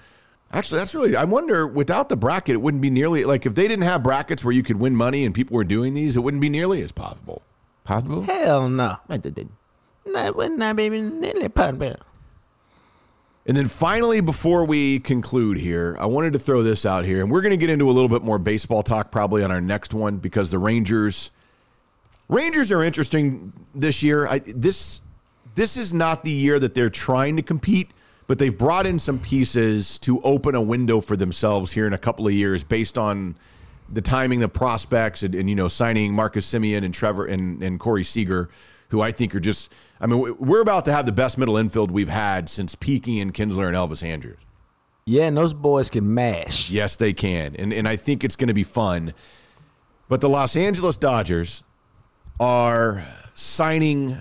Actually, 0.53 0.81
that's 0.81 0.95
really. 0.95 1.17
I 1.17 1.25
wonder 1.25 1.67
without 1.67 2.09
the 2.09 2.17
bracket, 2.17 2.55
it 2.55 2.59
wouldn't 2.59 2.83
be 2.83 2.91
nearly 2.91 3.25
like 3.25 3.47
if 3.47 3.55
they 3.55 3.69
didn't 3.69 3.85
have 3.85 4.03
brackets 4.03 4.45
where 4.45 4.53
you 4.53 4.63
could 4.63 4.79
win 4.79 4.95
money 4.95 5.25
and 5.25 5.35
people 5.35 5.57
were 5.57 5.65
doing 5.65 5.95
these, 5.95 6.17
it 6.17 6.21
wouldn't 6.21 6.41
be 6.41 6.51
nearly 6.51 6.83
as 6.83 6.93
possible. 6.93 7.43
Possible? 7.85 8.23
Hell 8.23 8.69
no. 8.69 8.99
That 9.09 10.37
would 10.37 10.53
not 10.53 10.77
be 10.77 10.89
nearly 10.89 11.49
possible. 11.49 11.97
And 13.45 13.57
then 13.57 13.67
finally, 13.67 14.21
before 14.21 14.65
we 14.65 15.01
conclude 15.01 15.59
here, 15.59 15.97
I 15.99 16.07
wanted 16.07 16.33
to 16.35 16.39
throw 16.39 16.63
this 16.63 16.87
out 16.87 17.05
here, 17.05 17.23
and 17.23 17.31
we're 17.31 17.41
going 17.41 17.51
to 17.51 17.57
get 17.57 17.71
into 17.71 17.91
a 17.91 17.93
little 17.93 18.09
bit 18.09 18.23
more 18.23 18.39
baseball 18.39 18.83
talk 18.85 19.11
probably 19.11 19.43
on 19.43 19.51
our 19.51 19.61
next 19.61 19.93
one 19.93 20.19
because 20.19 20.53
the 20.53 20.59
Rangers, 20.59 21.33
Rangers 22.29 22.71
are 22.71 22.85
interesting 22.85 23.53
this 23.75 24.03
year. 24.03 24.29
I, 24.29 24.39
this 24.41 25.03
this 25.55 25.77
is 25.77 25.93
not 25.93 26.25
the 26.25 26.31
year 26.31 26.59
that 26.59 26.75
they're 26.75 26.89
trying 26.89 27.37
to 27.37 27.43
compete, 27.43 27.91
but 28.27 28.39
they've 28.39 28.57
brought 28.57 28.87
in 28.87 28.99
some 28.99 29.19
pieces 29.19 29.99
to 30.01 30.21
open 30.23 30.55
a 30.55 30.63
window 30.63 31.01
for 31.01 31.17
themselves 31.17 31.73
here 31.73 31.87
in 31.87 31.93
a 31.93 31.99
couple 31.99 32.27
of 32.27 32.33
years 32.33 32.65
based 32.65 32.99
on 32.99 33.37
the 33.93 34.01
timing, 34.01 34.41
the 34.41 34.49
prospects, 34.49 35.23
and, 35.23 35.35
and 35.35 35.51
you 35.51 35.57
know 35.57 35.69
signing 35.69 36.15
Marcus 36.15 36.51
Semien 36.51 36.85
and 36.85 36.95
Trevor 36.95 37.27
and, 37.27 37.63
and 37.63 37.79
Corey 37.79 38.05
Seager, 38.05 38.49
who 38.89 39.01
I 39.01 39.11
think 39.11 39.35
are 39.35 39.41
just. 39.41 39.73
I 40.01 40.07
mean, 40.07 40.37
we're 40.39 40.63
about 40.63 40.85
to 40.87 40.93
have 40.93 41.07
the 41.07 41.13
best 41.13 41.39
middle 41.39 41.57
infield 41.57 41.91
we've 41.91 42.09
had 42.09 42.49
since 42.49 42.75
Peaking 42.75 43.21
and 43.21 43.33
Kinsler 43.33 43.69
and 43.69 43.77
Elvis 43.77 44.03
Andrus. 44.03 44.41
Yeah, 45.05 45.25
and 45.25 45.37
those 45.37 45.55
boys 45.55 45.91
can 45.91 46.15
mash. 46.15 46.71
Yes, 46.71 46.97
they 46.97 47.13
can. 47.13 47.55
And 47.57 47.73
and 47.73 47.87
I 47.87 47.97
think 47.97 48.25
it's 48.25 48.37
going 48.37 48.49
to 48.49 48.55
be 48.55 48.65
fun. 48.65 49.13
But 50.09 50.21
the 50.21 50.29
Los 50.29 50.57
Angeles 50.57 50.97
Dodgers 50.97 51.63
are 52.41 53.05
signing 53.35 54.17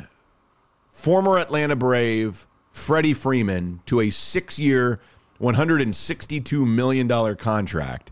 former 1.01 1.39
Atlanta 1.39 1.75
Brave 1.75 2.47
Freddie 2.71 3.13
Freeman 3.13 3.81
to 3.87 3.99
a 3.99 4.07
6-year, 4.07 4.99
162 5.39 6.65
million 6.65 7.07
dollar 7.07 7.35
contract. 7.35 8.11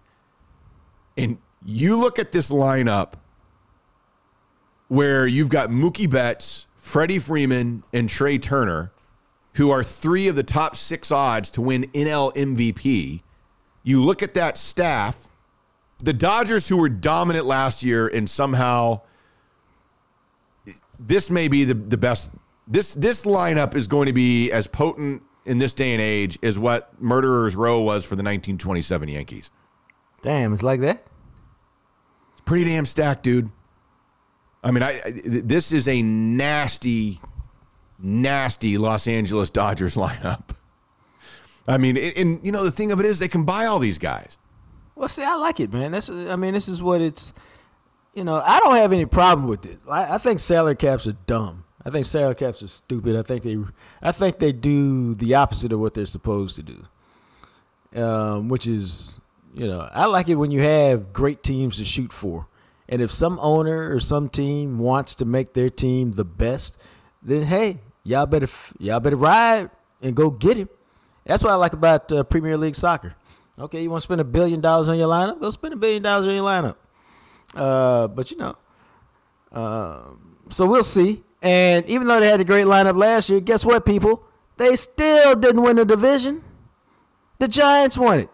And 1.15 1.37
you 1.63 1.95
look 1.95 2.17
at 2.17 2.31
this 2.31 2.49
lineup 2.49 3.13
where 4.87 5.27
you've 5.27 5.49
got 5.49 5.69
Mookie 5.69 6.09
Betts, 6.09 6.65
Freddie 6.75 7.19
Freeman, 7.19 7.83
and 7.93 8.09
Trea 8.09 8.39
Turner, 8.39 8.91
who 9.53 9.69
are 9.69 9.83
three 9.83 10.27
of 10.27 10.35
the 10.35 10.43
top 10.43 10.75
six 10.75 11.11
odds 11.11 11.51
to 11.51 11.61
win 11.61 11.83
NL 11.93 12.33
MVP. 12.35 13.21
You 13.83 14.03
look 14.03 14.23
at 14.23 14.33
that 14.33 14.57
staff, 14.57 15.31
the 15.99 16.13
Dodgers, 16.13 16.67
who 16.67 16.77
were 16.77 16.89
dominant 16.89 17.45
last 17.45 17.83
year, 17.83 18.07
and 18.07 18.27
somehow 18.27 19.01
this 20.99 21.29
may 21.29 21.47
be 21.47 21.65
the, 21.65 21.75
the 21.75 21.97
best. 21.97 22.31
This 22.70 22.93
this 22.93 23.26
lineup 23.26 23.74
is 23.74 23.88
going 23.88 24.05
to 24.05 24.13
be 24.13 24.51
as 24.51 24.67
potent 24.67 25.24
in 25.45 25.57
this 25.57 25.74
day 25.74 25.91
and 25.93 26.01
age 26.01 26.38
as 26.43 26.59
what 26.59 27.01
Murderers 27.01 27.55
Row 27.55 27.82
was 27.82 28.05
for 28.05 28.15
the 28.15 28.22
1927 28.22 29.09
Yankees. 29.09 29.49
Damn, 30.22 30.53
it's 30.53 30.61
like 30.61 30.80
that. 30.82 31.03
It's 32.32 32.41
pretty 32.41 32.65
damn 32.65 32.86
stacked, 32.86 33.24
dude. 33.24 33.49
I 34.63 34.70
mean, 34.70 34.84
I, 34.84 35.01
I 35.03 35.11
this 35.26 35.72
is 35.72 35.88
a 35.88 36.01
nasty, 36.03 37.20
nasty 37.97 38.78
Los 38.78 39.07
Angeles 39.07 39.49
Dodgers 39.49 39.95
lineup. 39.95 40.49
I 41.67 41.80
mean, 41.80 41.97
and, 41.97 42.17
and 42.17 42.39
you 42.45 42.51
know 42.51 42.63
the 42.63 42.72
thing 42.72 42.91
of 42.91 42.99
it 42.99 43.05
is 43.07 43.17
they 43.17 43.28
can 43.28 43.45
buy 43.45 43.65
all 43.65 43.80
these 43.80 43.97
guys. 43.97 44.38
Well, 44.95 45.07
see, 45.07 45.24
I 45.24 45.36
like 45.36 45.59
it, 45.59 45.74
man. 45.74 45.91
That's, 45.91 46.09
I 46.09 46.36
mean, 46.36 46.53
this 46.53 46.67
is 46.67 46.84
what 46.84 47.01
it's. 47.01 47.34
You 48.13 48.24
know, 48.24 48.41
I 48.43 48.59
don't 48.59 48.76
have 48.76 48.91
any 48.91 49.05
problem 49.05 49.47
with 49.47 49.65
it. 49.65 49.80
I, 49.89 50.15
I 50.15 50.17
think 50.17 50.39
salary 50.39 50.76
caps 50.76 51.07
are 51.07 51.15
dumb. 51.26 51.63
I 51.86 51.89
think 51.89 52.05
salary 52.05 52.36
caps 52.36 52.61
are 52.61 52.67
stupid. 52.67 53.15
I 53.15 53.21
think 53.21 53.43
they, 53.43 53.57
I 54.01 54.11
think 54.11 54.39
they 54.39 54.51
do 54.51 55.15
the 55.15 55.36
opposite 55.36 55.71
of 55.71 55.80
what 55.80 55.93
they're 55.93 56.05
supposed 56.05 56.55
to 56.57 56.63
do. 56.63 56.86
Um, 57.99 58.49
which 58.49 58.67
is, 58.67 59.19
you 59.53 59.67
know, 59.67 59.89
I 59.91 60.05
like 60.05 60.30
it 60.30 60.36
when 60.36 60.51
you 60.51 60.61
have 60.61 61.13
great 61.13 61.41
teams 61.41 61.77
to 61.77 61.86
shoot 61.86 62.13
for. 62.13 62.47
And 62.88 63.01
if 63.01 63.11
some 63.11 63.39
owner 63.41 63.93
or 63.93 63.99
some 63.99 64.30
team 64.30 64.80
wants 64.80 65.15
to 65.15 65.25
make 65.25 65.53
their 65.53 65.69
team 65.69 66.13
the 66.13 66.25
best, 66.25 66.82
then 67.21 67.43
hey, 67.43 67.80
y'all 68.03 68.25
better 68.25 68.47
y'all 68.80 68.99
better 68.99 69.15
ride 69.15 69.69
and 70.01 70.15
go 70.15 70.30
get 70.30 70.57
him. 70.57 70.69
That's 71.25 71.43
what 71.43 71.51
I 71.51 71.55
like 71.55 71.73
about 71.73 72.11
uh, 72.11 72.23
Premier 72.23 72.57
League 72.57 72.75
soccer. 72.75 73.15
Okay, 73.57 73.84
you 73.84 73.89
want 73.89 74.01
to 74.01 74.03
spend 74.03 74.21
a 74.21 74.25
billion 74.25 74.61
dollars 74.61 74.88
on 74.88 74.97
your 74.97 75.09
lineup? 75.09 75.39
Go 75.39 75.51
spend 75.51 75.73
a 75.73 75.77
billion 75.77 76.01
dollars 76.01 76.25
on 76.27 76.34
your 76.34 76.45
lineup. 76.45 76.75
Uh, 77.53 78.07
but 78.07 78.32
you 78.32 78.38
know, 78.38 78.55
uh, 79.51 80.01
so 80.49 80.65
we'll 80.65 80.84
see. 80.84 81.23
And 81.41 81.85
even 81.87 82.07
though 82.07 82.19
they 82.19 82.27
had 82.27 82.39
a 82.41 82.43
great 82.45 82.65
lineup 82.65 82.95
last 82.97 83.29
year, 83.29 83.39
guess 83.39 83.63
what, 83.65 83.85
people? 83.85 84.23
They 84.57 84.75
still 84.75 85.35
didn't 85.35 85.61
win 85.63 85.77
the 85.77 85.85
division. 85.85 86.43
The 87.39 87.47
Giants 87.47 87.97
won 87.97 88.19
it 88.21 88.29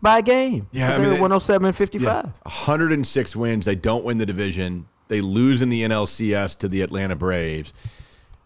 by 0.00 0.18
a 0.18 0.22
game. 0.22 0.68
Yeah, 0.70 0.94
I 0.94 0.98
mean, 0.98 1.02
they- 1.04 1.08
were 1.14 1.22
107 1.22 1.66
and 1.66 1.76
55. 1.76 2.24
Yeah. 2.26 2.30
106 2.44 3.34
wins. 3.34 3.66
They 3.66 3.74
don't 3.74 4.04
win 4.04 4.18
the 4.18 4.26
division. 4.26 4.86
They 5.08 5.20
lose 5.20 5.62
in 5.62 5.68
the 5.68 5.82
NLCS 5.82 6.56
to 6.60 6.68
the 6.68 6.80
Atlanta 6.82 7.16
Braves. 7.16 7.72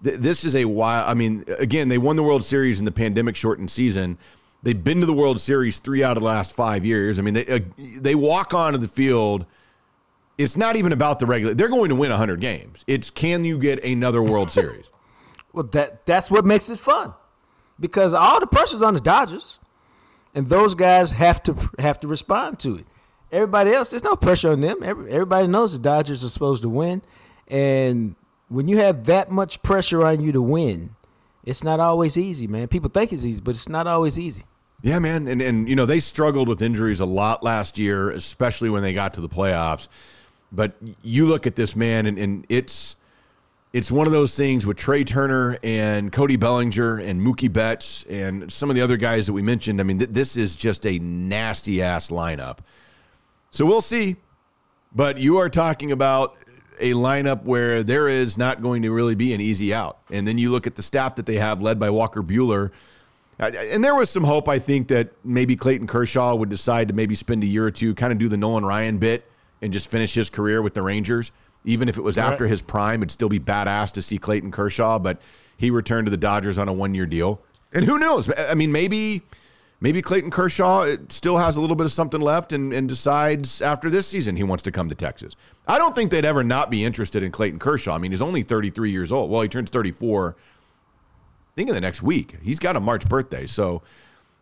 This 0.01 0.45
is 0.45 0.55
a 0.55 0.65
wild. 0.65 1.11
I 1.11 1.15
mean, 1.15 1.45
again, 1.59 1.89
they 1.89 1.99
won 1.99 2.17
the 2.17 2.23
World 2.23 2.45
Series 2.45 2.79
in 2.79 2.85
the 2.85 2.93
pandemic 2.93 3.35
shortened 3.37 3.71
season. 3.71 4.17
They've 4.63 4.83
been 4.83 5.01
to 5.01 5.07
the 5.07 5.13
World 5.13 5.41
Series 5.41 5.79
three 5.81 6.03
out 6.05 6.17
of 6.17 6.23
the 6.23 6.29
last 6.29 6.53
five 6.53 6.85
years. 6.85 7.19
I 7.19 7.23
mean, 7.23 7.35
they 7.35 7.47
uh, 7.47 7.59
they 8.01 8.15
walk 8.15 8.55
onto 8.55 8.79
the 8.79 8.89
field. 8.89 9.45
It's 10.39 10.57
not 10.57 10.77
even 10.77 10.93
about 10.93 11.19
the 11.19 11.27
regular. 11.27 11.53
They're 11.53 11.69
going 11.69 11.89
to 11.89 11.97
win 11.97 12.11
100 12.11 12.41
games. 12.41 12.85
It's 12.87 13.11
can 13.11 13.45
you 13.45 13.59
get 13.59 13.85
another 13.85 14.23
World 14.23 14.51
Series? 14.51 14.91
Well, 15.51 15.65
that 15.73 16.05
that's 16.05 16.31
what 16.31 16.45
makes 16.45 16.69
it 16.69 16.79
fun, 16.79 17.15
because 17.81 18.13
all 18.13 18.39
the 18.39 18.47
pressure's 18.47 18.83
on 18.83 18.93
the 18.93 19.01
Dodgers, 19.01 19.59
and 20.35 20.47
those 20.47 20.75
guys 20.75 21.15
have 21.15 21.43
to 21.45 21.57
have 21.79 21.99
to 22.01 22.07
respond 22.07 22.59
to 22.61 22.77
it. 22.77 22.87
Everybody 23.33 23.73
else, 23.73 23.89
there's 23.89 24.05
no 24.05 24.15
pressure 24.15 24.53
on 24.53 24.61
them. 24.61 24.83
Every, 24.83 25.11
everybody 25.11 25.49
knows 25.49 25.73
the 25.73 25.79
Dodgers 25.79 26.23
are 26.23 26.29
supposed 26.29 26.63
to 26.63 26.69
win, 26.69 27.03
and 27.49 28.15
when 28.49 28.69
you 28.69 28.77
have 28.79 29.05
that 29.05 29.31
much 29.31 29.63
pressure 29.63 30.07
on 30.07 30.21
you 30.21 30.33
to 30.33 30.43
win, 30.43 30.95
it's 31.45 31.65
not 31.65 31.81
always 31.81 32.19
easy, 32.19 32.47
man. 32.47 32.69
People 32.69 32.91
think 32.91 33.13
it's 33.13 33.25
easy, 33.25 33.41
but 33.41 33.53
it's 33.53 33.71
not 33.71 33.87
always 33.87 34.19
easy. 34.19 34.45
Yeah, 34.83 34.99
man, 34.99 35.27
and 35.27 35.43
and 35.43 35.69
you 35.69 35.75
know 35.75 35.87
they 35.87 35.99
struggled 35.99 36.47
with 36.47 36.63
injuries 36.63 37.01
a 37.01 37.07
lot 37.07 37.43
last 37.43 37.79
year, 37.79 38.11
especially 38.11 38.71
when 38.71 38.83
they 38.83 38.93
got 38.93 39.15
to 39.15 39.21
the 39.21 39.31
playoffs. 39.31 39.89
But 40.51 40.77
you 41.03 41.27
look 41.27 41.47
at 41.47 41.57
this 41.57 41.77
man, 41.77 42.07
and, 42.07 42.19
and 42.19 42.47
it's 42.49 42.97
it's 43.73 43.91
one 43.91 44.07
of 44.07 44.13
those 44.13 44.35
things 44.35 44.67
with 44.67 44.77
Trea 44.79 45.05
Turner 45.05 45.59
and 45.63 46.11
Cody 46.11 46.37
Bellinger 46.37 46.99
and 46.99 47.21
Mookie 47.21 47.53
Betts 47.53 48.05
and 48.05 48.51
some 48.51 48.71
of 48.71 48.77
the 48.77 48.83
other 48.83 48.97
guys 48.97 49.27
that 49.27 49.35
we 49.35 49.43
mentioned. 49.43 49.81
I 49.81 49.85
mean, 49.85 49.99
th- 49.99 50.11
this 50.11 50.37
is 50.37 50.57
just 50.57 50.87
a 50.87 50.99
nasty 50.99 51.83
ass 51.83 52.09
lineup. 52.09 52.59
So 53.51 53.67
we'll 53.67 53.83
see. 53.83 54.17
But 54.95 55.19
you 55.19 55.37
are 55.39 55.51
talking 55.51 55.93
about 55.93 56.37
a 56.81 56.93
lineup 56.93 57.45
where 57.45 57.83
there 57.83 58.09
is 58.09 58.39
not 58.39 58.63
going 58.63 58.83
to 58.83 58.91
really 58.91 59.15
be 59.15 59.35
an 59.35 59.41
easy 59.41 59.75
out. 59.75 59.99
And 60.11 60.27
then 60.27 60.39
you 60.39 60.51
look 60.51 60.67
at 60.67 60.77
the 60.77 60.83
staff 60.83 61.17
that 61.17 61.27
they 61.27 61.37
have, 61.37 61.61
led 61.61 61.79
by 61.79 61.91
Walker 61.91 62.23
Buehler. 62.23 62.71
And 63.39 63.85
there 63.85 63.95
was 63.95 64.09
some 64.09 64.25
hope, 64.25 64.49
I 64.49 64.59
think, 64.59 64.89
that 64.89 65.11
maybe 65.23 65.57
Clayton 65.57 65.87
Kershaw 65.87 66.35
would 66.35 66.49
decide 66.49 66.89
to 66.89 66.95
maybe 66.95 67.15
spend 67.15 67.43
a 67.43 67.47
year 67.47 67.67
or 67.67 67.71
two, 67.71 67.95
kind 67.95 68.13
of 68.13 68.19
do 68.19 68.29
the 68.29 68.37
Nolan 68.37 68.65
Ryan 68.65 68.99
bit 68.99 69.31
and 69.63 69.73
just 69.73 69.91
finish 69.91 70.15
his 70.15 70.31
career 70.31 70.63
with 70.63 70.75
the 70.75 70.83
Rangers. 70.83 71.33
Even 71.65 71.89
if 71.89 71.99
it 71.99 72.03
was 72.03 72.17
after 72.19 72.47
his 72.47 72.63
prime, 72.63 73.01
it'd 73.01 73.11
still 73.11 73.29
be 73.29 73.41
badass 73.41 73.93
to 73.93 74.03
see 74.03 74.17
Clayton 74.17 74.51
Kershaw, 74.51 74.99
but 74.99 75.21
he 75.57 75.71
returned 75.71 76.07
to 76.07 76.11
the 76.11 76.17
Dodgers 76.17 76.59
on 76.59 76.69
a 76.69 76.73
one 76.73 76.95
year 76.95 77.07
deal. 77.07 77.43
And 77.73 77.85
who 77.85 77.99
knows? 77.99 78.31
I 78.39 78.55
mean, 78.55 78.73
maybe 78.73 79.23
maybe 79.81 80.01
Clayton 80.01 80.31
Kershaw 80.31 80.83
uh, 80.83 80.97
still 81.09 81.37
has 81.37 81.57
a 81.57 81.61
little 81.61 81.77
bit 81.77 81.85
of 81.85 81.93
something 81.93 82.21
left 82.21 82.53
and, 82.53 82.73
and 82.73 82.89
decides 82.89 83.61
after 83.61 83.91
this 83.91 84.07
season 84.07 84.37
he 84.37 84.43
wants 84.43 84.63
to 84.65 84.73
come 84.73 84.89
to 84.89 84.95
Texas. 84.95 85.35
I 85.67 85.79
don't 85.79 85.95
think 85.95 86.11
they'd 86.11 86.25
ever 86.25 86.43
not 86.43 86.71
be 86.71 86.85
interested 86.85 87.23
in 87.23 87.31
Clayton 87.31 87.59
Kershaw. 87.59 87.95
I 87.95 87.99
mean, 87.99 88.13
he's 88.13 88.23
only 88.23 88.43
33 88.43 88.91
years 88.91 89.13
old. 89.13 89.31
Well, 89.31 89.43
he 89.43 89.49
turns 89.49 89.71
34 89.71 90.37
I 90.39 91.55
think 91.55 91.69
in 91.69 91.75
the 91.75 91.81
next 91.81 92.03
week. 92.03 92.37
He's 92.43 92.61
got 92.61 92.77
a 92.77 92.81
March 92.81 93.09
birthday. 93.09 93.47
So 93.47 93.83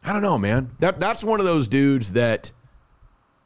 I 0.05 0.13
don't 0.13 0.23
know, 0.23 0.39
man. 0.39 0.71
That 0.79 1.01
that's 1.01 1.25
one 1.25 1.41
of 1.41 1.47
those 1.47 1.67
dudes 1.67 2.13
that 2.13 2.53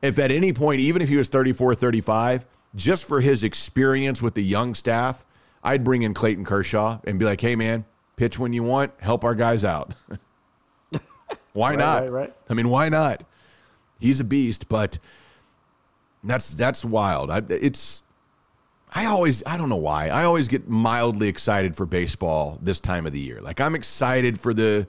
if 0.02 0.18
at 0.18 0.30
any 0.30 0.52
point, 0.52 0.80
even 0.80 1.02
if 1.02 1.08
he 1.08 1.16
was 1.16 1.28
34, 1.28 1.74
35, 1.74 2.46
just 2.74 3.06
for 3.06 3.20
his 3.20 3.44
experience 3.44 4.22
with 4.22 4.34
the 4.34 4.42
young 4.42 4.74
staff, 4.74 5.26
I'd 5.62 5.84
bring 5.84 6.02
in 6.02 6.14
Clayton 6.14 6.44
Kershaw 6.44 7.00
and 7.04 7.18
be 7.18 7.24
like, 7.24 7.40
hey 7.40 7.56
man, 7.56 7.84
pitch 8.16 8.38
when 8.38 8.52
you 8.52 8.62
want, 8.62 8.92
help 9.00 9.24
our 9.24 9.34
guys 9.34 9.64
out. 9.64 9.94
why 11.52 11.74
not? 11.74 12.02
right, 12.02 12.10
right. 12.10 12.36
I 12.48 12.54
mean, 12.54 12.68
why 12.68 12.88
not? 12.88 13.24
He's 13.98 14.20
a 14.20 14.24
beast, 14.24 14.68
but 14.68 14.98
that's 16.24 16.54
that's 16.54 16.84
wild. 16.84 17.30
I, 17.30 17.42
it's 17.48 18.02
I 18.94 19.06
always 19.06 19.42
I 19.46 19.56
don't 19.56 19.68
know 19.68 19.76
why. 19.76 20.08
I 20.08 20.24
always 20.24 20.48
get 20.48 20.68
mildly 20.68 21.28
excited 21.28 21.76
for 21.76 21.86
baseball 21.86 22.58
this 22.62 22.80
time 22.80 23.06
of 23.06 23.12
the 23.12 23.20
year. 23.20 23.40
Like 23.40 23.60
I'm 23.60 23.74
excited 23.74 24.40
for 24.40 24.54
the 24.54 24.88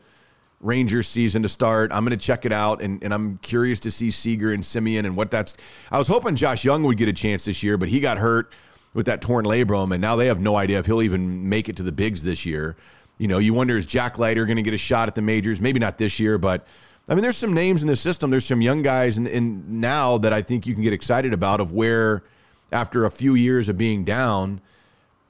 Rangers 0.61 1.07
season 1.07 1.41
to 1.43 1.49
start. 1.49 1.91
I'm 1.91 2.05
going 2.05 2.17
to 2.17 2.23
check 2.23 2.45
it 2.45 2.51
out, 2.51 2.81
and, 2.81 3.03
and 3.03 3.13
I'm 3.13 3.38
curious 3.39 3.79
to 3.81 3.91
see 3.91 4.11
Seager 4.11 4.51
and 4.51 4.63
Semien 4.63 5.05
and 5.05 5.15
what 5.15 5.31
that's. 5.31 5.57
I 5.91 5.97
was 5.97 6.07
hoping 6.07 6.35
Josh 6.35 6.63
Jung 6.63 6.83
would 6.83 6.97
get 6.97 7.09
a 7.09 7.13
chance 7.13 7.45
this 7.45 7.63
year, 7.63 7.77
but 7.77 7.89
he 7.89 7.99
got 7.99 8.17
hurt 8.17 8.53
with 8.93 9.07
that 9.07 9.21
torn 9.21 9.45
labrum, 9.45 9.91
and 9.91 10.01
now 10.01 10.15
they 10.15 10.27
have 10.27 10.39
no 10.39 10.55
idea 10.55 10.79
if 10.79 10.85
he'll 10.85 11.01
even 11.01 11.49
make 11.49 11.67
it 11.67 11.77
to 11.77 11.83
the 11.83 11.91
bigs 11.91 12.23
this 12.23 12.45
year. 12.45 12.75
You 13.17 13.27
know, 13.27 13.39
you 13.39 13.53
wonder 13.53 13.77
is 13.77 13.85
Jack 13.85 14.19
Leiter 14.19 14.45
going 14.45 14.57
to 14.57 14.63
get 14.63 14.73
a 14.73 14.77
shot 14.77 15.07
at 15.07 15.15
the 15.15 15.21
majors? 15.21 15.61
Maybe 15.61 15.79
not 15.79 15.97
this 15.97 16.19
year, 16.19 16.38
but 16.38 16.65
I 17.09 17.15
mean, 17.15 17.23
there's 17.23 17.38
some 17.38 17.53
names 17.53 17.81
in 17.81 17.88
the 17.88 17.95
system. 17.95 18.29
There's 18.29 18.45
some 18.45 18.61
young 18.61 18.81
guys, 18.81 19.17
and 19.17 19.27
in, 19.27 19.63
in 19.63 19.81
now 19.81 20.17
that 20.19 20.33
I 20.33 20.41
think 20.41 20.67
you 20.67 20.73
can 20.73 20.83
get 20.83 20.93
excited 20.93 21.33
about 21.33 21.59
of 21.59 21.71
where, 21.71 22.23
after 22.71 23.05
a 23.05 23.11
few 23.11 23.35
years 23.35 23.69
of 23.69 23.77
being 23.77 24.03
down. 24.03 24.61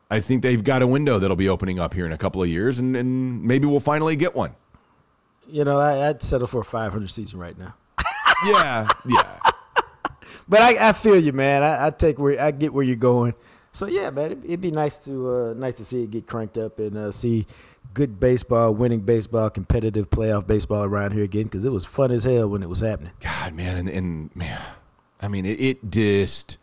I 0.09 0.19
think 0.19 0.43
they've 0.43 0.61
got 0.61 0.81
a 0.81 0.87
window 0.87 1.19
that'll 1.19 1.37
be 1.37 1.47
opening 1.47 1.79
up 1.79 1.93
here 1.93 2.05
in 2.05 2.11
a 2.11 2.17
couple 2.17 2.43
of 2.43 2.49
years, 2.49 2.79
and, 2.79 2.97
and 2.97 3.43
maybe 3.43 3.65
we'll 3.65 3.79
finally 3.79 4.17
get 4.17 4.35
one. 4.35 4.53
You 5.47 5.65
know, 5.65 5.80
I, 5.80 6.07
would 6.07 6.23
settle 6.23 6.47
for 6.47 6.61
a 6.61 6.63
500 6.63 7.09
season 7.09 7.39
right 7.39 7.57
now. 7.57 7.76
yeah, 8.45 8.88
yeah. 9.05 9.39
But 10.47 10.61
I, 10.61 10.89
I 10.89 10.91
feel 10.93 11.19
you, 11.19 11.34
man. 11.34 11.63
I, 11.63 11.88
I, 11.88 11.89
take 11.91 12.19
where 12.19 12.39
I 12.41 12.51
get 12.51 12.73
where 12.73 12.84
you're 12.84 12.95
going. 12.95 13.34
So 13.73 13.85
yeah, 13.85 14.09
man, 14.09 14.31
it'd, 14.31 14.45
it'd 14.45 14.61
be 14.61 14.72
nice 14.72 14.97
to 15.05 15.30
uh, 15.30 15.53
nice 15.53 15.76
to 15.76 15.85
see 15.85 16.03
it 16.03 16.11
get 16.11 16.27
cranked 16.27 16.57
up 16.57 16.80
and 16.80 16.97
uh, 16.97 17.11
see 17.11 17.45
good 17.93 18.19
baseball, 18.19 18.73
winning 18.73 19.01
baseball, 19.01 19.49
competitive 19.49 20.09
playoff 20.09 20.47
baseball 20.47 20.84
around 20.84 21.13
here 21.13 21.23
again 21.23 21.43
because 21.43 21.65
it 21.65 21.72
was 21.72 21.85
fun 21.85 22.11
as 22.11 22.23
hell 22.23 22.49
when 22.49 22.63
it 22.63 22.69
was 22.69 22.81
happening. 22.81 23.11
God, 23.19 23.53
man, 23.53 23.77
and, 23.77 23.89
and 23.89 24.35
man, 24.35 24.59
I 25.22 25.27
mean, 25.27 25.45
it, 25.45 25.59
it 25.59 25.89
just 25.89 26.57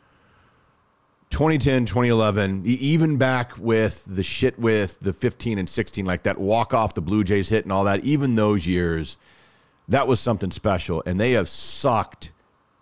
2010, 1.31 1.85
2011, 1.85 2.63
even 2.65 3.19
back 3.19 3.57
with 3.59 4.05
the 4.07 4.23
shit 4.23 4.59
with 4.59 4.99
the 5.01 5.13
15 5.13 5.59
and 5.59 5.69
16, 5.69 6.05
like 6.07 6.23
that 6.23 6.39
walk 6.39 6.73
off 6.73 6.95
the 6.95 7.03
Blue 7.03 7.23
Jays 7.23 7.51
hit 7.51 7.65
and 7.65 7.73
all 7.73 7.85
that, 7.85 8.03
even 8.05 8.35
those 8.35 8.67
years, 8.67 9.19
that 9.89 10.09
was 10.09 10.21
something 10.21 10.51
special. 10.51 11.03
And 11.07 11.21
they 11.21 11.33
have 11.33 11.49
sucked. 11.49 12.33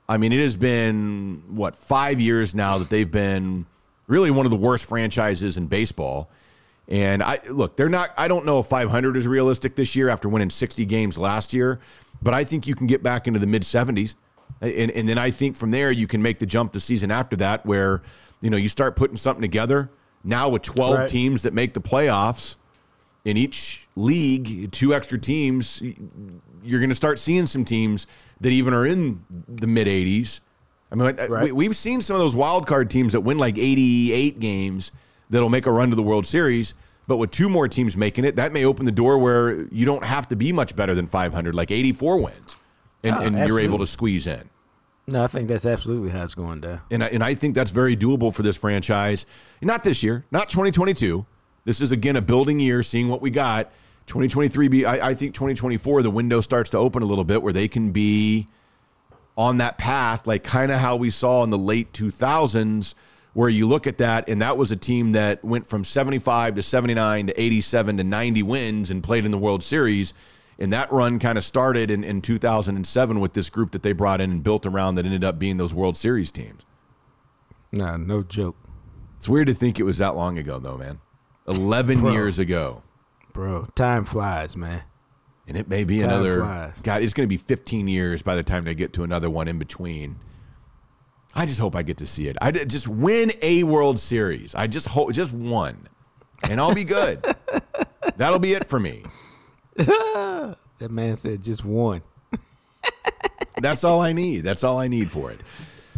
I 0.08 0.16
mean, 0.16 0.32
it 0.32 0.40
has 0.40 0.56
been, 0.56 1.42
what, 1.48 1.74
five 1.74 2.20
years 2.20 2.54
now 2.54 2.78
that 2.78 2.88
they've 2.88 3.10
been 3.10 3.66
really 4.06 4.30
one 4.30 4.46
of 4.46 4.50
the 4.50 4.56
worst 4.56 4.88
franchises 4.88 5.56
in 5.56 5.66
baseball. 5.66 6.30
And 6.88 7.22
I 7.22 7.40
look, 7.48 7.76
they're 7.76 7.88
not, 7.88 8.10
I 8.16 8.28
don't 8.28 8.46
know 8.46 8.60
if 8.60 8.66
500 8.66 9.16
is 9.16 9.26
realistic 9.26 9.74
this 9.74 9.96
year 9.96 10.08
after 10.08 10.28
winning 10.28 10.50
60 10.50 10.86
games 10.86 11.18
last 11.18 11.52
year, 11.52 11.80
but 12.22 12.32
I 12.32 12.44
think 12.44 12.66
you 12.68 12.76
can 12.76 12.86
get 12.86 13.02
back 13.02 13.26
into 13.26 13.40
the 13.40 13.46
mid 13.46 13.62
70s. 13.62 14.14
And, 14.60 14.90
and 14.92 15.08
then 15.08 15.18
I 15.18 15.30
think 15.30 15.56
from 15.56 15.72
there, 15.72 15.90
you 15.90 16.06
can 16.06 16.22
make 16.22 16.38
the 16.38 16.46
jump 16.46 16.72
the 16.72 16.80
season 16.80 17.10
after 17.10 17.36
that 17.36 17.66
where 17.66 18.02
you 18.46 18.50
know, 18.50 18.56
you 18.56 18.68
start 18.68 18.94
putting 18.94 19.16
something 19.16 19.42
together 19.42 19.90
now 20.22 20.48
with 20.48 20.62
12 20.62 20.94
right. 20.94 21.08
teams 21.08 21.42
that 21.42 21.52
make 21.52 21.74
the 21.74 21.80
playoffs 21.80 22.54
in 23.24 23.36
each 23.36 23.88
league, 23.96 24.70
two 24.70 24.94
extra 24.94 25.18
teams, 25.18 25.82
you're 26.62 26.78
going 26.78 26.90
to 26.90 26.94
start 26.94 27.18
seeing 27.18 27.46
some 27.46 27.64
teams 27.64 28.06
that 28.40 28.50
even 28.50 28.72
are 28.72 28.86
in 28.86 29.24
the 29.48 29.66
mid 29.66 29.88
80s. 29.88 30.38
I 30.92 30.94
mean, 30.94 31.18
uh, 31.18 31.26
right. 31.26 31.52
we, 31.52 31.64
have 31.64 31.74
seen 31.74 32.00
some 32.00 32.14
of 32.14 32.20
those 32.20 32.36
wild 32.36 32.68
card 32.68 32.88
teams 32.88 33.14
that 33.14 33.22
win 33.22 33.36
like 33.36 33.58
88 33.58 34.38
games 34.38 34.92
that'll 35.28 35.50
make 35.50 35.66
a 35.66 35.72
run 35.72 35.90
to 35.90 35.96
the 35.96 36.04
World 36.04 36.24
Series. 36.24 36.76
But 37.08 37.16
with 37.16 37.32
two 37.32 37.48
more 37.48 37.66
teams 37.66 37.96
making 37.96 38.26
it, 38.26 38.36
that 38.36 38.52
may 38.52 38.64
open 38.64 38.86
the 38.86 38.92
door 38.92 39.18
where 39.18 39.62
you 39.72 39.86
don't 39.86 40.04
have 40.04 40.28
to 40.28 40.36
be 40.36 40.52
much 40.52 40.76
better 40.76 40.94
than 40.94 41.08
500, 41.08 41.52
like 41.52 41.72
84 41.72 42.22
wins, 42.22 42.56
and, 43.02 43.12
oh, 43.12 43.20
and 43.22 43.48
you're 43.48 43.58
able 43.58 43.78
to 43.78 43.86
squeeze 43.86 44.28
in. 44.28 44.48
No, 45.08 45.22
I 45.22 45.28
think 45.28 45.48
that's 45.48 45.66
absolutely 45.66 46.10
how 46.10 46.24
it's 46.24 46.34
going 46.34 46.60
down. 46.60 46.80
And 46.90 47.04
I, 47.04 47.06
and 47.08 47.22
I 47.22 47.34
think 47.34 47.54
that's 47.54 47.70
very 47.70 47.96
doable 47.96 48.34
for 48.34 48.42
this 48.42 48.56
franchise. 48.56 49.24
Not 49.62 49.84
this 49.84 50.02
year, 50.02 50.24
not 50.32 50.48
2022. 50.48 51.24
This 51.64 51.80
is, 51.80 51.92
again, 51.92 52.16
a 52.16 52.22
building 52.22 52.58
year, 52.58 52.82
seeing 52.82 53.08
what 53.08 53.22
we 53.22 53.30
got. 53.30 53.72
2023, 54.06 54.68
be, 54.68 54.84
I, 54.84 55.10
I 55.10 55.14
think 55.14 55.34
2024, 55.34 56.02
the 56.02 56.10
window 56.10 56.40
starts 56.40 56.70
to 56.70 56.78
open 56.78 57.02
a 57.02 57.06
little 57.06 57.24
bit 57.24 57.42
where 57.42 57.52
they 57.52 57.68
can 57.68 57.92
be 57.92 58.48
on 59.36 59.58
that 59.58 59.78
path, 59.78 60.26
like 60.26 60.42
kind 60.42 60.72
of 60.72 60.80
how 60.80 60.96
we 60.96 61.10
saw 61.10 61.44
in 61.44 61.50
the 61.50 61.58
late 61.58 61.92
2000s, 61.92 62.94
where 63.32 63.48
you 63.48 63.66
look 63.66 63.86
at 63.86 63.98
that, 63.98 64.28
and 64.28 64.40
that 64.42 64.56
was 64.56 64.70
a 64.70 64.76
team 64.76 65.12
that 65.12 65.44
went 65.44 65.66
from 65.66 65.84
75 65.84 66.54
to 66.54 66.62
79 66.62 67.26
to 67.28 67.40
87 67.40 67.96
to 67.98 68.04
90 68.04 68.42
wins 68.42 68.90
and 68.90 69.04
played 69.04 69.24
in 69.24 69.30
the 69.30 69.38
World 69.38 69.62
Series 69.62 70.14
and 70.58 70.72
that 70.72 70.90
run 70.90 71.18
kind 71.18 71.36
of 71.36 71.44
started 71.44 71.90
in, 71.90 72.02
in 72.02 72.22
2007 72.22 73.20
with 73.20 73.32
this 73.34 73.50
group 73.50 73.72
that 73.72 73.82
they 73.82 73.92
brought 73.92 74.20
in 74.20 74.30
and 74.30 74.42
built 74.42 74.64
around 74.66 74.94
that 74.94 75.04
ended 75.04 75.24
up 75.24 75.38
being 75.38 75.56
those 75.56 75.74
World 75.74 75.96
Series 75.96 76.30
teams. 76.30 76.64
Nah, 77.72 77.96
no 77.96 78.22
joke. 78.22 78.56
It's 79.16 79.28
weird 79.28 79.48
to 79.48 79.54
think 79.54 79.78
it 79.78 79.82
was 79.82 79.98
that 79.98 80.16
long 80.16 80.38
ago, 80.38 80.58
though, 80.58 80.76
man. 80.76 81.00
11 81.48 82.00
Bro. 82.00 82.12
years 82.12 82.38
ago. 82.38 82.82
Bro, 83.32 83.66
time 83.74 84.04
flies, 84.04 84.56
man. 84.56 84.82
And 85.46 85.56
it 85.56 85.68
may 85.68 85.84
be 85.84 86.00
time 86.00 86.10
another. 86.10 86.40
Flies. 86.40 86.80
God, 86.80 87.02
it's 87.02 87.12
going 87.12 87.26
to 87.26 87.28
be 87.28 87.36
15 87.36 87.86
years 87.86 88.22
by 88.22 88.34
the 88.34 88.42
time 88.42 88.64
they 88.64 88.74
get 88.74 88.92
to 88.94 89.04
another 89.04 89.30
one 89.30 89.46
in 89.46 89.58
between. 89.58 90.16
I 91.34 91.44
just 91.44 91.60
hope 91.60 91.76
I 91.76 91.82
get 91.82 91.98
to 91.98 92.06
see 92.06 92.28
it. 92.28 92.36
I 92.40 92.50
just 92.50 92.88
win 92.88 93.30
a 93.42 93.62
World 93.62 94.00
Series. 94.00 94.54
I 94.54 94.66
just 94.66 94.88
hope 94.88 95.12
just 95.12 95.34
one, 95.34 95.86
and 96.48 96.58
I'll 96.58 96.74
be 96.74 96.84
good. 96.84 97.22
That'll 98.16 98.38
be 98.38 98.54
it 98.54 98.66
for 98.66 98.80
me. 98.80 99.04
that 100.78 100.90
man 100.90 101.16
said 101.16 101.42
just 101.42 101.64
one. 101.64 102.02
That's 103.60 103.84
all 103.84 104.00
I 104.00 104.12
need. 104.12 104.40
That's 104.40 104.64
all 104.64 104.78
I 104.78 104.88
need 104.88 105.10
for 105.10 105.30
it. 105.30 105.40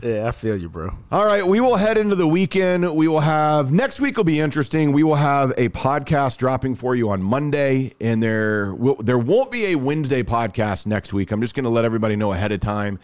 Yeah, 0.02 0.28
I 0.28 0.30
feel 0.30 0.56
you, 0.56 0.68
bro. 0.68 0.92
All 1.10 1.24
right, 1.24 1.44
we 1.44 1.60
will 1.60 1.76
head 1.76 1.98
into 1.98 2.14
the 2.14 2.26
weekend. 2.26 2.94
We 2.94 3.08
will 3.08 3.20
have 3.20 3.72
next 3.72 4.00
week 4.00 4.16
will 4.16 4.24
be 4.24 4.38
interesting. 4.38 4.92
We 4.92 5.02
will 5.02 5.16
have 5.16 5.52
a 5.56 5.68
podcast 5.70 6.38
dropping 6.38 6.76
for 6.76 6.94
you 6.94 7.10
on 7.10 7.20
Monday, 7.20 7.94
and 8.00 8.22
there 8.22 8.74
will 8.74 8.94
there 8.96 9.18
won't 9.18 9.50
be 9.50 9.66
a 9.66 9.74
Wednesday 9.74 10.22
podcast 10.22 10.86
next 10.86 11.12
week. 11.12 11.32
I'm 11.32 11.40
just 11.40 11.54
going 11.54 11.64
to 11.64 11.70
let 11.70 11.84
everybody 11.84 12.14
know 12.14 12.32
ahead 12.32 12.52
of 12.52 12.60
time. 12.60 13.00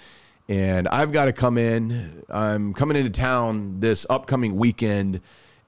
And 0.49 0.87
I've 0.89 1.11
got 1.11 1.25
to 1.25 1.33
come 1.33 1.57
in. 1.57 2.23
I'm 2.29 2.75
coming 2.75 2.97
into 2.97 3.11
town 3.11 3.81
this 3.81 4.07
upcoming 4.11 4.57
weekend 4.57 5.21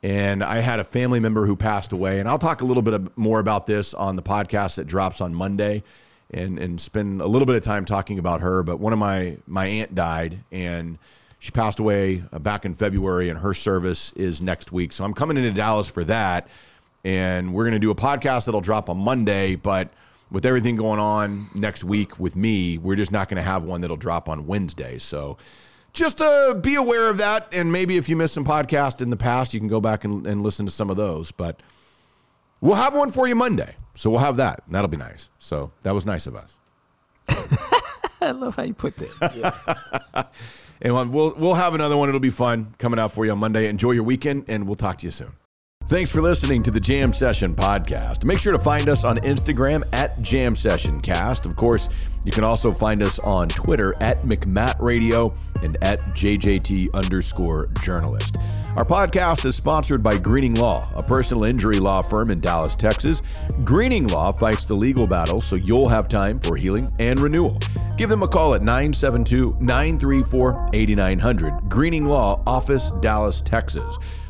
and 0.06 0.44
I 0.44 0.60
had 0.60 0.78
a 0.78 0.84
family 0.84 1.18
member 1.18 1.46
who 1.46 1.56
passed 1.56 1.92
away. 1.92 2.20
And 2.20 2.28
I'll 2.28 2.38
talk 2.38 2.60
a 2.60 2.64
little 2.64 2.82
bit 2.84 3.18
more 3.18 3.40
about 3.40 3.66
this 3.66 3.92
on 3.92 4.14
the 4.14 4.22
podcast 4.22 4.76
that 4.76 4.86
drops 4.86 5.20
on 5.20 5.34
Monday 5.34 5.82
and, 6.30 6.60
and 6.60 6.80
spend 6.80 7.20
a 7.20 7.26
little 7.26 7.44
bit 7.44 7.56
of 7.56 7.64
time 7.64 7.84
talking 7.84 8.20
about 8.20 8.40
her. 8.40 8.62
But 8.62 8.78
one 8.78 8.92
of 8.92 9.00
my, 9.00 9.38
my 9.48 9.66
aunt 9.66 9.96
died 9.96 10.44
and 10.52 10.96
she 11.40 11.50
passed 11.50 11.80
away 11.80 12.22
uh, 12.32 12.38
back 12.38 12.64
in 12.64 12.72
February, 12.72 13.30
and 13.30 13.38
her 13.40 13.52
service 13.52 14.12
is 14.12 14.40
next 14.40 14.70
week. 14.70 14.92
So 14.92 15.04
I'm 15.04 15.12
coming 15.12 15.36
into 15.36 15.50
Dallas 15.50 15.88
for 15.88 16.04
that. 16.04 16.46
And 17.04 17.52
we're 17.52 17.64
going 17.64 17.72
to 17.72 17.80
do 17.80 17.90
a 17.90 17.96
podcast 17.96 18.46
that'll 18.46 18.60
drop 18.60 18.88
on 18.88 18.98
Monday. 18.98 19.56
But 19.56 19.90
with 20.30 20.46
everything 20.46 20.76
going 20.76 21.00
on 21.00 21.48
next 21.56 21.82
week 21.82 22.20
with 22.20 22.36
me, 22.36 22.78
we're 22.78 22.94
just 22.94 23.10
not 23.10 23.28
going 23.28 23.42
to 23.42 23.48
have 23.48 23.64
one 23.64 23.80
that'll 23.80 23.96
drop 23.96 24.28
on 24.28 24.46
Wednesday. 24.46 24.98
So 24.98 25.36
just 25.96 26.20
uh, 26.20 26.54
be 26.54 26.76
aware 26.76 27.10
of 27.10 27.18
that. 27.18 27.48
And 27.52 27.72
maybe 27.72 27.96
if 27.96 28.08
you 28.08 28.16
missed 28.16 28.34
some 28.34 28.44
podcasts 28.44 29.02
in 29.02 29.10
the 29.10 29.16
past, 29.16 29.52
you 29.54 29.60
can 29.60 29.68
go 29.68 29.80
back 29.80 30.04
and, 30.04 30.26
and 30.26 30.42
listen 30.42 30.66
to 30.66 30.72
some 30.72 30.90
of 30.90 30.96
those. 30.96 31.32
But 31.32 31.60
we'll 32.60 32.76
have 32.76 32.94
one 32.94 33.10
for 33.10 33.26
you 33.26 33.34
Monday. 33.34 33.74
So 33.94 34.10
we'll 34.10 34.20
have 34.20 34.36
that. 34.36 34.62
That'll 34.68 34.88
be 34.88 34.98
nice. 34.98 35.30
So 35.38 35.72
that 35.82 35.92
was 35.92 36.06
nice 36.06 36.26
of 36.26 36.36
us. 36.36 36.58
I 38.20 38.30
love 38.30 38.56
how 38.56 38.62
you 38.62 38.74
put 38.74 38.96
that. 38.96 39.34
Yeah. 40.14 40.22
and 40.82 41.12
we'll 41.12 41.34
we'll 41.36 41.54
have 41.54 41.74
another 41.74 41.96
one. 41.96 42.08
It'll 42.08 42.20
be 42.20 42.30
fun 42.30 42.74
coming 42.78 42.98
out 42.98 43.12
for 43.12 43.24
you 43.24 43.32
on 43.32 43.38
Monday. 43.38 43.68
Enjoy 43.68 43.92
your 43.92 44.04
weekend, 44.04 44.44
and 44.48 44.66
we'll 44.66 44.76
talk 44.76 44.98
to 44.98 45.06
you 45.06 45.10
soon. 45.10 45.32
Thanks 45.88 46.10
for 46.10 46.20
listening 46.20 46.64
to 46.64 46.72
the 46.72 46.80
Jam 46.80 47.12
Session 47.12 47.54
podcast. 47.54 48.24
Make 48.24 48.40
sure 48.40 48.50
to 48.50 48.58
find 48.58 48.88
us 48.88 49.04
on 49.04 49.18
Instagram 49.18 49.84
at 49.92 50.20
Jam 50.20 50.56
Session 50.56 51.00
Cast. 51.00 51.46
Of 51.46 51.54
course, 51.54 51.88
you 52.24 52.32
can 52.32 52.42
also 52.42 52.72
find 52.72 53.04
us 53.04 53.20
on 53.20 53.48
Twitter 53.48 53.94
at 54.00 54.24
McMatt 54.24 54.80
Radio 54.80 55.32
and 55.62 55.76
at 55.82 56.00
JJT 56.06 56.92
underscore 56.92 57.68
journalist. 57.82 58.36
Our 58.74 58.84
podcast 58.84 59.46
is 59.46 59.54
sponsored 59.54 60.02
by 60.02 60.18
Greening 60.18 60.54
Law, 60.54 60.90
a 60.96 61.04
personal 61.04 61.44
injury 61.44 61.78
law 61.78 62.02
firm 62.02 62.32
in 62.32 62.40
Dallas, 62.40 62.74
Texas. 62.74 63.22
Greening 63.62 64.08
Law 64.08 64.32
fights 64.32 64.66
the 64.66 64.74
legal 64.74 65.06
battle 65.06 65.40
so 65.40 65.54
you'll 65.54 65.88
have 65.88 66.08
time 66.08 66.40
for 66.40 66.56
healing 66.56 66.90
and 66.98 67.20
renewal. 67.20 67.60
Give 67.96 68.10
them 68.10 68.24
a 68.24 68.28
call 68.28 68.54
at 68.54 68.60
972 68.60 69.56
934 69.60 70.70
8900. 70.72 71.68
Greening 71.68 72.06
Law, 72.06 72.42
Office, 72.44 72.90
Dallas, 73.00 73.40
Texas. 73.40 73.98